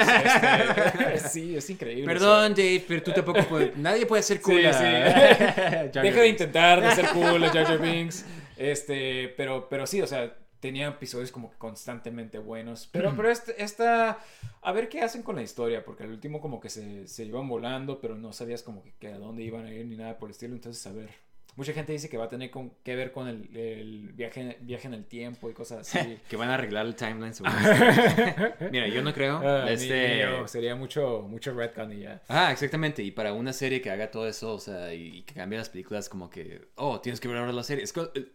Este, 1.14 1.28
sí, 1.28 1.57
es 1.57 1.68
increíble. 1.70 2.07
Perdón, 2.07 2.55
Dave, 2.55 2.84
pero 2.86 3.03
tú 3.03 3.12
tampoco 3.12 3.41
puedes. 3.49 3.76
Nadie 3.76 4.07
puede 4.07 4.22
ser 4.22 4.41
cool. 4.41 4.62
Deja 4.62 5.93
de 5.93 6.28
intentar 6.28 6.80
de 6.80 6.91
ser 6.95 7.09
cool 7.09 7.43
Jar 7.49 7.78
Binks. 7.78 8.24
Este, 8.57 9.32
pero, 9.36 9.68
pero 9.68 9.86
sí, 9.86 10.03
o 10.03 10.07
sea, 10.07 10.34
tenía 10.61 10.88
episodios 10.88 11.30
como 11.32 11.50
que 11.50 11.56
constantemente 11.59 12.38
buenos. 12.38 12.88
Pero, 12.90 13.14
pero 13.16 13.30
este, 13.30 13.62
esta, 13.62 14.18
a 14.62 14.72
ver 14.72 14.88
qué 14.88 15.00
hacen 15.02 15.22
con 15.22 15.36
la 15.36 15.42
historia, 15.42 15.84
porque 15.84 16.04
al 16.04 16.11
último 16.11 16.40
como 16.40 16.61
que 16.61 16.70
se, 16.70 17.06
se 17.06 17.24
iban 17.24 17.48
volando, 17.48 18.00
pero 18.00 18.16
no 18.16 18.32
sabías 18.32 18.62
como 18.62 18.82
que, 18.82 18.92
que 18.98 19.09
a 19.09 19.18
dónde 19.18 19.42
iban 19.42 19.66
a 19.66 19.72
ir 19.72 19.86
ni 19.86 19.96
nada 19.96 20.18
por 20.18 20.28
el 20.28 20.32
estilo. 20.32 20.54
Entonces, 20.54 20.86
a 20.86 20.92
ver. 20.92 21.11
Mucha 21.56 21.72
gente 21.72 21.90
dice 21.90 22.09
que 22.09 22.16
va 22.16 22.26
a 22.26 22.28
tener 22.28 22.52
con, 22.52 22.70
que 22.84 22.94
ver 22.94 23.11
con 23.11 23.26
el, 23.26 23.56
el 23.56 24.12
viaje, 24.12 24.59
viaje 24.61 24.86
en 24.86 24.94
el 24.94 25.04
tiempo 25.06 25.50
y 25.50 25.54
cosas 25.54 25.92
así. 25.92 26.16
que 26.28 26.36
van 26.36 26.50
a 26.50 26.54
arreglar 26.54 26.86
el 26.86 26.94
timeline. 26.94 27.34
según 27.34 27.52
Mira, 28.70 28.86
yo 28.86 29.02
no 29.02 29.12
creo. 29.12 29.40
Ni- 29.64 29.72
este... 29.72 30.14
ni 30.14 30.20
yo, 30.20 30.46
sería 30.46 30.76
mucho, 30.76 31.26
mucho 31.28 31.52
retcon 31.52 31.92
y 31.94 32.00
ya. 32.02 32.22
Ah, 32.28 32.52
exactamente. 32.52 33.02
Y 33.02 33.11
para 33.11 33.32
una 33.32 33.52
serie 33.52 33.80
que 33.80 33.90
haga 33.90 34.09
todo 34.09 34.28
eso, 34.28 34.54
o 34.54 34.61
sea, 34.61 34.94
y, 34.94 35.18
y 35.18 35.22
que 35.22 35.34
cambie 35.34 35.59
las 35.59 35.68
películas, 35.68 36.09
como 36.09 36.30
que, 36.30 36.68
oh, 36.76 37.00
tienes 37.00 37.18
que 37.18 37.26
ver 37.26 37.38
ahora 37.38 37.50
la 37.52 37.64
serie. 37.64 37.82
Es 37.82 37.92
eh, 38.14 38.28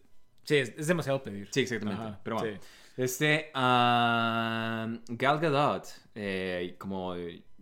Sí, 0.44 0.56
es, 0.56 0.72
es 0.76 0.86
demasiado 0.86 1.22
pedir. 1.22 1.48
Sí, 1.50 1.60
exactamente. 1.60 2.02
Ajá, 2.02 2.20
Pero 2.22 2.36
bueno. 2.36 2.58
sí. 2.60 2.66
Este, 2.96 3.50
ah, 3.54 4.88
Gal 5.08 5.40
Gadot, 5.40 5.86
eh, 6.14 6.76
como 6.78 7.14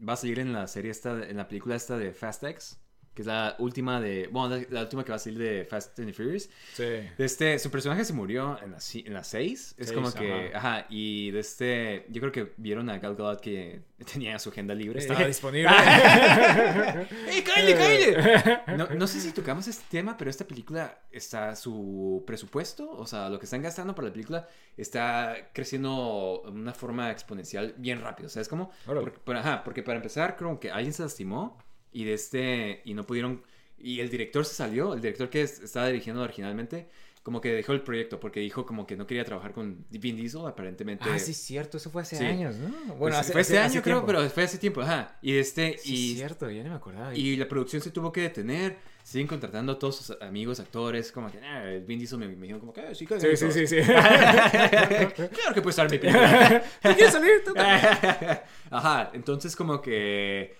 va 0.07 0.13
a 0.13 0.17
salir 0.17 0.39
en 0.41 0.53
la 0.53 0.67
serie 0.67 0.91
esta, 0.91 1.27
en 1.27 1.37
la 1.37 1.49
película 1.49 1.75
esta 1.75 1.97
de 1.97 2.13
Fast 2.13 2.45
X, 2.45 2.79
que 3.15 3.23
es 3.23 3.27
la 3.27 3.57
última 3.59 4.01
de, 4.01 4.29
bueno, 4.33 4.57
la, 4.57 4.65
la 4.71 4.81
última 4.83 5.05
que 5.05 5.11
va 5.11 5.17
a 5.17 5.19
salir 5.19 5.39
de 5.39 5.65
Fast 5.67 5.99
and 5.99 6.09
the 6.09 6.15
Furious. 6.15 6.49
Sí. 6.75 6.85
Este, 7.19 7.59
su 7.59 7.71
personaje 7.71 8.05
se 8.05 8.13
murió 8.13 8.59
en 8.63 8.71
la, 8.73 8.79
ci- 8.79 9.07
en 9.07 9.13
la 9.15 9.23
6. 9.23 9.75
Es 9.79 9.89
Seis, 9.89 9.93
como 9.93 10.13
que, 10.13 10.51
ajá. 10.55 10.77
ajá. 10.79 10.87
y 10.89 11.31
de 11.31 11.41
este, 11.41 12.07
yo 12.09 12.21
creo 12.21 12.33
que 12.33 12.53
vieron 12.57 12.89
a 12.89 12.99
Gal 12.99 13.15
Gadot 13.17 13.41
que 13.41 13.83
tenía 14.13 14.39
su 14.39 14.49
agenda 14.49 14.75
libre. 14.75 14.99
Estaba 14.99 15.27
disponible. 15.27 15.69
¡Ey, 17.29 17.43
cállate, 17.43 17.75
cállate! 17.77 18.63
No, 18.77 18.87
no 18.89 19.07
sé 19.07 19.21
si 19.21 19.33
tocamos 19.33 19.69
este 19.69 19.85
tema, 19.91 20.17
pero 20.17 20.31
esta 20.31 20.47
película 20.47 20.99
está 21.11 21.55
su 21.57 22.23
presupuesto, 22.27 22.91
o 22.91 23.07
sea, 23.07 23.29
lo 23.29 23.39
que 23.39 23.45
están 23.45 23.63
gastando 23.63 23.95
para 23.95 24.09
la 24.09 24.13
película 24.15 24.49
está 24.77 25.51
creciendo 25.53 26.43
de 26.45 26.51
una 26.51 26.73
forma 26.73 27.11
exponencial 27.11 27.75
bien 27.77 28.01
rápido. 28.01 28.29
¿Sabes 28.29 28.49
cómo? 28.49 28.71
Órale. 28.87 29.03
Porque, 29.03 29.21
pero, 29.25 29.39
ajá, 29.39 29.63
porque 29.65 29.83
para 29.83 29.97
empezar, 29.97 30.37
creo 30.37 30.59
que 30.59 30.71
alguien 30.71 30.93
se 30.93 31.03
lastimó 31.03 31.59
y 31.93 32.05
de 32.05 32.15
este 32.15 32.83
y 32.85 32.95
no 32.95 33.05
pudieron 33.07 33.43
y 33.79 34.01
el 34.01 34.09
director 34.11 34.45
se 34.45 34.55
salió, 34.55 34.95
el 34.95 35.01
director 35.01 35.29
que 35.29 35.43
es- 35.43 35.61
estaba 35.61 35.89
dirigiendo 35.89 36.23
originalmente, 36.23 36.89
como 37.25 37.41
que 37.41 37.53
dejó 37.53 37.73
el 37.73 37.83
proyecto 37.83 38.19
porque 38.21 38.41
dijo 38.41 38.65
como 38.67 38.85
que 38.87 38.97
no 38.97 39.07
quería 39.07 39.25
trabajar 39.25 39.53
con 39.53 39.85
Vin 39.91 40.17
Diesel, 40.17 40.45
aparentemente. 40.47 41.05
Ah, 41.09 41.19
sí, 41.21 41.33
cierto. 41.35 41.77
Eso 41.77 41.89
fue 41.91 42.03
hace 42.03 42.17
Sí. 42.17 42.25
años, 42.25 42.57
¿no? 42.57 42.69
Pues, 42.87 42.99
Bueno, 42.99 43.17
hace, 43.19 43.33
fue 43.33 43.41
este 43.43 43.55
hace- 43.55 43.61
año 43.63 43.67
hace 43.71 43.83
creo, 43.83 43.97
tiempo. 43.99 44.07
pero 44.19 44.31
fue 44.31 44.43
hace 44.45 44.59
tiempo, 44.59 44.81
ajá. 44.81 45.19
Y 45.23 45.37
este 45.37 45.79
Sí, 45.79 46.13
y 46.13 46.15
cierto. 46.17 46.51
Ya 46.51 46.63
ni 46.65 46.69
me 46.69 46.75
acordaba. 46.75 47.15
y 47.15 47.37
la 47.37 47.47
producción 47.49 47.81
se 47.83 47.91
tuvo 47.91 48.11
que 48.13 48.23
detener. 48.23 48.77
Siguen 49.05 49.27
contratando 49.27 49.73
a 49.73 49.79
todos 49.81 49.97
sus 49.97 50.17
amigos, 50.23 50.59
actores. 50.61 51.11
Como 51.13 51.31
que, 51.31 51.39
ah, 51.39 51.65
el 51.71 51.85
Vin 51.85 51.99
Diesel 51.99 52.19
me, 52.19 52.29
me 52.29 52.47
dijo 52.49 52.59
como 52.61 52.73
que, 52.73 52.81
ah, 52.83 52.95
sí, 52.95 53.05
Sí, 53.07 53.37
sí, 53.37 53.51
sí, 53.53 53.67
sí. 53.69 53.77
claro 53.83 55.55
que 55.55 55.63
puede 55.63 55.71
estar 55.71 55.91
mi 55.91 55.99
película. 55.99 56.63
¿Tú 56.83 56.89
quieres 56.95 57.13
salir? 57.13 57.31
Ajá, 58.71 59.11
entonces 59.15 59.55
como 59.57 59.81
que... 59.83 60.55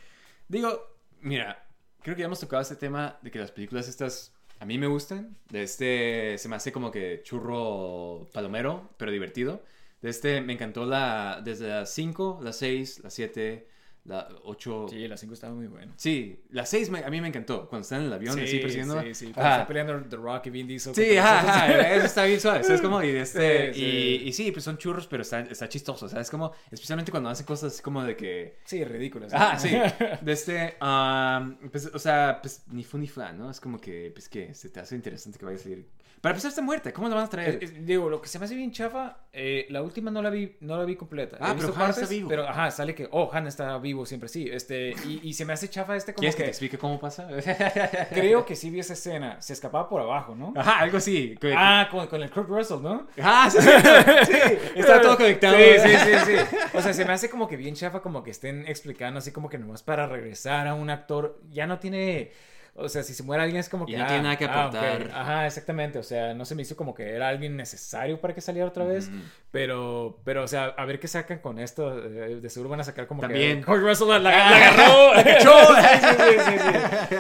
Digo, 0.49 0.92
mira, 1.23 1.67
creo 2.03 2.15
que 2.15 2.21
ya 2.21 2.27
hemos 2.27 2.41
tocado 2.41 2.63
este 2.63 2.77
tema 2.77 3.19
de 3.23 3.31
que 3.31 3.39
las 3.39 3.51
películas 3.51 3.89
estas 3.89 4.35
a 4.61 4.65
mí 4.65 4.79
me 4.79 4.87
gustan. 4.87 5.37
De 5.51 5.63
este 5.63 6.39
se 6.39 6.49
me 6.49 6.57
hace 6.57 6.71
como 6.73 6.91
que 6.91 7.23
churro 7.25 8.29
palomero, 8.33 8.91
pero 8.97 9.11
divertido. 9.11 9.65
De 10.01 10.11
este 10.11 10.41
me 10.41 10.53
encantó 10.53 10.87
la 10.87 11.41
desde 11.45 11.69
las 11.69 11.93
5, 11.93 12.41
las 12.43 12.57
6, 12.59 13.01
las 13.05 13.15
7, 13.15 13.69
la 14.05 14.29
8... 14.45 14.87
Sí, 14.91 15.07
la 15.07 15.17
5 15.17 15.35
estaba 15.35 15.55
muy 15.55 15.69
buena. 15.69 15.93
Sí, 15.97 16.41
la 16.51 16.67
6 16.67 16.91
a 17.05 17.11
mí 17.11 17.21
me 17.21 17.29
encantó. 17.29 17.69
Cuando 17.69 17.83
están 17.83 18.01
en 18.01 18.07
el 18.07 18.13
avión 18.13 18.39
así 18.39 18.59
persiguiendo. 18.59 19.01
Sí, 19.03 19.15
sí. 19.15 19.33
Cuando 19.33 19.53
está 19.53 19.67
peleando 19.67 20.03
The 20.09 20.17
Rock 20.17 20.47
y 20.47 20.51
Vin 20.51 20.67
Diesel. 20.67 20.95
Sí, 20.95 21.17
ajá, 21.17 21.39
ajá, 21.41 21.95
eso 21.95 22.07
está 22.07 22.25
bien 22.25 22.41
suave, 22.41 22.65
¿sabes 22.65 22.81
cómo? 22.81 23.03
Y, 23.03 23.09
este, 23.17 23.73
Sí, 23.73 23.81
y, 23.81 23.83
sí. 23.83 24.29
y 24.29 24.33
sí, 24.33 24.53
pues 24.53 24.65
son 24.65 24.77
churros, 24.77 25.07
pero 25.07 25.23
está, 25.23 25.41
está 25.41 25.69
chistoso, 25.69 26.09
¿sabes 26.09 26.31
cómo? 26.31 26.53
Especialmente 26.71 27.11
cuando 27.13 27.31
hacen 27.31 27.47
cosas 27.47 27.73
así 27.73 27.83
como 27.83 28.03
de 28.03 28.17
que... 28.17 28.59
Sí, 28.65 28.85
ridículas. 28.85 29.33
Ajá, 29.33 29.59
sí, 29.59 29.71
de 30.21 30.33
este, 30.33 30.77
um, 30.81 31.57
pues, 31.71 31.87
o 31.87 31.99
sea, 31.99 32.41
pues 32.43 32.65
ni 32.71 32.83
fu 32.83 32.99
ni 32.99 33.07
fa, 33.07 33.33
¿no? 33.33 33.51
Es 33.51 33.61
como 33.61 33.81
que, 33.81 34.11
pues 34.13 34.29
que 34.29 34.53
se 34.55 34.69
te 34.69 34.81
hace 34.81 34.97
interesante 34.97 35.39
que 35.39 35.45
vaya 35.45 35.59
a 35.59 35.61
salir. 35.61 35.87
Para 36.23 36.35
empezar, 36.35 36.51
está 36.51 36.63
muerta, 36.63 36.93
¿cómo 36.93 37.09
la 37.09 37.17
van 37.17 37.25
a 37.25 37.29
traer? 37.29 37.59
Es- 37.61 37.73
es- 37.73 37.85
digo, 37.85 38.09
lo 38.09 38.23
que 38.23 38.29
se 38.29 38.39
me 38.39 38.45
hace 38.45 38.55
bien 38.55 38.71
chafa, 38.71 39.19
eh, 39.33 39.67
la 39.71 39.83
última 39.83 40.09
no 40.13 40.23
la 40.23 40.31
vi, 40.31 40.57
no 40.61 40.77
la 40.79 40.85
vi 40.85 40.95
completa. 40.95 41.37
Ah, 41.41 41.51
He 41.51 41.61
pero 41.61 41.75
Han 41.77 41.91
está 41.91 42.07
vivo. 42.07 42.29
Pero 42.29 42.49
ajá, 42.49 42.71
sale 42.71 42.95
que, 42.95 43.09
oh, 43.11 43.29
Han 43.33 43.49
está 43.49 43.77
vivo 43.79 44.07
siempre, 44.07 44.29
sí. 44.29 44.49
Este, 44.49 44.95
y, 45.05 45.19
y 45.25 45.35
se 45.35 45.45
me 45.45 45.53
hace 45.53 45.69
chafa 45.69 45.97
este 45.97 46.15
como 46.15 46.21
¿Quieres 46.21 46.37
que 46.37 46.43
que, 46.43 46.45
te 46.45 46.51
explique 46.51 46.79
cómo 46.79 47.01
pasa? 47.01 47.27
creo 48.11 48.47
que 48.47 48.55
sí 48.55 48.71
vi 48.71 48.79
esa 48.79 48.93
escena. 48.93 49.43
Se 49.43 49.53
escapaba 49.53 49.89
por 49.89 50.01
abajo, 50.01 50.37
¿no? 50.37 50.53
Ajá, 50.57 50.79
algo 50.79 50.99
así. 50.99 51.37
Ah, 51.57 51.89
con, 51.91 52.07
con 52.07 52.23
el 52.23 52.31
Kurt 52.31 52.49
Russell, 52.49 52.81
¿no? 52.81 53.09
Ah, 53.21 53.49
sí, 53.51 53.59
sí, 54.27 54.39
está 54.77 55.01
todo 55.01 55.17
conectado. 55.17 55.57
Sí, 55.57 55.65
sí, 55.83 55.89
sí, 55.89 56.15
sí. 56.27 56.57
O 56.75 56.81
sea, 56.81 56.93
se 56.93 57.05
me 57.05 57.13
hace 57.15 57.29
como 57.31 57.49
que 57.49 57.57
bien 57.57 57.75
chafa, 57.75 58.01
como 58.01 58.23
que 58.23 58.31
estén 58.31 58.65
explicando 58.69 59.19
así 59.19 59.33
como 59.33 59.49
que 59.49 59.59
nomás 59.59 59.83
para 59.83 60.07
regresar 60.07 60.69
a 60.69 60.75
un 60.75 60.89
actor 60.89 61.41
ya 61.51 61.67
no 61.67 61.81
tiene. 61.81 62.31
O 62.75 62.89
sea, 62.89 63.03
si 63.03 63.13
se 63.13 63.23
muere 63.23 63.43
alguien 63.43 63.61
es 63.61 63.69
como 63.69 63.85
que. 63.85 63.93
Ya 63.93 63.99
no 63.99 64.07
tiene 64.07 64.23
nada 64.23 64.37
que 64.37 64.47
ah, 64.47 64.65
aportar. 64.65 65.11
Ajá, 65.13 65.47
exactamente. 65.47 65.99
O 65.99 66.03
sea, 66.03 66.33
no 66.33 66.47
se 66.47 66.55
me 66.55 66.63
hizo 66.63 66.75
como 66.75 66.95
que 66.95 67.11
era 67.15 67.29
alguien 67.29 67.55
necesario 67.57 68.19
para 68.21 68.35
que 68.35 68.41
saliera 68.41 68.67
otra 68.67 68.85
vez. 68.85 69.11
Pero, 69.51 70.19
pero, 70.25 70.43
o 70.45 70.49
sea, 70.49 70.67
a 70.77 70.85
ver 70.87 70.99
qué 70.99 71.07
sacan 71.07 71.41
con 71.41 71.59
esto. 71.59 71.99
eh, 72.03 72.41
De 72.41 72.49
seguro 72.49 72.71
van 72.71 72.81
a 72.81 72.85
sacar 72.85 73.07
como 73.07 73.21
También. 73.21 73.61
que. 73.61 73.67
Kurt 73.67 73.83
Russell 73.83 74.09
la, 74.09 74.19
la- 74.19 74.31
la 74.31 74.57
agarró. 74.57 75.23
¡Cachó! 75.23 75.75
sí, 75.77 76.39
sí, 76.47 76.59
sí, 76.59 77.17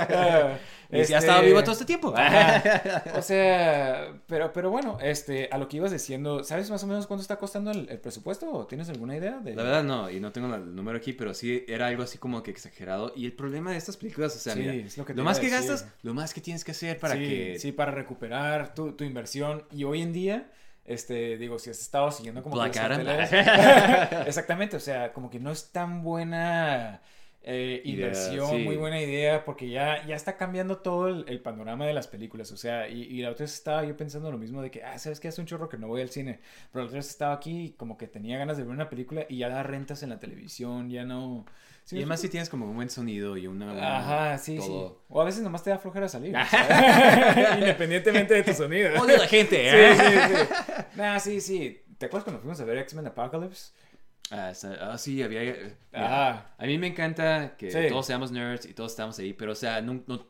este- 1.00 1.16
estaba 1.16 1.40
vivo 1.40 1.60
todo 1.62 1.72
este 1.72 1.84
tiempo. 1.84 2.12
Ajá. 2.16 3.02
O 3.16 3.22
sea, 3.22 4.12
pero, 4.26 4.52
pero 4.52 4.70
bueno, 4.70 4.98
este, 5.00 5.48
a 5.50 5.58
lo 5.58 5.68
que 5.68 5.78
ibas 5.78 5.90
diciendo, 5.90 6.44
¿sabes 6.44 6.70
más 6.70 6.82
o 6.84 6.86
menos 6.86 7.06
cuánto 7.06 7.22
está 7.22 7.36
costando 7.36 7.70
el, 7.70 7.88
el 7.88 7.98
presupuesto? 7.98 8.50
¿O 8.52 8.66
¿Tienes 8.66 8.88
alguna 8.88 9.16
idea? 9.16 9.38
De... 9.38 9.54
La 9.54 9.62
verdad 9.62 9.84
no, 9.84 10.10
y 10.10 10.20
no 10.20 10.32
tengo 10.32 10.54
el 10.54 10.74
número 10.74 10.98
aquí, 10.98 11.12
pero 11.12 11.34
sí 11.34 11.64
era 11.66 11.86
algo 11.86 12.02
así 12.02 12.18
como 12.18 12.42
que 12.42 12.50
exagerado. 12.50 13.12
Y 13.16 13.24
el 13.26 13.32
problema 13.32 13.70
de 13.70 13.78
estas 13.78 13.96
películas, 13.96 14.36
o 14.36 14.38
sea, 14.38 14.54
Sí, 14.54 14.60
mira, 14.60 14.74
es 14.74 14.98
lo 14.98 15.04
que 15.04 15.14
lo 15.14 15.24
más 15.24 15.40
que 15.40 15.48
gastas, 15.48 15.88
lo 16.02 16.14
más 16.14 16.34
que 16.34 16.40
tienes 16.40 16.64
que 16.64 16.72
hacer 16.72 16.98
para 16.98 17.14
sí, 17.14 17.20
que... 17.20 17.58
sí, 17.58 17.72
para 17.72 17.92
recuperar 17.92 18.74
tu, 18.74 18.92
tu 18.92 19.04
inversión. 19.04 19.64
Y 19.70 19.84
hoy 19.84 20.02
en 20.02 20.12
día, 20.12 20.50
este, 20.84 21.38
digo, 21.38 21.58
si 21.58 21.70
has 21.70 21.80
estado 21.80 22.10
siguiendo 22.10 22.42
como 22.42 22.56
Black 22.56 22.76
Adam. 22.76 23.06
Exactamente, 24.26 24.76
o 24.76 24.80
sea, 24.80 25.12
como 25.12 25.30
que 25.30 25.38
no 25.40 25.50
es 25.50 25.70
tan 25.70 26.02
buena 26.02 27.00
eh, 27.44 27.82
inversión, 27.84 28.50
sí. 28.50 28.58
muy 28.64 28.76
buena 28.76 29.00
idea, 29.00 29.44
porque 29.44 29.68
ya, 29.68 30.04
ya 30.06 30.14
está 30.16 30.36
cambiando 30.36 30.78
todo 30.78 31.08
el, 31.08 31.24
el 31.28 31.40
panorama 31.40 31.86
de 31.86 31.92
las 31.94 32.06
películas. 32.08 32.52
O 32.52 32.56
sea, 32.56 32.88
y, 32.88 33.02
y 33.02 33.22
la 33.22 33.30
otra 33.30 33.44
vez 33.44 33.54
estaba 33.54 33.84
yo 33.84 33.96
pensando 33.96 34.30
lo 34.30 34.38
mismo 34.38 34.62
de 34.62 34.70
que, 34.70 34.82
ah, 34.84 34.98
¿sabes 34.98 35.18
qué? 35.20 35.28
Hace 35.28 35.40
un 35.40 35.46
chorro 35.46 35.68
que 35.68 35.76
no 35.78 35.88
voy 35.88 36.02
al 36.02 36.10
cine. 36.10 36.40
Pero 36.72 36.84
la 36.84 36.86
otra 36.86 36.98
vez 36.98 37.08
estaba 37.08 37.34
aquí 37.34 37.64
y 37.64 37.70
como 37.72 37.96
que 37.98 38.06
tenía 38.06 38.38
ganas 38.38 38.56
de 38.56 38.62
ver 38.64 38.72
una 38.72 38.88
película 38.88 39.26
y 39.28 39.38
ya 39.38 39.48
da 39.48 39.62
rentas 39.62 40.02
en 40.02 40.10
la 40.10 40.20
televisión, 40.20 40.88
ya 40.90 41.04
no... 41.04 41.44
¿Sí 41.84 41.96
Y 41.96 41.98
además 41.98 42.20
si 42.20 42.26
explico? 42.26 42.30
tienes 42.30 42.48
como 42.48 42.66
un 42.66 42.76
buen 42.76 42.88
sonido 42.90 43.36
y 43.36 43.48
una. 43.48 43.98
Ajá, 43.98 44.38
sí, 44.38 44.56
todo. 44.56 44.88
sí. 44.90 44.94
O 45.08 45.20
a 45.20 45.24
veces 45.24 45.42
nomás 45.42 45.64
te 45.64 45.70
da 45.70 45.78
flojera 45.78 46.08
salir. 46.08 46.32
sea, 46.48 47.56
Independientemente 47.58 48.34
de 48.34 48.44
tu 48.44 48.52
sonido. 48.54 48.90
Odio 49.02 49.16
a 49.16 49.18
la 49.18 49.26
gente, 49.26 49.56
Sí, 49.56 49.76
¿eh? 49.76 49.94
sí, 49.96 50.36
sí. 50.36 50.84
Nah, 50.96 51.18
sí, 51.18 51.40
sí. 51.40 51.82
¿Te 51.98 52.06
acuerdas 52.06 52.24
cuando 52.24 52.40
fuimos 52.40 52.60
a 52.60 52.64
ver 52.64 52.78
X-Men 52.78 53.08
Apocalypse? 53.08 53.72
Ah, 54.34 54.52
ah, 54.80 54.96
sí, 54.98 55.22
había... 55.22 55.40
mira, 55.42 55.76
Ajá. 55.92 56.54
A 56.56 56.64
mí 56.66 56.78
me 56.78 56.86
encanta 56.86 57.54
que 57.58 57.70
Sí. 57.70 57.78
todos 57.90 58.06
seamos 58.06 58.32
nerds 58.32 58.64
y 58.66 58.72
todos 58.72 58.92
estamos 58.92 59.18
ahí, 59.18 59.34
pero 59.34 59.52
o 59.52 59.54
sea, 59.54 59.82
no... 59.82 60.02
no- 60.06 60.26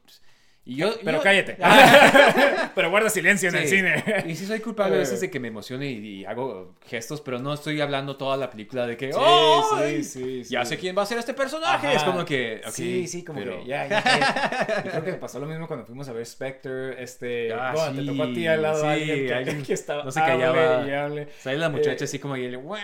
y 0.65 0.77
yo... 0.77 0.95
Pero 1.05 1.19
yo- 1.19 1.23
cállate. 1.25 1.57
pero 2.75 2.91
guarda 2.91 3.11
silencio 3.11 3.49
en 3.49 3.57
el 3.57 3.69
Sí. 3.69 3.77
cine. 3.77 4.05
Y 4.27 4.35
sí 4.37 4.47
soy 4.47 4.61
culpable 4.61 4.97
a 4.97 4.99
veces 4.99 5.21
de 5.21 5.31
que 5.31 5.41
me 5.41 5.49
emocione 5.49 5.87
y, 5.91 6.21
y 6.21 6.25
hago 6.25 6.75
gestos, 6.87 7.21
pero 7.21 7.39
no 7.39 7.53
estoy 7.53 7.81
hablando 7.81 8.17
toda 8.17 8.37
la 8.37 8.49
película 8.51 8.87
de 8.87 8.97
que... 8.97 9.13
Sí, 9.13 9.19
¡Ay! 9.21 10.05
sí, 10.05 10.05
sí, 10.05 10.45
sí. 10.45 10.51
Ya 10.53 10.65
sé 10.65 10.79
quién 10.79 10.97
va 10.97 11.03
a 11.03 11.07
ser 11.07 11.19
este 11.19 11.35
personaje. 11.35 11.89
Ajá. 11.89 11.93
Es 11.97 12.03
como 12.05 12.25
que... 12.25 12.61
ok, 12.65 12.71
sí, 12.73 13.07
sí, 13.09 13.25
como 13.25 13.39
pero- 13.41 13.61
que 13.61 13.67
ya, 13.67 13.87
ya, 13.89 14.03
ya. 14.05 14.83
Creo 14.83 15.05
que 15.05 15.13
pasó 15.15 15.39
lo 15.41 15.47
mismo 15.47 15.67
cuando 15.67 15.85
fuimos 15.87 16.09
a 16.09 16.13
ver 16.13 16.25
Spectre. 16.27 17.03
Este, 17.03 17.53
Ah, 17.53 17.73
bueno, 17.75 18.01
te 18.01 18.07
tocó 18.07 18.23
a 18.25 18.33
ti 18.33 18.47
al 18.47 18.63
lado 18.63 18.87
alguien 18.89 19.27
que, 19.27 19.35
alguien 19.35 19.63
que 19.63 19.75
estaba 19.75 20.05
no 20.05 20.11
se 20.11 20.21
callaba. 20.21 20.87
y 20.87 20.91
hable. 20.93 21.29
Sale 21.41 21.59
la 21.59 21.69
muchacha 21.69 22.05
Eh, 22.05 22.05
así 22.05 22.19
como 22.19 22.37
y 22.37 22.45
él, 22.45 22.57
wow, 22.57 22.77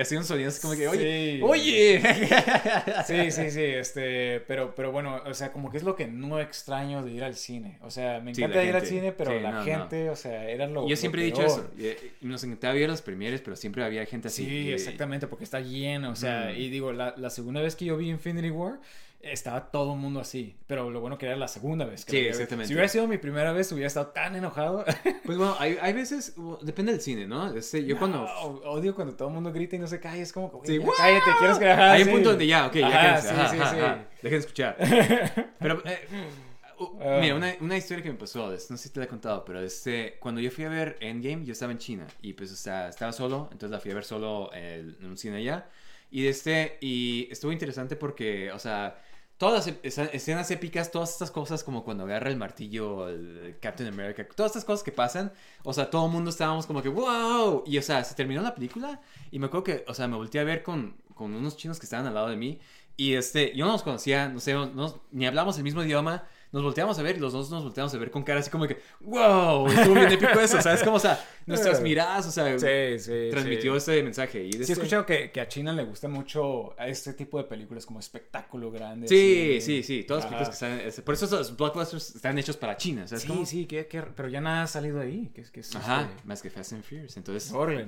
así 0.00 0.16
un 0.16 0.24
sonido 0.24 0.48
así 0.48 0.60
como 0.60 0.74
que, 0.74 0.88
oye, 0.88 1.36
Sí. 1.36 1.40
oye. 1.42 2.02
Sí, 3.06 3.30
sí, 3.30 3.50
sí, 3.50 3.62
este, 3.64 4.40
pero, 4.46 4.74
pero 4.74 4.92
bueno, 4.92 5.20
o 5.26 5.34
sea, 5.34 5.52
como 5.52 5.70
que 5.70 5.76
es 5.76 5.82
lo 5.82 5.96
que 5.96 6.06
no 6.06 6.38
extraño 6.60 7.02
de 7.04 7.10
ir 7.12 7.24
al 7.24 7.34
cine. 7.34 7.78
O 7.82 7.90
sea, 7.90 8.20
me 8.20 8.30
encanta 8.32 8.62
ir 8.62 8.74
al 8.76 8.86
cino, 8.86 9.12
pero 9.16 9.32
Sí, 9.32 9.40
la 9.40 9.50
no, 9.50 9.58
no. 9.58 9.64
gente, 9.64 10.10
o 10.10 10.16
sea, 10.16 10.48
era 10.48 10.66
lo 10.66 10.82
Yo 10.84 10.90
lo 10.90 10.96
siempre 10.96 11.22
he 11.22 11.24
dicho 11.26 11.38
peor. 11.44 11.70
eso. 11.78 11.96
Nos 12.20 12.44
encantaba 12.44 12.74
ver 12.74 12.88
los 12.88 13.02
premieres, 13.02 13.40
pero 13.40 13.56
siempre 13.56 13.82
había 13.84 14.04
gente 14.06 14.28
así. 14.28 14.44
Sí, 14.44 14.50
que- 14.66 14.74
exactamente, 14.74 15.26
porque 15.26 15.44
está 15.44 15.60
lleno, 15.60 16.10
o 16.10 16.16
sea, 16.16 16.50
Mm. 16.54 16.60
y 16.60 16.68
digo, 16.70 16.92
la, 16.92 17.14
la 17.16 17.30
segunda 17.30 17.60
vez 17.60 17.74
que 17.76 17.84
yo 17.86 17.96
vi 17.96 18.10
Infinity 18.10 18.50
War, 18.50 18.78
estaba 19.22 19.70
todo 19.70 19.92
el 19.92 19.98
mundo 19.98 20.18
así, 20.20 20.56
pero 20.66 20.88
lo 20.90 21.00
bueno 21.02 21.18
que 21.18 21.26
era 21.26 21.36
la 21.36 21.46
segunda 21.46 21.84
vez. 21.84 22.06
que 22.06 22.12
Sí, 22.12 22.18
exactamente. 22.26 22.68
Si 22.68 22.72
hubiera 22.72 22.88
sido 22.88 23.06
mi 23.06 23.18
primera 23.18 23.52
vez, 23.52 23.70
hubiera 23.70 23.86
estado 23.88 24.06
tan 24.08 24.34
enojado. 24.34 24.82
Pues 25.26 25.36
bueno, 25.36 25.54
hay, 25.60 25.76
hay 25.82 25.92
veces, 25.92 26.34
depende 26.62 26.90
del 26.92 27.00
cine, 27.02 27.26
¿no? 27.26 27.54
Este, 27.54 27.84
yo 27.84 27.98
cuando... 27.98 28.24
Odio 28.24 28.94
cuando 28.94 29.14
todo 29.14 29.28
el 29.28 29.34
mundo 29.34 29.52
grita 29.52 29.76
y 29.76 29.78
no 29.78 29.86
se 29.86 30.00
calla, 30.00 30.22
es 30.22 30.32
como, 30.32 30.62
Sí, 30.64 30.78
ya 30.78 30.84
¡wow! 30.86 30.94
cállate, 30.96 31.30
quieres 31.38 31.58
que... 31.58 31.70
ajá, 31.70 31.92
hay 31.92 32.02
un 32.02 32.08
punto 32.08 32.30
donde 32.30 32.46
ya, 32.46 32.66
ok, 32.66 32.74
ya 32.76 32.86
Ajá, 32.88 33.20
sí, 33.20 33.28
ajá, 33.28 33.48
sí, 33.50 33.56
sí. 33.56 33.62
ajá. 33.62 34.04
Dejen 34.22 34.30
de 34.30 34.38
escuchar. 34.38 34.76
Pero, 35.60 35.82
eh, 35.84 35.98
uh, 36.80 37.04
mira, 37.14 37.34
una, 37.34 37.54
una 37.60 37.76
historia 37.76 38.02
que 38.02 38.10
me 38.10 38.18
pasó, 38.18 38.50
no 38.50 38.58
sé 38.58 38.76
si 38.78 38.90
te 38.90 39.00
la 39.00 39.06
he 39.06 39.08
contado, 39.08 39.44
pero 39.44 39.60
este, 39.60 40.18
cuando 40.20 40.40
yo 40.40 40.50
fui 40.50 40.64
a 40.64 40.68
ver 40.68 40.96
Endgame, 41.00 41.44
yo 41.44 41.52
estaba 41.52 41.72
en 41.72 41.78
China 41.78 42.06
y 42.22 42.32
pues 42.34 42.52
o 42.52 42.56
sea, 42.56 42.88
estaba 42.88 43.12
solo, 43.12 43.48
entonces 43.52 43.70
la 43.70 43.80
fui 43.80 43.90
a 43.90 43.94
ver 43.94 44.04
solo 44.04 44.50
en, 44.54 44.96
en 45.00 45.06
un 45.06 45.16
cine 45.18 45.36
allá. 45.38 45.68
Y, 46.10 46.26
este, 46.26 46.78
y 46.80 47.28
estuvo 47.30 47.52
interesante 47.52 47.94
porque, 47.96 48.50
o 48.52 48.58
sea, 48.58 49.00
todas 49.38 49.66
las 49.66 49.76
escenas 50.14 50.50
épicas, 50.50 50.90
todas 50.90 51.10
estas 51.12 51.30
cosas 51.30 51.62
como 51.62 51.84
cuando 51.84 52.04
agarra 52.04 52.30
el 52.30 52.36
martillo 52.36 53.08
el 53.08 53.58
Captain 53.60 53.88
America, 53.92 54.26
todas 54.34 54.50
estas 54.50 54.64
cosas 54.64 54.82
que 54.82 54.90
pasan, 54.92 55.32
o 55.62 55.72
sea, 55.72 55.88
todo 55.90 56.06
el 56.06 56.12
mundo 56.12 56.30
estábamos 56.30 56.66
como 56.66 56.82
que, 56.82 56.88
wow, 56.88 57.62
y 57.66 57.78
o 57.78 57.82
sea, 57.82 58.02
se 58.04 58.14
terminó 58.16 58.42
la 58.42 58.54
película 58.54 59.00
y 59.30 59.38
me 59.38 59.46
acuerdo 59.46 59.64
que, 59.64 59.84
o 59.88 59.94
sea, 59.94 60.08
me 60.08 60.16
volteé 60.16 60.40
a 60.40 60.44
ver 60.44 60.62
con, 60.64 60.96
con 61.14 61.32
unos 61.34 61.56
chinos 61.56 61.78
que 61.78 61.86
estaban 61.86 62.06
al 62.06 62.14
lado 62.14 62.28
de 62.28 62.36
mí 62.36 62.58
y 62.96 63.14
este, 63.14 63.54
yo 63.56 63.66
no 63.66 63.72
los 63.72 63.82
conocía, 63.82 64.28
no 64.28 64.40
sé, 64.40 64.52
no- 64.54 65.02
ni 65.10 65.26
hablamos 65.26 65.56
el 65.58 65.64
mismo 65.64 65.82
idioma. 65.82 66.26
Nos 66.52 66.64
volteamos 66.64 66.98
a 66.98 67.02
ver 67.02 67.16
y 67.16 67.20
los 67.20 67.32
dos 67.32 67.48
nos 67.50 67.62
volteamos 67.62 67.94
a 67.94 67.98
ver 67.98 68.10
con 68.10 68.24
cara 68.24 68.40
así 68.40 68.50
como 68.50 68.66
que, 68.66 68.80
wow, 69.00 69.68
estuvo 69.68 69.94
bien 69.94 70.10
épico 70.10 70.40
eso, 70.40 70.60
¿sabes? 70.60 70.82
Como, 70.82 70.96
o 70.96 71.00
sea, 71.00 71.24
nuestras 71.46 71.80
miradas, 71.80 72.26
o 72.26 72.30
sea, 72.32 72.58
Sí, 72.58 72.98
sí. 72.98 73.28
transmitió 73.30 73.72
sí. 73.74 73.78
este 73.78 74.02
mensaje. 74.02 74.44
Y 74.44 74.52
Sí, 74.52 74.58
he 74.58 74.60
este- 74.62 74.72
escuchado 74.72 75.06
que, 75.06 75.30
que 75.30 75.40
a 75.40 75.46
China 75.46 75.72
le 75.72 75.84
gusta 75.84 76.08
mucho 76.08 76.74
a 76.76 76.88
este 76.88 77.12
tipo 77.12 77.38
de 77.38 77.44
películas 77.44 77.86
como 77.86 78.00
espectáculo 78.00 78.70
grande. 78.72 79.06
Sí, 79.06 79.58
así. 79.58 79.60
sí, 79.60 79.82
sí, 79.84 80.02
todas 80.04 80.24
las 80.24 80.32
películas 80.32 80.48
que 80.58 80.66
están... 80.66 80.80
es- 80.86 81.00
Por 81.02 81.14
eso 81.14 81.26
los 81.36 81.56
blockbusters 81.56 82.16
están 82.16 82.36
hechos 82.38 82.56
para 82.56 82.76
China, 82.76 83.06
¿sabes? 83.06 83.22
Sí, 83.22 83.46
sí, 83.46 83.66
que, 83.66 83.86
que- 83.86 84.02
pero 84.02 84.28
ya 84.28 84.40
nada 84.40 84.64
ha 84.64 84.66
salido 84.66 85.00
ahí. 85.00 85.30
Que, 85.32 85.42
es- 85.42 85.50
que 85.52 85.60
es, 85.60 85.76
Ajá, 85.76 86.02
este, 86.10 86.26
más 86.26 86.42
que 86.42 86.50
Fast 86.50 86.72
and 86.72 86.82
Furious, 86.82 87.16
entonces... 87.16 87.52
Órale. 87.52 87.86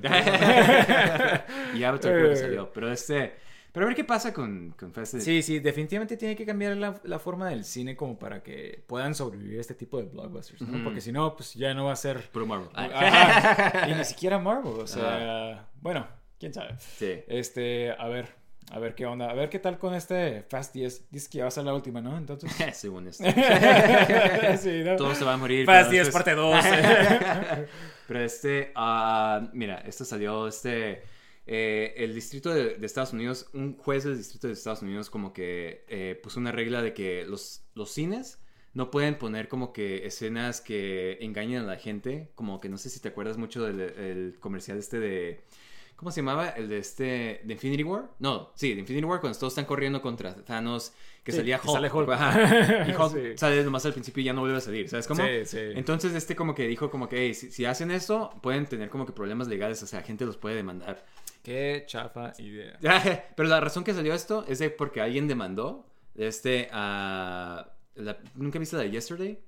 y 1.74 1.82
Avatar 1.82 2.12
creo 2.12 2.26
que 2.28 2.32
Eh. 2.34 2.36
salió, 2.36 2.72
pero 2.72 2.92
este... 2.92 3.34
Pero 3.72 3.86
a 3.86 3.88
ver 3.88 3.96
qué 3.96 4.04
pasa 4.04 4.34
con, 4.34 4.74
con 4.78 4.92
Fast 4.92 5.14
and 5.14 5.22
Sí, 5.22 5.42
sí, 5.42 5.58
definitivamente 5.58 6.18
tiene 6.18 6.36
que 6.36 6.44
cambiar 6.44 6.76
la, 6.76 7.00
la 7.04 7.18
forma 7.18 7.48
del 7.48 7.64
cine 7.64 7.96
como 7.96 8.18
para 8.18 8.42
que 8.42 8.84
puedan 8.86 9.14
sobrevivir 9.14 9.58
este 9.58 9.74
tipo 9.74 9.96
de 9.96 10.04
blockbusters, 10.04 10.60
¿no? 10.60 10.84
Porque 10.84 11.00
si 11.00 11.10
no, 11.10 11.34
pues 11.34 11.54
ya 11.54 11.72
no 11.72 11.86
va 11.86 11.92
a 11.92 11.96
ser... 11.96 12.20
Puro 12.30 12.44
Marvel. 12.46 12.68
Ajá. 12.74 13.88
y 13.88 13.94
ni 13.94 14.04
siquiera 14.04 14.38
Marvel, 14.38 14.74
o 14.78 14.86
sea, 14.86 15.68
bueno, 15.80 16.06
quién 16.38 16.52
sabe. 16.52 16.74
Sí. 16.78 17.22
Este, 17.26 17.92
a 17.92 18.08
ver, 18.08 18.28
a 18.70 18.78
ver 18.78 18.94
qué 18.94 19.06
onda, 19.06 19.30
a 19.30 19.34
ver 19.34 19.48
qué 19.48 19.58
tal 19.58 19.78
con 19.78 19.94
este 19.94 20.42
Fast 20.50 20.74
10. 20.74 21.10
Dice 21.10 21.30
que 21.30 21.38
ya 21.38 21.44
va 21.44 21.48
a 21.48 21.50
ser 21.50 21.64
la 21.64 21.72
última, 21.72 22.02
¿no? 22.02 22.18
Entonces... 22.18 22.52
Según 22.76 23.08
esto. 23.08 23.24
sí, 24.58 24.82
¿no? 24.84 24.96
Todo 24.96 25.14
se 25.14 25.24
va 25.24 25.32
a 25.32 25.36
morir. 25.38 25.64
Fast 25.64 25.88
pero 25.88 25.90
10 25.92 26.06
después- 26.08 26.12
parte 26.12 26.34
2. 26.34 26.64
Pero 28.06 28.20
este, 28.20 28.70
ah, 28.74 29.48
mira, 29.54 29.76
esto 29.86 30.04
salió, 30.04 30.46
este, 30.46 31.02
eh, 31.47 31.95
el 31.97 32.14
distrito 32.14 32.53
de, 32.55 32.76
de 32.76 32.86
Estados 32.86 33.12
Unidos, 33.12 33.49
un 33.53 33.76
juez 33.76 34.05
del 34.05 34.16
distrito 34.16 34.47
de 34.47 34.53
Estados 34.53 34.82
Unidos 34.82 35.11
como 35.11 35.32
que 35.32 35.84
eh, 35.88 36.18
puso 36.22 36.38
una 36.40 36.53
regla 36.53 36.82
de 36.82 36.95
que 36.95 37.24
los, 37.26 37.64
los 37.74 37.90
cines 37.90 38.38
no 38.74 38.90
pueden 38.90 39.18
poner 39.18 39.49
como 39.49 39.72
que 39.72 40.07
escenas 40.07 40.61
que 40.61 41.18
engañen 41.20 41.62
a 41.62 41.64
la 41.66 41.76
gente, 41.76 42.30
como 42.34 42.61
que 42.61 42.68
no 42.68 42.78
sé 42.78 42.88
si 42.90 43.01
te 43.01 43.09
acuerdas 43.09 43.36
mucho 43.36 43.64
del 43.64 43.80
el 43.80 44.36
comercial 44.40 44.78
este 44.78 44.99
de... 45.01 45.40
¿Cómo 45.97 46.11
se 46.11 46.20
llamaba? 46.20 46.49
El 46.49 46.68
de 46.68 46.78
este... 46.78 47.43
¿De 47.45 47.53
Infinity 47.53 47.84
War? 47.84 48.11
No, 48.18 48.51
sí, 48.57 48.74
de 48.74 48.80
Infinity 48.80 49.05
War 49.05 49.20
cuando 49.20 49.38
todos 49.38 49.53
están 49.53 49.66
corriendo 49.66 50.03
contra 50.03 50.34
Thanos, 50.34 50.93
que 51.22 51.30
Sí, 51.30 51.38
salía 51.38 51.59
que 51.61 51.68
Hulk. 51.68 51.74
sale 51.76 51.90
Hulk. 51.93 52.11
Ajá. 52.11 52.88
y 52.88 52.93
Hulk 52.93 53.12
Sí. 53.12 53.38
sale 53.38 53.62
nomás 53.62 53.86
al 53.86 53.93
principio 53.93 54.20
y 54.20 54.24
ya 54.24 54.32
no 54.32 54.40
vuelve 54.40 54.57
a 54.57 54.61
salir, 54.61 54.88
¿sabes 54.88 55.07
cómo? 55.07 55.22
Sí, 55.24 55.45
sí. 55.45 55.59
Entonces 55.74 56.12
este 56.14 56.34
como 56.34 56.55
que 56.57 56.66
dijo 56.66 56.90
como 56.90 57.09
que 57.09 57.18
"Hey, 57.18 57.34
si, 57.34 57.53
si 57.53 57.66
hacen 57.66 57.90
esto 57.93 58.30
pueden 58.43 58.66
tener 58.66 58.88
como 58.88 59.07
que 59.07 59.12
problemas 59.12 59.47
legales, 59.47 59.80
o 59.82 59.86
sea, 59.86 60.01
la 60.01 60.07
gente 60.07 60.24
los 60.24 60.36
puede 60.38 60.57
demandar. 60.57 61.05
Qué 61.43 61.84
chafa 61.86 62.32
idea. 62.38 62.78
Pero 63.36 63.49
la 63.49 63.61
razón 63.61 63.82
que 63.84 63.95
salió 63.95 64.14
esto 64.14 64.45
es 64.49 64.59
de 64.61 64.70
porque 64.70 65.01
alguien 65.01 65.26
demandó 65.26 65.86
este 66.14 66.68
a... 66.72 67.72
la- 67.97 68.18
¿Nunca 68.36 68.59
viste 68.59 68.76
la 68.76 68.82
de 68.82 68.90
Yesterday? 68.90 69.40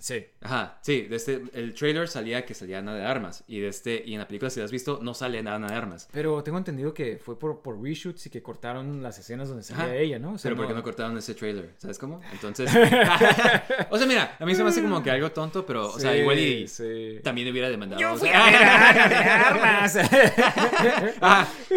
Sí. 0.00 0.26
Ajá, 0.40 0.78
sí, 0.80 1.02
de 1.02 1.16
este, 1.16 1.42
el 1.52 1.74
trailer 1.74 2.08
salía 2.08 2.46
que 2.46 2.54
salía 2.54 2.80
nada 2.80 2.98
de 2.98 3.04
armas 3.04 3.44
y 3.46 3.60
de 3.60 3.68
este 3.68 4.02
y 4.04 4.14
en 4.14 4.18
la 4.18 4.26
película 4.26 4.50
si 4.50 4.58
la 4.58 4.64
has 4.64 4.72
visto 4.72 4.98
no 5.02 5.12
sale 5.12 5.42
nada, 5.42 5.58
de 5.58 5.74
armas. 5.74 6.08
Pero 6.10 6.42
tengo 6.42 6.56
entendido 6.56 6.94
que 6.94 7.18
fue 7.22 7.38
por, 7.38 7.60
por 7.60 7.80
reshoots 7.80 8.26
y 8.26 8.30
que 8.30 8.42
cortaron 8.42 9.02
las 9.02 9.18
escenas 9.18 9.48
donde 9.48 9.62
salía 9.62 9.84
Ajá. 9.84 9.94
ella, 9.94 10.18
¿no? 10.18 10.32
O 10.32 10.38
sea, 10.38 10.48
Pero 10.48 10.56
¿por 10.56 10.66
qué 10.66 10.74
no 10.74 10.82
cortaron 10.82 11.16
ese 11.18 11.34
trailer? 11.34 11.74
¿Sabes 11.76 11.98
cómo? 11.98 12.20
Entonces, 12.32 12.70
o 13.90 13.98
sea, 13.98 14.06
mira, 14.06 14.36
a 14.40 14.46
mí 14.46 14.54
se 14.54 14.62
me 14.62 14.70
hace 14.70 14.80
como 14.80 15.02
que 15.02 15.10
algo 15.10 15.30
tonto, 15.32 15.66
pero, 15.66 15.88
o 15.88 15.98
sea, 15.98 16.16
igual 16.16 16.38
y 16.38 16.66
sí. 16.66 17.20
también 17.22 17.50
hubiera 17.50 17.68
demandado. 17.68 18.00
Yo 18.00 18.14
o 18.14 18.16
fui 18.16 18.28
sea, 18.28 18.46
a 18.46 18.50
ver 18.50 18.62
a 18.62 18.90
Ana 18.90 19.08
de 19.08 19.14
armas. 19.16 19.98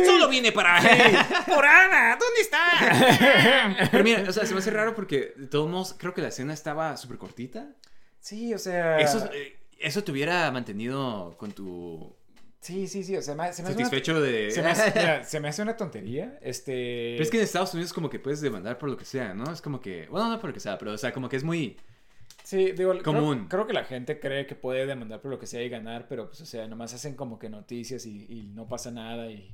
solo 0.05 0.29
viene 0.29 0.53
para... 0.53 0.79
¡Por 1.45 1.65
Ana! 1.65 2.17
¿Dónde 2.17 2.41
está? 2.41 3.89
Pero 3.91 4.03
mira, 4.03 4.23
o 4.29 4.31
sea, 4.31 4.45
se 4.45 4.53
me 4.53 4.59
hace 4.59 4.71
raro 4.71 4.95
porque 4.95 5.33
de 5.35 5.47
todos 5.47 5.69
modos 5.69 5.95
creo 5.97 6.13
que 6.13 6.21
la 6.21 6.29
escena 6.29 6.53
estaba 6.53 6.95
súper 6.95 7.17
cortita. 7.17 7.67
Sí, 8.23 8.53
o 8.53 8.57
sea. 8.57 8.99
Eso, 8.99 9.29
eh, 9.33 9.57
eso 9.79 10.01
te 10.01 10.11
hubiera 10.13 10.49
mantenido 10.51 11.35
con 11.37 11.51
tu 11.51 12.15
Sí, 12.61 12.87
sí, 12.87 13.03
sí. 13.03 13.17
O 13.17 13.21
sea, 13.21 13.35
me- 13.35 13.51
se 13.51 13.61
me 13.61 13.67
una- 13.69 13.75
satisfecho 13.77 14.21
de... 14.21 14.49
Se 14.49 14.61
me, 14.61 14.69
hace, 14.69 14.91
mira, 14.97 15.23
se 15.25 15.39
me 15.41 15.49
hace 15.49 15.61
una 15.61 15.75
tontería. 15.75 16.39
Este. 16.41 17.11
Pero 17.15 17.23
es 17.23 17.29
que 17.29 17.37
en 17.37 17.43
Estados 17.43 17.73
Unidos 17.73 17.91
como 17.91 18.09
que 18.09 18.19
puedes 18.19 18.39
demandar 18.39 18.77
por 18.77 18.89
lo 18.89 18.95
que 18.95 19.03
sea, 19.03 19.33
¿no? 19.33 19.51
Es 19.51 19.61
como 19.61 19.81
que... 19.81 20.07
Bueno, 20.09 20.29
no 20.29 20.39
por 20.39 20.49
lo 20.51 20.53
que 20.53 20.61
sea, 20.61 20.77
pero 20.77 20.93
o 20.93 20.97
sea, 20.97 21.11
como 21.11 21.27
que 21.27 21.35
es 21.35 21.43
muy... 21.43 21.75
Sí, 22.45 22.71
digo, 22.71 22.91
creo- 22.91 23.03
Común. 23.03 23.47
Creo, 23.49 23.67
que 23.67 23.73
la 23.73 23.83
gente 23.83 24.17
cree 24.21 24.45
que 24.47 24.55
puede 24.55 24.85
demandar 24.85 25.19
por 25.19 25.29
lo 25.31 25.39
que 25.39 25.45
sea 25.45 25.61
y 25.61 25.67
ganar, 25.67 26.07
pero 26.07 26.29
pues, 26.29 26.39
o 26.39 26.45
sea, 26.45 26.65
nomás 26.67 26.93
hacen 26.93 27.15
como 27.15 27.37
que 27.37 27.49
noticias 27.49 28.05
y, 28.05 28.25
y 28.29 28.43
no 28.53 28.65
pasa 28.67 28.91
nada 28.91 29.29
y 29.29 29.53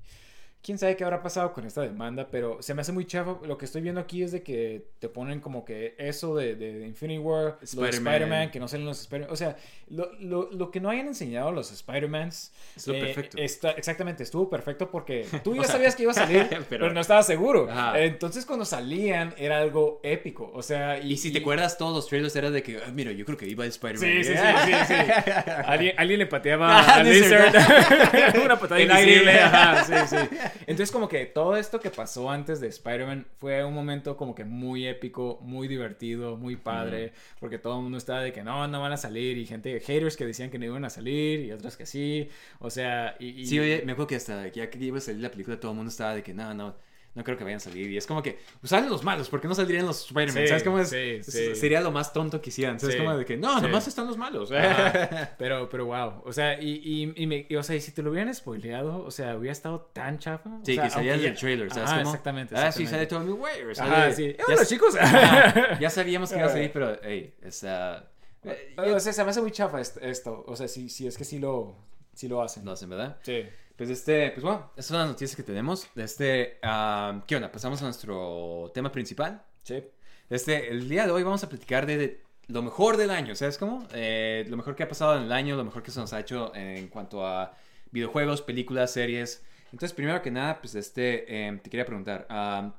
quién 0.62 0.78
sabe 0.78 0.96
qué 0.98 1.04
habrá 1.04 1.22
pasado 1.24 1.54
con 1.54 1.66
esta 1.66 1.82
demanda, 1.82 2.28
pero 2.30 2.62
se 2.62 2.74
me 2.74 2.82
hace 2.82 2.92
muy 2.92 3.06
chafa. 3.06 3.38
Lo 3.46 3.58
que 3.58 3.66
estoy 3.66 3.82
viendo 3.82 4.02
aquí 4.02 4.24
es 4.24 4.32
de 4.32 4.44
que 4.44 4.88
te 5.00 5.08
ponen 5.10 5.40
como 5.40 5.64
que 5.66 5.96
eso 5.98 6.36
de, 6.36 6.56
de 6.56 6.86
Infinity 6.86 7.20
War, 7.20 7.58
Spider-Man. 7.62 8.52
Que 8.52 8.60
no 8.60 8.68
salen 8.68 8.86
los 8.86 9.00
Spider-Man. 9.02 9.32
O 9.34 9.36
sea, 9.38 9.56
lo, 9.90 10.12
lo, 10.20 10.50
lo 10.52 10.70
que 10.72 10.80
no 10.80 10.90
hayan 10.90 11.08
enseñado 11.08 11.52
los 11.52 11.72
Spider-Mans. 11.72 12.52
Es 12.76 12.88
lo 12.88 12.94
perfecto. 12.94 13.38
está- 13.38 13.72
exactamente, 13.72 14.24
estuvo 14.24 14.50
perfecto 14.50 14.92
porque 14.92 15.26
tú 15.44 15.56
ya 15.56 15.64
sea, 15.64 15.72
sabías 15.74 15.96
que 15.96 16.04
iba 16.04 16.12
a 16.12 16.16
salir, 16.16 16.46
pero, 16.50 16.66
pero- 16.70 16.94
no 16.94 17.00
estabas 17.02 17.26
seguro. 17.26 17.68
Ajá. 17.70 18.00
Entonces, 18.00 18.46
cuando 18.46 18.66
salían, 18.66 19.34
era 19.38 19.60
algo 19.60 20.00
épico. 20.04 20.52
O 20.54 20.62
sea, 20.62 21.00
Y 21.00 21.18
si 21.18 21.32
te 21.32 21.40
acuerdas, 21.40 21.78
todos 21.78 21.96
los 21.96 22.08
trailers 22.08 22.36
era 22.36 22.52
de 22.52 22.62
que, 22.64 22.78
"Ah, 22.86 22.92
mira, 22.94 23.12
yo 23.12 23.26
creo 23.26 23.38
que 23.38 23.48
iba 23.48 23.66
Spider-Man. 23.66 24.24
Sí, 24.24 24.24
sí, 24.24 24.34
sí, 24.34 24.64
sí, 24.66 24.74
sí. 24.88 24.94
Alguien, 25.66 25.94
alguien 25.98 26.20
le 26.20 26.26
pateaba 26.26 26.80
Ah, 26.80 26.96
a 26.96 27.04
Lizard. 27.04 27.54
Lizard. 27.54 28.40
Una 28.44 28.60
patada 28.60 28.82
invisible. 28.82 29.40
Ajá, 29.40 29.84
sí, 29.86 30.16
sí. 30.18 30.38
Entonces, 30.62 30.92
como 30.92 31.08
que 31.08 31.26
todo 31.26 31.56
esto 31.58 31.80
que 31.80 31.90
pasó 31.90 32.30
antes 32.30 32.60
de 32.60 32.68
Spider-Man 32.68 33.26
fue 33.40 33.64
un 33.64 33.74
momento 33.74 34.16
como 34.18 34.36
que 34.36 34.46
muy 34.46 34.88
épico, 34.88 35.40
muy 35.42 35.68
divertido, 35.68 36.38
muy 36.38 36.56
padre. 36.56 37.14
Porque 37.40 37.58
todo 37.60 37.78
el 37.78 37.84
mundo 37.84 37.98
estaba 37.98 38.22
de 38.22 38.32
que 38.34 38.44
no, 38.44 38.68
no 38.68 38.82
van 38.82 38.92
a 38.92 38.98
salir. 38.98 39.38
Y 39.38 39.46
gente, 39.46 39.80
haters 39.80 40.18
que 40.18 40.26
decían 40.26 40.50
que 40.50 40.60
no 40.60 40.66
iban 40.66 40.86
a 40.86 40.90
salir. 40.90 41.42
Y 41.46 41.52
otros 41.52 41.78
que 41.78 41.86
sí. 41.86 42.30
O 42.60 42.70
sea, 42.70 43.16
y. 43.20 43.28
y- 43.42 43.46
Sí, 43.46 43.60
oye, 43.60 43.82
me 43.86 43.94
acuerdo 43.94 44.08
que 44.08 44.16
hasta 44.16 44.48
ya 44.50 44.70
que 44.70 44.78
iba 44.80 44.98
a 44.98 45.02
salir 45.02 45.22
la 45.22 45.32
película 45.32 45.60
todo 45.60 45.72
el 45.72 45.78
mundo 45.78 45.90
estaba 45.90 46.16
de 46.16 46.24
que, 46.24 46.34
no, 46.34 46.54
no, 46.54 46.76
no 47.16 47.24
creo 47.24 47.38
que 47.38 47.44
vayan 47.44 47.58
a 47.58 47.60
salir. 47.60 47.90
Y 47.90 47.98
es 47.98 48.06
como 48.08 48.22
que, 48.24 48.40
pues 48.62 48.70
salen 48.70 48.90
los 48.90 49.04
malos, 49.04 49.30
¿por 49.30 49.42
qué 49.42 49.48
no 49.48 49.56
saldrían 49.56 49.86
los 49.86 50.06
Spider-Man? 50.08 50.44
Sí, 50.44 50.48
¿Sabes 50.48 50.64
cómo 50.64 50.80
es? 50.80 50.90
sí, 50.90 51.24
sí. 51.24 51.56
Sería 51.56 51.82
lo 51.82 51.92
más 51.92 52.14
tonto 52.14 52.42
que 52.42 52.50
hicieran. 52.50 52.80
¿Sabes? 52.80 52.96
Como 52.96 53.18
de 53.18 53.26
que, 53.26 53.36
no, 53.38 53.60
nomás 53.62 53.88
están 53.88 54.08
los 54.08 54.18
malos. 54.18 54.52
Ajá. 54.52 55.32
Pero, 55.38 55.70
pero 55.70 55.86
wow. 55.86 56.22
O 56.26 56.32
sea, 56.34 56.62
y, 56.62 56.70
y, 56.84 57.14
y 57.24 57.28
me, 57.28 57.46
y, 57.50 57.56
o 57.56 57.64
sea, 57.64 57.76
y 57.76 57.82
si 57.82 57.92
te 57.92 58.02
lo 58.02 58.12
hubieran 58.12 58.34
spoileado, 58.34 59.04
o 59.04 59.12
sea, 59.12 59.36
hubiera 59.38 59.52
estado 59.54 59.90
tan 59.94 60.20
chafa. 60.20 60.50
Sí, 60.64 60.76
sea, 60.76 60.84
que 60.84 60.90
salía 60.90 61.14
aunque 61.14 61.28
el 61.28 61.34
ya- 61.34 61.40
trailer, 61.40 61.70
¿sabes? 61.74 61.90
Ajá, 61.90 62.02
exactamente, 62.02 62.56
Ah, 62.58 62.72
sí, 62.72 62.86
sale 62.86 63.06
Tommy. 63.08 63.34
Ajá, 63.72 63.74
Sale, 63.76 64.14
sí. 64.16 64.36
ya, 64.38 64.46
Hola, 64.48 64.66
chicos. 64.66 64.96
Ajá, 64.96 65.78
ya 65.80 65.90
sabíamos 65.90 66.30
que 66.32 66.38
iba 66.38 66.48
a 66.48 66.50
salir, 66.50 66.72
pero, 66.72 66.98
hey, 67.04 67.34
está... 67.42 68.12
eh, 68.44 68.76
O 68.78 69.00
sea, 69.00 69.14
se 69.14 69.24
me 69.24 69.30
hace 69.32 69.42
muy 69.42 69.52
chafa 69.52 69.80
est- 69.82 69.98
esto. 70.02 70.44
O 70.48 70.56
sea, 70.56 70.68
si, 70.68 70.90
si 70.90 71.08
es 71.08 71.18
que 71.18 71.24
sí 71.26 71.40
lo, 71.40 71.76
sí 72.14 72.28
lo 72.28 72.42
hacen. 72.42 72.64
No 72.66 72.72
hacen, 72.72 72.90
¿verdad? 72.90 73.18
Sí. 73.24 73.44
Pues 73.80 73.92
este, 73.92 74.32
pues 74.32 74.44
bueno, 74.44 74.70
esas 74.76 74.88
son 74.88 74.98
las 74.98 75.08
noticias 75.08 75.38
que 75.38 75.44
tenemos. 75.44 75.88
Este, 75.96 76.60
ah, 76.64 77.24
¿qué 77.26 77.38
onda? 77.38 77.50
Pasamos 77.50 77.82
a 77.82 77.86
nuestro 77.86 78.70
tema 78.74 78.92
principal. 78.92 79.42
Sí. 79.64 79.82
Este, 80.30 80.70
el 80.70 80.90
día 80.90 81.06
de 81.06 81.12
hoy 81.14 81.24
vamos 81.24 81.46
a 81.46 81.48
platicar 81.48 81.86
de, 81.86 81.98
de 81.98 82.24
lo 82.50 82.62
mejor 82.62 82.98
del 82.98 83.10
año, 83.10 83.36
¿sabes 83.36 83.58
cómo? 83.58 83.88
Eh, 83.94 84.46
lo 84.50 84.58
mejor 84.58 84.76
que 84.76 84.84
ha 84.84 84.90
pasado 84.90 85.16
en 85.16 85.24
el 85.24 85.32
año, 85.32 85.56
lo 85.56 85.64
mejor 85.64 85.82
que 85.82 85.92
se 85.92 86.00
nos 86.02 86.12
ha 86.12 86.20
hecho 86.20 86.54
en 86.56 86.90
cuanto 86.90 87.26
a 87.26 87.56
videojuegos, 87.92 88.42
películas, 88.42 88.92
series. 88.92 89.46
Entonces, 89.72 89.94
primero 89.94 90.22
que 90.22 90.30
nada, 90.30 90.60
pues 90.60 90.76
este, 90.76 91.46
em, 91.46 91.58
te 91.62 91.70
quería 91.70 91.86
preguntar, 91.86 92.28
ah, 92.30 92.76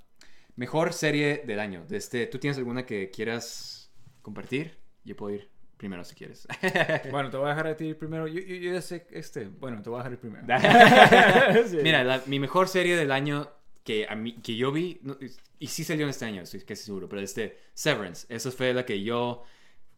mejor 0.57 0.92
serie 0.92 1.44
del 1.46 1.61
año. 1.61 1.82
De 1.88 1.96
este, 1.96 2.26
¿Tú 2.26 2.38
tienes 2.38 2.59
alguna 2.59 2.84
que 2.84 3.11
quieras 3.11 3.90
compartir? 4.20 4.76
Yo 5.05 5.16
puedo 5.16 5.34
ir 5.34 5.59
primero 5.81 6.05
si 6.05 6.14
quieres. 6.14 6.47
Bueno, 7.11 7.31
te 7.31 7.39
voy 7.39 7.47
a 7.47 7.51
dejar 7.51 7.66
a 7.68 7.76
ti 7.76 7.95
primero. 7.95 8.28
Yo, 8.28 8.39
yo, 8.41 8.55
yo 8.55 8.72
ya 8.74 8.83
sé, 8.83 9.07
este, 9.12 9.47
bueno, 9.49 9.81
te 9.83 9.89
voy 9.89 9.99
a 10.01 10.03
dejar 10.05 10.12
el 10.12 10.18
primero. 10.18 10.47
Sí. 11.70 11.78
Mira, 11.83 12.05
la- 12.05 12.22
mi 12.26 12.39
mejor 12.39 12.68
serie 12.68 12.97
del 12.97 13.11
año 13.11 13.49
que, 13.83 14.07
a 14.09 14.14
mí, 14.14 14.35
que 14.43 14.55
yo 14.57 14.70
vi, 14.72 15.01
no, 15.03 15.16
y 15.59 15.66
sí 15.68 15.83
salió 15.85 16.05
en 16.05 16.11
este 16.11 16.26
año, 16.26 16.43
estoy 16.43 16.61
casi 16.61 16.85
seguro, 16.85 17.09
pero 17.09 17.22
este, 17.22 17.57
Severance, 17.72 18.26
esa 18.28 18.51
fue 18.51 18.74
la 18.74 18.85
que 18.85 19.03
yo 19.03 19.43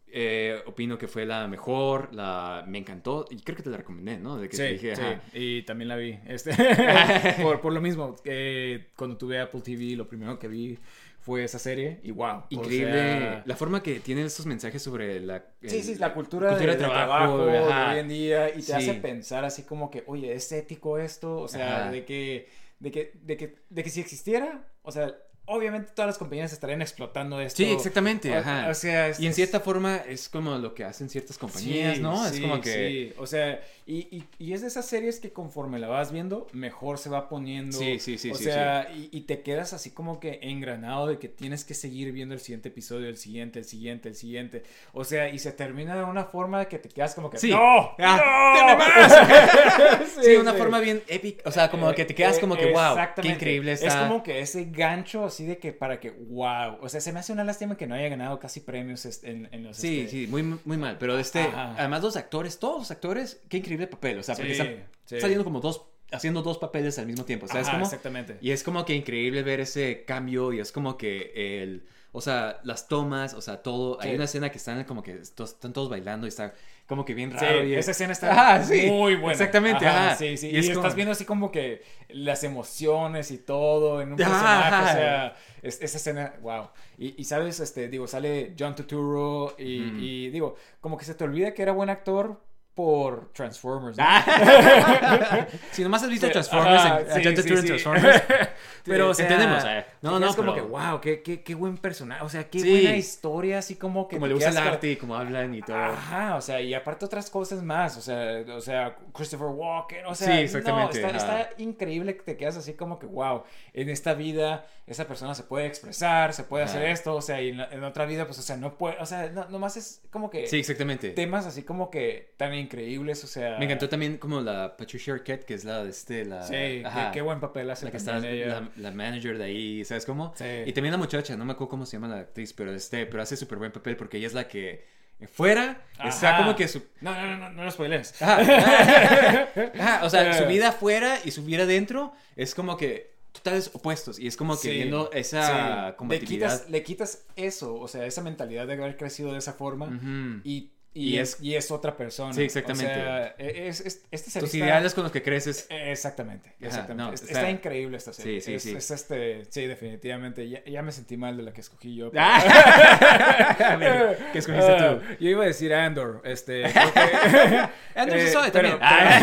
eh, 0.06 0.62
opino 0.66 0.96
que 0.98 1.08
fue 1.08 1.26
la 1.26 1.48
mejor, 1.48 2.14
la, 2.14 2.64
me 2.68 2.78
encantó, 2.78 3.26
y 3.30 3.40
creo 3.40 3.56
que 3.56 3.62
te 3.64 3.70
la 3.70 3.78
recomendé, 3.78 4.18
¿no? 4.18 4.36
De 4.38 4.48
que 4.48 4.56
Sí, 4.56 4.62
dije, 4.74 4.94
sí, 4.94 5.02
y 5.32 5.62
también 5.62 5.88
la 5.88 5.96
vi. 5.96 6.16
Este, 6.26 6.52
por, 7.42 7.60
por 7.60 7.72
lo 7.72 7.80
mismo, 7.80 8.14
eh, 8.24 8.90
cuando 8.96 9.16
tuve 9.16 9.40
Apple 9.40 9.62
TV, 9.62 9.96
lo 9.96 10.06
primero 10.06 10.38
que 10.38 10.46
vi 10.48 10.78
fue 11.22 11.44
esa 11.44 11.60
serie 11.60 12.00
y 12.02 12.10
wow. 12.10 12.42
Increíble 12.50 13.42
la 13.44 13.56
forma 13.56 13.82
que 13.82 14.00
tienen 14.00 14.26
estos 14.26 14.44
mensajes 14.44 14.82
sobre 14.82 15.20
la... 15.20 15.44
sí, 15.62 15.82
sí, 15.82 15.94
la 15.94 16.12
cultura, 16.12 16.56
de, 16.56 16.74
trabajo, 16.74 17.46
de 17.46 17.60
hoy 17.60 17.98
en 17.98 18.08
día 18.08 18.54
y 18.54 18.62
te 18.62 18.74
hace 18.74 18.94
pensar 18.94 19.44
así 19.44 19.62
como 19.62 19.88
que, 19.88 20.02
oye, 20.06 20.32
¿es 20.32 20.50
ético 20.50 20.98
esto? 20.98 21.36
O 21.36 21.48
sea, 21.48 21.90
de 21.90 22.04
que, 22.04 22.48
de 22.80 22.90
que, 22.90 23.12
de 23.22 23.36
que, 23.36 23.56
de 23.70 23.84
que 23.84 23.90
si 23.90 24.00
existiera, 24.00 24.64
o 24.82 24.90
sea, 24.90 25.14
obviamente 25.46 25.90
todas 25.94 26.08
las 26.08 26.18
compañías 26.18 26.52
estarían 26.52 26.82
explotando 26.82 27.40
esto. 27.40 27.58
Sí, 27.58 27.70
exactamente, 27.70 28.34
ajá. 28.34 28.68
O 28.68 28.74
sea, 28.74 29.12
y 29.18 29.26
en 29.26 29.34
cierta 29.34 29.60
forma 29.60 29.96
es 29.96 30.28
como 30.28 30.56
lo 30.58 30.74
que 30.74 30.84
hacen 30.84 31.08
ciertas 31.08 31.38
compañías, 31.38 31.98
¿no? 31.98 32.26
es 32.26 32.40
como 32.40 32.60
que... 32.60 32.72
Sí, 32.72 33.14
o 33.18 33.26
sea, 33.26 33.60
y, 33.84 34.24
y, 34.38 34.52
es 34.52 34.60
de 34.60 34.68
esas 34.68 34.86
series 34.86 35.18
que 35.18 35.32
conforme 35.32 35.80
la 35.80 35.88
vas 35.88 36.12
viendo, 36.12 36.46
mejor 36.52 36.98
se 36.98 37.10
va 37.10 37.28
poniendo. 37.28 37.76
Sí, 37.76 37.98
sí, 37.98 38.16
sí. 38.16 38.30
O 38.30 38.34
sea, 38.36 38.88
y, 38.94 39.08
y, 39.10 39.22
te 39.22 39.42
quedas 39.42 39.72
así 39.72 39.90
como 39.90 40.20
que 40.20 40.38
engranado 40.42 41.08
de 41.08 41.18
que 41.18 41.28
tienes 41.28 41.64
que 41.64 41.74
seguir 41.74 42.12
viendo 42.12 42.32
el 42.32 42.40
siguiente 42.40 42.68
episodio, 42.68 43.08
el 43.08 43.16
siguiente, 43.16 43.58
el 43.58 43.64
siguiente, 43.64 44.08
el 44.08 44.14
siguiente. 44.14 44.62
O 44.92 45.04
sea, 45.04 45.28
y 45.30 45.40
se 45.40 45.50
termina 45.50 45.96
de 45.96 46.04
una 46.04 46.24
forma 46.24 46.66
que 46.66 46.78
te 46.78 46.88
quedas 46.88 47.16
como 47.16 47.28
que. 47.28 47.38
Sí. 47.38 47.50
¡No! 47.50 47.96
¡Ah! 47.98 48.76
más! 48.78 50.08
sí, 50.24 50.36
una 50.36 50.54
forma 50.54 50.78
bien 50.78 51.02
épica. 51.08 51.42
O 51.48 51.50
sea, 51.50 51.68
como 51.68 51.92
que 51.92 52.04
te 52.04 52.14
quedas 52.14 52.38
como 52.38 52.56
que, 52.56 52.70
wow, 52.70 52.96
qué 53.20 53.28
increíble 53.28 53.72
está. 53.72 53.88
Es 53.88 53.94
como 53.96 54.22
que 54.22 54.40
ese 54.40 54.66
gancho 54.66 55.28
así 55.32 55.46
de 55.46 55.58
que 55.58 55.72
para 55.72 56.00
que, 56.00 56.10
wow. 56.10 56.78
O 56.80 56.88
sea, 56.88 57.00
se 57.00 57.12
me 57.12 57.20
hace 57.20 57.32
una 57.32 57.44
lástima 57.44 57.76
que 57.76 57.86
no 57.86 57.94
haya 57.94 58.08
ganado 58.08 58.38
casi 58.38 58.60
premios 58.60 59.04
en, 59.24 59.48
en 59.50 59.64
los. 59.64 59.76
Sí, 59.76 60.00
este... 60.00 60.10
sí, 60.10 60.26
muy, 60.28 60.42
muy 60.42 60.76
mal. 60.76 60.98
Pero 60.98 61.18
este, 61.18 61.40
además 61.40 62.02
los 62.02 62.16
actores, 62.16 62.58
todos 62.58 62.78
los 62.78 62.90
actores, 62.90 63.40
qué 63.48 63.58
increíble 63.58 63.86
papel, 63.86 64.18
o 64.18 64.22
sea, 64.22 64.34
porque 64.34 64.52
está 64.52 65.20
saliendo 65.20 65.44
como 65.44 65.60
dos 65.60 65.86
haciendo 66.12 66.42
dos 66.42 66.58
papeles 66.58 66.98
al 66.98 67.06
mismo 67.06 67.24
tiempo, 67.24 67.48
¿sabes 67.48 67.68
cómo? 67.68 67.84
Exactamente. 67.84 68.36
Y 68.40 68.50
es 68.50 68.62
como 68.62 68.84
que 68.84 68.94
increíble 68.94 69.42
ver 69.42 69.60
ese 69.60 70.04
cambio 70.04 70.52
y 70.52 70.60
es 70.60 70.70
como 70.70 70.98
que 70.98 71.32
el, 71.62 71.86
o 72.12 72.20
sea, 72.20 72.60
las 72.64 72.86
tomas, 72.86 73.34
o 73.34 73.40
sea, 73.40 73.62
todo, 73.62 73.98
hay 74.00 74.14
una 74.14 74.24
escena 74.24 74.50
que 74.50 74.58
están 74.58 74.84
como 74.84 75.02
que 75.02 75.14
están 75.14 75.72
todos 75.72 75.88
bailando 75.88 76.26
y 76.26 76.28
está 76.28 76.52
como 76.92 77.06
que 77.06 77.14
bien 77.14 77.30
raro. 77.30 77.64
y 77.64 77.74
esa 77.74 77.92
escena 77.92 78.12
está 78.12 78.62
muy 78.86 79.16
buena. 79.16 79.32
Exactamente, 79.32 79.86
ajá. 79.86 80.14
Sí, 80.14 80.36
sí. 80.36 80.50
Y, 80.50 80.58
estás 80.58 80.94
viendo 80.94 81.12
así 81.12 81.24
como 81.24 81.50
que 81.50 81.82
las 82.10 82.44
emociones 82.44 83.30
y 83.30 83.38
todo 83.38 84.02
en 84.02 84.10
un 84.10 84.18
personaje, 84.18 84.76
o 84.76 84.92
sea, 84.92 85.36
esa 85.62 85.96
escena, 85.96 86.34
wow. 86.42 86.68
Y, 86.98 87.24
sabes, 87.24 87.60
este, 87.60 87.88
digo, 87.88 88.06
sale 88.06 88.54
John 88.58 88.74
Turturro 88.74 89.54
y, 89.58 90.26
y 90.26 90.28
digo, 90.28 90.56
como 90.82 90.98
que 90.98 91.06
se 91.06 91.14
te 91.14 91.24
olvida 91.24 91.54
que 91.54 91.62
era 91.62 91.72
buen 91.72 91.88
actor 91.88 92.42
por 92.74 93.32
Transformers. 93.32 93.96
si 95.72 95.82
nomás 95.82 96.02
has 96.02 96.08
visto 96.08 96.30
Transformers, 96.30 97.16
en, 97.16 97.34
Transformers. 97.34 98.22
Pero, 98.84 99.10
o 99.10 99.14
sea, 99.14 99.26
entendemos. 99.26 99.62
no, 100.00 100.18
no, 100.18 100.30
es 100.30 100.34
como 100.34 100.54
que, 100.54 100.60
wow, 100.60 101.00
qué, 101.00 101.22
qué, 101.22 101.42
qué, 101.42 101.54
buen 101.54 101.76
personaje. 101.76 102.24
O 102.24 102.28
sea, 102.28 102.48
qué 102.48 102.58
buena 102.58 102.96
historia, 102.96 103.58
así 103.58 103.76
como 103.76 104.08
que. 104.08 104.16
Como 104.16 104.26
le 104.26 104.34
gusta 104.34 104.50
el 104.50 104.56
arte 104.56 104.92
y 104.92 104.96
como 104.96 105.14
hablan 105.14 105.54
y 105.54 105.62
todo. 105.62 105.76
Ajá, 105.76 106.36
o 106.36 106.40
sea, 106.40 106.60
y 106.60 106.74
aparte 106.74 107.04
otras 107.04 107.30
cosas 107.30 107.62
más. 107.62 107.96
O 107.96 108.00
sea, 108.00 108.42
o 108.48 108.60
sea 108.60 108.96
Christopher 109.12 109.48
Walken. 109.48 110.06
O 110.06 110.14
sea, 110.14 110.34
sí, 110.34 110.42
exactamente. 110.42 111.00
No, 111.00 111.08
está, 111.08 111.42
está, 111.42 111.62
increíble 111.62 112.16
que 112.16 112.22
te 112.22 112.36
quedas 112.36 112.56
así 112.56 112.72
como 112.72 112.98
que, 112.98 113.06
wow, 113.06 113.44
en 113.74 113.88
esta 113.90 114.14
vida 114.14 114.66
esa 114.86 115.06
persona 115.06 115.34
se 115.34 115.44
puede 115.44 115.66
expresar, 115.66 116.32
se 116.32 116.44
puede 116.44 116.64
hacer 116.64 116.82
esto. 116.84 117.14
O 117.14 117.22
sea, 117.22 117.40
y 117.40 117.50
en, 117.50 117.84
otra 117.84 118.06
vida, 118.06 118.26
pues, 118.26 118.38
o 118.38 118.42
sea, 118.42 118.56
no 118.56 118.76
puede. 118.76 118.96
O 118.98 119.06
sea, 119.06 119.28
no, 119.28 119.48
nomás 119.48 119.76
es 119.76 120.02
como 120.10 120.30
que. 120.30 120.46
Sí, 120.46 120.58
exactamente. 120.58 121.10
Temas 121.10 121.46
así 121.46 121.62
como 121.62 121.90
que 121.90 122.34
tan 122.36 122.52
increíbles, 122.62 123.22
o 123.24 123.26
sea... 123.26 123.58
Me 123.58 123.66
encantó 123.66 123.88
también 123.88 124.18
como 124.18 124.40
la 124.40 124.76
Patricia 124.76 125.14
Arquette, 125.14 125.44
que 125.44 125.54
es 125.54 125.64
la 125.64 125.84
de 125.84 125.90
este, 125.90 126.24
la... 126.24 126.42
Sí, 126.42 126.82
qué, 127.12 127.20
buen 127.20 127.40
papel 127.40 127.70
hace 127.70 127.84
La 127.84 127.90
que 127.90 127.96
está, 127.96 128.18
La, 128.18 128.90
manager 128.90 129.38
de 129.38 129.44
ahí, 129.44 129.84
¿sabes 129.84 130.06
cómo? 130.06 130.32
Sí. 130.36 130.44
Y 130.66 130.72
también 130.72 130.92
la 130.92 130.98
muchacha, 130.98 131.36
no 131.36 131.44
me 131.44 131.52
acuerdo 131.52 131.70
cómo 131.70 131.86
se 131.86 131.96
llama 131.96 132.08
la 132.08 132.20
actriz, 132.20 132.52
pero 132.52 132.72
este, 132.72 133.06
pero 133.06 133.22
hace 133.22 133.36
súper 133.36 133.58
buen 133.58 133.72
papel 133.72 133.96
porque 133.96 134.16
ella 134.16 134.26
es 134.26 134.34
la 134.34 134.48
que 134.48 134.84
fuera 135.26 135.82
está 136.04 136.38
como 136.38 136.56
que 136.56 136.66
su... 136.68 136.82
No, 137.00 137.14
no, 137.14 137.26
no, 137.26 137.36
no, 137.38 137.50
no 137.50 137.64
lo 137.64 137.70
spoilees. 137.70 138.20
Ajá. 138.20 140.00
o 140.02 140.10
sea, 140.10 140.32
su 140.34 140.46
vida 140.46 140.72
fuera 140.72 141.18
y 141.24 141.30
su 141.30 141.44
vida 141.44 141.66
dentro 141.66 142.12
es 142.36 142.54
como 142.54 142.76
que 142.76 143.12
totales 143.32 143.70
opuestos 143.72 144.18
y 144.18 144.26
es 144.26 144.36
como 144.36 144.58
que 144.60 144.70
viendo 144.70 145.10
esa 145.12 145.94
sí. 145.98 146.04
le 146.06 146.20
quitas, 146.20 146.68
le 146.68 146.82
quitas 146.82 147.24
eso, 147.34 147.74
o 147.74 147.88
sea, 147.88 148.04
esa 148.04 148.22
mentalidad 148.22 148.66
de 148.66 148.74
haber 148.74 148.96
crecido 148.96 149.32
de 149.32 149.38
esa 149.38 149.54
forma 149.54 149.98
y 150.44 150.70
y, 150.94 151.16
es, 151.16 151.38
y 151.40 151.54
es 151.54 151.70
otra 151.70 151.96
persona. 151.96 152.34
Sí, 152.34 152.42
exactamente. 152.42 152.92
O 152.92 152.94
sea, 152.94 153.34
e, 153.38 153.68
es, 153.68 153.80
es, 153.80 154.02
este 154.10 154.30
serie 154.30 154.46
Tus 154.46 154.54
ideales 154.54 154.92
con 154.92 155.04
los 155.04 155.12
que 155.12 155.22
creces. 155.22 155.66
Exactamente, 155.70 156.52
exactamente. 156.60 157.14
está, 157.14 157.50
increíble 157.50 157.96
esta 157.96 158.12
serie. 158.12 158.40
Sí, 158.40 158.58
sí, 158.58 158.70
sí. 158.70 158.76
Es, 158.76 158.90
este, 158.90 159.44
sí, 159.48 159.66
definitivamente. 159.66 160.48
Ya, 160.48 160.62
ya, 160.64 160.82
me 160.82 160.92
sentí 160.92 161.16
mal 161.16 161.36
de 161.36 161.44
la 161.44 161.52
que 161.52 161.62
escogí 161.62 161.94
yo. 161.94 162.10
Ah. 162.24 164.14
¿Qué 164.32 164.38
escogiste 164.38 164.76
tú? 164.76 164.84
Uh, 164.84 165.00
yo 165.18 165.30
iba 165.30 165.42
a 165.44 165.46
decir 165.46 165.74
Andor. 165.74 166.22
Este, 166.24 166.64
Andor 167.94 168.18
se 168.18 168.28
eh, 168.28 168.32
sabe 168.32 168.50
también. 168.50 168.78
Ah. 168.80 169.20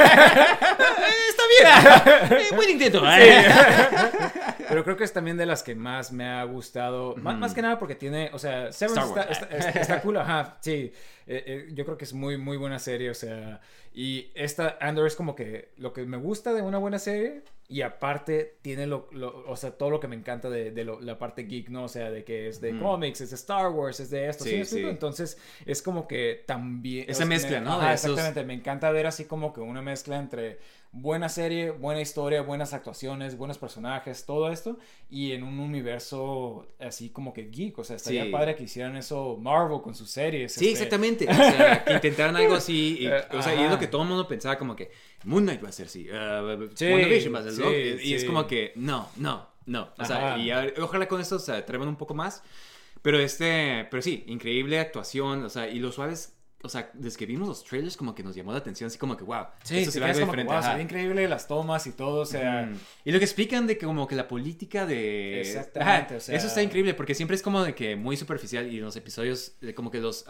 está 1.30 1.44
bien. 2.30 2.56
buen 2.56 2.70
intento. 2.70 3.04
Pero 4.70 4.84
creo 4.84 4.96
que 4.96 5.04
es 5.04 5.12
también 5.12 5.36
de 5.36 5.46
las 5.46 5.64
que 5.64 5.76
más 5.76 6.12
me 6.12 6.26
ha 6.26 6.44
gustado. 6.44 7.16
Más, 7.18 7.38
más, 7.38 7.54
que 7.54 7.62
nada 7.62 7.80
porque 7.80 7.96
tiene, 7.96 8.30
o 8.32 8.40
sea, 8.40 8.72
Severance 8.72 9.20
está, 9.32 9.46
está, 9.56 9.70
está 9.70 10.02
cool. 10.02 10.18
Ajá, 10.18 10.58
sí. 10.62 10.94
Eh, 11.32 11.44
eh, 11.46 11.70
yo 11.74 11.86
creo 11.86 11.98
que 11.98 12.06
es 12.06 12.14
muy, 12.14 12.38
muy 12.38 12.58
buena 12.58 12.80
serie, 12.80 13.10
o 13.10 13.14
sea, 13.14 13.62
y 13.94 14.32
esta 14.34 14.78
Andor 14.82 15.06
es 15.06 15.16
como 15.16 15.36
que 15.36 15.74
lo 15.78 15.94
que 15.94 16.04
me 16.06 16.18
gusta 16.18 16.54
de 16.54 16.62
una 16.62 16.78
buena 16.80 16.98
serie 16.98 17.44
y 17.68 17.84
aparte 17.84 18.58
tiene 18.64 18.88
lo, 18.88 19.08
o 19.48 19.56
sea, 19.56 19.78
todo 19.78 19.92
lo 19.92 20.00
que 20.00 20.08
me 20.08 20.16
encanta 20.16 20.50
de, 20.50 20.72
de 20.72 20.86
la 20.86 21.20
parte 21.20 21.44
geek, 21.44 21.70
¿no? 21.70 21.84
O 21.84 21.88
sea, 21.88 22.10
de 22.10 22.24
que 22.24 22.48
es 22.48 22.60
de 22.62 22.74
mm. 22.74 22.82
cómics, 22.82 23.22
es 23.22 23.30
de 23.30 23.36
Star 23.36 23.70
Wars, 23.70 24.00
es 24.00 24.10
de 24.10 24.28
esto, 24.28 24.44
sí, 24.44 24.66
¿sí? 24.66 24.80
Entonces 24.80 25.38
es 25.68 25.84
como 25.84 26.08
que 26.08 26.44
también... 26.48 27.06
Esa 27.08 27.26
mezcla, 27.26 27.60
¿no? 27.60 27.80
exactamente, 27.88 28.44
me 28.44 28.56
encanta 28.56 28.90
ver 28.90 29.06
así 29.06 29.26
como 29.26 29.54
que 29.54 29.62
una 29.62 29.84
mezcla 29.84 30.18
entre 30.18 30.58
buena 30.92 31.30
serie, 31.30 31.70
buena 31.70 32.02
historia, 32.02 32.42
buenas 32.42 32.74
actuaciones, 32.74 33.38
buenos 33.38 33.60
personajes, 33.60 34.26
todo 34.26 34.52
esto, 34.52 34.80
y 35.10 35.34
en 35.34 35.44
un 35.44 35.60
universo 35.60 36.68
así 36.80 37.10
como 37.10 37.32
que 37.32 37.50
geek, 37.50 37.78
o 37.78 37.84
sea, 37.84 37.96
estaría 37.96 38.30
padre 38.32 38.56
que 38.56 38.64
hicieran 38.64 38.98
eso 38.98 39.38
Marvel 39.40 39.82
con 39.82 39.94
sus 39.94 40.10
series. 40.10 40.54
Sí, 40.54 40.70
este. 40.70 40.72
exactamente, 40.72 41.28
o 41.30 41.34
sea, 41.34 41.84
que 41.86 41.94
intentaran 41.94 42.36
algo 42.36 42.56
así, 42.56 42.98
y, 43.02 43.08
o 43.08 43.42
sea, 43.42 43.54
y 43.54 43.64
es 43.64 43.70
lo 43.70 43.78
que 43.78 43.88
todo 43.88 44.02
el 44.02 44.08
mundo 44.08 44.28
pensaba 44.28 44.58
como 44.58 44.76
que 44.76 44.90
Moon 45.26 45.44
Knight 45.44 45.64
va 45.64 45.70
a 45.70 45.74
ser 45.74 45.86
así, 45.86 46.10
uh, 46.10 46.70
sí, 46.74 46.90
va 47.30 47.40
a 47.40 47.44
ser 47.44 47.54
sí, 47.54 48.10
y, 48.10 48.14
es 48.16 48.26
como 48.26 48.48
que 48.48 48.74
no, 48.76 49.10
no, 49.18 49.48
no, 49.68 49.90
o 49.98 50.06
sea, 50.06 50.40
y 50.40 50.52
ojalá 50.82 51.08
con 51.08 51.22
esto 51.22 51.38
se 51.38 51.52
atrevan 51.52 51.88
un 51.88 51.98
poco 51.98 52.16
más, 52.16 52.42
pero 53.04 53.20
este, 53.20 53.88
pero 53.92 54.02
sí, 54.02 54.24
increíble 54.28 54.80
actuación, 54.80 55.44
o 55.44 55.50
sea, 55.50 55.70
y 55.70 55.78
lo 55.78 55.92
suaves 55.92 56.39
o 56.62 56.70
sea, 56.70 56.90
desde 56.94 57.18
que 57.18 57.26
vimos 57.26 57.48
los 57.48 57.64
trailers 57.64 57.96
como 57.96 58.14
que 58.14 58.22
nos 58.22 58.36
llamó 58.36 58.52
la 58.52 58.58
atención, 58.58 58.88
así 58.88 58.98
como 58.98 59.16
que, 59.16 59.24
wow, 59.24 59.46
sí, 59.64 59.80
esto 59.80 59.92
se 59.92 60.00
ve 60.00 60.08
algo 60.08 60.20
diferente. 60.20 60.54
wow, 60.54 60.62
se 60.62 60.76
ve 60.76 60.82
increíble 60.82 61.28
las 61.28 61.48
tomas 61.48 61.88
y 61.88 61.92
todo, 61.94 62.22
o 62.22 62.26
sea... 62.26 62.70
Y 63.06 63.12
lo 63.12 63.20
que 63.20 63.26
explican 63.26 63.66
de 63.66 63.78
que 63.78 63.86
como 63.86 64.08
que 64.08 64.16
la 64.16 64.28
política 64.28 64.86
de... 64.86 65.40
Exactamente, 65.42 66.18
o 66.18 66.20
sea... 66.20 66.36
Eso 66.36 66.48
está 66.48 66.62
increíble 66.62 66.94
porque 66.94 67.16
siempre 67.16 67.36
es 67.36 67.42
como 67.42 67.64
de 67.64 67.74
que 67.74 67.96
muy 67.96 68.18
superficial 68.18 68.72
y 68.72 68.78
en 68.78 68.84
los 68.84 68.96
episodios, 68.96 69.54
de 69.62 69.74
como 69.74 69.90
que 69.90 70.00
los 70.00 70.26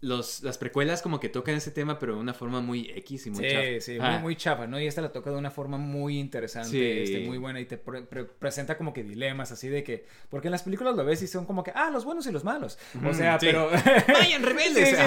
los, 0.00 0.42
las 0.42 0.58
precuelas 0.58 1.00
como 1.00 1.20
que 1.20 1.30
tocan 1.30 1.54
ese 1.54 1.70
tema, 1.70 1.98
pero 1.98 2.14
de 2.14 2.20
una 2.20 2.34
forma 2.34 2.60
muy 2.60 2.90
X 2.96 3.26
y 3.26 3.30
muy 3.30 3.48
chafa. 3.48 3.62
Sí, 3.62 3.80
sí, 3.80 3.98
muy, 3.98 4.18
muy, 4.18 4.36
chafa, 4.36 4.66
¿no? 4.66 4.78
Y 4.78 4.86
esta 4.86 5.00
la 5.00 5.10
toca 5.10 5.30
de 5.30 5.36
una 5.36 5.50
forma 5.50 5.78
muy 5.78 6.18
interesante, 6.18 7.02
este, 7.02 7.20
muy 7.20 7.38
buena, 7.38 7.60
y 7.60 7.64
te 7.64 7.78
presenta 7.78 8.76
como 8.76 8.92
que 8.92 9.02
dilemas 9.02 9.52
así 9.52 9.68
de 9.68 9.82
que, 9.82 10.04
porque 10.28 10.48
en 10.48 10.52
las 10.52 10.62
películas 10.62 10.94
lo 10.96 11.04
ves 11.04 11.22
y 11.22 11.26
son 11.26 11.46
como 11.46 11.62
que, 11.64 11.72
ah, 11.74 11.90
los 11.90 12.04
buenos 12.04 12.26
y 12.26 12.32
los 12.32 12.44
malos. 12.44 12.78
o 13.04 13.14
sea, 13.14 13.38
pero... 13.38 13.70
¡Vayan 14.12 14.42
rebeldes! 14.44 14.96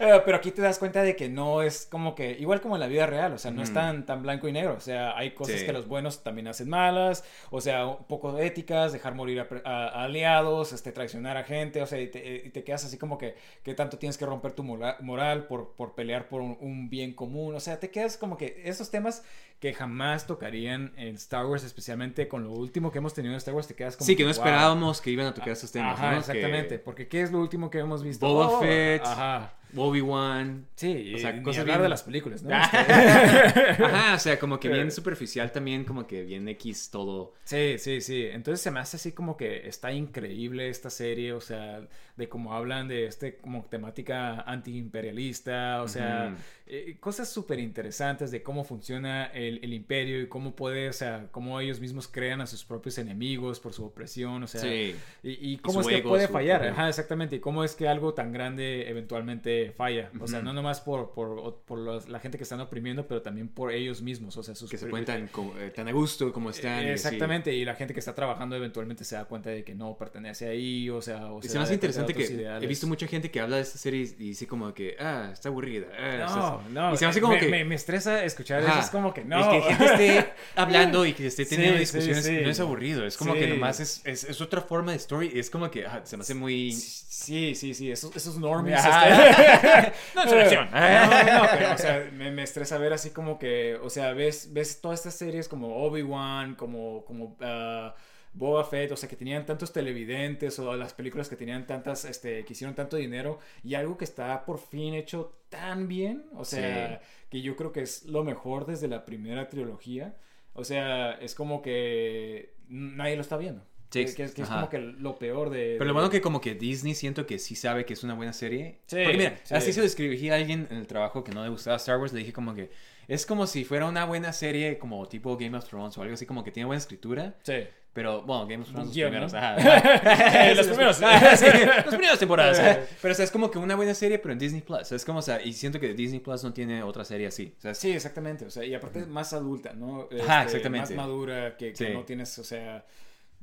Eh, 0.00 0.20
pero 0.24 0.36
aquí 0.36 0.50
te 0.50 0.60
das 0.60 0.78
cuenta 0.78 1.02
de 1.02 1.14
que 1.14 1.28
no 1.28 1.62
es 1.62 1.86
como 1.86 2.14
que, 2.14 2.32
igual 2.32 2.60
como 2.60 2.74
en 2.76 2.80
la 2.80 2.88
vida 2.88 3.06
real, 3.06 3.32
o 3.32 3.38
sea, 3.38 3.52
no 3.52 3.62
es 3.62 3.72
tan, 3.72 4.04
tan 4.04 4.22
blanco 4.22 4.48
y 4.48 4.52
negro, 4.52 4.74
o 4.74 4.80
sea, 4.80 5.16
hay 5.16 5.30
cosas 5.30 5.62
que 5.62 5.72
los 5.72 5.86
buenos 5.86 6.22
también 6.22 6.48
hacen 6.48 6.68
malas, 6.68 7.24
o 7.50 7.60
sea, 7.60 7.86
un 7.86 8.04
poco 8.04 8.36
éticas, 8.38 8.92
dejar 8.92 9.14
morir 9.14 9.46
a, 9.64 10.04
aliados, 10.04 10.72
este, 10.72 10.92
traicionar 10.92 11.36
a 11.36 11.44
gente, 11.44 11.80
o 11.80 11.86
sea, 11.86 12.00
y 12.00 12.08
te, 12.08 12.42
y 12.44 12.50
te 12.50 12.64
quedas 12.64 12.84
así 12.84 12.98
como 12.98 13.03
que, 13.18 13.34
que 13.62 13.74
tanto 13.74 13.98
tienes 13.98 14.18
que 14.18 14.26
romper 14.26 14.52
tu 14.52 14.62
moral, 14.62 15.46
por, 15.46 15.74
por 15.74 15.94
pelear 15.94 16.28
por 16.28 16.40
un, 16.40 16.88
bien 16.90 17.14
común. 17.14 17.54
O 17.54 17.60
sea, 17.60 17.80
te 17.80 17.90
quedas 17.90 18.16
como 18.16 18.36
que 18.36 18.62
esos 18.64 18.90
temas 18.90 19.22
que 19.60 19.72
jamás 19.72 20.26
tocarían 20.26 20.92
en 20.96 21.14
Star 21.14 21.46
Wars, 21.46 21.64
especialmente 21.64 22.28
con 22.28 22.44
lo 22.44 22.50
último 22.50 22.92
que 22.92 22.98
hemos 22.98 23.14
tenido 23.14 23.32
en 23.32 23.38
Star 23.38 23.54
Wars, 23.54 23.66
te 23.66 23.74
quedas 23.74 23.96
como. 23.96 24.06
Sí, 24.06 24.16
que, 24.16 24.24
no 24.24 24.30
esperábamos 24.30 25.00
que 25.00 25.10
iban 25.10 25.26
a 25.26 25.34
tocar 25.34 25.50
esos 25.50 25.72
temas. 25.72 25.98
Ajá, 25.98 26.18
exactamente. 26.18 26.78
Porque 26.78 27.08
¿qué 27.08 27.22
es 27.22 27.32
lo 27.32 27.40
último 27.40 27.70
que 27.70 27.78
hemos 27.78 28.02
visto? 28.02 28.26
Boba 28.26 28.48
oh, 28.48 28.60
Fett. 28.60 29.02
Ajá. 29.04 29.54
Obi-Wan. 29.76 30.66
Sí, 30.76 31.14
o 31.14 31.18
sea, 31.18 31.42
cosas 31.42 31.62
hablar 31.62 31.78
bien- 31.78 31.82
de 31.84 31.88
las 31.88 32.02
películas, 32.02 32.42
¿no? 32.42 32.54
Ajá, 32.54 34.14
o 34.14 34.18
sea, 34.18 34.38
como 34.38 34.60
que 34.60 34.68
bien 34.68 34.90
superficial 34.90 35.50
también, 35.52 35.84
como 35.84 36.06
que 36.06 36.22
bien 36.22 36.48
X 36.48 36.90
todo. 36.90 37.34
Sí, 37.44 37.76
sí, 37.78 38.00
sí. 38.00 38.26
Entonces 38.30 38.60
se 38.60 38.70
me 38.70 38.80
hace 38.80 38.96
así 38.96 39.12
como 39.12 39.36
que 39.36 39.66
está 39.66 39.92
increíble 39.92 40.68
esta 40.68 40.90
serie, 40.90 41.32
o 41.32 41.40
sea, 41.40 41.80
de 42.16 42.28
cómo 42.28 42.54
hablan 42.54 42.88
de 42.88 43.06
este 43.06 43.36
como 43.36 43.64
temática 43.64 44.42
antiimperialista, 44.42 45.82
o 45.82 45.88
sea. 45.88 46.36
Eh, 46.66 46.96
cosas 46.98 47.30
súper 47.30 47.58
interesantes 47.58 48.30
de 48.30 48.42
cómo 48.42 48.64
funciona 48.64 49.26
el, 49.26 49.60
el 49.62 49.74
imperio 49.74 50.22
y 50.22 50.28
cómo 50.28 50.56
puede, 50.56 50.88
o 50.88 50.92
sea, 50.94 51.28
cómo 51.30 51.60
ellos 51.60 51.78
mismos 51.80 52.08
crean 52.08 52.40
a 52.40 52.46
sus 52.46 52.64
propios 52.64 52.96
enemigos 52.98 53.60
por 53.60 53.74
su 53.74 53.84
opresión, 53.84 54.42
o 54.42 54.46
sea, 54.46 54.62
Sí. 54.62 54.94
y, 55.22 55.52
y 55.52 55.58
cómo 55.58 55.82
es 55.82 55.86
que 55.86 55.98
puede 56.02 56.26
fallar, 56.26 56.60
poder. 56.60 56.72
ajá, 56.72 56.88
exactamente, 56.88 57.36
y 57.36 57.40
cómo 57.40 57.64
es 57.64 57.74
que 57.74 57.86
algo 57.86 58.14
tan 58.14 58.32
grande 58.32 58.88
eventualmente 58.88 59.72
falla, 59.76 60.10
o 60.20 60.26
sea, 60.26 60.40
no 60.40 60.52
nomás 60.54 60.80
por, 60.80 61.12
por, 61.12 61.60
por 61.66 61.78
los- 61.78 62.08
la 62.08 62.18
gente 62.18 62.38
que 62.38 62.44
están 62.44 62.60
oprimiendo, 62.60 63.06
pero 63.06 63.20
también 63.20 63.48
por 63.48 63.70
ellos 63.70 64.00
mismos, 64.00 64.36
o 64.38 64.42
sea, 64.42 64.54
sus 64.54 64.70
Que 64.70 64.78
se 64.78 64.86
pri- 64.86 64.90
ponen 64.90 65.04
tan, 65.04 65.26
como- 65.28 65.56
eh, 65.58 65.70
tan 65.70 65.86
a 65.88 65.92
gusto 65.92 66.32
como 66.32 66.48
están. 66.50 66.84
Exactamente, 66.86 67.52
y 67.54 67.64
la 67.66 67.74
gente 67.74 67.92
que 67.92 68.00
está 68.00 68.14
trabajando 68.14 68.56
eventualmente 68.56 69.04
se 69.04 69.16
da 69.16 69.26
cuenta 69.26 69.50
de 69.50 69.64
que 69.64 69.74
no 69.74 69.96
pertenece 69.98 70.48
ahí, 70.48 70.88
o 70.88 71.02
sea, 71.02 71.30
o 71.30 71.40
Y 71.40 71.42
se 71.42 71.48
sea, 71.50 71.60
me 71.60 71.64
hace 71.64 71.74
interesante 71.74 72.14
que 72.14 72.24
ideales. 72.24 72.62
he 72.64 72.66
visto 72.66 72.86
mucha 72.86 73.06
gente 73.06 73.30
que 73.30 73.40
habla 73.40 73.56
de 73.56 73.62
esta 73.62 73.76
serie 73.78 74.00
y 74.02 74.06
dice 74.06 74.46
como 74.46 74.72
que, 74.72 74.96
ah, 74.98 75.28
está 75.32 75.50
aburrida. 75.50 75.88
ah, 75.98 76.16
No, 76.18 76.24
está- 76.26 76.53
no, 76.70 76.94
Y 76.94 76.96
se 76.96 77.04
me 77.04 77.10
hace 77.10 77.20
como 77.20 77.34
me, 77.34 77.40
que... 77.40 77.48
me, 77.48 77.64
me 77.64 77.74
estresa 77.74 78.24
escuchar 78.24 78.62
Ajá. 78.62 78.72
eso, 78.72 78.80
es 78.80 78.90
como 78.90 79.12
que 79.14 79.24
no. 79.24 79.52
El 79.52 79.62
que 79.62 79.68
gente 79.68 79.84
esté 79.84 80.32
hablando 80.56 81.04
y 81.06 81.12
que 81.12 81.26
esté 81.26 81.44
teniendo 81.46 81.74
Sí, 81.74 81.80
discusiones 81.80 82.24
sí. 82.24 82.38
no 82.42 82.50
es 82.50 82.60
aburrido. 82.60 83.06
Es 83.06 83.16
como 83.16 83.34
que 83.34 83.46
nomás 83.46 83.80
es, 83.80 84.00
es, 84.04 84.24
es 84.24 84.40
otra 84.40 84.60
forma 84.60 84.92
de 84.92 84.98
story. 84.98 85.32
Es 85.34 85.50
como 85.50 85.70
que 85.70 85.86
ah, 85.86 86.00
se 86.04 86.16
me 86.16 86.22
hace 86.22 86.34
muy... 86.34 86.72
Sí, 86.72 87.54
sí, 87.54 87.74
sí, 87.74 87.90
esos, 87.90 88.14
esos 88.16 88.36
normies. 88.38 88.78
Este- 88.78 89.92
No, 90.14 90.22
es 90.24 90.32
una 90.32 90.42
acción. 90.42 90.68
No, 90.70 90.80
no, 90.80 91.42
no, 91.42 91.48
pero, 91.52 91.72
o 91.74 91.78
sea, 91.78 92.08
me, 92.12 92.30
me 92.30 92.42
estresa 92.42 92.78
ver 92.78 92.92
así 92.92 93.10
como 93.10 93.38
que, 93.38 93.76
o 93.82 93.90
sea, 93.90 94.12
ves, 94.12 94.52
ves 94.52 94.80
todas 94.80 95.00
estas 95.00 95.14
series 95.14 95.48
como 95.48 95.84
Obi-Wan, 95.84 96.54
como, 96.54 97.04
como 97.04 97.36
ah, 97.40 97.94
Boba 98.34 98.64
Fett, 98.64 98.90
o 98.92 98.96
sea, 98.96 99.08
que 99.08 99.16
tenían 99.16 99.46
tantos 99.46 99.72
televidentes, 99.72 100.58
o 100.58 100.76
las 100.76 100.92
películas 100.92 101.28
que 101.28 101.36
tenían 101.36 101.66
tantas, 101.66 102.04
este, 102.04 102.44
que 102.44 102.52
hicieron 102.52 102.74
tanto 102.74 102.96
dinero, 102.96 103.38
y 103.62 103.74
algo 103.74 103.96
que 103.96 104.04
está 104.04 104.44
por 104.44 104.58
fin 104.58 104.94
hecho 104.94 105.38
tan 105.48 105.88
bien, 105.88 106.26
o 106.34 106.44
sea, 106.44 107.00
que 107.30 107.40
yo 107.40 107.56
creo 107.56 107.72
que 107.72 107.82
es 107.82 108.04
lo 108.04 108.24
mejor 108.24 108.66
desde 108.66 108.88
la 108.88 109.04
primera 109.04 109.48
trilogía. 109.48 110.16
O 110.52 110.64
sea, 110.64 111.12
es 111.12 111.34
como 111.34 111.62
que 111.62 112.54
nadie 112.68 113.16
lo 113.16 113.22
está 113.22 113.36
viendo. 113.36 113.64
Que, 113.90 114.04
que 114.12 114.24
es, 114.24 114.34
que 114.34 114.42
es 114.42 114.48
ajá. 114.50 114.56
como 114.56 114.70
que 114.70 114.78
lo 114.78 115.18
peor 115.18 115.50
de... 115.50 115.74
Pero 115.78 115.80
de- 115.80 115.84
lo 115.86 115.92
bueno 115.94 116.10
que 116.10 116.20
como 116.20 116.40
que 116.40 116.54
Disney 116.54 116.94
siento 116.94 117.26
que 117.26 117.38
sí 117.38 117.54
sabe 117.54 117.84
que 117.84 117.92
es 117.92 118.02
una 118.02 118.14
buena 118.14 118.32
serie. 118.32 118.78
Sí, 118.86 118.96
Porque 119.02 119.16
mira, 119.18 119.36
sí. 119.44 119.54
así 119.54 119.72
se 119.72 119.80
lo 119.80 119.86
escribí 119.86 120.30
a 120.30 120.34
alguien 120.34 120.66
en 120.70 120.78
el 120.78 120.86
trabajo 120.88 121.22
que 121.22 121.30
no 121.32 121.42
le 121.44 121.48
gustaba 121.50 121.76
Star 121.76 121.98
Wars. 121.98 122.12
Le 122.12 122.18
dije 122.20 122.32
como 122.32 122.54
que 122.54 122.70
es 123.06 123.24
como 123.26 123.46
si 123.46 123.64
fuera 123.64 123.86
una 123.86 124.04
buena 124.04 124.32
serie 124.32 124.78
como 124.78 125.06
tipo 125.06 125.36
Game 125.36 125.56
of 125.56 125.64
Thrones 125.68 125.96
o 125.96 126.02
algo 126.02 126.14
así 126.14 126.26
como 126.26 126.42
que 126.42 126.50
tiene 126.50 126.66
buena 126.66 126.78
escritura. 126.78 127.34
Sí. 127.42 127.54
Pero, 127.92 128.22
bueno, 128.22 128.44
Game 128.48 128.64
of 128.64 128.70
Thrones 128.72 128.88
los 128.88 128.96
primeros. 128.96 129.32
¿no? 129.32 129.38
Ajá, 129.38 129.54
ajá. 129.56 130.54
Los 130.54 130.66
primeros. 130.66 130.96
Sí, 130.96 131.04
las 131.04 131.84
primeras 131.84 132.18
temporadas. 132.18 132.58
Eh. 132.58 132.62
ajá. 132.62 132.80
Pero, 133.00 133.12
o 133.12 133.14
sea, 133.14 133.24
es 133.24 133.30
como 133.30 133.52
que 133.52 133.58
una 133.58 133.76
buena 133.76 133.94
serie, 133.94 134.18
pero 134.18 134.32
en 134.32 134.40
Disney 134.40 134.62
Plus. 134.62 134.80
O 134.80 134.84
sea, 134.84 134.96
es 134.96 135.04
como, 135.04 135.20
o 135.20 135.22
sea, 135.22 135.40
y 135.40 135.52
siento 135.52 135.78
que 135.78 135.94
Disney 135.94 136.18
Plus 136.18 136.42
no 136.42 136.52
tiene 136.52 136.82
otra 136.82 137.04
serie 137.04 137.28
así. 137.28 137.54
O 137.56 137.60
sea, 137.60 137.72
Sí, 137.74 137.92
exactamente. 137.92 138.46
O 138.46 138.50
sea, 138.50 138.64
y 138.64 138.74
aparte 138.74 139.06
más 139.06 139.32
adulta, 139.32 139.74
¿no? 139.74 140.08
Ajá, 140.24 140.40
Este, 140.40 140.56
exactamente. 140.56 140.96
Más 140.96 141.06
madura, 141.06 141.56
que, 141.56 141.72
que 141.72 141.86
Sí. 141.86 141.92
no 141.92 142.02
tienes, 142.02 142.36
o 142.36 142.42
sea, 142.42 142.84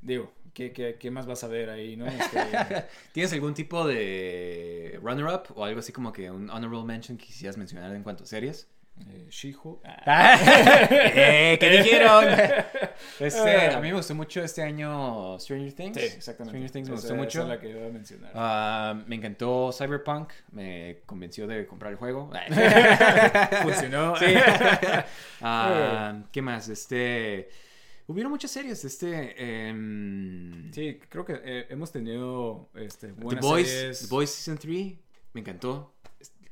digo, 0.02 0.32
¿qué, 0.54 0.72
qué, 0.74 0.98
qué 1.00 1.12
más 1.12 1.26
vas 1.26 1.44
a 1.44 1.48
ver 1.48 1.70
ahí, 1.70 1.96
no? 1.98 2.06
Este, 2.08 2.40
¿Tienes 3.14 3.32
algún 3.34 3.54
tipo 3.54 3.86
de 3.88 5.00
runner-up 5.02 5.44
o 5.56 5.64
algo 5.66 5.80
así 5.80 5.92
como 5.92 6.12
que 6.12 6.30
un 6.32 6.50
honorable 6.50 6.84
mention 6.86 7.18
que 7.18 7.26
quisieras 7.26 7.58
mencionar 7.58 7.96
en 7.96 8.04
cuanto 8.04 8.24
a 8.24 8.28
series? 8.28 8.68
eh, 9.08 9.28
She-Hulk. 9.32 9.80
eh, 10.06 11.58
¿Qué 11.60 11.70
dijeron? 11.70 12.26
Este, 13.20 13.68
Ah. 13.70 13.78
a 13.78 13.80
mí 13.80 13.88
me 13.90 13.94
gustó 13.96 14.14
mucho 14.14 14.44
este 14.44 14.62
año 14.62 15.40
Stranger 15.40 15.74
Things. 15.74 15.98
Sí, 15.98 16.04
exactamente. 16.06 16.52
Stranger 16.68 16.72
Things 16.72 16.90
me 16.90 16.96
Esa- 16.96 17.02
gustó 17.02 17.16
mucho. 17.16 17.40
esa 17.40 17.42
es 17.42 17.48
la 17.48 17.60
que 17.60 17.70
iba 17.70 17.88
a 17.88 17.90
mencionar. 17.90 18.32
Ah, 18.36 19.02
me 19.08 19.16
encantó 19.16 19.72
Cyberpunk, 19.76 20.32
me 20.52 21.00
convenció 21.08 21.48
de 21.48 21.66
comprar 21.66 21.94
el 21.94 21.98
juego. 21.98 22.30
Funcionó. 23.64 24.16
Sí. 24.18 24.26
Ah, 25.42 26.22
¿Qué 26.32 26.42
más? 26.42 26.68
Este, 26.70 27.50
hubieron 28.08 28.32
muchas 28.32 28.52
series. 28.52 28.84
Este, 28.86 29.68
em, 29.70 30.72
Sí, 30.74 31.00
creo 31.10 31.26
que 31.26 31.40
eh, 31.44 31.68
hemos 31.70 31.92
tenido 31.92 32.70
este, 32.76 33.08
The 33.08 33.14
buenas 33.14 33.44
Boys, 33.46 33.68
series. 33.70 34.00
The 34.02 34.08
Boys 34.08 34.30
Season 34.30 34.58
3, 34.58 34.94
me 35.34 35.42
encantó. 35.42 35.94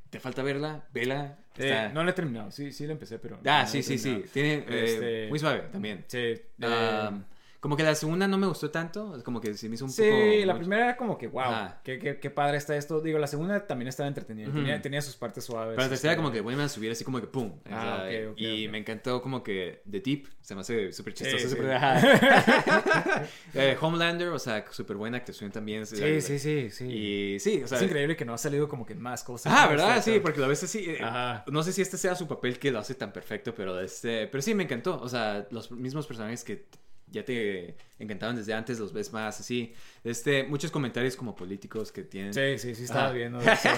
Te 0.09 0.19
falta 0.19 0.41
verla, 0.41 0.87
vela. 0.93 1.37
Eh, 1.57 1.65
está- 1.69 1.89
no 1.89 2.03
la 2.03 2.11
he 2.11 2.13
terminado, 2.13 2.51
sí, 2.51 2.71
sí 2.71 2.85
la 2.87 2.93
empecé, 2.93 3.19
pero... 3.19 3.39
Ah, 3.45 3.63
no 3.63 3.69
sí, 3.69 3.83
sí, 3.83 3.97
sí. 3.97 4.23
Tiene 4.33 4.65
eh, 4.67 4.83
Este- 4.85 5.27
muy 5.29 5.37
suave 5.39 5.63
también. 5.71 6.03
Sí. 6.07 6.17
eh, 6.17 6.45
Ah, 6.63 7.11
como 7.59 7.75
que 7.75 7.83
la 7.83 7.93
segunda 7.95 8.27
no 8.27 8.37
me 8.37 8.47
gustó 8.47 8.71
tanto, 8.71 9.21
como 9.25 9.41
que 9.41 9.53
se 9.53 9.67
me 9.67 9.75
hizo 9.75 9.83
un 9.85 9.91
Sí, 9.91 10.01
poco... 10.03 10.45
la 10.45 10.53
mucho- 10.53 10.57
primera 10.59 10.83
era 10.85 10.97
como 10.97 11.17
que, 11.17 11.27
wow, 11.27 11.71
qué, 11.83 11.99
qué, 11.99 12.17
qué 12.19 12.29
padre 12.29 12.57
está 12.57 12.75
esto. 12.77 13.01
Digo, 13.01 13.19
la 13.19 13.27
segunda 13.27 13.67
también 13.67 13.87
estaba 13.89 14.07
entretenida. 14.07 14.49
Tenía, 14.51 14.81
tenía 14.81 15.01
sus 15.01 15.15
partes 15.17 15.43
suaves. 15.43 15.75
Pero 15.75 15.83
la 15.83 15.89
tercera 15.89 16.13
este, 16.13 16.21
como 16.23 16.31
que 16.31 16.39
vuelven 16.41 16.65
a 16.65 16.69
subir 16.69 16.91
así 16.91 17.03
como 17.03 17.19
que 17.19 17.27
pum. 17.27 17.51
o 17.51 17.61
Ah, 17.69 18.05
sea, 18.09 18.33
y 18.37 18.67
me 18.69 18.77
encantó 18.77 19.21
como 19.21 19.43
que 19.43 19.81
The 19.89 19.99
Deep, 19.99 20.27
se 20.41 20.55
me 20.55 20.61
hace 20.61 20.93
súper 20.93 21.17
Sí, 21.17 21.25
chistoso. 21.25 21.49
sí. 21.49 21.55
súper-. 21.55 21.69
Eh, 23.53 23.77
Homelander, 23.79 24.29
o 24.29 24.39
sea, 24.39 24.65
súper 24.71 24.95
buena 24.97 25.17
actuación 25.17 25.51
también. 25.51 25.85
Sí, 25.85 26.21
sí, 26.21 26.39
sí, 26.39 26.69
sí. 26.69 26.85
Y 26.85 27.39
sí, 27.39 27.61
o 27.63 27.67
sea... 27.67 27.77
es 27.77 27.83
increíble 27.83 28.15
que 28.15 28.25
no 28.25 28.33
ha 28.33 28.37
salido 28.37 28.67
como 28.69 28.85
que 28.85 28.95
más 28.95 29.23
cosas. 29.23 29.51
Ah. 29.55 29.67
¿verdad? 29.67 30.01
Sí, 30.03 30.19
porque 30.21 30.43
a 30.43 30.47
veces 30.47 30.69
sí. 30.69 30.85
eh. 30.87 30.99
No 31.47 31.63
sé 31.63 31.73
si 31.73 31.81
este 31.81 31.97
sea 31.97 32.15
su 32.15 32.27
papel 32.27 32.57
que 32.59 32.71
lo 32.71 32.79
hace 32.79 32.95
tan 32.95 33.11
perfecto, 33.11 33.53
pero 33.53 33.79
este. 33.79 34.27
Pero 34.27 34.41
sí, 34.41 34.53
me 34.55 34.63
encantó. 34.63 34.99
O 35.01 35.09
sea, 35.09 35.47
los 35.51 35.71
mismos 35.71 36.07
personajes 36.07 36.43
que 36.43 36.67
ya 37.11 37.23
te 37.25 37.75
encantaban 37.97 38.35
desde 38.35 38.53
antes, 38.53 38.79
los 38.79 38.93
ves 38.93 39.11
más 39.11 39.39
así. 39.39 39.73
Este, 40.03 40.43
muchos 40.43 40.71
comentarios 40.71 41.15
como 41.15 41.35
políticos 41.35 41.91
que 41.91 42.03
tienen. 42.03 42.33
Sí, 42.33 42.57
sí, 42.57 42.75
sí, 42.75 42.83
estaba 42.83 43.05
Ajá. 43.05 43.13
viendo 43.13 43.39
eso. 43.41 43.69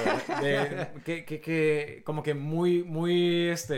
De- 0.41 0.87
que, 1.03 1.25
que, 1.25 1.39
que, 1.41 2.01
como 2.05 2.21
que 2.21 2.33
muy, 2.33 2.83
muy, 2.83 3.47
este, 3.47 3.75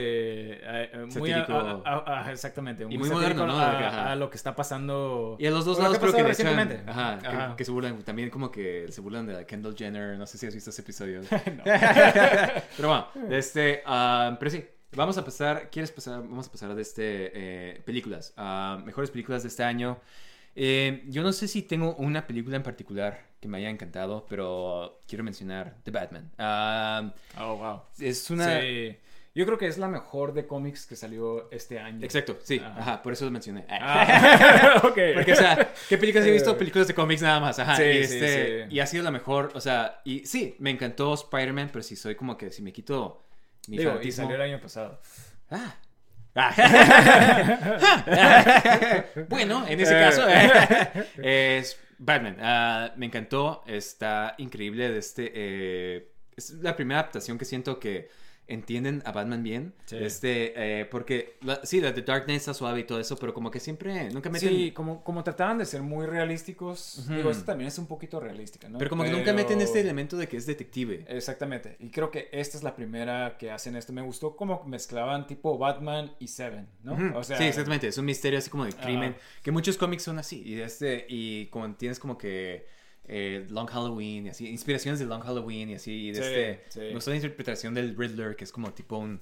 eh, 0.61 0.89
muy, 1.15 1.31
a- 1.31 1.39
Satírico. 1.45 1.53
a- 1.53 1.81
a- 1.85 2.25
a- 2.27 2.31
exactamente. 2.31 2.85
Y 2.89 2.97
muy 2.97 3.09
moderno, 3.09 3.47
¿no? 3.47 3.57
A, 3.59 3.87
Ajá. 3.87 4.15
lo 4.15 4.29
que 4.29 4.37
está 4.37 4.55
pasando. 4.55 5.37
Y 5.39 5.45
a 5.47 5.51
los 5.51 5.65
dos 5.65 5.77
lo 5.77 5.83
lados 5.83 5.97
ha 5.97 5.99
creo 6.01 6.11
que 6.13 6.23
pasado 6.23 6.31
echan, 6.33 6.57
recientemente. 6.57 6.91
ajá, 6.91 7.19
que- 7.19 7.27
Ajá. 7.27 7.55
Que, 7.55 7.65
se 7.65 7.71
burlan. 7.71 8.03
También 8.03 8.29
como 8.29 8.51
que 8.51 8.87
se 8.91 9.01
burlan 9.01 9.25
de 9.27 9.45
Kendall 9.45 9.75
Jenner. 9.77 10.17
No 10.17 10.25
sé 10.25 10.37
si 10.37 10.47
has 10.47 10.53
visto 10.53 10.69
ese 10.71 10.81
episodio. 10.81 11.21
No. 11.55 11.63
pero 12.77 12.87
bueno, 12.87 13.07
este, 13.29 13.81
ah, 13.85 14.35
pero 14.39 14.51
sí, 14.51 14.65
vamos 14.95 15.17
a 15.17 15.25
pasar, 15.25 15.69
¿quieres 15.71 15.91
pasar? 15.91 16.21
Vamos 16.21 16.47
a 16.47 16.51
pasar 16.51 16.73
de 16.75 16.81
este, 16.81 17.31
eh, 17.33 17.81
películas, 17.85 18.33
Ah, 18.37 18.81
mejores 18.85 19.11
películas 19.11 19.43
de 19.43 19.49
este 19.49 19.63
año. 19.63 19.99
Eh, 20.55 21.03
yo 21.07 21.23
no 21.23 21.33
sé 21.33 21.47
si 21.47 21.63
tengo 21.63 21.95
una 21.95 22.27
película 22.27 22.55
en 22.55 22.63
particular 22.63 23.25
que 23.39 23.47
me 23.47 23.57
haya 23.57 23.69
encantado, 23.69 24.25
pero 24.29 24.99
quiero 25.07 25.23
mencionar 25.23 25.77
The 25.83 25.91
Batman. 25.91 26.31
Ah, 26.37 27.13
Oh, 27.39 27.55
wow. 27.57 27.81
es 27.99 28.29
una... 28.29 28.61
Sí. 28.61 28.95
Yo 29.35 29.47
creo 29.47 29.57
que 29.57 29.65
es 29.65 29.79
la 29.79 29.87
mejor 29.87 30.35
de 30.35 30.45
cómics 30.45 30.85
que 30.85 30.95
salió 30.95 31.49
este 31.49 31.79
año. 31.79 32.05
Exacto, 32.05 32.37
sí, 32.43 32.59
Ajá. 32.63 32.79
ajá, 32.79 33.01
por 33.01 33.13
eso 33.13 33.25
lo 33.25 33.31
mencioné. 33.31 33.65
Ah, 33.67 34.79
ok. 34.83 34.97
Porque, 35.15 35.33
o 35.33 35.35
sea, 35.35 35.73
¿qué 35.89 35.97
películas 35.97 36.27
he 36.27 36.31
visto? 36.31 36.55
Películas 36.55 36.87
de 36.87 36.93
cómics 36.93 37.23
nada 37.23 37.39
más, 37.39 37.57
ajá. 37.57 37.75
Sí, 37.75 37.81
y, 37.81 37.93
sí, 38.05 38.13
este, 38.13 38.65
sí. 38.69 38.75
y 38.75 38.79
ha 38.79 38.85
sido 38.85 39.03
la 39.03 39.09
mejor, 39.09 39.49
o 39.55 39.59
sea, 39.59 40.01
y 40.05 40.19
sí, 40.27 40.55
me 40.59 40.69
encantó 40.69 41.11
Spider-Man, 41.15 41.69
pero 41.73 41.81
si 41.81 41.95
soy 41.95 42.13
como 42.13 42.37
que, 42.37 42.51
si 42.51 42.61
me 42.61 42.71
quito 42.71 43.22
mi 43.67 43.77
Digo, 43.77 43.91
y 43.91 43.95
fanatismo- 43.95 44.11
salió 44.15 44.35
el 44.35 44.41
año 44.41 44.59
pasado. 44.61 44.99
Ah. 45.49 45.75
Ah. 46.35 46.51
bueno, 49.29 49.65
en 49.67 49.79
ese 49.79 49.93
caso 49.93 50.25
es 51.23 51.79
Batman. 51.97 52.37
Ah, 52.41 52.91
me 52.97 53.05
encantó, 53.05 53.63
está 53.67 54.35
increíble. 54.37 54.89
De 54.91 54.99
este, 54.99 55.31
eh, 55.33 56.11
es 56.35 56.49
la 56.51 56.75
primera 56.75 57.01
adaptación 57.01 57.37
que 57.37 57.45
siento 57.45 57.79
que 57.79 58.09
entienden 58.47 59.01
a 59.05 59.11
Batman 59.11 59.41
bien. 59.43 59.73
Sí. 59.85 59.97
Este, 59.97 60.81
eh, 60.81 60.85
porque 60.85 61.37
la- 61.41 61.65
sí, 61.65 61.79
la 61.79 61.91
de 61.91 62.01
Dark 62.01 62.25
Knight 62.25 62.39
está 62.39 62.53
suave 62.53 62.81
y 62.81 62.83
todo 62.83 62.99
eso, 62.99 63.15
pero 63.17 63.33
como 63.33 63.49
que 63.51 63.59
siempre 63.59 64.09
nunca 64.11 64.29
meten. 64.29 64.49
Sí, 64.49 64.71
como, 64.71 65.03
como 65.03 65.23
trataban 65.23 65.57
de 65.57 65.65
ser 65.65 65.81
muy 65.81 66.05
realísticos. 66.05 67.07
Digo, 67.09 67.29
esto 67.31 67.45
también 67.45 67.67
es 67.69 67.77
un 67.77 67.87
poquito 67.87 68.19
realística, 68.19 68.67
¿no? 68.69 68.77
Pero 68.77 68.89
como 68.89 69.03
que 69.03 69.11
nunca 69.11 69.33
meten 69.33 69.61
este 69.61 69.79
elemento 69.79 70.17
de 70.17 70.27
que 70.27 70.37
es 70.37 70.45
detective. 70.45 71.05
Exactamente. 71.07 71.77
Y 71.79 71.89
creo 71.89 72.11
que 72.11 72.29
esta 72.31 72.57
es 72.57 72.63
la 72.63 72.75
primera 72.75 73.37
que 73.37 73.51
hacen 73.51 73.75
esto. 73.75 73.93
Me 73.93 74.01
gustó 74.01 74.35
como 74.35 74.63
mezclaban 74.65 75.25
tipo 75.27 75.57
Batman 75.57 76.11
y 76.19 76.27
Seven, 76.27 76.67
¿no? 76.83 77.17
O 77.17 77.23
sea, 77.23 77.37
sí, 77.37 77.45
exactamente. 77.45 77.87
Es 77.87 77.97
un 77.97 78.05
misterio 78.05 78.39
así 78.39 78.49
como 78.49 78.65
de 78.65 78.73
crimen. 78.73 79.15
Que 79.41 79.51
muchos 79.51 79.77
cómics 79.77 80.03
son 80.03 80.19
así. 80.19 80.41
Y, 80.45 80.59
este, 80.59 81.05
y 81.07 81.47
como 81.47 81.73
tienes 81.75 81.99
como 81.99 82.17
que 82.17 82.65
eh, 83.07 83.45
Long 83.49 83.67
Halloween 83.67 84.27
y 84.27 84.29
así. 84.29 84.47
Inspiraciones 84.49 84.99
de 84.99 85.05
Long 85.05 85.21
Halloween 85.21 85.69
y 85.71 85.75
así. 85.75 86.07
Y 86.07 86.11
de 86.11 86.21
Sí, 86.21 86.23
este, 86.23 86.63
sí. 86.69 86.79
Me 86.79 86.93
gustó 86.93 87.09
la 87.11 87.17
interpretación 87.17 87.73
del 87.73 87.95
Riddler, 87.97 88.35
que 88.35 88.43
es 88.43 88.51
como 88.51 88.71
tipo 88.73 88.97
un 88.97 89.21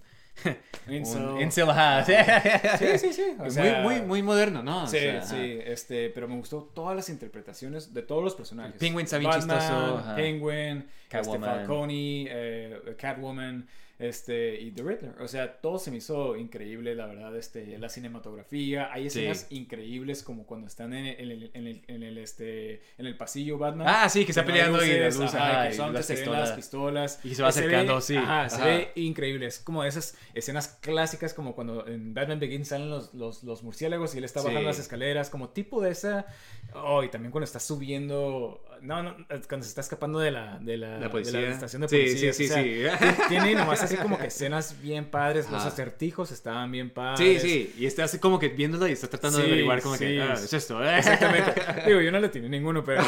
Incel. 0.88 1.26
un 1.28 1.42
incel, 1.42 1.70
ajá. 1.70 2.06
Sí, 2.06 2.98
sí, 2.98 3.14
sí. 3.14 3.24
o 3.38 3.44
muy, 3.44 3.52
sea, 3.52 3.82
muy, 3.82 4.02
muy 4.02 4.24
moderno, 4.24 4.64
¿no? 4.64 4.84
O 4.84 4.88
Sí, 4.88 4.98
sea, 4.98 5.22
sí, 5.22 5.60
este, 5.64 6.10
pero 6.10 6.28
me 6.28 6.36
gustó 6.36 6.64
todas 6.74 6.96
las 6.96 7.10
interpretaciones 7.10 7.94
de 7.94 8.02
todos 8.02 8.24
los 8.24 8.36
personajes. 8.36 8.76
Penguin 8.80 9.06
está 9.06 9.18
bien 9.18 9.30
Batman, 9.30 9.60
chistoso, 9.60 9.98
ajá. 9.98 10.16
Penguin, 10.16 10.78
este, 10.78 10.88
Catwoman. 11.10 11.42
Falcone, 11.42 12.28
eh, 12.30 12.96
Catwoman, 12.98 13.68
este, 14.02 14.60
y 14.60 14.72
The 14.72 14.84
Riddler. 14.84 15.22
O 15.22 15.28
sea, 15.28 15.62
todo 15.62 15.78
se 15.80 15.92
me 15.92 15.98
hizo 15.98 16.36
increíble, 16.36 16.96
la 16.96 17.06
verdad, 17.06 17.36
este, 17.38 17.78
la 17.78 17.88
cinematografía. 17.88 18.92
Hay 18.92 19.10
Sí. 19.10 19.20
escenas 19.20 19.48
increíbles 19.52 20.24
como 20.24 20.46
cuando 20.46 20.68
están 20.68 20.94
en 20.94 21.06
el, 21.06 21.20
en 21.20 21.32
el, 21.32 21.52
en 21.54 21.68
el, 21.68 21.82
en 21.88 22.04
el, 22.04 22.18
este, 22.18 22.82
en 22.98 23.06
el 23.06 23.16
pasillo 23.18 23.58
Batman. 23.58 23.88
Ah, 23.90 24.10
sí, 24.10 24.26
que 24.26 24.32
está 24.32 24.44
peleando 24.46 24.84
y 24.86 24.92
la 25.00 25.06
luz, 25.10 25.20
ajá, 25.34 25.62
ajá, 25.68 25.72
y 25.74 25.78
las 25.94 26.06
se 26.06 26.16
pistolas. 26.16 26.40
las 26.50 26.52
pistolas. 26.58 27.20
Y 27.24 27.36
se 27.36 27.42
va 27.42 27.48
ve- 27.48 27.50
acercando, 27.50 28.02
sí, 28.02 28.16
Ajá, 28.18 28.50
se 28.50 28.64
ve 28.64 28.92
increíble. 28.96 29.46
Es 29.46 29.60
como 29.60 29.84
esas 29.84 30.18
escenas 30.34 30.68
clásicas 30.82 31.34
como 31.34 31.54
cuando 31.56 31.88
en 31.88 32.14
Batman 32.14 32.40
Begins 32.40 32.70
salen 32.70 32.90
los, 32.90 33.14
los, 33.14 33.44
los 33.44 33.64
murciélagos 33.64 34.16
y 34.16 34.18
él 34.18 34.24
está 34.24 34.40
bajando 34.42 34.62
Sí. 34.62 34.66
las 34.66 34.80
escaleras, 34.80 35.30
como 35.30 35.50
tipo 35.50 35.82
de 35.82 35.92
esa. 35.92 36.26
Oh, 36.74 37.04
y 37.04 37.10
también 37.10 37.32
cuando 37.32 37.46
está 37.46 37.60
subiendo. 37.60 38.64
No, 38.82 39.04
no, 39.04 39.16
cuando 39.48 39.64
se 39.64 39.70
está 39.70 39.82
escapando 39.82 40.18
de 40.20 40.32
la, 40.32 40.58
de 40.60 40.76
la, 40.78 40.98
La 41.00 41.10
policía. 41.10 41.40
de 41.40 41.48
la 41.48 41.54
estación 41.54 41.84
de 41.84 41.88
Sí, 41.88 41.98
policía. 41.98 42.34
sí, 42.34 42.48
sí, 42.48 42.54
sí. 42.54 42.84
Tiene 43.30 43.54
nomás 43.56 43.84
así 43.84 43.96
como 43.96 44.18
que 44.18 44.28
escenas 44.28 44.82
bien 44.82 45.06
padres. 45.06 45.46
Los 45.52 45.62
Ajá. 45.62 45.70
acertijos 45.70 46.32
estaban 46.32 46.72
bien 46.72 46.88
Sí, 46.88 46.94
padres. 46.94 47.42
sí, 47.42 47.74
y 47.78 47.86
está 47.86 48.04
así 48.06 48.18
como 48.20 48.40
que 48.40 48.50
viéndolo 48.50 48.88
y 48.88 48.92
está 48.94 49.08
tratando 49.08 49.38
de 49.38 49.44
Sí, 49.46 49.50
averiguar 49.52 49.82
como 49.82 49.96
sí. 49.96 50.06
que, 50.06 50.22
ah, 50.22 50.34
es 50.34 50.52
esto, 50.54 50.84
¿eh? 50.84 50.98
Exactamente. 51.00 51.54
Digo, 51.86 52.02
yo 52.02 52.12
no 52.12 52.20
le 52.20 52.30
tiene 52.30 52.50
ninguno, 52.50 52.84
pero. 52.86 53.02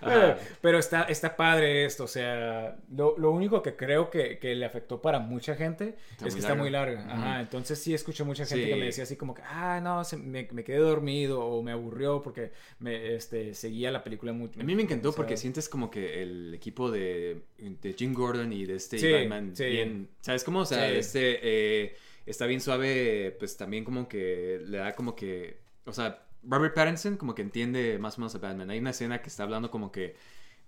Ajá. 0.00 0.36
pero 0.60 0.78
está, 0.78 1.02
está 1.02 1.36
padre 1.36 1.84
esto. 1.84 2.04
O 2.04 2.08
sea, 2.08 2.76
lo, 2.94 3.16
lo 3.18 3.30
único 3.30 3.62
que 3.62 3.76
creo 3.76 4.10
que, 4.10 4.38
que 4.38 4.54
le 4.54 4.64
afectó 4.64 5.00
para 5.02 5.18
mucha 5.18 5.54
gente 5.54 5.96
Está 6.12 6.28
es 6.28 6.34
que 6.34 6.40
muy 6.40 6.40
está 6.40 6.54
muy 6.54 6.70
larga. 6.70 7.00
larga. 7.00 7.14
Ajá. 7.14 7.40
Entonces 7.40 7.78
sí 7.78 7.94
escuché 7.94 8.24
mucha 8.24 8.44
gente 8.46 8.64
Sí. 8.64 8.70
que 8.70 8.76
me 8.76 8.86
decía 8.86 9.04
así 9.04 9.16
como 9.16 9.34
que, 9.34 9.42
ah, 9.42 9.80
no, 9.82 10.02
se- 10.04 10.16
me, 10.16 10.48
me 10.50 10.64
quedé 10.64 10.78
dormido 10.78 11.40
o 11.44 11.62
me 11.62 11.72
aburrió 11.72 12.22
porque 12.22 12.52
me 12.80 13.14
este, 13.14 13.54
seguía 13.54 13.90
la 13.90 13.97
película 14.02 14.32
mucho. 14.32 14.60
A 14.60 14.64
mí 14.64 14.74
me 14.74 14.82
encantó 14.82 15.08
o 15.10 15.12
sea, 15.12 15.16
porque 15.16 15.36
sientes 15.36 15.68
como 15.68 15.90
que 15.90 16.22
el 16.22 16.54
equipo 16.54 16.90
de, 16.90 17.42
de 17.58 17.92
Jim 17.94 18.12
Gordon 18.14 18.52
y 18.52 18.66
de 18.66 18.74
este 18.76 18.98
Sí, 18.98 19.10
Batman 19.12 19.54
sí. 19.54 19.64
bien, 19.64 20.08
¿sabes 20.20 20.44
cómo? 20.44 20.60
O 20.60 20.64
sea, 20.66 20.88
Sí. 20.90 20.96
este 20.96 21.38
eh, 21.42 21.96
está 22.26 22.46
bien 22.46 22.60
suave, 22.60 23.36
pues 23.38 23.56
también 23.56 23.84
como 23.84 24.08
que 24.08 24.60
le 24.66 24.78
da 24.78 24.94
como 24.94 25.14
que, 25.16 25.58
o 25.84 25.92
sea, 25.92 26.24
Robert 26.42 26.74
Pattinson 26.74 27.16
como 27.16 27.34
que 27.34 27.42
entiende 27.42 27.98
más 27.98 28.16
o 28.18 28.20
menos 28.20 28.34
a 28.34 28.38
Batman. 28.38 28.70
Hay 28.70 28.78
una 28.78 28.90
escena 28.90 29.20
que 29.22 29.28
está 29.28 29.42
hablando 29.42 29.70
como 29.70 29.90
que 29.92 30.14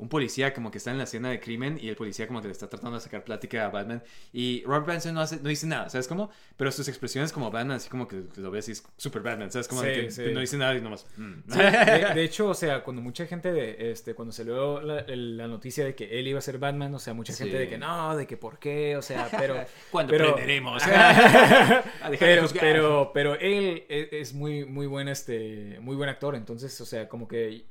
un 0.00 0.08
policía 0.08 0.52
como 0.54 0.70
que 0.70 0.78
está 0.78 0.90
en 0.90 0.98
la 0.98 1.04
escena 1.04 1.30
de 1.30 1.40
crimen 1.40 1.78
y 1.80 1.88
el 1.88 1.96
policía 1.96 2.26
como 2.26 2.40
que 2.40 2.48
le 2.48 2.52
está 2.52 2.68
tratando 2.68 2.96
de 2.96 3.02
sacar 3.02 3.22
plática 3.22 3.66
a 3.66 3.68
Batman 3.68 4.02
y 4.32 4.62
Robert 4.64 4.86
Pattinson 4.86 5.14
no, 5.14 5.20
hace, 5.20 5.36
no 5.40 5.48
dice 5.48 5.66
nada, 5.66 5.88
¿sabes 5.88 6.08
cómo? 6.08 6.30
Pero 6.56 6.72
sus 6.72 6.88
expresiones 6.88 7.32
como 7.32 7.50
Batman, 7.50 7.76
así 7.76 7.88
como 7.88 8.08
que 8.08 8.24
lo 8.36 8.50
ves 8.50 8.68
y 8.68 8.72
es 8.72 8.84
super 8.96 9.22
Batman, 9.22 9.50
¿sabes? 9.50 9.68
Como 9.68 9.82
de 9.82 9.90
Sí, 9.90 10.00
que 10.00 10.10
sí. 10.10 10.32
no 10.32 10.40
dice 10.40 10.56
nada 10.56 10.74
y 10.74 10.80
nomás... 10.80 11.06
mm. 11.16 11.32
Sí, 11.48 11.58
de, 11.58 12.14
de 12.14 12.24
hecho, 12.24 12.48
o 12.48 12.54
sea, 12.54 12.82
cuando 12.82 13.02
mucha 13.02 13.26
gente, 13.26 13.52
de, 13.52 13.90
este, 13.90 14.14
cuando 14.14 14.32
se 14.32 14.44
dio 14.44 14.80
la, 14.80 15.04
la 15.06 15.48
noticia 15.48 15.84
de 15.84 15.94
que 15.94 16.18
él 16.18 16.28
iba 16.28 16.38
a 16.38 16.42
ser 16.42 16.58
Batman, 16.58 16.94
o 16.94 16.98
sea, 16.98 17.12
mucha 17.12 17.32
gente 17.32 17.58
de 17.58 17.68
que 17.68 17.78
no, 17.78 18.16
de 18.16 18.26
que 18.26 18.36
por 18.36 18.58
qué, 18.58 18.96
o 18.96 19.02
sea, 19.02 19.28
pero... 19.38 19.64
¿Cuándo 19.90 20.12
pero, 20.12 20.30
aprenderemos? 20.30 20.82
Ajá. 20.82 21.84
A 22.02 22.10
dejar 22.10 22.28
de 22.28 22.34
pero, 22.60 22.60
pero, 22.60 23.10
pero 23.12 23.34
él 23.34 23.84
es, 23.88 24.08
es 24.12 24.34
muy, 24.34 24.64
muy 24.64 24.86
buen, 24.86 25.08
este, 25.08 25.78
muy 25.80 25.96
buen 25.96 26.08
actor, 26.08 26.34
entonces, 26.34 26.80
o 26.80 26.86
sea, 26.86 27.08
como 27.08 27.28
que 27.28 27.66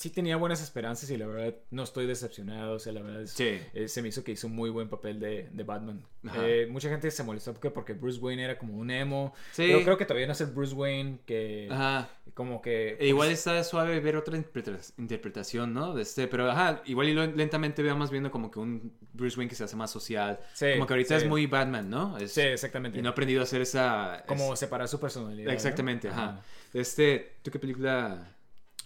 sí 0.00 0.08
tenía 0.08 0.36
buenas 0.38 0.62
esperanzas 0.62 1.10
y 1.10 1.18
la 1.18 1.26
verdad 1.26 1.54
no 1.70 1.82
estoy 1.82 2.06
decepcionado, 2.06 2.72
o 2.76 2.78
sea, 2.78 2.90
la 2.94 3.02
verdad 3.02 3.20
es- 3.20 3.32
Sí. 3.32 3.60
eh, 3.74 3.86
se 3.86 4.00
me 4.00 4.08
hizo 4.08 4.24
que 4.24 4.32
hizo 4.32 4.46
un 4.46 4.54
muy 4.54 4.70
buen 4.70 4.88
papel 4.88 5.20
de, 5.20 5.50
de 5.52 5.62
Batman. 5.62 6.02
Ajá. 6.26 6.38
Eh, 6.48 6.66
mucha 6.70 6.88
gente 6.88 7.10
se 7.10 7.22
molestó 7.22 7.52
porque, 7.52 7.70
porque 7.70 7.92
Bruce 7.92 8.18
Wayne 8.18 8.42
era 8.44 8.56
como 8.58 8.78
un 8.78 8.90
emo, 8.90 9.34
Sí. 9.52 9.64
pero 9.66 9.82
creo 9.84 9.98
que 9.98 10.06
todavía 10.06 10.26
no 10.26 10.32
es 10.32 10.40
el 10.40 10.46
Bruce 10.52 10.74
Wayne 10.74 11.18
que... 11.26 11.68
Ajá. 11.70 12.08
Como 12.32 12.62
que... 12.62 12.96
E 12.98 13.08
igual 13.08 13.28
está 13.30 13.62
suave 13.62 14.00
ver 14.00 14.16
otra 14.16 14.38
interpreta- 14.38 14.92
interpretación, 14.96 15.74
¿no? 15.74 15.94
De 15.94 16.00
este, 16.00 16.28
pero 16.28 16.50
ajá, 16.50 16.80
igual 16.86 17.08
y 17.10 17.14
lentamente 17.14 17.82
veamos 17.82 18.10
viendo 18.10 18.30
como 18.30 18.50
que 18.50 18.58
un 18.58 18.94
Bruce 19.12 19.36
Wayne 19.36 19.50
que 19.50 19.56
se 19.56 19.64
hace 19.64 19.76
más 19.76 19.90
social. 19.90 20.40
Sí, 20.54 20.66
como 20.72 20.86
que 20.86 20.94
ahorita 20.94 21.16
es 21.16 21.26
muy 21.26 21.44
Batman, 21.46 21.90
¿no? 21.90 22.16
Es- 22.16 22.32
Sí, 22.32 22.40
exactamente. 22.40 22.98
Y 22.98 23.02
no 23.02 23.10
ha 23.10 23.12
aprendido 23.12 23.42
a 23.42 23.44
hacer 23.44 23.60
esa... 23.60 24.24
Como 24.26 24.54
es- 24.54 24.60
separar 24.60 24.88
su 24.88 24.98
personalidad. 24.98 25.48
¿no? 25.48 25.52
Exactamente, 25.52 26.08
ajá. 26.08 26.40
Este, 26.72 27.36
¿tú 27.42 27.50
qué 27.50 27.58
película 27.58 28.34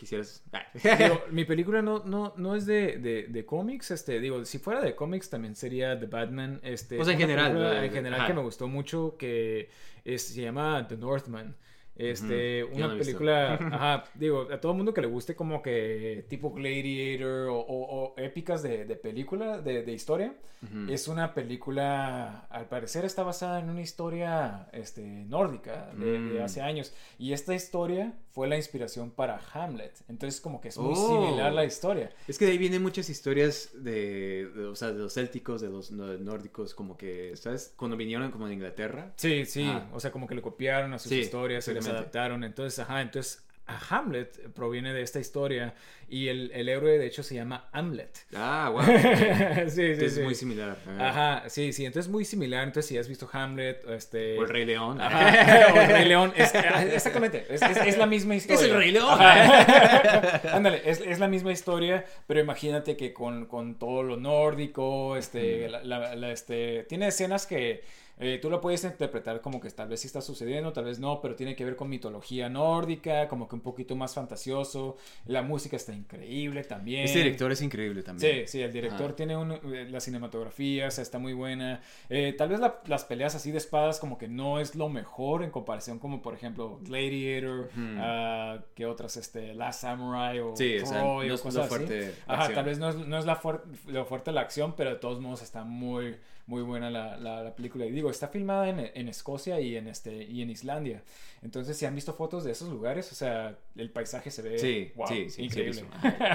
quisieras? 0.04 0.42
Ah. 0.52 0.62
Digo, 0.72 1.20
mi 1.30 1.44
película 1.44 1.82
no, 1.82 2.04
no, 2.04 2.32
no 2.36 2.54
es 2.54 2.66
de, 2.66 2.98
de, 2.98 3.26
de 3.28 3.44
cómics, 3.44 3.90
este, 3.90 4.20
digo, 4.20 4.44
si 4.44 4.58
fuera 4.58 4.80
de 4.80 4.94
cómics 4.94 5.28
también 5.30 5.54
sería 5.56 5.98
The 5.98 6.06
Batman, 6.06 6.60
este. 6.62 7.00
O 7.00 7.04
sea, 7.04 7.14
en 7.14 7.18
general, 7.20 7.84
En 7.84 7.92
general 7.92 8.20
ajá. 8.20 8.28
que 8.28 8.34
me 8.34 8.42
gustó 8.42 8.68
mucho, 8.68 9.16
que 9.18 9.68
es- 10.04 10.22
se 10.28 10.42
llama 10.42 10.86
The 10.88 10.96
Northman. 10.96 11.56
Este, 11.96 12.64
Ujú, 12.64 12.72
yo 12.72 12.86
una 12.86 12.94
no 12.94 12.98
película, 12.98 13.54
ajá, 13.72 14.04
digo, 14.14 14.48
a 14.52 14.60
todo 14.60 14.74
mundo 14.74 14.92
que 14.92 15.00
le 15.00 15.06
guste 15.06 15.36
como 15.36 15.62
que 15.62 16.26
tipo 16.28 16.50
Gladiator 16.52 17.48
o, 17.50 17.56
o- 17.60 18.04
o 18.06 18.14
épicas 18.18 18.64
de, 18.64 18.84
de 18.84 18.96
película, 18.96 19.58
de, 19.60 19.84
de 19.84 19.92
historia, 19.92 20.34
Ujú. 20.64 20.90
es 20.92 21.06
una 21.06 21.34
película, 21.34 22.46
al 22.50 22.66
parecer 22.68 23.04
está 23.04 23.22
basada 23.22 23.60
en 23.60 23.70
una 23.70 23.80
historia 23.80 24.68
este, 24.72 25.02
nórdica 25.04 25.90
de, 25.96 26.04
de 26.20 26.40
Mm. 26.40 26.42
hace 26.42 26.62
años. 26.62 26.92
Y 27.16 27.32
esta 27.32 27.54
historia 27.54 28.14
fue 28.34 28.48
la 28.48 28.56
inspiración 28.56 29.12
para 29.12 29.40
Hamlet. 29.52 29.94
Entonces 30.08 30.40
como 30.40 30.60
que 30.60 30.66
es 30.68 30.76
muy 30.76 30.92
Oh. 30.96 31.08
similar 31.26 31.52
la 31.52 31.64
historia. 31.64 32.10
Es 32.26 32.36
que 32.36 32.46
de 32.46 32.50
ahí 32.50 32.58
vienen 32.58 32.82
muchas 32.82 33.08
historias 33.08 33.70
de, 33.74 34.50
de- 34.52 34.64
o 34.66 34.74
sea, 34.74 34.90
de 34.90 34.98
los 34.98 35.14
célticos, 35.14 35.60
de 35.60 35.68
los 35.68 35.92
nórdicos, 35.92 36.74
como 36.74 36.96
que, 36.96 37.36
¿sabes? 37.36 37.72
Cuando 37.76 37.96
vinieron 37.96 38.32
como 38.32 38.48
de 38.48 38.54
Inglaterra. 38.54 39.12
Sí, 39.16 39.46
sí. 39.46 39.64
Ah. 39.68 39.88
O 39.92 40.00
sea, 40.00 40.10
como 40.10 40.26
que 40.26 40.34
le 40.34 40.42
copiaron 40.42 40.92
a 40.94 40.98
sus 40.98 41.10
Sí, 41.10 41.20
historias 41.20 41.68
y 41.68 41.74
les 41.74 41.86
adaptaron. 41.86 42.42
Entonces, 42.42 42.80
ajá, 42.80 43.02
entonces 43.02 43.43
a 43.66 43.78
Hamlet 43.96 44.52
proviene 44.52 44.92
de 44.92 45.00
esta 45.02 45.20
historia 45.20 45.74
y 46.06 46.28
el, 46.28 46.50
el 46.52 46.68
héroe 46.68 46.98
de 46.98 47.06
hecho 47.06 47.22
se 47.22 47.34
llama 47.34 47.68
Hamlet. 47.72 48.10
Ah, 48.36 48.68
wow. 48.70 48.82
sí, 49.70 49.94
sí, 49.96 50.04
es 50.04 50.14
sí. 50.16 50.20
muy 50.20 50.34
similar. 50.34 50.76
Ajá, 51.00 51.44
sí, 51.48 51.72
sí, 51.72 51.86
entonces 51.86 52.10
muy 52.12 52.26
similar. 52.26 52.64
Entonces, 52.64 52.86
si 52.90 52.98
has 52.98 53.08
visto 53.08 53.26
Hamlet, 53.32 53.82
este. 53.88 54.38
O 54.38 54.42
el 54.42 54.48
Rey 54.50 54.66
León. 54.66 55.00
Ajá, 55.00 55.72
o 55.74 55.80
el 55.80 55.88
Rey 55.88 56.04
León. 56.04 56.32
Es- 56.36 56.54
ah, 56.54 56.84
exactamente, 56.84 57.46
es, 57.48 57.62
es- 57.62 57.76
es 57.78 57.96
la 57.98 58.06
misma 58.06 58.34
historia. 58.36 58.64
Es 58.66 58.70
el 58.70 58.76
Rey 58.76 58.90
León. 58.92 59.18
Ándale, 60.52 60.82
es, 60.84 61.00
es 61.00 61.18
la 61.18 61.28
misma 61.28 61.52
historia, 61.52 62.04
pero 62.26 62.40
imagínate 62.40 62.96
que 62.96 63.12
con, 63.14 63.46
con 63.46 63.78
todo 63.78 64.02
lo 64.02 64.16
nórdico, 64.16 65.16
este, 65.16 65.68
la- 65.68 65.82
la- 65.84 66.14
la- 66.14 66.32
este, 66.32 66.84
tiene 66.84 67.08
escenas 67.08 67.46
que 67.46 67.82
eh, 68.18 68.38
tú 68.40 68.48
lo 68.50 68.60
puedes 68.60 68.84
interpretar 68.84 69.40
como 69.40 69.60
que 69.60 69.68
tal 69.70 69.88
vez 69.88 70.00
sí 70.00 70.06
está 70.06 70.20
sucediendo, 70.20 70.72
tal 70.72 70.84
vez 70.84 70.98
no, 71.00 71.20
pero 71.20 71.34
tiene 71.34 71.56
que 71.56 71.64
ver 71.64 71.76
con 71.76 71.88
mitología 71.88 72.48
nórdica, 72.48 73.28
como 73.28 73.48
que 73.48 73.54
un 73.56 73.60
poquito 73.60 73.96
más 73.96 74.14
fantasioso. 74.14 74.96
La 75.26 75.42
música 75.42 75.76
está 75.76 75.92
increíble 75.92 76.62
también. 76.64 77.04
Este 77.04 77.18
director 77.18 77.50
es 77.52 77.62
increíble 77.62 78.02
también. 78.02 78.46
Sí, 78.46 78.46
sí, 78.46 78.62
el 78.62 78.72
director 78.72 79.06
Ajá. 79.06 79.16
tiene 79.16 79.36
un, 79.36 79.52
eh, 79.52 79.86
la 79.90 80.00
cinematografía, 80.00 80.88
o 80.88 80.90
sea, 80.90 81.02
está 81.02 81.18
muy 81.18 81.32
buena. 81.32 81.80
Eh, 82.08 82.34
tal 82.36 82.48
vez 82.50 82.60
la- 82.60 82.80
las 82.86 83.04
peleas 83.04 83.34
así 83.34 83.50
de 83.50 83.58
espadas 83.58 83.98
como 83.98 84.18
que 84.18 84.28
no 84.28 84.60
es 84.60 84.74
lo 84.74 84.88
mejor 84.88 85.42
en 85.42 85.50
comparación 85.50 85.98
como 85.98 86.22
por 86.22 86.34
ejemplo 86.34 86.78
Gladiator, 86.82 87.66
Ujú. 87.66 87.96
ah, 87.98 88.58
que 88.74 88.86
otras, 88.86 89.16
este, 89.16 89.54
Last 89.54 89.82
Samurai 89.82 90.38
o 90.38 90.54
Sí, 90.56 90.78
o 90.78 90.86
sea, 90.86 91.02
no 91.02 91.14
o 91.16 91.22
es 91.22 91.40
cosas 91.40 91.54
lo 91.54 91.60
así. 91.62 91.68
fuerte 91.68 92.14
Ajá, 92.26 92.52
tal 92.52 92.64
vez 92.64 92.78
no 92.78 92.88
es, 92.90 92.96
no 92.96 93.18
es 93.18 93.24
la 93.26 93.40
fuer- 93.40 93.62
lo 93.86 94.04
fuerte 94.06 94.32
la 94.32 94.40
acción, 94.42 94.74
pero 94.76 94.90
de 94.90 94.96
todos 94.96 95.20
modos 95.20 95.42
está 95.42 95.64
muy, 95.64 96.16
muy 96.46 96.62
buena 96.62 96.90
la, 96.90 97.16
la- 97.16 97.42
la 97.42 97.54
película. 97.56 97.86
Y 97.86 97.90
digo, 97.92 98.10
está 98.10 98.28
filmada 98.28 98.68
en, 98.68 98.80
en 98.94 99.08
Escocia 99.08 99.60
y 99.60 99.76
en, 99.76 99.88
este, 99.88 100.24
y 100.24 100.42
en 100.42 100.50
Islandia. 100.50 101.02
Entonces, 101.44 101.76
si 101.76 101.84
han 101.84 101.94
visto 101.94 102.14
fotos 102.14 102.42
de 102.42 102.52
esos 102.52 102.70
lugares, 102.70 103.12
o 103.12 103.14
sea, 103.14 103.54
el 103.76 103.90
paisaje 103.90 104.30
se 104.30 104.40
ve 104.40 104.58
Sí, 104.58 104.92
wow, 104.96 105.06
sí, 105.06 105.28
sí, 105.28 105.42
increíble. 105.42 105.84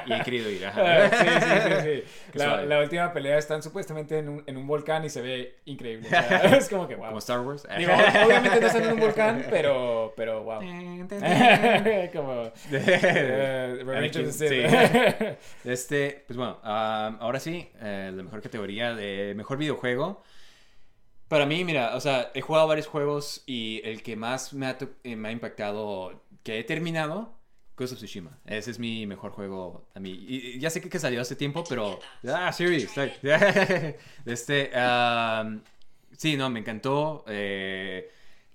Y 0.06 0.14
he 0.14 0.22
querido 0.22 0.52
ir. 0.52 0.68
Ajá. 0.68 1.10
sí, 1.10 1.26
sí, 1.26 2.04
sí, 2.04 2.04
La, 2.38 2.64
la 2.64 2.80
última 2.80 3.12
pelea 3.12 3.40
están 3.40 3.64
supuestamente 3.64 4.20
en 4.20 4.30
un, 4.30 4.44
en 4.46 4.56
un 4.56 4.68
volcán 4.68 5.04
y 5.04 5.10
se 5.10 5.22
ve 5.22 5.56
increíble. 5.66 6.06
o 6.06 6.10
sea, 6.12 6.38
es 6.58 6.70
como 6.70 6.88
que 6.88 6.94
wow. 6.94 7.08
Como 7.08 7.18
Star 7.18 7.40
Wars. 7.40 7.68
Digo, 7.76 7.92
obviamente 7.92 8.62
no 8.62 8.68
están 8.68 8.84
en 8.84 8.94
un 8.94 9.00
volcán, 9.00 9.46
pero, 9.50 10.14
pero 10.16 10.44
wow. 10.44 10.60
como 12.14 12.52
the 12.70 14.32
Sith. 14.32 14.32
Sí. 14.32 14.62
Este, 15.66 16.24
pues 16.28 16.38
bueno, 16.38 16.60
ah, 16.64 17.18
ahora 17.20 17.40
sí, 17.40 17.68
eh, 17.82 18.12
la 18.14 18.22
mejor 18.22 18.44
categoría 18.44 18.94
de 18.94 19.34
mejor 19.36 19.58
videojuego. 19.58 20.22
Para 21.30 21.46
mí, 21.46 21.64
mira, 21.64 21.96
o 21.96 22.02
sea, 22.02 22.32
he 22.34 22.42
jugado 22.42 22.68
varios 22.68 22.88
juegos 22.88 23.44
y 23.46 23.82
el 23.86 24.02
que 24.04 24.16
más 24.18 24.52
me 24.54 24.66
ha, 24.66 24.78
eh, 25.04 25.16
me 25.16 25.30
ha 25.30 25.32
impactado, 25.32 26.22
que 26.44 26.60
he 26.60 26.64
terminado, 26.64 27.34
Ghost 27.78 27.94
of 27.94 28.00
Tsushima. 28.00 28.38
Ese 28.46 28.72
es 28.72 28.80
mi 28.80 29.06
mejor 29.06 29.32
juego 29.32 29.88
a 29.96 30.00
mí. 30.00 30.12
Y, 30.28 30.60
ya 30.60 30.70
sé 30.72 30.82
que, 30.82 30.90
que 30.90 31.00
salió 31.00 31.22
hace 31.22 31.36
tiempo, 31.36 31.64
pero... 31.70 32.00
Ah, 32.28 32.52
Siri, 32.52 32.84
está- 32.84 33.08
Este, 34.26 34.72
ah, 34.76 35.50
sí, 36.18 36.36
no, 36.36 36.50
me 36.50 36.60
encantó. 36.60 37.24
eh, 37.28 38.10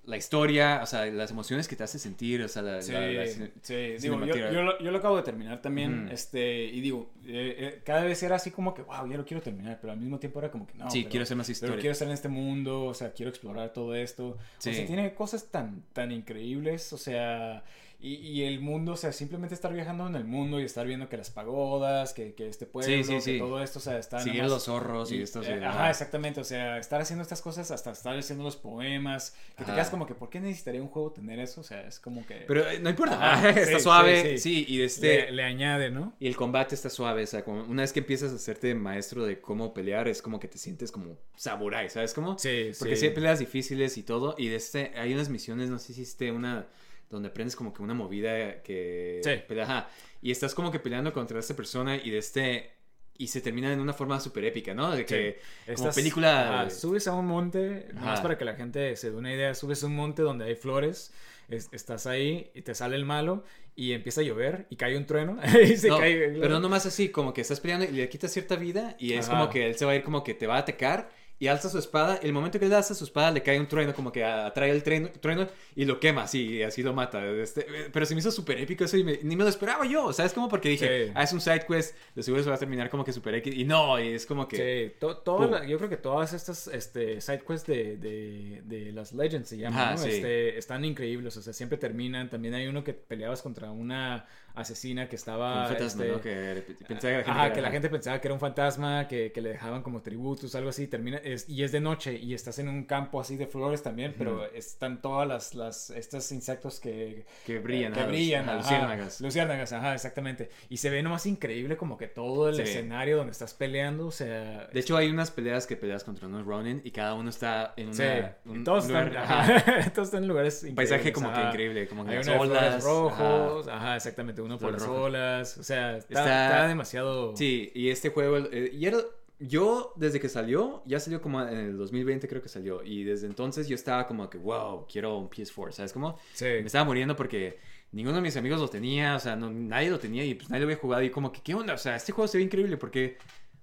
la 0.06 0.16
historia, 0.18 0.80
o 0.82 0.86
sea, 0.86 1.06
las 1.06 1.30
emociones 1.30 1.66
que 1.66 1.76
te 1.76 1.82
hace 1.84 1.98
sentir, 1.98 2.42
o 2.42 2.48
sea, 2.48 2.60
la, 2.62 2.82
Sí, 2.82 2.92
la- 2.92 3.00
la- 3.06 3.26
sí, 3.26 3.74
digo, 4.00 4.22
yo, 4.26 4.34
yo 4.36 4.62
lo, 4.62 4.78
yo 4.78 4.90
lo 4.90 4.98
acabo 4.98 5.16
de 5.16 5.22
terminar 5.22 5.62
también, 5.62 6.08
este, 6.12 6.64
y 6.64 6.80
digo, 6.82 7.10
eh, 7.26 7.56
eh, 7.58 7.82
cada 7.84 8.02
vez 8.04 8.22
era 8.22 8.36
así 8.36 8.50
como 8.50 8.74
que, 8.74 8.82
wow, 8.82 9.08
ya 9.10 9.16
lo 9.16 9.24
quiero 9.24 9.42
terminar, 9.42 9.78
pero 9.80 9.92
al 9.94 9.98
mismo 9.98 10.18
tiempo 10.18 10.38
era 10.40 10.50
como 10.50 10.66
que 10.66 10.74
no. 10.74 10.90
Sí, 10.90 11.00
pero- 11.00 11.10
quiero 11.10 11.22
hacer 11.24 11.36
más 11.38 11.46
Pero 11.46 11.52
historia. 11.54 11.76
quiero 11.76 11.92
estar 11.92 12.08
en 12.08 12.14
este 12.14 12.28
mundo, 12.28 12.84
o 12.84 12.92
sea, 12.94 13.12
quiero 13.12 13.30
explorar 13.30 13.72
todo 13.72 13.94
esto. 13.94 14.36
Sí. 14.58 14.70
O 14.70 14.74
sea, 14.74 14.86
tiene 14.86 15.14
cosas 15.14 15.46
tan, 15.50 15.82
tan 15.94 16.12
increíbles, 16.12 16.92
o 16.92 16.98
sea, 16.98 17.64
y, 18.06 18.16
y 18.16 18.42
el 18.44 18.60
mundo, 18.60 18.92
o 18.92 18.96
sea, 18.98 19.12
simplemente 19.12 19.54
estar 19.54 19.72
viajando 19.72 20.06
en 20.06 20.14
el 20.14 20.24
mundo 20.24 20.60
y 20.60 20.64
estar 20.64 20.86
viendo 20.86 21.08
que 21.08 21.16
las 21.16 21.30
pagodas, 21.30 22.12
que, 22.12 22.34
que 22.34 22.48
este 22.48 22.66
pueblo, 22.66 23.02
sí, 23.02 23.08
que 23.14 23.20
sí. 23.22 23.38
todo 23.38 23.62
esto, 23.62 23.78
o 23.78 23.82
sea, 23.82 23.98
está 23.98 24.20
Seguir 24.20 24.42
más- 24.42 24.50
los 24.50 24.64
zorros 24.64 25.10
y, 25.10 25.22
estos. 25.22 25.46
eh, 25.48 25.56
de- 25.56 25.64
ajá, 25.64 25.88
exactamente. 25.88 26.40
O 26.40 26.44
sea, 26.44 26.76
estar 26.78 27.00
haciendo 27.00 27.22
estas 27.22 27.40
cosas 27.40 27.70
hasta 27.70 27.92
estar 27.92 28.14
haciendo 28.18 28.44
los 28.44 28.56
poemas. 28.56 29.30
Que 29.56 29.58
te 29.58 29.62
Ajá. 29.64 29.74
quedas 29.74 29.88
como 29.90 30.06
que, 30.06 30.14
¿por 30.14 30.28
qué 30.28 30.38
necesitaría 30.40 30.82
un 30.82 30.88
juego 30.88 31.12
tener 31.12 31.38
eso? 31.38 31.62
O 31.62 31.64
sea, 31.64 31.86
es 31.86 31.98
como 31.98 32.26
que. 32.26 32.44
Pero 32.46 32.68
eh, 32.68 32.78
no 32.78 32.90
importa, 32.90 33.14
Ajá, 33.32 33.48
está 33.58 33.80
suave, 33.80 34.36
sí, 34.36 34.66
y 34.68 34.82
este... 34.82 35.26
le, 35.26 35.32
le 35.32 35.42
añade, 35.44 35.90
¿no? 35.90 36.12
Y 36.20 36.26
el 36.26 36.36
combate 36.36 36.74
está 36.74 36.90
suave, 36.90 37.22
o 37.22 37.26
sea, 37.26 37.42
como 37.42 37.62
una 37.64 37.80
vez 37.82 37.92
que 37.94 38.00
empiezas 38.00 38.32
a 38.32 38.36
hacerte 38.36 38.74
maestro 38.74 39.24
de 39.24 39.40
cómo 39.40 39.72
pelear, 39.72 40.08
es 40.08 40.20
como 40.20 40.38
que 40.38 40.48
te 40.48 40.58
sientes 40.58 40.92
como 40.92 41.16
samurái, 41.36 41.88
¿sabes 41.88 42.12
cómo? 42.12 42.38
Sí, 42.38 42.70
Porque 42.78 42.96
sí 42.96 43.06
hay 43.06 43.12
peleas 43.14 43.38
difíciles 43.38 43.96
y 43.96 44.02
todo, 44.02 44.34
y 44.36 44.48
de 44.48 44.56
este, 44.56 44.92
hay 44.96 45.14
unas 45.14 45.30
misiones, 45.30 45.70
no 45.70 45.78
sé 45.78 45.94
si 45.94 46.02
hiciste 46.02 46.30
una, 46.32 46.66
donde 47.14 47.28
aprendes 47.30 47.56
como 47.56 47.72
que 47.72 47.82
una 47.82 47.94
movida 47.94 48.62
que... 48.62 49.20
Sí. 49.24 49.30
pelea- 49.48 49.64
ajá, 49.64 49.88
y 50.20 50.30
estás 50.30 50.54
como 50.54 50.70
que 50.70 50.78
peleando 50.80 51.12
contra 51.12 51.38
esta 51.40 51.54
persona 51.56 51.96
y 51.96 52.10
de 52.10 52.18
este... 52.18 52.70
Y 53.16 53.28
se 53.28 53.40
termina 53.40 53.72
en 53.72 53.78
una 53.78 53.92
forma 53.92 54.18
súper 54.18 54.44
épica, 54.44 54.74
¿no? 54.74 54.90
De 54.90 55.06
que... 55.06 55.38
Como 55.66 55.76
Estás- 55.76 55.94
película... 55.94 56.62
ajá, 56.62 56.70
subes 56.70 57.06
a 57.06 57.14
un 57.14 57.26
monte, 57.26 57.86
Ajá. 57.96 58.20
para 58.22 58.36
que 58.36 58.44
la 58.44 58.54
gente 58.56 58.96
se 58.96 59.10
dé 59.12 59.16
una 59.16 59.32
idea, 59.32 59.54
subes 59.54 59.84
a 59.84 59.86
un 59.86 59.94
monte 59.94 60.22
donde 60.22 60.46
hay 60.46 60.56
flores, 60.56 61.12
es- 61.48 61.68
estás 61.72 62.06
ahí 62.08 62.50
y 62.54 62.62
te 62.62 62.74
sale 62.74 62.96
el 62.96 63.04
malo 63.04 63.44
y 63.76 63.92
empieza 63.92 64.20
a 64.20 64.24
llover 64.24 64.66
y 64.68 64.74
cae 64.76 64.96
un 64.96 65.06
trueno 65.06 65.38
y 65.62 65.76
se 65.76 65.88
No, 65.88 65.98
cae. 65.98 66.30
pero 66.40 66.48
no 66.54 66.60
nomás 66.60 66.86
así, 66.86 67.10
como 67.10 67.32
que 67.32 67.42
estás 67.42 67.60
peleando 67.60 67.86
y 67.86 67.92
le 67.92 68.08
quitas 68.08 68.32
cierta 68.32 68.56
vida 68.56 68.96
y 68.98 69.12
es 69.12 69.28
Ajá. 69.28 69.38
como 69.38 69.50
que 69.50 69.66
él 69.68 69.76
se 69.76 69.84
va 69.84 69.92
a 69.92 69.94
ir 69.96 70.02
como 70.02 70.24
que 70.24 70.34
te 70.34 70.48
va 70.48 70.56
a 70.56 70.58
atacar 70.58 71.08
y 71.38 71.48
alza 71.48 71.68
su 71.68 71.78
espada. 71.78 72.16
El 72.22 72.32
momento 72.32 72.58
que 72.58 72.66
él 72.66 72.72
alza 72.72 72.94
su 72.94 73.04
espada 73.04 73.30
le 73.30 73.42
cae 73.42 73.58
un 73.60 73.66
trueno, 73.68 73.92
como 73.94 74.12
que 74.12 74.24
atrae 74.24 74.70
el 74.70 74.82
trueno, 74.82 75.08
trueno 75.20 75.46
y 75.74 75.84
lo 75.84 75.98
quema 76.00 76.22
así, 76.22 76.56
y 76.58 76.62
así 76.62 76.82
lo 76.82 76.92
mata. 76.94 77.24
Este, 77.26 77.66
pero 77.92 78.06
se 78.06 78.14
me 78.14 78.20
hizo 78.20 78.30
súper 78.30 78.58
épico 78.60 78.84
eso 78.84 78.96
y 78.96 79.04
me- 79.04 79.18
ni 79.22 79.34
me 79.36 79.42
lo 79.42 79.50
esperaba 79.50 79.84
yo, 79.84 80.12
¿sabes? 80.12 80.32
Como 80.32 80.48
porque 80.48 80.68
dije, 80.68 81.06
Sí. 81.06 81.12
ah, 81.14 81.22
es 81.24 81.32
un 81.32 81.40
side 81.40 81.66
quest, 81.68 81.96
de 82.14 82.22
seguro 82.22 82.42
se 82.42 82.48
va 82.50 82.56
a 82.56 82.58
terminar 82.58 82.88
como 82.88 83.04
que 83.04 83.12
súper 83.12 83.34
X. 83.36 83.54
Y 83.54 83.64
no, 83.64 83.98
y 84.00 84.08
es 84.14 84.26
como 84.26 84.46
que... 84.48 84.92
Sí, 84.92 84.96
to- 85.00 85.48
la- 85.50 85.66
yo 85.66 85.76
creo 85.78 85.90
que 85.90 85.96
todas 85.96 86.32
estas 86.32 86.68
este, 86.68 87.20
side 87.20 87.42
quests 87.46 87.66
de, 87.66 87.96
de, 87.96 88.62
de 88.64 88.92
las 88.92 89.12
Legends 89.12 89.48
se 89.48 89.56
llaman, 89.58 89.80
Ajá, 89.80 89.90
¿no? 89.92 89.98
sí. 89.98 90.08
Este, 90.10 90.56
están 90.58 90.84
increíbles, 90.84 91.36
o 91.36 91.42
sea, 91.42 91.52
siempre 91.52 91.78
terminan. 91.78 92.30
También 92.30 92.54
hay 92.54 92.66
uno 92.68 92.84
que 92.84 92.94
peleabas 92.94 93.42
contra 93.42 93.70
una 93.70 94.26
asesina 94.54 95.08
que 95.08 95.16
estaba... 95.16 95.62
un 95.62 95.68
fantasma, 95.68 96.04
este, 96.04 96.12
¿no? 96.14 96.20
Que 96.20 96.64
pensaba 96.86 97.00
que 97.12 97.16
la 97.18 97.24
gente 97.24 97.30
Ajá, 97.30 97.46
era- 97.46 97.54
que 97.54 97.60
la 97.60 97.70
gente 97.70 97.88
pensaba 97.90 98.20
que 98.20 98.28
era 98.28 98.34
un 98.34 98.40
fantasma, 98.40 99.08
que, 99.08 99.32
que 99.32 99.40
le 99.40 99.48
dejaban 99.50 99.82
como 99.82 100.00
tributos, 100.02 100.54
algo 100.54 100.70
así, 100.70 100.86
termina, 100.86 101.18
es- 101.18 101.48
y 101.48 101.62
es 101.64 101.72
de 101.72 101.80
noche, 101.80 102.14
y 102.16 102.34
estás 102.34 102.58
en 102.60 102.68
un 102.68 102.84
campo 102.84 103.20
así 103.20 103.36
de 103.36 103.46
flores 103.46 103.82
también, 103.82 104.14
pero 104.16 104.44
están 104.52 105.02
todas 105.02 105.26
las, 105.26 105.54
las, 105.54 105.90
estos 105.90 106.30
insectos 106.32 106.78
que, 106.80 107.26
Que 107.46 107.58
brillan, 107.58 107.92
que 107.92 108.04
brillan, 108.04 108.48
ajá, 108.48 108.58
luciérnagas. 108.58 109.20
luciérnagas, 109.20 109.72
ajá, 109.72 109.94
exactamente, 109.94 110.50
y 110.68 110.76
se 110.76 110.88
ve 110.90 111.02
nomás 111.02 111.26
increíble 111.26 111.76
como 111.76 111.96
que 111.98 112.06
todo 112.08 112.48
el 112.48 112.54
Sí. 112.56 112.62
escenario 112.62 113.16
donde 113.16 113.32
estás 113.32 113.54
peleando, 113.54 114.06
o 114.06 114.12
sea... 114.12 114.68
De 114.72 114.80
hecho, 114.80 114.96
hay 114.96 115.10
unas 115.10 115.30
peleas 115.30 115.66
que 115.66 115.76
peleas 115.76 116.04
contra 116.04 116.28
unos 116.28 116.46
Ronin 116.46 116.80
y 116.84 116.90
cada 116.92 117.14
uno 117.14 117.30
está 117.30 117.74
en 117.76 117.88
una, 117.88 117.94
Sí, 117.94 118.04
un, 118.50 118.62
todos, 118.64 118.84
un 118.84 118.90
están, 118.96 119.08
lugar- 119.08 119.90
todos 119.94 120.08
están 120.08 120.22
en 120.22 120.28
lugares 120.28 120.62
un 120.62 120.74
paisaje 120.74 121.08
increíbles, 121.08 121.14
como 121.24 121.32
que 121.34 121.48
increíble, 121.48 121.88
como 121.88 122.04
que 122.04 122.16
Hay 122.16 122.22
flores 122.22 122.40
olas. 122.50 122.84
rojos, 122.84 123.68
ajá. 123.68 123.96
exactamente, 123.96 124.43
uno 124.44 124.58
por 124.58 124.72
las 124.72 124.82
olas, 124.86 125.58
o 125.58 125.62
sea, 125.64 125.96
está, 125.96 126.20
Está- 126.20 126.44
está 126.46 126.68
demasiado... 126.68 127.36
Sí, 127.36 127.70
y 127.74 127.88
este 127.90 128.10
juego, 128.10 128.38
eh, 128.50 128.70
y 128.72 128.86
era- 128.86 128.98
yo 129.40 129.92
desde 129.96 130.20
que 130.20 130.28
salió, 130.28 130.82
ya 130.86 131.00
salió 131.00 131.20
como 131.20 131.42
en 131.42 131.56
el 131.58 131.76
2020 131.76 132.28
creo 132.28 132.40
que 132.40 132.48
salió, 132.48 132.82
y 132.84 133.02
desde 133.04 133.26
entonces 133.26 133.66
yo 133.68 133.74
estaba 133.74 134.06
como 134.06 134.30
que, 134.30 134.38
wow, 134.38 134.86
quiero 134.90 135.18
un 135.18 135.28
PS4, 135.28 135.72
¿sabes 135.72 135.92
cómo? 135.92 136.18
Sí. 136.32 136.44
Me 136.44 136.60
estaba 136.66 136.84
muriendo 136.84 137.16
porque 137.16 137.58
ninguno 137.92 138.16
de 138.16 138.22
mis 138.22 138.36
amigos 138.36 138.60
lo 138.60 138.68
tenía, 138.68 139.16
o 139.16 139.20
sea, 139.20 139.34
no- 139.36 139.50
nadie 139.50 139.90
lo 139.90 139.98
tenía 139.98 140.24
y 140.24 140.34
pues 140.34 140.48
nadie 140.50 140.60
lo 140.60 140.66
había 140.66 140.76
jugado 140.80 141.02
y 141.02 141.10
como 141.10 141.32
que, 141.32 141.40
¿qué 141.42 141.54
onda? 141.54 141.74
O 141.74 141.78
sea, 141.78 141.96
este 141.96 142.12
juego 142.12 142.28
se 142.28 142.38
ve 142.38 142.44
increíble 142.44 142.76
porque, 142.76 143.18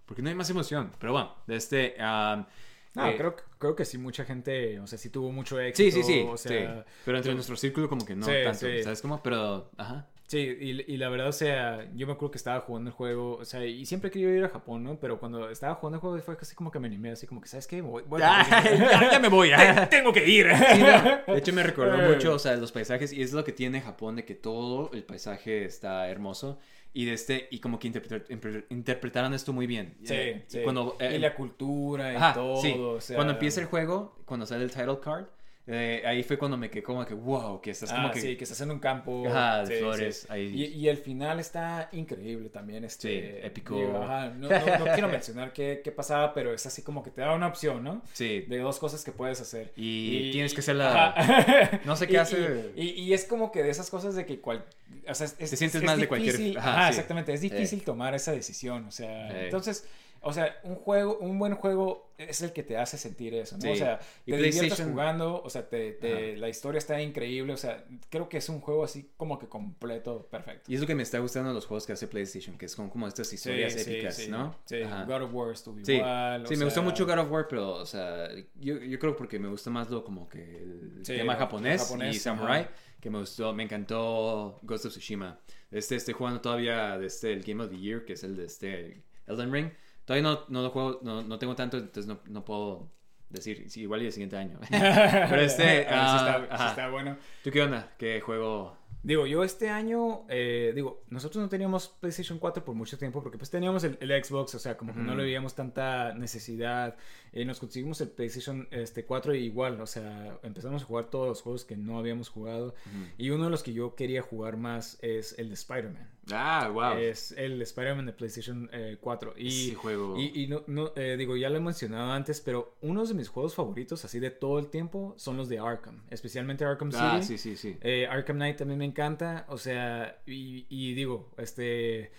porque 0.05 0.21
no 0.21 0.29
hay 0.29 0.35
más 0.35 0.49
emoción, 0.49 0.91
pero 0.99 1.13
bueno, 1.13 1.35
de 1.47 1.55
este... 1.55 1.95
um, 1.99 2.45
No, 2.93 3.07
eh, 3.07 3.15
creo, 3.17 3.35
creo 3.57 3.73
que 3.75 3.85
sí, 3.85 3.97
mucha 3.97 4.25
gente, 4.25 4.77
o 4.81 4.85
sea, 4.87 4.97
sí 4.97 5.09
tuvo 5.09 5.31
mucho 5.31 5.57
éxito. 5.59 5.95
Sí, 5.95 6.03
sí, 6.03 6.13
sí, 6.13 6.25
O 6.27 6.35
sea, 6.37 6.83
sí. 6.83 6.91
Pero 7.05 7.17
entre 7.17 7.33
nuestro 7.33 7.55
círculo 7.55 7.87
como 7.87 8.05
que 8.05 8.13
no 8.15 8.25
Sí, 8.25 8.33
tanto, 8.43 8.59
sí. 8.67 8.83
¿sabes 8.83 9.01
cómo? 9.01 9.23
Pero, 9.23 9.71
ajá. 9.77 10.07
Sí, 10.31 10.57
y, 10.59 10.93
y 10.93 10.97
la 10.97 11.09
verdad, 11.09 11.27
o 11.27 11.31
sea, 11.33 11.87
yo 11.93 12.07
me 12.07 12.13
acuerdo 12.13 12.31
que 12.31 12.37
estaba 12.37 12.61
jugando 12.61 12.89
el 12.89 12.95
juego, 12.95 13.35
o 13.35 13.45
sea, 13.45 13.65
y 13.65 13.85
siempre 13.85 14.09
querido 14.09 14.31
ir 14.33 14.43
a 14.45 14.49
Japón, 14.49 14.83
¿no? 14.83 14.97
Pero 14.99 15.19
cuando 15.19 15.49
estaba 15.49 15.75
jugando 15.75 15.97
el 15.97 16.01
juego 16.01 16.17
fue 16.21 16.37
casi 16.37 16.55
como 16.55 16.71
que 16.71 16.79
me 16.79 16.87
animé, 16.87 17.11
así 17.11 17.27
como 17.27 17.41
que, 17.41 17.47
¿sabes 17.49 17.67
qué? 17.67 17.81
Voy, 17.81 18.03
voy 18.07 18.21
a- 18.23 18.45
ya, 18.49 19.11
ya 19.11 19.19
me 19.19 19.27
voy, 19.27 19.49
ya. 19.49 19.89
Tengo 19.89 20.13
que 20.13 20.25
ir. 20.27 20.47
Sí, 20.55 20.81
no, 20.81 21.33
De 21.33 21.39
hecho, 21.39 21.53
me 21.53 21.63
recordó 21.71 22.01
Eh. 22.01 22.13
mucho, 22.13 22.33
o 22.35 22.39
sea, 22.39 22.55
los 22.55 22.71
paisajes, 22.71 23.11
y 23.13 23.21
es 23.21 23.33
lo 23.33 23.43
que 23.43 23.51
tiene 23.51 23.81
Japón, 23.81 24.15
de 24.15 24.25
que 24.25 24.35
todo 24.35 24.89
el 24.93 25.03
paisaje 25.03 25.65
está 25.65 26.07
hermoso, 26.09 26.59
y 26.93 27.05
de 27.05 27.13
este, 27.13 27.47
y 27.51 27.59
como 27.59 27.79
que 27.79 27.87
interpretar- 27.87 28.65
interpretaron 28.69 29.33
esto 29.33 29.53
muy 29.53 29.67
bien. 29.67 29.95
Sí, 30.03 30.13
Eh, 30.13 30.43
sí. 30.47 30.59
Cuando, 30.63 30.97
eh, 30.99 31.13
y 31.15 31.19
la 31.19 31.33
cultura 31.35 32.11
y 32.13 32.15
ajá, 32.15 32.33
todo, 32.33 32.61
sí. 32.61 32.73
o 32.77 32.99
sea... 32.99 33.15
Cuando 33.15 33.33
empieza 33.33 33.61
el 33.61 33.67
juego, 33.67 34.15
cuando 34.25 34.45
sale 34.45 34.63
el 34.63 34.71
title 34.71 34.99
card, 35.01 35.25
eh, 35.67 36.01
ahí 36.05 36.23
fue 36.23 36.37
cuando 36.37 36.57
me 36.57 36.69
quedé 36.69 36.81
como 36.83 37.05
que, 37.05 37.13
wow, 37.13 37.61
que 37.61 37.71
estás 37.71 37.91
como 37.93 38.07
Ah, 38.07 38.11
que... 38.11 38.19
sí, 38.19 38.35
que 38.35 38.43
estás 38.43 38.59
en 38.61 38.71
un 38.71 38.79
campo. 38.79 39.23
Ajá, 39.27 39.63
de 39.63 39.75
sí, 39.75 39.79
flores, 39.81 40.17
sí. 40.21 40.27
ahí. 40.29 40.47
Y, 40.53 40.65
y 40.79 40.87
el 40.89 40.97
final 40.97 41.39
está 41.39 41.87
increíble 41.91 42.49
también. 42.49 42.83
Este, 42.83 43.01
Sí, 43.09 43.39
épico. 43.45 43.75
digo, 43.75 44.01
ajá, 44.03 44.29
no, 44.29 44.49
no- 44.49 44.79
no 44.79 44.85
quiero 44.93 45.07
mencionar 45.09 45.53
qué, 45.53 45.81
qué 45.83 45.91
pasaba, 45.91 46.33
pero 46.33 46.53
es 46.53 46.65
así 46.65 46.81
como 46.81 47.03
que 47.03 47.11
te 47.11 47.21
da 47.21 47.33
una 47.33 47.47
opción, 47.47 47.83
¿no? 47.83 48.01
Sí. 48.13 48.41
De 48.47 48.57
dos 48.59 48.79
cosas 48.79 49.03
que 49.03 49.11
puedes 49.11 49.39
hacer. 49.39 49.71
Y 49.75 50.31
tienes 50.31 50.53
que 50.53 50.61
hacer 50.61 50.75
la- 50.75 51.09
Ajá. 51.11 51.81
No 51.85 51.95
sé 51.95 52.07
qué 52.07 52.13
Y- 52.13 52.17
hace- 52.17 52.71
Y, 52.75 53.13
es 53.13 53.25
como 53.25 53.51
que 53.51 53.61
de 53.63 53.69
esas 53.69 53.89
cosas 53.89 54.15
de 54.15 54.25
que 54.25 54.39
cual... 54.39 54.65
O 55.07 55.13
sea, 55.13 55.25
es, 55.25 55.35
Te 55.35 55.47
sientes 55.57 55.75
es 55.75 55.83
mal 55.83 55.99
de 55.99 56.07
cualquier- 56.07 56.57
ajá, 56.57 56.71
Ajá, 56.81 56.89
exactamente. 56.89 57.33
Es 57.33 57.41
difícil 57.41 57.83
tomar 57.83 58.13
esa 58.15 58.31
decisión. 58.31 58.85
O 58.87 58.91
sea, 58.91 59.43
entonces... 59.43 59.85
O 60.23 60.31
sea, 60.33 60.55
un 60.63 60.75
juego, 60.75 61.17
un 61.17 61.39
buen 61.39 61.55
juego 61.55 62.11
es 62.19 62.43
el 62.43 62.53
que 62.53 62.61
te 62.61 62.77
hace 62.77 62.95
sentir 62.99 63.33
eso, 63.33 63.55
¿no? 63.55 63.63
Sí. 63.63 63.69
O 63.69 63.75
sea, 63.75 63.97
te 64.23 64.37
diviertes 64.37 64.79
jugando, 64.79 65.41
o 65.41 65.49
sea, 65.49 65.67
te, 65.67 65.93
te- 65.93 66.37
la 66.37 66.47
historia 66.47 66.77
está 66.77 67.01
increíble, 67.01 67.53
o 67.53 67.57
sea, 67.57 67.83
creo 68.09 68.29
que 68.29 68.37
es 68.37 68.47
un 68.47 68.61
juego 68.61 68.83
así 68.83 69.09
como 69.17 69.39
que 69.39 69.47
completo, 69.47 70.27
perfecto. 70.29 70.71
Y 70.71 70.75
es 70.75 70.81
lo 70.81 70.85
que 70.85 70.93
me 70.93 71.01
está 71.01 71.17
gustando 71.17 71.49
de 71.49 71.55
los 71.55 71.65
juegos 71.65 71.87
que 71.87 71.93
hace 71.93 72.07
PlayStation, 72.07 72.55
que 72.55 72.67
son 72.67 72.91
como 72.91 73.07
estas 73.07 73.33
historias 73.33 73.75
épicas, 73.75 74.15
sí, 74.15 74.27
¿no? 74.29 74.55
Sí, 74.65 74.83
Ajá. 74.83 75.05
God 75.05 75.23
of 75.23 75.33
War 75.33 75.51
estuvo 75.53 75.83
Sí, 75.83 75.93
igual. 75.93 76.45
o 76.45 76.47
sí 76.47 76.55
me 76.55 76.65
gustó 76.65 76.81
sea, 76.81 76.89
mucho 76.89 77.05
God 77.07 77.17
of 77.17 77.31
War, 77.31 77.47
pero, 77.49 77.69
o 77.73 77.85
sea, 77.87 78.29
yo, 78.59 78.77
yo 78.77 78.99
creo 78.99 79.15
porque 79.15 79.39
me 79.39 79.47
gusta 79.47 79.71
más 79.71 79.89
lo 79.89 80.03
como 80.03 80.29
que 80.29 80.39
el 80.61 80.99
Sí, 81.03 81.15
tema 81.15 81.35
japonés, 81.35 81.91
y 82.11 82.13
Samurai, 82.13 82.61
ajá. 82.61 82.71
que 82.99 83.09
me 83.09 83.17
gustó, 83.17 83.53
me 83.53 83.63
encantó 83.63 84.59
Ghost 84.61 84.85
of 84.85 84.91
Tsushima. 84.91 85.39
Este, 85.71 85.95
estoy 85.95 86.13
jugando 86.13 86.41
todavía 86.41 86.97
de 86.99 87.07
este, 87.07 87.33
el 87.33 87.41
Game 87.41 87.63
of 87.63 87.71
the 87.71 87.77
Year, 87.79 88.05
que 88.05 88.13
es 88.13 88.23
el 88.23 88.35
de 88.35 88.45
este 88.45 89.01
Elden 89.25 89.51
Ring. 89.51 89.71
Todavía 90.05 90.29
no, 90.29 90.45
no 90.49 90.61
lo 90.61 90.69
juego, 90.69 90.99
no, 91.03 91.21
no 91.21 91.39
tengo 91.39 91.55
tanto, 91.55 91.77
entonces 91.77 92.07
no, 92.07 92.19
no 92.27 92.43
puedo 92.43 92.89
decir, 93.31 93.69
sí, 93.69 93.81
igual 93.81 94.01
y 94.01 94.07
el 94.07 94.11
siguiente 94.11 94.37
año. 94.37 94.59
pero 94.69 95.41
este, 95.41 95.87
ah, 95.89 96.67
está, 96.69 96.89
bueno. 96.89 97.17
¿Tú 97.43 97.51
qué 97.51 97.61
onda? 97.61 97.93
¿Qué 97.97 98.21
juego? 98.21 98.77
Digo, 99.03 99.25
yo 99.25 99.43
este 99.43 99.67
año, 99.69 100.25
eh, 100.29 100.73
digo, 100.75 101.03
nosotros 101.09 101.41
no 101.41 101.49
teníamos 101.49 101.87
PlayStation 101.87 102.37
4 102.37 102.63
por 102.63 102.75
mucho 102.75 102.99
tiempo 102.99 103.23
porque 103.23 103.39
pues 103.39 103.49
teníamos 103.49 103.83
el, 103.83 103.97
el 103.99 104.23
Xbox, 104.23 104.53
o 104.53 104.59
sea, 104.59 104.77
como 104.77 104.93
que 104.93 104.99
no 104.99 105.15
le 105.15 105.23
veíamos 105.23 105.55
tanta 105.55 106.13
necesidad. 106.13 106.95
Eh, 107.33 107.43
nos 107.43 107.59
conseguimos 107.59 107.99
el 108.01 108.09
PlayStation 108.09 108.67
este, 108.69 109.03
4 109.03 109.33
y 109.33 109.45
igual, 109.45 109.81
o 109.81 109.87
sea, 109.87 110.37
empezamos 110.43 110.83
a 110.83 110.85
jugar 110.85 111.05
todos 111.05 111.29
los 111.29 111.41
juegos 111.41 111.65
que 111.65 111.75
no 111.75 111.97
habíamos 111.97 112.29
jugado. 112.29 112.75
Y 113.17 113.31
uno 113.31 113.45
de 113.45 113.49
los 113.49 113.63
que 113.63 113.73
yo 113.73 113.95
quería 113.95 114.21
jugar 114.21 114.57
más 114.57 114.99
es 115.01 115.33
el 115.39 115.47
de 115.47 115.55
Spider-Man. 115.55 116.07
Ah, 116.33 116.69
wow. 116.71 116.97
Es 116.97 117.31
el 117.33 117.61
Spider-Man 117.61 118.05
de 118.05 118.13
PlayStation 118.13 118.69
eh, 118.73 118.97
4. 118.99 119.33
Y, 119.37 119.67
Ese 119.69 119.75
juego. 119.75 120.15
y, 120.17 120.43
y 120.43 120.47
no, 120.47 120.63
no, 120.67 120.91
eh, 120.95 121.15
digo, 121.17 121.35
ya 121.37 121.49
lo 121.49 121.57
he 121.57 121.61
mencionado 121.61 122.11
antes, 122.11 122.41
pero 122.41 122.75
unos 122.81 123.09
de 123.09 123.15
mis 123.15 123.27
juegos 123.29 123.55
favoritos, 123.55 124.03
así 124.05 124.19
de 124.19 124.31
todo 124.31 124.59
el 124.59 124.67
tiempo, 124.69 125.13
son 125.17 125.37
los 125.37 125.49
de 125.49 125.59
Arkham. 125.59 126.01
Especialmente 126.09 126.65
Arkham 126.65 126.91
City. 126.91 127.03
ah, 127.05 127.21
sí, 127.21 127.37
sí, 127.37 127.55
sí. 127.55 127.77
Eh, 127.81 128.07
Arkham 128.09 128.37
Knight 128.37 128.57
también 128.57 128.79
me 128.79 128.85
encanta. 128.85 129.45
O 129.49 129.57
sea, 129.57 130.21
y, 130.25 130.65
y 130.69 130.93
digo, 130.93 131.31
este, 131.37 132.11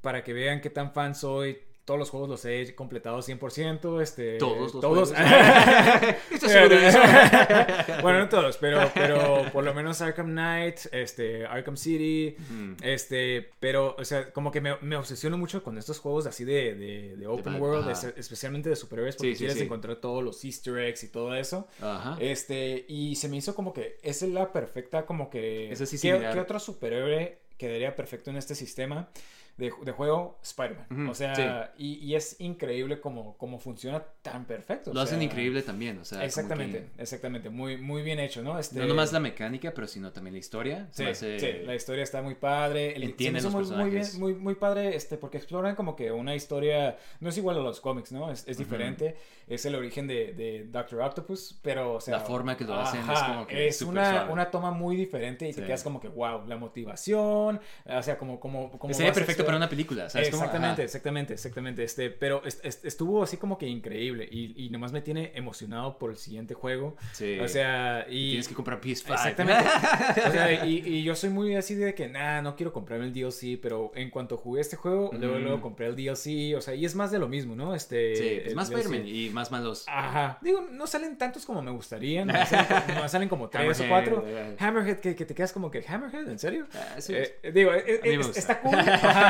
para 0.00 0.22
que 0.24 0.32
vean 0.32 0.60
qué 0.60 0.70
tan 0.70 0.92
fan 0.92 1.14
soy, 1.14 1.58
todos 1.86 1.98
los 1.98 2.10
juegos 2.10 2.28
los 2.28 2.44
he 2.44 2.74
completado 2.74 3.20
100%. 3.22 4.02
Este, 4.02 4.36
Todos 4.38 4.58
los 4.58 4.72
todos. 4.82 5.10
juegos. 5.12 5.12
¿Estás 6.30 6.50
seguro 6.52 6.76
de 6.80 6.88
eso? 6.88 6.98
bueno, 8.02 8.18
no 8.18 8.28
todos, 8.28 8.56
pero, 8.58 8.90
pero 8.94 9.44
por 9.52 9.64
lo 9.64 9.72
menos 9.72 10.00
Arkham 10.02 10.26
Knight, 10.32 10.80
este, 10.92 11.46
Arkham 11.46 11.76
City, 11.76 12.36
este, 12.82 13.50
pero, 13.60 13.96
o 13.98 14.04
sea, 14.04 14.32
como 14.32 14.50
que 14.50 14.60
me, 14.60 14.76
me 14.82 14.96
obsesiono 14.96 15.38
mucho 15.38 15.62
con 15.62 15.78
estos 15.78 15.98
juegos 15.98 16.26
así 16.26 16.44
de, 16.44 16.74
de, 16.74 17.16
de 17.16 17.26
open 17.26 17.60
world, 17.60 17.88
es- 17.88 18.04
especialmente 18.16 18.68
de 18.68 18.76
superhéroes, 18.76 19.16
porque 19.16 19.28
Sí, 19.30 19.34
sí, 19.34 19.38
quieres 19.38 19.56
sí. 19.58 19.64
encontrar 19.64 19.96
todos 19.96 20.22
los 20.22 20.44
easter 20.44 20.78
eggs 20.78 21.04
y 21.04 21.08
todo 21.08 21.34
eso. 21.34 21.68
Ajá. 21.80 22.16
Este, 22.20 22.84
y 22.88 23.14
se 23.16 23.28
me 23.28 23.36
hizo 23.36 23.54
como 23.54 23.72
que 23.72 23.98
esa 24.02 24.26
es 24.26 24.32
la 24.32 24.52
perfecta, 24.52 25.06
como 25.06 25.30
que. 25.30 25.72
Sí 25.86 25.98
¿qué, 26.00 26.18
qué 26.32 26.40
otro 26.40 26.58
superhéroe 26.58 27.38
quedaría 27.56 27.94
perfecto 27.94 28.30
en 28.30 28.36
este 28.36 28.54
sistema 28.54 29.08
de, 29.56 29.72
de 29.84 29.92
juego? 29.92 30.38
Spider-Man. 30.42 31.08
O 31.08 31.14
sea, 31.14 31.72
y, 31.78 31.94
y 32.04 32.14
es 32.14 32.40
increíble 32.40 33.00
como, 33.00 33.36
como 33.38 33.58
funciona 33.58 34.02
tan 34.22 34.44
perfecto. 34.44 34.90
o 34.90 34.94
Lo 34.94 35.00
hacen 35.00 35.18
sea, 35.18 35.24
increíble 35.24 35.62
también, 35.62 35.98
o 35.98 36.04
sea. 36.04 36.24
Exactamente, 36.24 36.90
exactamente. 36.98 37.48
Muy, 37.50 37.76
muy 37.76 38.02
bien 38.02 38.18
hecho, 38.20 38.42
¿no? 38.42 38.58
Este, 38.58 38.78
No 38.78 38.86
nomás 38.86 39.12
la 39.12 39.20
mecánica, 39.20 39.72
pero 39.74 39.86
sino 39.86 40.12
también 40.12 40.34
la 40.34 40.40
historia. 40.40 40.88
Sí, 40.90 41.04
hace- 41.04 41.40
sí, 41.40 41.52
la 41.64 41.74
historia 41.74 42.02
está 42.04 42.20
muy 42.22 42.34
padre. 42.34 42.94
El, 42.96 43.02
Entienden 43.04 43.42
los 43.44 43.52
muy, 43.52 43.62
muy 43.64 43.70
bien, 43.90 44.02
personajes. 44.02 44.18
muy, 44.18 44.34
muy 44.34 44.54
padre, 44.56 44.94
este, 44.94 45.16
porque 45.16 45.38
exploran 45.38 45.74
como 45.74 45.96
que 45.96 46.12
una 46.12 46.34
historia, 46.34 46.98
no 47.20 47.28
es 47.30 47.38
igual 47.38 47.56
a 47.56 47.60
los 47.60 47.80
cómics, 47.80 48.12
¿no? 48.12 48.30
Es, 48.30 48.46
es 48.46 48.58
diferente. 48.58 49.16
Es 49.46 49.64
el 49.64 49.74
origen 49.76 50.06
de, 50.08 50.34
de 50.34 50.64
Doctor 50.64 51.00
Octopus, 51.02 51.58
pero, 51.62 51.94
o 51.94 52.00
sea... 52.00 52.18
La 52.18 52.24
forma 52.24 52.56
que 52.56 52.64
lo 52.64 52.74
hacen 52.74 53.00
es 53.08 53.20
como 53.22 53.46
que 53.46 53.68
es 53.68 53.80
una, 53.82 54.10
suave. 54.10 54.32
una 54.32 54.50
toma 54.50 54.72
muy 54.72 54.96
diferente 54.96 55.48
y 55.48 55.52
te 55.54 55.64
quedas 55.64 55.82
como 55.84 56.00
que, 56.00 56.08
wow, 56.08 56.46
la 56.46 56.56
motivación, 56.56 57.60
o 57.86 58.02
sea, 58.02 58.18
como... 58.18 58.38
como, 58.40 58.70
como 58.78 58.92
Sería 58.92 59.12
perfecto 59.12 59.45
para 59.46 59.56
una 59.56 59.68
película, 59.68 60.10
¿sabes? 60.10 60.30
cómo? 60.30 60.42
Exactamente, 60.42 60.82
Ajá. 60.82 60.84
exactamente, 60.84 61.32
exactamente. 61.34 61.84
Este, 61.84 62.10
pero 62.10 62.44
est- 62.44 62.64
est- 62.64 62.84
estuvo 62.84 63.22
así 63.22 63.36
como 63.36 63.56
que 63.58 63.66
increíble 63.66 64.28
y, 64.30 64.66
y 64.66 64.70
nomás 64.70 64.92
me 64.92 65.00
tiene 65.00 65.32
emocionado 65.34 65.98
por 65.98 66.10
el 66.10 66.16
siguiente 66.16 66.54
juego. 66.54 66.96
Sí. 67.12 67.38
O 67.40 67.48
sea, 67.48 68.06
y... 68.08 68.30
Tienes 68.30 68.48
que 68.48 68.54
comprar 68.54 68.80
PS5. 68.80 69.12
Exactamente. 69.12 69.64
O 70.26 70.30
sea, 70.32 70.64
y, 70.64 70.82
y 70.86 71.02
yo 71.04 71.14
soy 71.14 71.30
muy 71.30 71.54
así 71.56 71.74
de 71.74 71.94
que, 71.94 72.08
nah, 72.08 72.42
no 72.42 72.56
quiero 72.56 72.72
comprarme 72.72 73.06
el 73.06 73.12
DLC, 73.12 73.58
pero 73.60 73.92
en 73.94 74.10
cuanto 74.10 74.36
jugué 74.36 74.60
este 74.60 74.76
juego, 74.76 75.10
luego, 75.12 75.34
Ujú. 75.34 75.42
luego 75.44 75.60
compré 75.60 75.86
el 75.86 75.94
DLC, 75.96 76.56
o 76.56 76.60
sea, 76.60 76.74
y 76.74 76.84
es 76.84 76.94
más 76.94 77.10
de 77.10 77.18
lo 77.18 77.28
mismo, 77.28 77.54
¿no? 77.54 77.74
Este, 77.74 78.16
Sí, 78.16 78.28
es 78.42 78.46
el 78.48 78.54
más. 78.56 78.70
Spider-Man 78.70 79.06
y 79.06 79.30
más 79.30 79.50
malos. 79.50 79.84
Ajá. 79.88 80.38
Digo, 80.42 80.66
no 80.70 80.86
salen 80.86 81.16
tantos 81.18 81.44
como 81.46 81.62
me 81.62 81.70
gustarían, 81.70 82.28
no 82.28 82.46
salen, 82.46 82.66
nomás 82.94 83.12
salen 83.12 83.28
como 83.28 83.48
tres 83.48 83.80
o 83.80 83.84
Hammerhead, 83.84 83.88
cuatro. 84.12 84.24
eh. 84.26 84.56
Hammerhead, 84.58 84.98
que, 84.98 85.14
que 85.14 85.24
te 85.24 85.34
quedas 85.34 85.52
como 85.52 85.70
que, 85.70 85.84
¿Hammerhead? 85.86 86.28
¿En 86.28 86.38
serio? 86.38 86.66
Ah, 86.74 87.00
sí. 87.00 87.14
Eh, 87.14 87.50
digo, 87.54 87.70
gusta. 88.18 88.38
está 88.38 88.60
cool. 88.60 88.76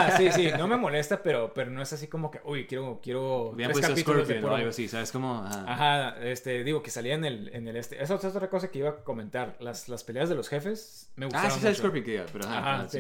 Ajá, 0.07 0.17
sí, 0.19 0.31
sí, 0.33 0.51
no 0.59 0.67
me 0.69 0.77
molesta, 0.77 1.23
pero, 1.23 1.53
pero 1.55 1.71
no 1.71 1.83
es 1.83 1.93
así 1.93 2.07
como 2.09 2.31
que, 2.31 2.41
uy, 2.45 2.67
quiero, 2.67 3.01
quiero 3.03 3.51
Hubieran 3.51 3.73
tres 3.73 3.87
puesto 3.87 3.89
capítulos 3.95 4.29
de 4.29 4.35
Scorpion 4.35 4.39
o 4.45 4.47
puro- 4.49 4.57
algo 4.57 4.71
así, 4.71 4.89
¿sabes? 4.89 5.13
Como. 5.13 5.45
Ajá. 5.45 5.65
Ajá, 5.67 6.17
este, 6.25 6.65
digo 6.65 6.83
que 6.83 6.91
salía 6.91 7.15
en 7.15 7.25
el, 7.25 7.51
en 7.55 7.69
el 7.69 7.77
este. 7.77 8.03
Esa 8.03 8.15
es 8.15 8.25
otra 8.25 8.49
cosa 8.49 8.69
que 8.71 8.79
iba 8.79 8.91
a 8.91 8.97
comentar. 8.97 9.57
Las, 9.61 9.89
las 9.89 10.05
peleas 10.05 10.29
de 10.29 10.35
los 10.35 10.49
jefes 10.49 11.11
me 11.17 11.27
gustaron. 11.27 11.51
Ah, 11.51 11.55
sí, 11.55 11.61
mucho. 11.67 11.75
Scorpion 11.79 12.05
que 12.05 12.11
diga, 12.13 12.27
pero 12.33 12.45
ajá. 12.47 12.59
Ajá, 12.59 12.75
ajá, 12.81 12.89
sí 12.89 12.99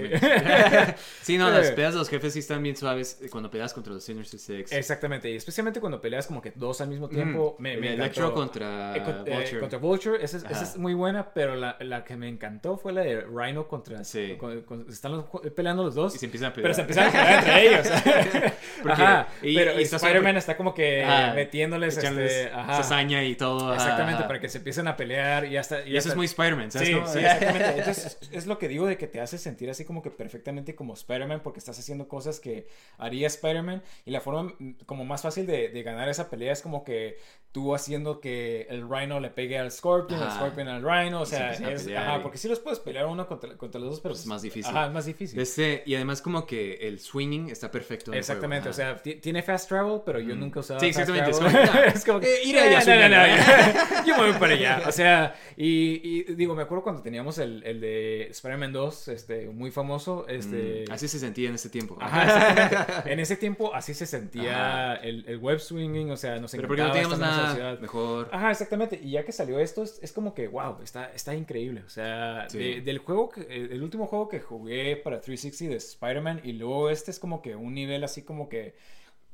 sí. 1.22 1.38
no, 1.38 1.50
las 1.50 1.70
peleas 1.72 1.92
de 1.94 1.98
los 1.98 2.08
jefes 2.08 2.32
sí 2.32 2.38
están 2.40 2.62
bien 2.62 2.76
suaves 2.76 3.18
eh, 3.22 3.28
cuando 3.30 3.50
peleas 3.50 3.72
contra 3.74 3.92
los 3.92 4.02
Sinister 4.04 4.38
Six. 4.40 4.72
Exactamente, 4.72 5.30
y 5.30 5.36
especialmente 5.36 5.80
cuando 5.80 6.00
peleas 6.00 6.26
como 6.26 6.40
que 6.42 6.52
dos 6.54 6.80
al 6.80 6.88
mismo 6.88 7.08
tiempo. 7.08 7.56
Mm, 7.58 7.62
me, 7.62 7.76
me 7.76 7.94
Electro 7.94 8.32
contra 8.34 8.96
Eh, 8.96 9.02
con- 9.02 9.26
eh, 9.26 9.34
Vulture. 9.36 9.60
contra 9.60 9.78
Vulture, 9.78 10.24
esa 10.24 10.36
es, 10.38 10.44
esa 10.44 10.62
es 10.64 10.76
muy 10.76 10.94
buena, 10.94 11.32
pero 11.32 11.56
la, 11.56 11.76
la 11.80 12.04
que 12.04 12.16
me 12.16 12.28
encantó 12.28 12.76
fue 12.76 12.92
la 12.92 13.02
de 13.02 13.20
Rhino 13.22 13.66
contra. 13.68 14.04
Sí. 14.04 14.36
con- 14.38 14.62
con- 14.62 14.86
están 14.88 15.12
los- 15.12 15.24
peleando 15.54 15.82
los 15.84 15.94
dos. 15.94 16.14
Y 16.14 16.18
se 16.18 16.26
empiezan 16.26 16.50
a 16.50 16.54
pelear. 16.54 16.64
Pero 16.64 16.74
se 16.74 16.80
empiezan 16.82 16.95
a 16.98 17.10
pelear 17.10 17.38
entre 17.38 17.66
ellos. 17.68 17.86
Porque- 18.82 19.02
Ajá. 19.02 19.28
y- 19.42 19.54
pero 19.56 19.78
y 19.80 19.82
Spider-Man 19.82 20.36
está 20.36 20.56
como 20.56 20.74
que 20.74 21.04
Ajá, 21.04 21.32
metiéndoles 21.34 21.96
este. 21.96 22.50
Ajá. 22.52 23.02
y 23.24 23.34
todo. 23.36 23.74
Exactamente, 23.74 24.24
para 24.24 24.40
que 24.40 24.48
se 24.48 24.58
empiecen 24.58 24.86
a 24.88 24.96
pelear 24.96 25.46
y 25.46 25.56
hasta. 25.56 25.86
Y 25.86 25.96
eso 25.96 26.08
es 26.10 26.16
muy 26.16 26.26
Spider-Man, 26.26 26.70
¿sabes? 26.70 26.88
Sí, 26.88 26.94
exactamente. 27.18 27.78
Entonces, 27.78 28.18
es 28.32 28.46
lo 28.46 28.58
que 28.58 28.68
digo 28.68 28.86
de 28.86 28.96
que 28.96 29.06
te 29.06 29.20
hace 29.20 29.38
sentir 29.38 29.70
así 29.70 29.84
como 29.84 30.02
que 30.02 30.10
perfectamente 30.10 30.74
como 30.74 30.94
Spider-Man 30.94 31.40
porque 31.42 31.58
estás 31.58 31.78
haciendo 31.78 32.08
cosas 32.08 32.40
que 32.40 32.68
haría 32.98 33.26
Spider-Man 33.26 33.82
y 34.04 34.10
la 34.10 34.20
forma 34.20 34.54
como 34.86 35.04
más 35.04 35.22
fácil 35.22 35.46
de, 35.46 35.68
de 35.68 35.82
ganar 35.82 36.08
esa 36.08 36.30
pelea 36.30 36.52
es 36.52 36.62
como 36.62 36.84
que 36.84 37.18
tú 37.52 37.74
haciendo 37.74 38.20
que 38.20 38.66
el 38.68 38.86
Rhino 38.88 39.18
le 39.18 39.30
pegue 39.30 39.58
al 39.58 39.72
Scorpion, 39.72 40.20
el. 40.22 40.30
Scorpion 40.30 40.68
al 40.68 40.82
Rhino, 40.82 41.22
o 41.22 41.26
se 41.26 41.36
sea, 41.36 41.52
es, 41.52 41.88
ajá, 41.96 42.18
y- 42.18 42.20
porque 42.22 42.36
sí 42.38 42.48
los 42.48 42.60
puedes 42.60 42.78
pelear 42.80 43.06
uno 43.06 43.26
contra, 43.26 43.56
contra 43.56 43.80
los 43.80 43.90
dos, 43.90 44.00
pero 44.00 44.14
Es 44.14 44.26
más 44.26 44.42
difícil. 44.42 44.70
Ajá, 44.76 44.86
es 44.86 44.92
más 44.92 45.06
difícil. 45.06 45.40
Este, 45.40 45.82
y 45.86 45.94
además 45.94 46.20
como 46.20 46.46
que 46.46 46.85
el 46.86 46.98
swinging 47.00 47.50
está 47.50 47.70
perfecto. 47.70 48.12
en 48.12 48.18
Exactamente, 48.18 48.68
o 48.68 48.72
juego, 48.72 48.92
sea, 48.94 49.02
ti- 49.02 49.16
tiene 49.16 49.42
fast 49.42 49.68
travel, 49.68 50.00
pero 50.04 50.20
yo 50.20 50.34
Mm. 50.36 50.40
nunca 50.40 50.60
usaba 50.60 50.80
Sí, 50.80 50.92
fast 50.92 51.08
exactamente, 51.08 51.30
es 51.30 51.38
como, 51.38 51.48
es 51.96 52.04
como 52.04 52.20
que, 52.20 52.34
eh, 52.34 52.38
ir 52.44 52.58
allá, 52.58 52.80
"Eh, 52.80 52.84
no, 52.86 53.08
no, 53.08 53.08
no, 53.08 53.26
bueno". 53.26 53.36
ya. 53.44 54.04
yo 54.06 54.16
me 54.16 54.30
voy 54.30 54.40
para 54.40 54.52
allá. 54.54 54.82
O 54.86 54.92
sea, 54.92 55.34
y, 55.56 56.00
y 56.02 56.22
digo, 56.34 56.54
me 56.54 56.62
acuerdo 56.62 56.82
cuando 56.84 57.02
teníamos 57.02 57.38
el, 57.38 57.62
el 57.64 57.80
de 57.80 58.28
Spider-Man 58.30 58.72
2, 58.72 59.08
este, 59.08 59.48
muy 59.48 59.70
famoso, 59.70 60.26
este... 60.28 60.84
Mm, 60.88 60.92
Así 60.92 61.08
se 61.08 61.18
sentía 61.18 61.48
en 61.48 61.54
ese 61.56 61.68
tiempo. 61.68 61.96
Ajá. 62.00 63.02
En 63.06 63.20
ese 63.20 63.36
tiempo 63.36 63.74
así 63.74 63.94
se 63.94 64.06
sentía 64.06 64.94
el, 65.02 65.24
el 65.28 65.38
web 65.38 65.58
swinging, 65.60 66.10
o 66.10 66.16
sea, 66.16 66.38
nos 66.38 66.50
Pero 66.52 66.68
porque 66.68 66.82
no 66.82 66.88
encantaba 66.88 67.16
teníamos 67.16 67.58
nada 67.58 67.76
mejor. 67.80 68.28
Ajá, 68.32 68.50
exactamente. 68.50 69.00
Y 69.02 69.12
ya 69.12 69.24
que 69.24 69.32
salió 69.32 69.58
esto, 69.58 69.82
es, 69.82 69.98
es 70.02 70.12
como 70.12 70.34
que, 70.34 70.48
wow, 70.48 70.78
está, 70.82 71.10
está 71.14 71.34
increíble. 71.34 71.82
O 71.86 71.88
sea, 71.88 72.46
Sí. 72.48 72.58
de- 72.58 72.80
del 72.80 72.98
juego, 72.98 73.28
que, 73.30 73.42
el, 73.42 73.72
el 73.72 73.82
último 73.82 74.06
juego 74.06 74.28
que 74.28 74.40
jugué 74.40 74.96
para 74.96 75.20
360 75.20 75.72
de 75.72 75.76
Spider-Man 75.78 76.40
y 76.44 76.52
luego 76.52 76.75
este 76.90 77.10
es 77.10 77.18
como 77.18 77.42
que 77.42 77.56
un 77.56 77.74
nivel 77.74 78.04
así 78.04 78.22
como 78.22 78.48
que 78.48 78.74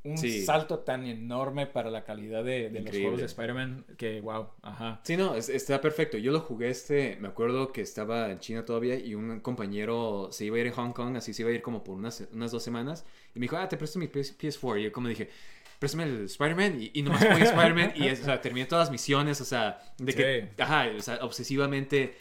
un 0.04 0.18
Sí. 0.18 0.44
salto 0.44 0.80
tan 0.80 1.06
enorme 1.06 1.66
para 1.68 1.88
la 1.88 2.02
calidad 2.02 2.42
de, 2.42 2.70
de 2.70 2.80
los 2.80 2.90
juegos 2.90 3.20
de 3.20 3.26
Spider-Man 3.26 3.84
que, 3.96 4.20
wow, 4.20 4.48
ajá. 4.62 5.00
Sí, 5.04 5.16
no, 5.16 5.36
es- 5.36 5.48
está 5.48 5.80
perfecto. 5.80 6.18
Yo 6.18 6.32
lo 6.32 6.40
jugué 6.40 6.70
este, 6.70 7.16
me 7.20 7.28
acuerdo 7.28 7.70
que 7.72 7.82
estaba 7.82 8.30
en 8.32 8.40
China 8.40 8.64
todavía 8.64 8.96
y 8.96 9.14
un 9.14 9.38
compañero 9.38 10.28
se 10.32 10.44
iba 10.46 10.56
a 10.56 10.60
ir 10.60 10.68
a 10.68 10.72
Hong 10.72 10.90
Kong, 10.92 11.16
así 11.16 11.32
se 11.32 11.42
iba 11.42 11.50
a 11.52 11.54
ir 11.54 11.62
como 11.62 11.84
por 11.84 11.94
unas, 11.96 12.26
unas 12.32 12.50
dos 12.50 12.64
semanas. 12.64 13.04
Y 13.34 13.38
me 13.38 13.44
dijo, 13.44 13.56
ah, 13.56 13.68
te 13.68 13.76
presto 13.76 14.00
mi 14.00 14.08
PS- 14.08 14.36
PS4. 14.36 14.80
Y 14.80 14.82
yo 14.84 14.92
como 14.92 15.06
dije, 15.06 15.30
préstame 15.78 16.02
el 16.04 16.24
Spider-Man. 16.24 16.82
Y, 16.82 16.90
y 16.94 17.02
nomás 17.02 17.24
jugué 17.24 17.44
Spider-Man 17.44 17.92
y, 17.94 18.08
o 18.10 18.16
sea, 18.16 18.40
terminé 18.40 18.66
todas 18.66 18.88
las 18.88 18.90
misiones, 18.90 19.40
o 19.40 19.44
sea, 19.44 19.80
de 19.98 20.12
que, 20.14 20.40
Sí. 20.56 20.62
ajá, 20.62 20.86
o 20.98 21.00
sea, 21.00 21.18
obsesivamente. 21.22 22.16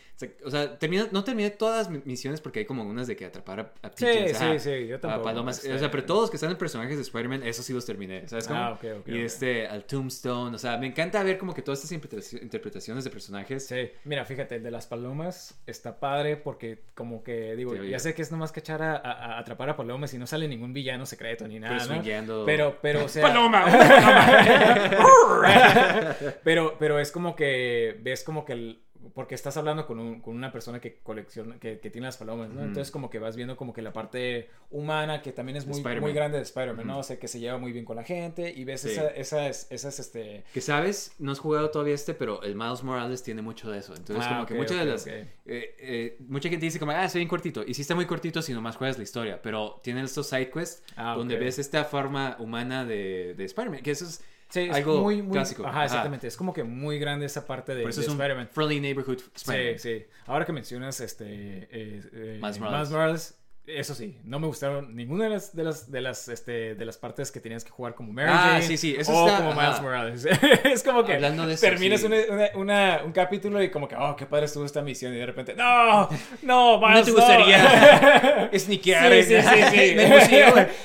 O 0.45 0.49
sea, 0.49 0.61
O 0.63 0.67
sea, 0.67 0.79
terminé- 0.79 1.07
no 1.11 1.23
terminé 1.23 1.49
todas 1.51 1.89
mis 1.89 2.05
misiones 2.05 2.41
porque 2.41 2.59
hay 2.59 2.65
como 2.65 2.83
unas 2.83 3.07
de 3.07 3.15
que 3.15 3.25
atrapar 3.25 3.59
a, 3.59 3.73
a 3.87 3.91
Sí, 3.95 4.05
sí, 4.33 4.59
sí, 4.59 4.87
yo 4.87 4.97
a 4.97 4.99
tampoco. 4.99 5.23
palomas. 5.23 5.57
este, 5.59 5.73
O 5.73 5.79
sea, 5.79 5.89
pero 5.91 6.03
todos 6.05 6.21
los 6.21 6.29
que 6.29 6.37
están 6.37 6.51
en 6.51 6.57
personajes 6.57 6.95
de 6.97 7.01
Spider-Man, 7.03 7.43
esos 7.43 7.65
sí 7.65 7.73
los 7.73 7.85
terminé, 7.85 8.27
¿sabes 8.27 8.47
cómo? 8.47 8.59
Ah, 8.59 8.71
ok, 8.73 8.83
ok, 9.01 9.07
y 9.09 9.19
este, 9.21 9.67
al 9.67 9.85
Tombstone, 9.85 10.55
o 10.55 10.59
sea, 10.59 10.77
me 10.77 10.87
encanta 10.87 11.21
ver 11.23 11.37
como 11.37 11.53
que 11.53 11.61
todas 11.61 11.83
estas 11.83 11.97
interpretaci- 11.99 12.41
interpretaciones 12.41 13.03
de 13.03 13.09
personajes. 13.09 13.65
Sí, 13.67 13.91
mira, 14.05 14.25
fíjate, 14.25 14.55
el 14.55 14.63
de 14.63 14.71
las 14.71 14.87
palomas 14.87 15.59
está 15.67 15.99
padre 15.99 16.37
porque 16.37 16.83
como 16.93 17.23
que, 17.23 17.55
digo, 17.55 17.75
Sí, 17.75 17.89
ya 17.89 17.99
sé 17.99 18.13
que 18.13 18.21
es 18.21 18.31
nomás 18.31 18.51
cachar 18.51 18.81
a, 18.81 18.95
a- 18.95 19.35
a 19.35 19.39
atrapar 19.39 19.69
a 19.69 19.75
palomas 19.75 20.13
y 20.13 20.17
no 20.17 20.27
sale 20.27 20.47
ningún 20.47 20.73
villano 20.73 21.05
secreto 21.05 21.47
ni 21.47 21.59
nada, 21.59 21.77
Pero 21.87 22.23
¿no? 22.39 22.45
Pero, 22.45 22.77
pero, 22.81 23.05
o 23.05 23.07
sea... 23.09 23.23
¡Paloma! 23.23 23.65
pero, 26.43 26.75
pero 26.79 26.99
es 26.99 27.11
como 27.11 27.35
que 27.35 27.97
ves 28.01 28.23
como 28.23 28.45
que 28.45 28.53
el, 28.53 28.81
porque 29.13 29.35
estás 29.35 29.57
hablando 29.57 29.85
con, 29.85 29.99
un- 29.99 30.21
con 30.21 30.35
una 30.35 30.51
persona 30.51 30.79
que 30.79 30.99
colecciona, 31.03 31.57
que, 31.59 31.79
que 31.79 31.89
tiene 31.89 32.07
las 32.07 32.17
palomas, 32.17 32.49
¿no? 32.49 32.61
Entonces 32.61 32.91
como 32.91 33.09
que 33.09 33.19
vas 33.19 33.35
viendo 33.35 33.57
como 33.57 33.73
que 33.73 33.81
la 33.81 33.93
parte 33.93 34.49
humana 34.69 35.21
que 35.21 35.31
también 35.31 35.57
es 35.57 35.65
muy, 35.65 35.81
muy 35.99 36.13
grande 36.13 36.37
de 36.37 36.43
Spider-Man, 36.43 36.87
¿no? 36.87 36.99
O 36.99 37.03
sea, 37.03 37.17
que 37.19 37.27
se 37.27 37.39
lleva 37.39 37.57
muy 37.57 37.71
bien 37.71 37.85
con 37.85 37.95
la 37.95 38.03
gente 38.03 38.51
y 38.55 38.63
ves 38.63 38.81
Sí. 38.81 38.89
esa- 38.91 39.09
esas, 39.09 39.67
esas, 39.71 39.99
este... 39.99 40.43
Que 40.53 40.61
sabes, 40.61 41.13
no 41.19 41.31
has 41.31 41.39
jugado 41.39 41.69
todavía 41.71 41.93
este, 41.95 42.13
pero 42.13 42.41
el 42.43 42.55
Miles 42.55 42.83
Morales 42.83 43.23
tiene 43.23 43.41
mucho 43.41 43.69
de 43.71 43.79
eso. 43.79 43.93
Entonces, 43.95 44.25
Ah, 44.27 44.33
como 44.35 44.45
que 44.45 44.53
muchas 44.55 44.77
de 44.77 44.85
las. 44.85 45.07
eh, 45.07 45.27
eh, 45.45 46.17
mucha 46.27 46.49
gente 46.49 46.65
dice, 46.65 46.79
como, 46.79 46.91
ah, 46.91 47.07
soy 47.09 47.19
bien 47.19 47.29
cortito. 47.29 47.63
Y 47.65 47.73
sí 47.73 47.81
está 47.81 47.95
muy 47.95 48.05
cortito 48.05 48.41
si 48.41 48.53
nomás 48.53 48.75
juegas 48.77 48.97
la 48.97 49.03
historia. 49.03 49.41
Pero 49.41 49.79
tienen 49.83 50.05
estos 50.05 50.27
side 50.27 50.49
quests 50.49 50.83
Ah, 50.95 51.15
donde 51.17 51.37
ves 51.37 51.59
esta 51.59 51.83
forma 51.85 52.35
humana 52.39 52.85
de, 52.85 53.33
de 53.35 53.43
Spider-Man. 53.45 53.81
Que 53.81 53.91
eso 53.91 54.05
es 54.05 54.23
Sí, 54.51 54.59
es 54.61 54.75
algo 54.75 55.01
muy, 55.01 55.21
muy... 55.21 55.31
clásico. 55.31 55.65
Ajá, 55.65 55.85
exactamente. 55.85 56.27
Es 56.27 56.35
como 56.35 56.53
que 56.53 56.63
muy 56.63 56.99
grande 56.99 57.25
esa 57.25 57.47
parte 57.47 57.73
de, 57.73 57.83
Por 57.83 57.89
eso 57.89 58.01
de 58.01 58.07
es 58.07 58.11
un 58.11 58.19
Spider-Man. 58.19 58.49
friendly 58.51 58.79
neighborhood 58.81 59.19
Spider-Man. 59.33 59.79
Sí, 59.79 59.99
sí. 59.99 60.05
Ahora 60.25 60.45
que 60.45 60.51
mencionas 60.51 60.99
este 60.99 61.25
eh, 61.25 61.67
eh, 61.71 62.39
Miles 62.41 62.59
Miles 62.59 62.89
Morales. 62.89 63.40
Eso 63.79 63.95
sí, 63.95 64.17
no 64.23 64.39
me 64.39 64.47
gustaron 64.47 64.95
ninguna 64.95 65.25
de 65.25 65.29
las 65.31 65.55
de 65.55 65.63
las 65.63 65.91
de 65.91 66.01
las 66.01 66.27
este 66.27 66.75
de 66.75 66.85
las 66.85 66.97
partes 66.97 67.31
que 67.31 67.39
tenías 67.39 67.63
que 67.63 67.71
jugar 67.71 67.95
como 67.95 68.11
Mary 68.13 68.29
Ah, 68.31 68.49
Jane 68.53 68.61
sí, 68.63 68.77
sí, 68.77 68.95
eso 68.97 69.11
o 69.13 69.27
está- 69.27 69.37
como 69.39 69.51
Miles 69.53 69.69
ajá. 69.69 69.81
Morales. 69.81 70.25
es 70.63 70.83
como 70.83 71.03
que 71.03 71.13
Hablando 71.13 71.47
de 71.47 71.53
eso, 71.53 71.65
terminas 71.65 72.01
sí. 72.01 72.07
una- 72.55 73.01
un 73.05 73.11
capítulo 73.11 73.61
y 73.63 73.69
como 73.71 73.87
que 73.87 73.95
oh, 73.95 74.15
qué 74.15 74.25
padre 74.25 74.45
estuvo 74.45 74.65
esta 74.65 74.81
misión 74.81 75.13
y 75.13 75.17
de 75.17 75.25
repente 75.25 75.53
no, 75.55 76.09
no, 76.43 76.79
¿No 76.79 76.87
Miles, 76.87 77.05
te 77.05 77.11
gustaría 77.11 78.49
sneakear? 78.57 79.11
Sí, 79.23 79.35
sí, 79.35 79.95
sí? 80.29 80.35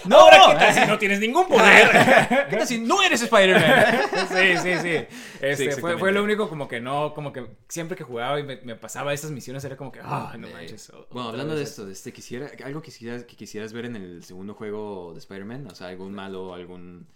No, 0.04 0.20
ahora 0.20 0.38
qué 0.48 0.54
tal 0.58 0.74
si 0.74 0.86
no 0.86 0.98
tienes 0.98 1.20
ningún 1.20 1.46
poder. 1.48 1.88
¿Qué 2.50 2.56
tal 2.56 2.66
si 2.66 2.80
no 2.80 3.02
eres 3.02 3.22
Spider-Man? 3.22 3.84
sí, 4.28 4.56
sí, 4.62 4.72
sí. 4.82 5.06
Este, 5.40 5.72
fue, 5.72 5.98
fue 5.98 6.12
lo 6.12 6.22
único 6.24 6.48
como 6.48 6.66
que 6.68 6.80
no, 6.80 7.12
como 7.14 7.32
que 7.32 7.46
siempre 7.68 7.96
que 7.96 8.04
jugaba 8.04 8.38
y 8.40 8.42
me, 8.42 8.56
me 8.62 8.74
pasaba 8.76 9.12
esas 9.12 9.30
misiones 9.30 9.64
era 9.64 9.76
como 9.76 9.92
que, 9.92 10.00
ah, 10.02 10.34
no 10.38 10.48
Eh, 10.48 10.52
manches. 10.52 10.92
Bueno, 11.10 11.28
hablando 11.30 11.54
de 11.54 11.62
esto, 11.62 11.84
de 11.86 11.92
este, 11.92 12.12
quisiera. 12.12 12.50
Algo 12.64 12.75
algo 12.76 12.82
que 12.82 12.90
quisieras, 12.92 13.24
que 13.24 13.36
quisieras 13.36 13.72
ver 13.72 13.86
en 13.86 13.96
el 13.96 14.22
segundo 14.24 14.54
juego 14.54 15.12
de 15.12 15.18
Spider-Man? 15.20 15.66
O 15.70 15.74
sea, 15.74 15.88
algún 15.88 16.12
malo, 16.12 16.54
algún... 16.54 17.06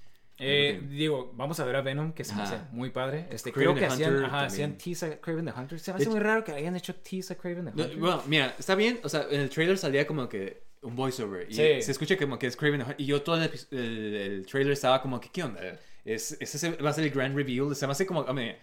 Eh, 0.42 0.80
digo, 0.88 1.32
vamos 1.34 1.60
a 1.60 1.66
ver 1.66 1.76
a 1.76 1.82
Venom, 1.82 2.12
que 2.14 2.24
se 2.24 2.34
me 2.34 2.42
hace 2.42 2.56
muy 2.72 2.88
padre. 2.88 3.26
Este, 3.30 3.52
Craven 3.52 3.74
creo 3.74 3.78
que 3.88 3.92
hacían, 3.92 4.24
ajá, 4.24 4.46
hacían 4.46 4.78
tease 4.78 5.04
a 5.06 5.20
Craven 5.20 5.44
the 5.44 5.52
Hunter. 5.54 5.78
Se 5.78 5.92
me 5.92 5.98
hace 5.98 6.08
muy 6.08 6.18
raro 6.18 6.42
que 6.44 6.52
hayan 6.52 6.74
hecho 6.76 6.94
tease 6.94 7.34
a 7.34 7.36
Craven 7.36 7.66
the 7.66 7.70
Hunter. 7.82 7.96
bueno, 7.98 8.22
mira, 8.26 8.54
está 8.58 8.74
bien, 8.74 9.00
o 9.02 9.08
sea, 9.10 9.26
en 9.30 9.40
el 9.40 9.50
trailer 9.50 9.76
salía 9.76 10.06
como 10.06 10.26
que 10.30 10.62
un 10.80 10.96
voiceover 10.96 11.46
y 11.50 11.54
Sí. 11.54 11.82
se 11.82 11.92
escucha 11.92 12.16
como 12.16 12.38
que 12.38 12.46
es 12.46 12.56
Craven 12.56 12.78
the 12.80 12.84
Hunter, 12.84 13.00
y 13.00 13.04
yo 13.04 13.20
todo 13.20 13.36
el, 13.36 13.50
el, 13.70 14.14
el 14.14 14.46
trailer 14.46 14.72
estaba 14.72 15.02
como 15.02 15.20
que, 15.20 15.28
¿qué 15.30 15.42
onda? 15.42 15.60
Es, 16.06 16.34
ese 16.40 16.58
se- 16.58 16.70
va 16.76 16.88
a 16.88 16.92
ser 16.94 17.04
el 17.04 17.10
grand 17.10 17.36
reveal, 17.36 17.76
se 17.76 17.86
me 17.86 17.92
hace 17.92 18.06
como, 18.06 18.20
hombre, 18.20 18.58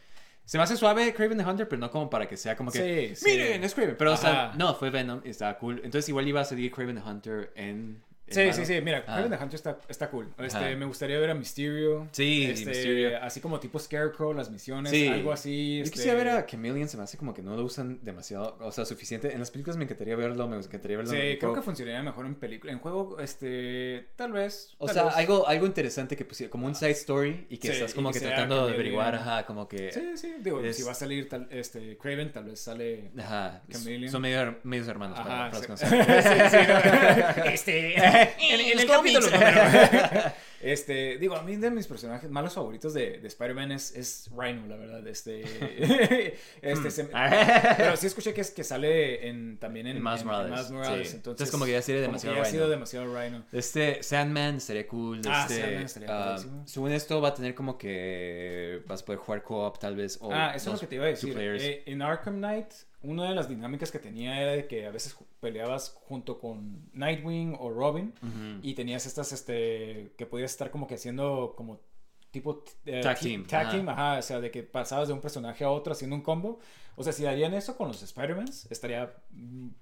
se 0.47 0.57
me 0.57 0.63
hace 0.63 0.77
suave 0.77 1.13
Craven 1.13 1.37
the 1.37 1.43
Hunter, 1.43 1.67
pero 1.67 1.77
no 1.77 1.91
como 1.91 2.09
para 2.09 2.25
que 2.25 2.37
sea 2.37 2.55
como 2.55 2.71
que, 2.71 3.09
Sí, 3.09 3.15
sí. 3.17 3.31
miren, 3.31 3.63
es 3.65 3.75
Craven, 3.75 3.95
pero 3.97 4.13
o 4.13 4.17
sea, 4.17 4.53
no, 4.55 4.73
fue 4.75 4.89
Venom 4.89 5.19
y 5.25 5.29
estaba 5.29 5.57
cool, 5.57 5.81
entonces 5.83 6.07
igual 6.07 6.25
iba 6.25 6.39
a 6.39 6.45
salir 6.45 6.71
Craven 6.71 6.95
the 6.95 7.01
Hunter 7.01 7.51
en... 7.55 8.01
Sí, 8.29 8.39
malo. 8.41 8.53
sí, 8.53 8.65
sí, 8.65 8.81
mira, 8.81 8.99
Ah. 9.07 9.13
Craven 9.15 9.31
the 9.31 9.37
Hunter 9.43 9.55
está, 9.55 9.77
está 9.87 10.09
cool. 10.09 10.27
Este, 10.39 10.75
me 10.75 10.85
gustaría 10.85 11.17
ver 11.19 11.29
a 11.29 11.33
Mysterio. 11.33 12.07
Sí, 12.11 12.45
este, 12.45 12.65
Mysterio. 12.65 13.23
Así 13.23 13.39
como 13.39 13.59
tipo 13.59 13.79
Scarecrow, 13.79 14.33
las 14.33 14.49
misiones, 14.51 14.91
Sí. 14.91 15.07
algo 15.07 15.31
así. 15.31 15.77
Yo 15.77 15.83
este, 15.83 15.95
quisiera 15.95 16.17
ver 16.17 16.29
a 16.29 16.45
Chameleon, 16.45 16.87
se 16.89 16.97
me 16.97 17.03
hace 17.03 17.17
como 17.17 17.33
que 17.33 17.41
no 17.41 17.55
lo 17.55 17.63
usan 17.63 17.99
demasiado, 18.03 18.57
o 18.59 18.71
sea, 18.71 18.85
suficiente. 18.85 19.31
En 19.33 19.39
las 19.39 19.51
películas 19.51 19.77
me 19.77 19.85
encantaría 19.85 20.15
verlo, 20.15 20.47
me 20.47 20.57
encantaría 20.57 20.97
verlo. 20.97 21.11
Sí, 21.11 21.17
en 21.17 21.23
creo 21.23 21.39
juego. 21.39 21.55
que 21.55 21.61
funcionaría 21.61 22.03
mejor 22.03 22.25
en 22.25 22.35
película. 22.35 22.73
En 22.73 22.79
juego, 22.79 23.19
este, 23.19 24.09
tal 24.15 24.31
vez. 24.33 24.75
O 24.77 24.85
tal 24.87 24.95
sea, 24.95 25.03
vez. 25.05 25.15
algo, 25.15 25.47
algo 25.47 25.65
interesante 25.65 26.15
que 26.17 26.25
pusiera, 26.25 26.49
como 26.51 26.67
un 26.67 26.75
side 26.75 26.91
story 26.91 27.47
y 27.49 27.57
que 27.57 27.67
Sí, 27.69 27.73
estás 27.75 27.93
como 27.93 28.11
que 28.11 28.19
tratando 28.19 28.67
de 28.67 28.73
averiguar, 28.73 29.15
ajá, 29.15 29.45
como 29.45 29.67
que... 29.67 29.91
Sí, 29.91 30.01
sí, 30.17 30.35
digo, 30.41 30.59
es- 30.61 30.75
si 30.75 30.83
va 30.83 30.91
a 30.91 30.95
salir 30.95 31.29
tal, 31.29 31.47
este, 31.51 31.97
Craven, 31.97 32.31
tal 32.31 32.45
vez 32.45 32.59
sale. 32.59 33.11
Ajá, 33.17 33.63
Chameleon. 33.71 34.11
son 34.11 34.21
medio, 34.21 34.57
medios 34.63 34.87
hermanos 34.87 35.17
para, 35.19 35.47
Ajá, 35.47 35.51
para 35.51 35.67
los 35.67 35.79
sí. 35.79 35.85
Sí, 36.27 36.49
sí, 36.51 36.57
no. 36.67 37.43
Este, 37.57 37.95
en, 38.39 38.59
en 38.61 38.79
el 38.79 38.87
capítulo 38.87 39.27
número- 39.29 40.33
Este, 40.59 41.19
digo, 41.19 41.35
a 41.35 41.43
mí 41.43 41.55
de 41.55 41.69
mis 41.69 41.85
personajes 41.85 42.31
malos 42.31 42.55
favoritos 42.55 42.91
de, 42.95 43.19
de 43.19 43.27
Spider-Man 43.27 43.71
es, 43.73 43.95
es 43.95 44.27
Rhino, 44.35 44.65
la 44.65 44.75
verdad. 44.75 45.07
Este, 45.07 45.43
este 46.63 46.89
se- 46.91 47.03
pero 47.77 47.95
sí 47.95 48.07
escuché 48.07 48.33
que 48.33 48.41
es 48.41 48.49
que 48.49 48.63
sale 48.63 49.27
en, 49.27 49.59
también 49.59 49.85
en, 49.85 49.97
En 49.97 50.03
Miles 50.03 50.21
en- 50.21 50.27
en 50.27 50.33
Morales, 50.33 50.49
Miles 50.51 50.71
Morales, 50.71 51.09
sí. 51.09 51.15
Entonces, 51.17 51.41
Entonces, 51.45 51.51
como 51.51 51.65
que 51.65 51.73
ya 51.73 51.81
sería 51.83 52.01
demasiado 52.01 52.35
ya 52.37 52.41
ha 52.41 52.45
sido 52.45 52.67
demasiado 52.69 53.05
Rhino. 53.05 53.43
Este, 53.51 54.01
Sandman 54.01 54.55
estaría 54.57 54.87
cool. 54.87 55.21
Ah, 55.27 55.45
este, 55.47 55.61
Sandman 55.61 55.83
estaría 55.83 56.09
ah, 56.09 56.25
padrísimo. 56.29 56.63
según 56.67 56.91
esto 56.91 57.21
va 57.21 57.29
a 57.29 57.33
tener 57.35 57.53
como 57.53 57.77
que 57.77 58.81
vas 58.87 59.03
a 59.03 59.05
poder 59.05 59.19
jugar 59.19 59.43
co-op 59.43 59.77
tal 59.77 59.95
vez. 59.95 60.17
O 60.21 60.33
Ah, 60.33 60.53
eso 60.55 60.69
es 60.71 60.73
lo 60.73 60.79
que 60.79 60.87
te 60.87 60.95
iba 60.95 61.05
a 61.05 61.09
decir. 61.09 61.37
Eh, 61.39 61.83
en 61.85 62.01
Arkham 62.01 62.37
Knight, 62.37 62.71
una 63.09 63.29
de 63.29 63.35
las 63.35 63.47
dinámicas 63.49 63.91
que 63.91 63.99
tenía 63.99 64.41
era 64.41 64.51
de 64.51 64.67
que 64.67 64.85
a 64.85 64.91
veces 64.91 65.15
peleabas 65.39 65.91
junto 66.07 66.39
con 66.39 66.89
Nightwing 66.93 67.55
o 67.59 67.71
Robin 67.71 68.13
y 68.61 68.73
tenías 68.73 69.05
estas, 69.05 69.31
este, 69.31 70.13
que 70.17 70.25
podías 70.25 70.51
estar 70.51 70.69
como 70.71 70.87
que 70.87 70.95
haciendo 70.95 71.53
como 71.55 71.79
tipo 72.31 72.63
eh, 72.85 73.01
Tag 73.01 73.17
te- 73.19 73.25
team, 73.27 73.45
tag 73.47 73.61
ajá. 73.67 73.71
team, 73.71 73.89
ajá, 73.89 74.19
o 74.19 74.21
sea, 74.21 74.39
de 74.41 74.51
que 74.51 74.61
pasabas 74.63 75.07
de 75.07 75.13
un 75.13 75.21
personaje 75.21 75.63
a 75.63 75.69
otro 75.69 75.93
haciendo 75.93 76.15
un 76.15 76.21
combo. 76.21 76.59
O 76.95 77.03
sea, 77.03 77.13
si 77.13 77.25
harían 77.25 77.53
eso 77.53 77.77
con 77.77 77.87
los 77.87 78.01
Spider-Mans, 78.03 78.67
estaría 78.69 79.13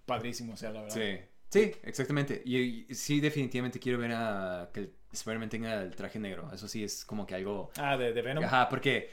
padrísimo, 0.05 0.53
o 0.53 0.57
sea, 0.57 0.71
la 0.71 0.81
verdad. 0.83 0.95
Sí, 0.95 1.17
sí, 1.49 1.71
exactamente. 1.83 2.41
Y, 2.45 2.85
y 2.91 2.95
sí, 2.95 3.19
definitivamente 3.19 3.79
quiero 3.79 3.97
ver 3.97 4.11
a 4.13 4.69
que 4.73 4.81
el 4.81 4.93
Spider-Man 5.11 5.49
tenga 5.49 5.81
el 5.81 5.95
traje 5.95 6.19
negro. 6.19 6.49
Eso 6.53 6.67
sí 6.67 6.83
es 6.83 7.03
como 7.05 7.25
que 7.25 7.35
algo. 7.35 7.71
Ah, 7.77 7.97
de, 7.97 8.13
de 8.13 8.21
Venom. 8.21 8.43
Ajá, 8.43 8.69
porque 8.69 9.09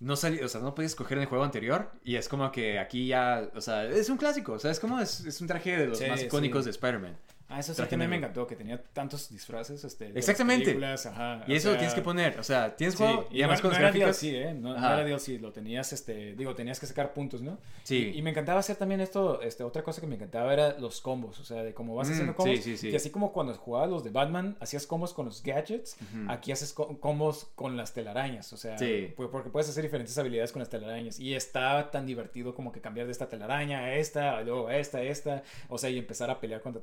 no 0.00 0.16
salí, 0.16 0.40
o 0.40 0.48
sea, 0.48 0.60
no 0.60 0.74
podías 0.74 0.92
escoger 0.92 1.18
en 1.18 1.22
el 1.22 1.28
juego 1.28 1.44
anterior. 1.44 1.92
Y 2.04 2.16
es 2.16 2.28
como 2.28 2.50
que 2.52 2.78
aquí 2.78 3.06
ya, 3.06 3.48
o 3.54 3.60
sea, 3.60 3.84
es 3.84 4.08
un 4.08 4.16
clásico. 4.16 4.52
O 4.52 4.58
sea, 4.58 4.70
es 4.70 4.80
como 4.80 5.00
es, 5.00 5.20
es 5.20 5.40
un 5.40 5.46
traje 5.46 5.76
de 5.76 5.86
los 5.86 5.98
Sí, 5.98 6.06
más 6.06 6.22
icónicos 6.22 6.62
sí. 6.64 6.66
de 6.66 6.70
Spider-Man. 6.72 7.16
Ah, 7.48 7.60
eso 7.60 7.72
sí 7.72 7.76
Traje 7.76 7.96
mí 7.96 8.06
me 8.08 8.16
encantó, 8.16 8.46
que 8.46 8.56
tenía 8.56 8.82
tantos 8.82 9.28
disfraces, 9.28 9.84
este, 9.84 10.10
de 10.12 10.18
Exactamente. 10.18 10.76
ajá, 11.08 11.44
Y 11.46 11.54
eso 11.54 11.70
lo 11.70 11.76
tienes 11.76 11.94
que 11.94 12.00
poner. 12.00 12.38
O 12.40 12.42
sea, 12.42 12.74
tienes 12.74 12.94
Sí, 12.96 13.04
juego 13.04 13.28
y 13.30 13.38
y 13.38 13.42
además 13.42 13.58
no, 13.58 13.62
con 13.62 13.70
no 13.72 13.76
era 13.78 13.88
gráficas. 13.92 14.20
DLC, 14.22 14.34
¿eh? 14.50 14.54
No, 14.54 14.70
no 14.70 14.76
Ajá. 14.78 14.94
era 14.94 15.04
DLC, 15.04 15.38
lo 15.40 15.52
tenías, 15.52 15.92
este, 15.92 16.34
digo, 16.34 16.54
tenías 16.54 16.80
que 16.80 16.86
sacar 16.86 17.12
puntos, 17.12 17.42
¿no? 17.42 17.58
Sí. 17.82 18.12
Y, 18.14 18.18
y 18.18 18.22
me 18.22 18.30
encantaba 18.30 18.60
hacer 18.60 18.76
también 18.76 19.00
esto, 19.02 19.42
este, 19.42 19.62
otra 19.62 19.82
cosa 19.82 20.00
que 20.00 20.06
me 20.06 20.14
encantaba 20.16 20.52
era 20.52 20.78
los 20.78 21.00
combos, 21.00 21.38
o 21.38 21.44
sea, 21.44 21.62
de 21.62 21.74
cómo 21.74 21.94
vas 21.94 22.08
Mm, 22.08 22.12
haciendo 22.12 22.32
sí, 22.32 22.36
combos. 22.36 22.60
sí, 22.60 22.76
sí. 22.76 22.90
Que 22.90 22.96
así 22.96 23.10
como 23.10 23.32
cuando 23.32 23.54
jugabas 23.54 23.90
los 23.90 24.04
de 24.04 24.10
Batman, 24.10 24.56
hacías 24.60 24.86
combos 24.86 25.12
con 25.12 25.26
los 25.26 25.42
gadgets, 25.42 25.96
aquí 26.28 26.50
haces 26.50 26.72
co- 26.72 26.98
combos 26.98 27.50
con 27.54 27.76
las 27.76 27.92
telarañas, 27.92 28.52
o 28.52 28.56
sea, 28.56 28.78
Sí. 28.78 29.12
porque 29.16 29.50
puedes 29.50 29.68
hacer 29.68 29.82
diferentes 29.84 30.16
habilidades 30.18 30.50
con 30.50 30.60
las 30.60 30.70
telarañas. 30.70 31.20
Y 31.20 31.34
está 31.34 31.90
tan 31.90 32.06
divertido 32.06 32.54
como 32.54 32.72
que 32.72 32.80
cambiar 32.80 33.06
de 33.06 33.12
esta 33.12 33.28
telaraña 33.28 33.80
a 33.80 33.94
esta, 33.96 34.40
luego 34.40 34.68
a 34.68 34.76
esta, 34.78 34.98
a 34.98 35.02
esta, 35.02 35.42
o 35.68 35.76
sea, 35.78 35.90
y 35.90 35.98
empezar 35.98 36.30
a 36.30 36.40
pelear 36.40 36.62
contra 36.62 36.82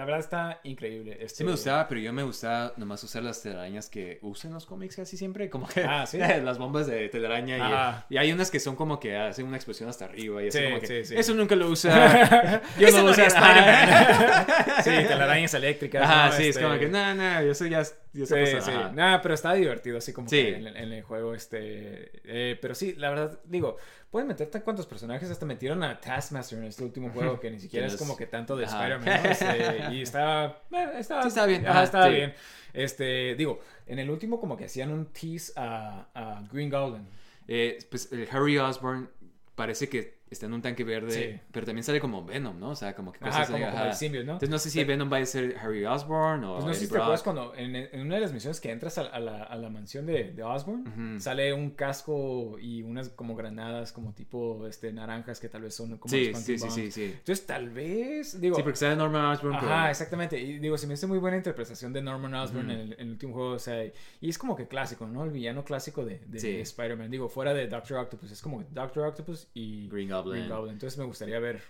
la 0.00 0.06
verdad 0.06 0.20
está 0.20 0.60
increíble. 0.64 1.12
Este, 1.20 1.38
Sí 1.38 1.44
me 1.44 1.50
gustaba, 1.50 1.86
pero 1.86 2.00
yo 2.00 2.10
me 2.10 2.22
gustaba 2.22 2.72
nomás 2.78 3.04
usar 3.04 3.22
las 3.22 3.42
telarañas 3.42 3.90
que 3.90 4.18
usan 4.22 4.54
los 4.54 4.64
cómics 4.64 4.96
casi 4.96 5.18
siempre, 5.18 5.50
como 5.50 5.68
que 5.68 5.82
Ah, 5.84 6.06
¿sí? 6.06 6.16
las 6.42 6.56
bombas 6.56 6.86
de 6.86 7.10
telaraña 7.10 8.02
y, 8.08 8.14
y 8.14 8.16
hay 8.16 8.32
unas 8.32 8.50
que 8.50 8.60
son 8.60 8.76
como 8.76 8.98
que 8.98 9.14
hacen 9.16 9.46
una 9.46 9.56
explosión 9.56 9.90
hasta 9.90 10.06
arriba 10.06 10.42
y 10.42 10.48
así 10.48 10.56
Sí, 10.58 10.64
como 10.64 10.80
que 10.80 10.86
sí, 10.86 11.04
sí. 11.04 11.16
eso 11.18 11.34
nunca 11.34 11.54
lo 11.54 11.68
usa. 11.68 12.62
yo 12.78 12.88
Eso 12.88 12.96
no 13.02 13.10
lo 13.10 13.16
no 13.16 13.22
Ajá. 13.22 14.46
Sí, 14.82 14.90
telarañas 14.90 15.52
eléctricas. 15.52 16.02
Ajá, 16.02 16.26
¿no? 16.28 16.32
sí, 16.32 16.42
es 16.44 16.48
Este, 16.56 16.62
como 16.62 16.78
que 16.78 16.88
no, 16.88 17.14
no, 17.14 17.42
yo 17.42 17.54
soy 17.54 17.68
ya, 17.70 17.82
Sí, 18.12 18.26
sí. 18.26 18.70
Nada, 18.94 19.22
pero 19.22 19.34
estaba 19.34 19.54
divertido 19.54 19.98
así 19.98 20.12
como 20.12 20.28
Sí. 20.28 20.36
que 20.42 20.56
en, 20.56 20.66
en 20.66 20.92
el 20.92 21.02
juego, 21.02 21.34
este... 21.34 22.10
eh, 22.24 22.58
pero 22.60 22.74
sí, 22.74 22.94
la 22.96 23.10
verdad, 23.10 23.38
digo, 23.44 23.76
pueden 24.10 24.26
meter 24.28 24.48
tan 24.50 24.62
cuantos 24.62 24.86
personajes, 24.86 25.30
hasta 25.30 25.46
metieron 25.46 25.82
a 25.84 26.00
Taskmaster 26.00 26.58
en 26.58 26.64
este 26.64 26.82
último 26.82 27.10
juego, 27.10 27.38
que 27.38 27.50
ni 27.50 27.60
siquiera 27.60 27.86
es 27.86 27.96
como 27.96 28.16
que 28.16 28.26
tanto 28.26 28.56
de. 28.56 28.64
Spider-Man, 28.64 29.22
¿no? 29.22 29.30
Este, 29.30 29.92
y 29.94 30.02
estaba... 30.02 30.62
eh, 30.72 30.90
estaba, 30.98 31.22
Sí, 31.22 31.28
estaba 31.28 31.46
bien. 31.46 31.62
Ajá, 31.64 31.70
Ajá, 31.72 31.82
estaba 31.84 32.06
sí. 32.06 32.12
bien. 32.14 32.34
Este, 32.72 33.34
digo, 33.36 33.60
en 33.86 33.98
el 33.98 34.10
último 34.10 34.40
como 34.40 34.56
que 34.56 34.64
hacían 34.64 34.90
un 34.90 35.06
tease 35.06 35.52
a, 35.56 36.08
a 36.14 36.42
Green 36.52 36.70
Goblin. 36.70 37.06
Eh, 37.48 37.78
pues 37.90 38.10
el 38.12 38.28
Harry 38.30 38.58
Osborn 38.58 39.10
parece 39.54 39.88
que 39.88 40.19
está 40.30 40.46
en 40.46 40.52
un 40.54 40.62
tanque 40.62 40.84
verde, 40.84 41.10
Sí. 41.12 41.40
pero 41.50 41.66
también 41.66 41.82
sale 41.84 42.00
como 42.00 42.24
Venom, 42.24 42.58
¿no? 42.58 42.70
O 42.70 42.76
sea, 42.76 42.94
como 42.94 43.12
que 43.12 43.18
cosas 43.18 43.34
Ajá, 43.36 43.46
como, 43.52 43.64
como 43.64 43.76
ajá. 43.76 43.88
el 43.88 43.94
symbiote, 43.94 44.26
¿no? 44.26 44.32
Entonces 44.34 44.50
no 44.50 44.58
sé 44.58 44.70
si 44.70 44.84
Venom 44.84 45.12
va 45.12 45.16
a 45.18 45.26
ser 45.26 45.56
Harry 45.60 45.84
Osborn 45.84 46.44
o 46.44 46.54
Pues 46.54 46.64
no 46.66 46.74
sé 46.74 46.80
si 46.80 46.88
te 46.88 46.96
acuerdas 46.98 47.22
cuando 47.22 47.54
en, 47.56 47.74
en 47.76 48.00
una 48.00 48.14
de 48.16 48.20
las 48.20 48.32
misiones 48.32 48.60
que 48.60 48.70
entras 48.70 48.96
a, 48.98 49.02
a 49.02 49.18
la, 49.20 49.42
a 49.42 49.56
la 49.56 49.70
mansión 49.70 50.06
de, 50.06 50.32
de 50.32 50.42
Osborn, 50.42 50.86
Ujú. 50.86 51.20
sale 51.20 51.52
un 51.52 51.70
casco 51.70 52.58
y 52.60 52.82
unas 52.82 53.08
como 53.10 53.34
granadas 53.34 53.92
como 53.92 54.12
tipo 54.12 54.66
este 54.66 54.92
naranjas 54.92 55.40
que 55.40 55.48
tal 55.48 55.62
vez 55.62 55.74
son 55.74 55.96
como 55.98 56.12
Sí, 56.12 56.32
sí, 56.34 56.58
sí, 56.58 56.70
sí, 56.70 56.90
sí. 56.90 57.04
Entonces 57.18 57.46
tal 57.46 57.70
vez, 57.70 58.40
digo, 58.40 58.56
Sí, 58.56 58.62
porque 58.62 58.76
sale 58.78 58.96
Norman 58.96 59.24
Osborn, 59.26 59.56
pero- 59.60 59.72
Ajá, 59.72 59.90
exactamente. 59.90 60.38
Y 60.40 60.58
digo, 60.58 60.78
se 60.78 60.86
me 60.86 60.94
hace 60.94 61.06
muy 61.06 61.18
buena 61.18 61.36
interpretación 61.36 61.92
de 61.92 62.02
Norman 62.02 62.34
Osborn 62.34 62.66
Ujú. 62.66 62.74
en, 62.74 62.80
el, 62.80 62.92
en 62.94 63.00
el 63.00 63.10
último 63.10 63.34
juego. 63.34 63.50
O 63.52 63.58
sea, 63.58 63.84
y 63.84 64.28
es 64.28 64.38
como 64.38 64.54
que 64.56 64.68
clásico, 64.68 65.06
¿no? 65.06 65.24
El 65.24 65.30
villano 65.30 65.64
clásico 65.64 66.04
de, 66.04 66.20
de 66.26 66.38
Sí. 66.38 66.56
Spider-Man. 66.60 67.10
Digo, 67.10 67.28
fuera 67.28 67.52
de 67.52 67.66
Doctor 67.66 67.98
Octopus. 67.98 68.30
Es 68.30 68.40
como 68.42 68.62
Doctor 68.70 69.06
Octopus 69.08 69.48
y 69.54 69.88
Green 69.88 70.12
Goblin. 70.22 70.72
Entonces 70.72 70.98
me 70.98 71.04
gustaría 71.04 71.38
ver. 71.38 71.60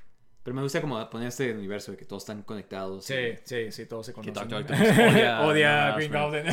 Pero 0.42 0.54
me 0.56 0.62
gusta 0.62 0.80
como 0.80 1.10
poner 1.10 1.28
este 1.28 1.52
universo 1.52 1.92
de 1.92 1.98
que 1.98 2.06
todos 2.06 2.22
están 2.22 2.42
conectados. 2.44 3.04
Sí, 3.04 3.14
y- 3.14 3.38
sí, 3.44 3.70
sí, 3.72 3.84
todos 3.86 4.06
se 4.06 4.12
conocen. 4.14 4.32
Doctor 4.34 4.50
¿no? 4.70 4.76
Octopus 4.78 4.98
odia 5.12 5.40
Odia 5.42 5.94
Green. 5.96 6.12
Goblin. 6.12 6.44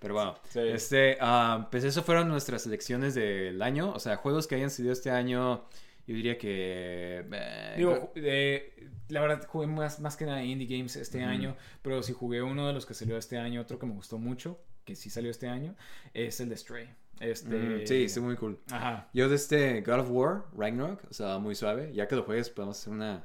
Pero 0.00 0.14
bueno, 0.14 0.34
Sí. 0.48 0.60
este, 0.60 1.16
ah, 1.20 1.68
pues 1.70 1.84
eso 1.84 2.02
fueron 2.02 2.28
nuestras 2.28 2.62
selecciones 2.62 3.14
del 3.14 3.60
año. 3.62 3.92
O 3.92 3.98
sea, 4.00 4.16
juegos 4.16 4.46
que 4.46 4.56
hayan 4.56 4.70
salido 4.70 4.92
este 4.92 5.10
año, 5.10 5.64
yo 6.06 6.14
diría 6.14 6.36
que... 6.38 7.24
eh, 7.30 7.74
Digo, 7.76 8.12
eh, 8.16 8.88
la 9.08 9.20
verdad 9.20 9.46
jugué 9.46 9.68
más, 9.68 10.00
más 10.00 10.16
que 10.16 10.24
nada 10.26 10.42
indie 10.42 10.66
games 10.66 10.96
este 10.96 11.18
Ujú. 11.18 11.26
año, 11.28 11.56
pero 11.82 12.02
si 12.02 12.12
jugué 12.12 12.42
uno 12.42 12.66
de 12.66 12.72
los 12.72 12.84
que 12.86 12.94
salió 12.94 13.16
este 13.16 13.38
año, 13.38 13.60
otro 13.60 13.78
que 13.78 13.86
me 13.86 13.92
gustó 13.94 14.18
mucho, 14.18 14.58
que 14.84 14.96
sí 14.96 15.08
salió 15.10 15.30
este 15.30 15.48
año, 15.48 15.76
es 16.14 16.40
el 16.40 16.48
de 16.48 16.56
Stray. 16.56 16.88
Este, 17.22 17.56
mm, 17.56 17.86
sí, 17.86 18.04
está 18.04 18.20
muy 18.20 18.36
cool. 18.36 18.58
Ajá. 18.70 19.08
Yo 19.14 19.28
de 19.28 19.36
este 19.36 19.80
God 19.82 20.00
of 20.00 20.10
War, 20.10 20.44
Ragnarok, 20.56 21.00
o 21.10 21.14
sea, 21.14 21.38
muy 21.38 21.54
suave. 21.54 21.92
Ya 21.94 22.08
que 22.08 22.16
lo 22.16 22.22
juegues, 22.24 22.50
podemos 22.50 22.78
hacer 22.78 22.92
una... 22.92 23.24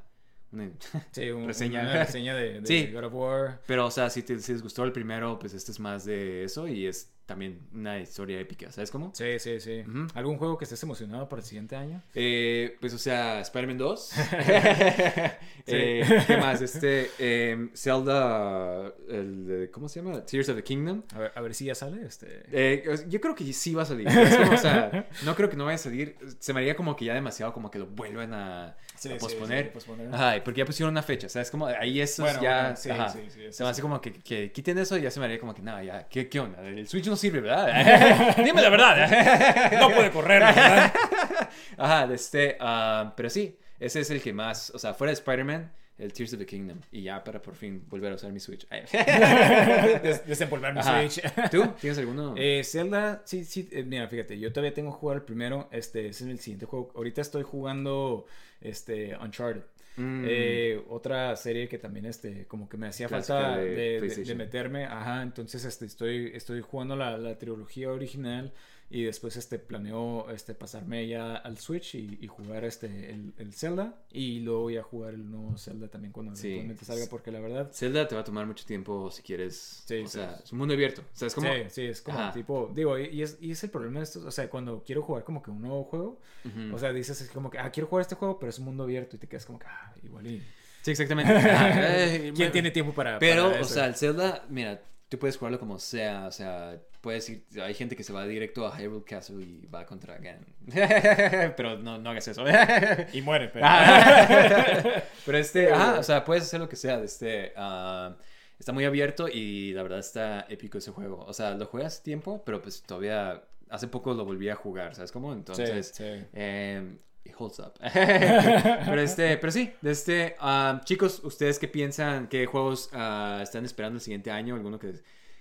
una- 0.52 0.72
Sí, 1.12 1.30
un- 1.32 1.48
Reseña. 1.48 1.82
una 1.82 1.94
reseña 2.06 2.36
de, 2.36 2.62
de 2.62 2.66
Sí. 2.88 2.92
God 2.94 3.04
of 3.06 3.14
War. 3.14 3.62
Pero, 3.68 3.86
o 3.88 3.92
sea, 3.92 4.10
si, 4.10 4.24
te, 4.24 4.40
si 4.40 4.54
les 4.54 4.62
gustó 4.64 4.84
el 4.84 4.92
primero, 4.92 5.38
pues 5.40 5.54
este 5.54 5.72
es 5.72 5.80
más 5.80 6.06
de 6.06 6.44
eso 6.44 6.68
y 6.68 6.86
es 6.88 7.12
también 7.28 7.60
una 7.74 8.00
historia 8.00 8.40
épica, 8.40 8.72
¿sabes 8.72 8.90
cómo? 8.90 9.12
Sí, 9.14 9.38
sí, 9.38 9.60
sí. 9.60 9.84
Ujú. 9.88 10.08
¿Algún 10.16 10.38
juego 10.38 10.58
que 10.58 10.64
estés 10.64 10.82
emocionado 10.82 11.30
para 11.30 11.42
el 11.42 11.46
siguiente 11.46 11.76
año? 11.76 12.02
Eh, 12.16 12.76
pues, 12.82 12.94
o 12.94 12.98
sea, 12.98 13.42
Spider-Man 13.42 13.78
2. 13.78 14.12
Eh, 15.70 16.24
¿Qué 16.26 16.38
más? 16.38 16.62
Este, 16.62 17.10
em, 17.20 17.70
Zelda, 17.76 18.94
el, 19.10 19.46
de- 19.46 19.70
¿cómo 19.72 19.90
se 19.90 20.02
llama? 20.02 20.26
Tears 20.26 20.48
of 20.48 20.56
the 20.56 20.64
Kingdom. 20.64 21.04
A 21.14 21.20
ver, 21.20 21.32
a 21.36 21.42
ver 21.42 21.54
si 21.54 21.66
ya 21.66 21.76
sale. 21.76 22.06
Este... 22.06 22.44
Eh, 22.54 23.04
yo 23.10 23.20
creo 23.20 23.36
que 23.36 23.52
sí 23.52 23.74
va 23.74 23.82
a 23.82 23.86
salir. 23.86 24.08
Como, 24.08 24.54
o 24.54 24.58
sea, 24.58 25.10
no 25.26 25.36
creo 25.36 25.50
que 25.50 25.58
no 25.58 25.66
vaya 25.66 25.76
a 25.76 25.80
salir. 25.80 26.16
Se 26.40 26.54
me 26.54 26.62
haría 26.62 26.74
como 26.78 26.96
que 26.96 27.04
ya 27.04 27.14
demasiado 27.14 27.52
como 27.52 27.70
que 27.70 27.80
lo 27.80 27.88
vuelvan 27.88 28.34
a, 28.34 28.78
Sí, 28.96 29.10
a 29.10 29.14
sí, 29.16 29.18
posponer. 29.20 29.66
sí, 29.66 29.72
posponer. 29.74 30.08
Ajá, 30.16 30.42
porque 30.42 30.60
ya 30.60 30.66
pusieron 30.66 30.94
una 30.94 31.04
fecha, 31.04 31.28
¿sabes? 31.28 31.52
Como 31.52 31.66
ahí 31.66 32.00
eso 32.00 32.24
Bueno, 32.24 32.42
ya... 32.42 32.62
bueno, 32.62 32.76
sí, 32.78 32.90
ajá. 32.90 33.10
sí, 33.10 33.20
sí, 33.30 33.42
eso 33.44 33.58
se 33.58 33.64
me 33.66 33.70
hace 33.70 33.82
como 33.82 34.00
que, 34.00 34.14
que 34.14 34.54
quiten 34.54 34.78
eso 34.78 34.98
y 34.98 35.02
ya 35.02 35.12
se 35.12 35.20
me 35.20 35.26
haría 35.26 35.38
como 35.40 35.54
que, 35.54 35.62
nada, 35.62 35.84
ya, 35.84 36.08
¿qué, 36.08 36.30
¿qué 36.30 36.40
onda? 36.40 36.66
El 36.66 36.88
Switch 36.88 37.08
no 37.08 37.17
sirve, 37.18 37.42
¿verdad? 37.42 38.36
Dime 38.44 38.62
la 38.62 38.70
verdad. 38.70 39.72
No 39.80 39.90
puede 39.94 40.12
correr, 40.12 40.40
¿verdad? 40.42 40.94
Ajá, 41.78 42.14
este, 42.14 42.58
ah, 42.60 43.14
pero 43.16 43.30
sí, 43.30 43.58
ese 43.80 44.00
es 44.00 44.10
el 44.12 44.22
que 44.22 44.34
más, 44.34 44.70
o 44.72 44.80
sea, 44.80 44.94
fuera 44.94 45.10
de 45.10 45.16
Spider-Man, 45.16 45.72
el 46.00 46.14
Tears 46.14 46.34
of 46.34 46.40
the 46.40 46.46
Kingdom. 46.46 46.80
Y 46.92 47.02
ya 47.04 47.24
para 47.24 47.42
por 47.42 47.56
fin 47.56 47.84
volver 47.90 48.12
a 48.12 48.16
usar 48.16 48.32
mi 48.32 48.40
Switch. 48.40 48.68
Des- 48.70 50.26
desempolvar 50.28 50.74
mi 50.74 50.80
Ajá. 50.80 51.02
Switch. 51.10 51.22
¿Tú? 51.52 51.68
¿Tienes 51.82 51.98
alguno? 51.98 52.36
Eh, 52.38 52.64
Zelda, 52.64 53.22
sí, 53.26 53.44
sí, 53.46 53.68
eh, 53.72 53.84
mira, 53.84 54.08
fíjate, 54.08 54.38
yo 54.40 54.52
todavía 54.52 54.74
tengo 54.74 54.92
que 54.94 55.00
jugar 55.00 55.18
el 55.18 55.24
primero, 55.24 55.68
este 55.72 56.08
ese 56.08 56.26
es 56.26 56.30
el 56.30 56.40
siguiente 56.40 56.66
juego. 56.66 56.92
Ahorita 56.96 57.22
estoy 57.22 57.44
jugando 57.44 58.26
este 58.62 59.16
Uncharted. 59.18 59.64
Mm. 59.98 60.26
Eh, 60.28 60.86
otra 60.90 61.36
serie 61.36 61.68
que 61.68 61.80
también 61.80 62.06
este 62.06 62.46
como 62.46 62.70
que 62.70 62.78
me 62.78 62.88
hacía 62.88 63.08
Clásica 63.08 63.40
falta 63.40 63.58
de 63.58 64.36
meterme, 64.36 64.86
ajá, 64.86 65.24
entonces 65.24 65.66
este 65.66 65.86
estoy 65.86 66.32
estoy 66.36 66.62
jugando 66.62 66.96
la, 66.96 67.18
la 67.18 67.36
trilogía 67.38 67.92
original 67.92 68.54
y 68.90 69.04
después 69.04 69.36
este 69.36 69.60
planeo 69.60 70.30
este 70.32 70.54
pasarme 70.56 71.06
ya 71.08 71.36
al 71.36 71.58
Switch 71.58 71.96
y, 71.96 72.18
y 72.22 72.28
jugar 72.28 72.64
este 72.64 73.12
el, 73.12 73.34
el 73.38 73.54
Zelda 73.54 73.96
y 74.14 74.40
luego 74.40 74.62
voy 74.62 74.78
a 74.78 74.84
jugar 74.84 75.14
el 75.14 75.30
nuevo 75.30 75.58
Zelda 75.58 75.90
también 75.90 76.14
cuando 76.14 76.34
Sí. 76.38 76.48
eventualmente 76.48 76.86
salga 76.86 77.06
porque 77.10 77.32
la 77.32 77.42
verdad 77.42 77.70
Zelda 77.74 78.08
te 78.08 78.16
va 78.16 78.22
a 78.22 78.24
tomar 78.24 78.46
mucho 78.46 78.66
tiempo 78.66 79.12
si 79.12 79.22
quieres. 79.24 79.84
Sí, 79.86 79.96
o 79.96 80.08
sí. 80.08 80.14
sea, 80.20 80.40
es 80.44 80.52
un 80.54 80.60
mundo 80.60 80.74
abierto. 80.74 81.02
O 81.02 81.18
sea, 81.18 81.28
es 81.28 81.36
como. 81.36 81.48
Sí, 81.52 81.60
sí, 81.70 81.82
es 81.86 82.02
como 82.02 82.18
Ajá. 82.18 82.32
tipo, 82.32 82.72
digo, 82.74 82.98
y 82.98 83.22
es, 83.22 83.38
y 83.42 83.52
es 83.52 83.62
el 83.64 83.70
problema 83.72 84.00
de 84.00 84.04
esto, 84.06 84.26
o 84.26 84.32
sea, 84.32 84.50
cuando 84.50 84.82
quiero 84.86 85.02
jugar 85.02 85.24
como 85.26 85.42
que 85.44 85.52
un 85.52 85.62
nuevo 85.62 85.84
juego, 85.84 86.22
Ujú. 86.46 86.74
o 86.76 86.80
sea, 86.80 86.94
dices 86.94 87.20
es 87.20 87.30
como 87.30 87.50
que, 87.50 87.60
ah, 87.60 87.70
quiero 87.72 87.88
jugar 87.88 88.04
este 88.04 88.16
juego, 88.16 88.40
pero 88.40 88.50
es 88.50 88.58
un 88.60 88.66
mundo 88.66 88.84
abierto 88.84 89.18
y 89.18 89.20
te 89.20 89.28
quedas 89.28 89.46
como 89.46 89.60
que, 89.60 89.66
ah, 89.68 89.94
igual 90.04 90.26
y... 90.28 90.42
Sí, 90.82 90.92
exactamente. 90.92 91.34
Eh, 91.38 92.32
¿Quién 92.34 92.52
tiene 92.54 92.72
tiempo 92.72 92.94
para... 92.94 93.20
Pero, 93.20 93.48
para 93.50 93.58
o 93.58 93.62
eso? 93.62 93.74
sea, 93.74 93.88
el 93.88 93.96
Zelda, 93.96 94.46
mira, 94.50 94.82
tú 95.10 95.20
puedes 95.20 95.36
jugarlo 95.36 95.60
como 95.60 95.78
sea, 95.80 96.28
o 96.28 96.32
sea, 96.32 96.82
puedes 97.08 97.30
ir, 97.30 97.46
hay 97.64 97.74
gente 97.74 97.96
que 97.96 98.04
se 98.04 98.12
va 98.12 98.28
directo 98.28 98.68
a 98.68 98.78
Hyrule 98.78 99.06
Castle 99.06 99.42
y 99.42 99.66
va 99.74 99.86
contra 99.86 100.18
Ganon. 100.18 100.54
pero 101.56 101.78
no, 101.78 101.98
no 101.98 102.10
hagas 102.10 102.28
eso. 102.28 102.44
Y 103.14 103.22
muere, 103.22 103.48
pero... 103.48 103.66
Pero 105.26 105.38
este, 105.38 105.72
ajá, 105.72 106.00
o 106.00 106.04
sea, 106.04 106.26
puedes 106.26 106.44
hacer 106.44 106.60
lo 106.60 106.68
que 106.68 106.76
sea, 106.76 107.02
este, 107.02 107.54
ah, 107.56 108.18
está 108.60 108.74
muy 108.74 108.84
abierto 108.84 109.30
y 109.30 109.72
la 109.72 109.84
verdad 109.84 110.00
está 110.00 110.48
épico 110.50 110.80
ese 110.80 110.92
juego. 110.92 111.24
O 111.26 111.32
sea, 111.32 111.52
lo 111.52 111.66
juegas 111.68 112.04
tiempo, 112.04 112.44
pero 112.46 112.62
pues 112.62 112.84
todavía, 112.84 113.42
hace 113.70 113.88
poco 113.88 114.14
lo 114.14 114.26
volví 114.26 114.50
a 114.50 114.56
jugar, 114.56 114.94
¿sabes 114.94 115.14
cómo? 115.14 115.32
Entonces, 115.32 115.94
sí. 115.96 116.04
eh, 116.34 116.98
it 117.24 117.34
holds 117.38 117.60
up. 117.60 117.72
pero 117.80 119.00
este, 119.00 119.38
pero 119.38 119.54
sí, 119.54 119.72
de 119.80 119.92
este, 119.92 120.36
ah, 120.42 120.82
chicos, 120.84 121.22
¿ustedes 121.24 121.58
qué 121.58 121.70
piensan? 121.70 122.28
¿Qué 122.28 122.46
juegos 122.48 122.90
ah, 122.92 123.40
están 123.42 123.64
esperando 123.64 123.96
el 123.96 124.02
siguiente 124.02 124.30
año? 124.30 124.56
¿Alguno 124.56 124.78
que, 124.78 124.96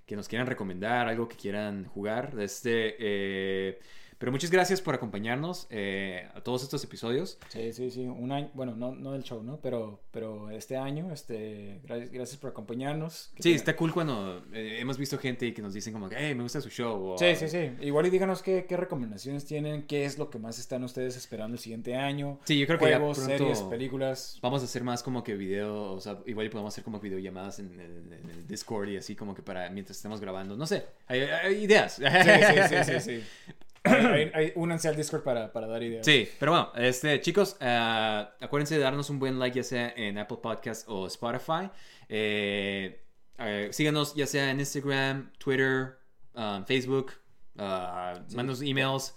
que 0.07 0.17
nos 0.17 0.29
quieran 0.29 0.47
recomendar? 0.47 1.09
¿Algo 1.09 1.29
que 1.29 1.37
quieran 1.37 1.87
jugar? 1.87 2.35
Este, 2.39 2.97
eh, 2.99 3.79
pero 4.19 4.33
muchas 4.33 4.51
gracias 4.51 4.81
por 4.81 4.95
acompañarnos 4.95 5.67
eh, 5.71 6.29
a 6.35 6.41
todos 6.41 6.63
estos 6.63 6.83
episodios. 6.85 7.39
Sí, 7.49 7.73
sí, 7.73 7.91
sí, 7.91 8.07
un 8.07 8.33
año, 8.33 8.51
bueno, 8.55 8.75
no, 8.75 8.95
no 8.95 9.13
del 9.13 9.23
show, 9.23 9.43
¿no? 9.43 9.61
Pero, 9.61 10.01
pero 10.11 10.51
este 10.51 10.77
año, 10.77 11.13
este, 11.13 11.81
gracias, 11.85 12.11
gracias 12.11 12.39
por 12.39 12.51
acompañarnos. 12.51 13.33
Que 13.35 13.43
Sí, 13.43 13.53
está 13.53 13.77
cool 13.77 13.93
cuando 13.93 14.45
eh, 14.53 14.79
hemos 14.81 14.97
visto 14.97 15.19
gente 15.19 15.53
que 15.53 15.61
nos 15.61 15.75
dicen 15.75 15.93
como 15.93 16.09
que, 16.09 16.17
hey, 16.19 16.35
me 16.35 16.43
gusta 16.43 16.61
su 16.61 16.71
show. 16.71 17.13
o, 17.13 17.19
Sí, 17.19 17.37
sí, 17.37 17.49
sí. 17.49 17.71
Igual 17.81 18.07
y 18.07 18.11
díganos 18.11 18.43
qué, 18.43 18.67
qué 18.67 18.77
recomendaciones 18.77 19.45
tienen, 19.45 19.87
qué 19.87 20.05
es 20.05 20.19
lo 20.19 20.31
que 20.31 20.39
más 20.39 20.59
están 20.59 20.83
ustedes 20.85 21.17
esperando 21.17 21.55
el 21.55 21.61
siguiente 21.61 21.95
año. 21.97 22.41
Sí, 22.45 22.59
yo 22.59 22.67
creo 22.67 22.79
que 22.79 22.91
ya 22.91 22.99
Juegos, 22.99 23.19
pronto 23.19 23.37
series, 23.37 23.63
películas. 23.63 24.39
Vamos 24.41 24.63
a 24.63 24.65
hacer 24.65 24.83
más 24.83 25.03
como 25.03 25.23
que 25.23 25.35
video, 25.35 25.93
o 25.93 26.01
sea, 26.01 26.19
igual 26.27 26.47
y 26.47 26.49
podemos 26.49 26.73
hacer 26.73 26.85
como 26.85 27.01
videollamadas 27.01 27.59
en 27.59 27.79
el, 27.79 28.13
en 28.13 28.31
el 28.31 28.47
Discord 28.47 28.89
y 28.89 28.97
así 28.97 29.15
como 29.15 29.35
que 29.35 29.43
para 29.43 29.69
mientras 29.71 29.99
estemos 29.99 30.21
grabando. 30.21 30.57
No 30.57 30.67
sé, 30.67 30.87
hay, 31.07 31.21
hay 31.21 31.65
ideas. 31.65 31.95
Sí, 31.95 32.05
sí, 32.05 32.63
sí, 32.69 32.85
sí, 32.85 33.01
sí. 33.01 33.25
Hay, 33.87 34.31
hay- 34.35 34.53
únanse 34.57 34.89
al 34.89 34.97
Discord 34.97 35.23
para, 35.23 35.53
para 35.53 35.67
dar 35.67 35.83
ideas. 35.83 36.05
Sí, 36.05 36.29
pero 36.39 36.53
bueno, 36.53 36.73
este, 36.77 37.21
chicos, 37.21 37.57
ah, 37.61 38.35
acuérdense 38.41 38.75
de 38.77 38.81
darnos 38.83 39.09
un 39.11 39.19
buen 39.19 39.39
like 39.39 39.57
ya 39.57 39.63
sea 39.63 39.93
en 39.97 40.19
Apple 40.19 40.39
Podcast 40.43 40.89
o 40.89 41.07
Spotify. 41.07 41.71
Eh, 42.09 43.03
eh, 43.39 43.69
síganos 43.73 44.15
ya 44.15 44.27
sea 44.27 44.51
en 44.51 44.61
Instagram, 44.61 45.33
Twitter, 45.39 45.99
um, 46.35 46.65
Facebook, 46.65 47.13
ah, 47.59 48.21
mándanos 48.35 48.63
emails, 48.63 49.15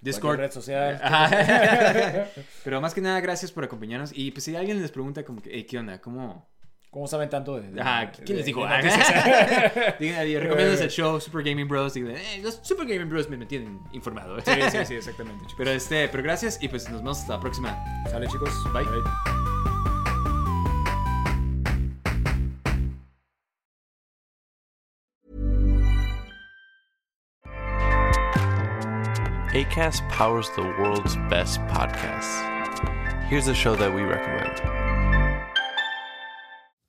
Discord. 0.00 0.38
Red 0.38 0.50
social. 0.52 1.00
Pero 2.64 2.80
más 2.80 2.92
que 2.94 3.00
nada, 3.00 3.20
gracias 3.20 3.50
por 3.52 3.64
acompañarnos. 3.64 4.10
Y 4.14 4.30
pues 4.32 4.44
si 4.44 4.54
alguien 4.54 4.80
les 4.82 4.90
pregunta 4.90 5.24
como 5.24 5.40
que, 5.40 5.50
"Hey, 5.52 5.64
¿qué 5.64 5.78
onda? 5.78 6.00
¿Cómo? 6.00 6.46
¿Cómo 6.94 7.08
saben 7.08 7.28
tanto 7.28 7.56
de, 7.60 7.72
de- 7.72 7.80
Ajá, 7.80 8.12
¿quién 8.12 8.24
de- 8.24 8.34
les 8.34 8.46
dijo? 8.46 8.60
de 8.60 8.66
Ah, 8.68 8.80
noticias? 8.80 9.98
Digan, 9.98 10.28
y 10.28 10.36
recomiendan 10.38 10.80
el 10.80 10.90
show 10.92 11.20
Super 11.20 11.42
Gaming 11.42 11.66
Bros. 11.66 11.92
Digan, 11.94 12.12
eh, 12.14 12.38
los 12.40 12.60
Super 12.62 12.86
Gaming 12.86 13.08
Bros 13.10 13.28
me 13.28 13.36
mantienen 13.36 13.80
informado. 13.92 14.40
Sí, 14.42 14.52
sí, 14.70 14.78
sí, 14.86 14.94
exactamente, 14.98 15.40
chicos. 15.40 15.54
Pero 15.58 15.70
este, 15.72 16.08
pero 16.08 16.22
gracias 16.22 16.62
y 16.62 16.68
pues 16.68 16.88
nos 16.88 17.00
vemos 17.00 17.18
hasta 17.18 17.32
la 17.34 17.40
próxima. 17.40 17.84
Sale, 18.08 18.28
chicos. 18.28 18.50
Bye. 18.72 18.84
ACAST 29.52 30.08
powers 30.10 30.50
the 30.56 30.62
world's 30.62 31.16
best 31.30 31.60
podcasts. 31.62 32.42
Here's 33.28 33.46
a 33.48 33.54
show 33.54 33.76
that 33.76 33.92
we 33.94 34.02
recommend. 34.02 34.83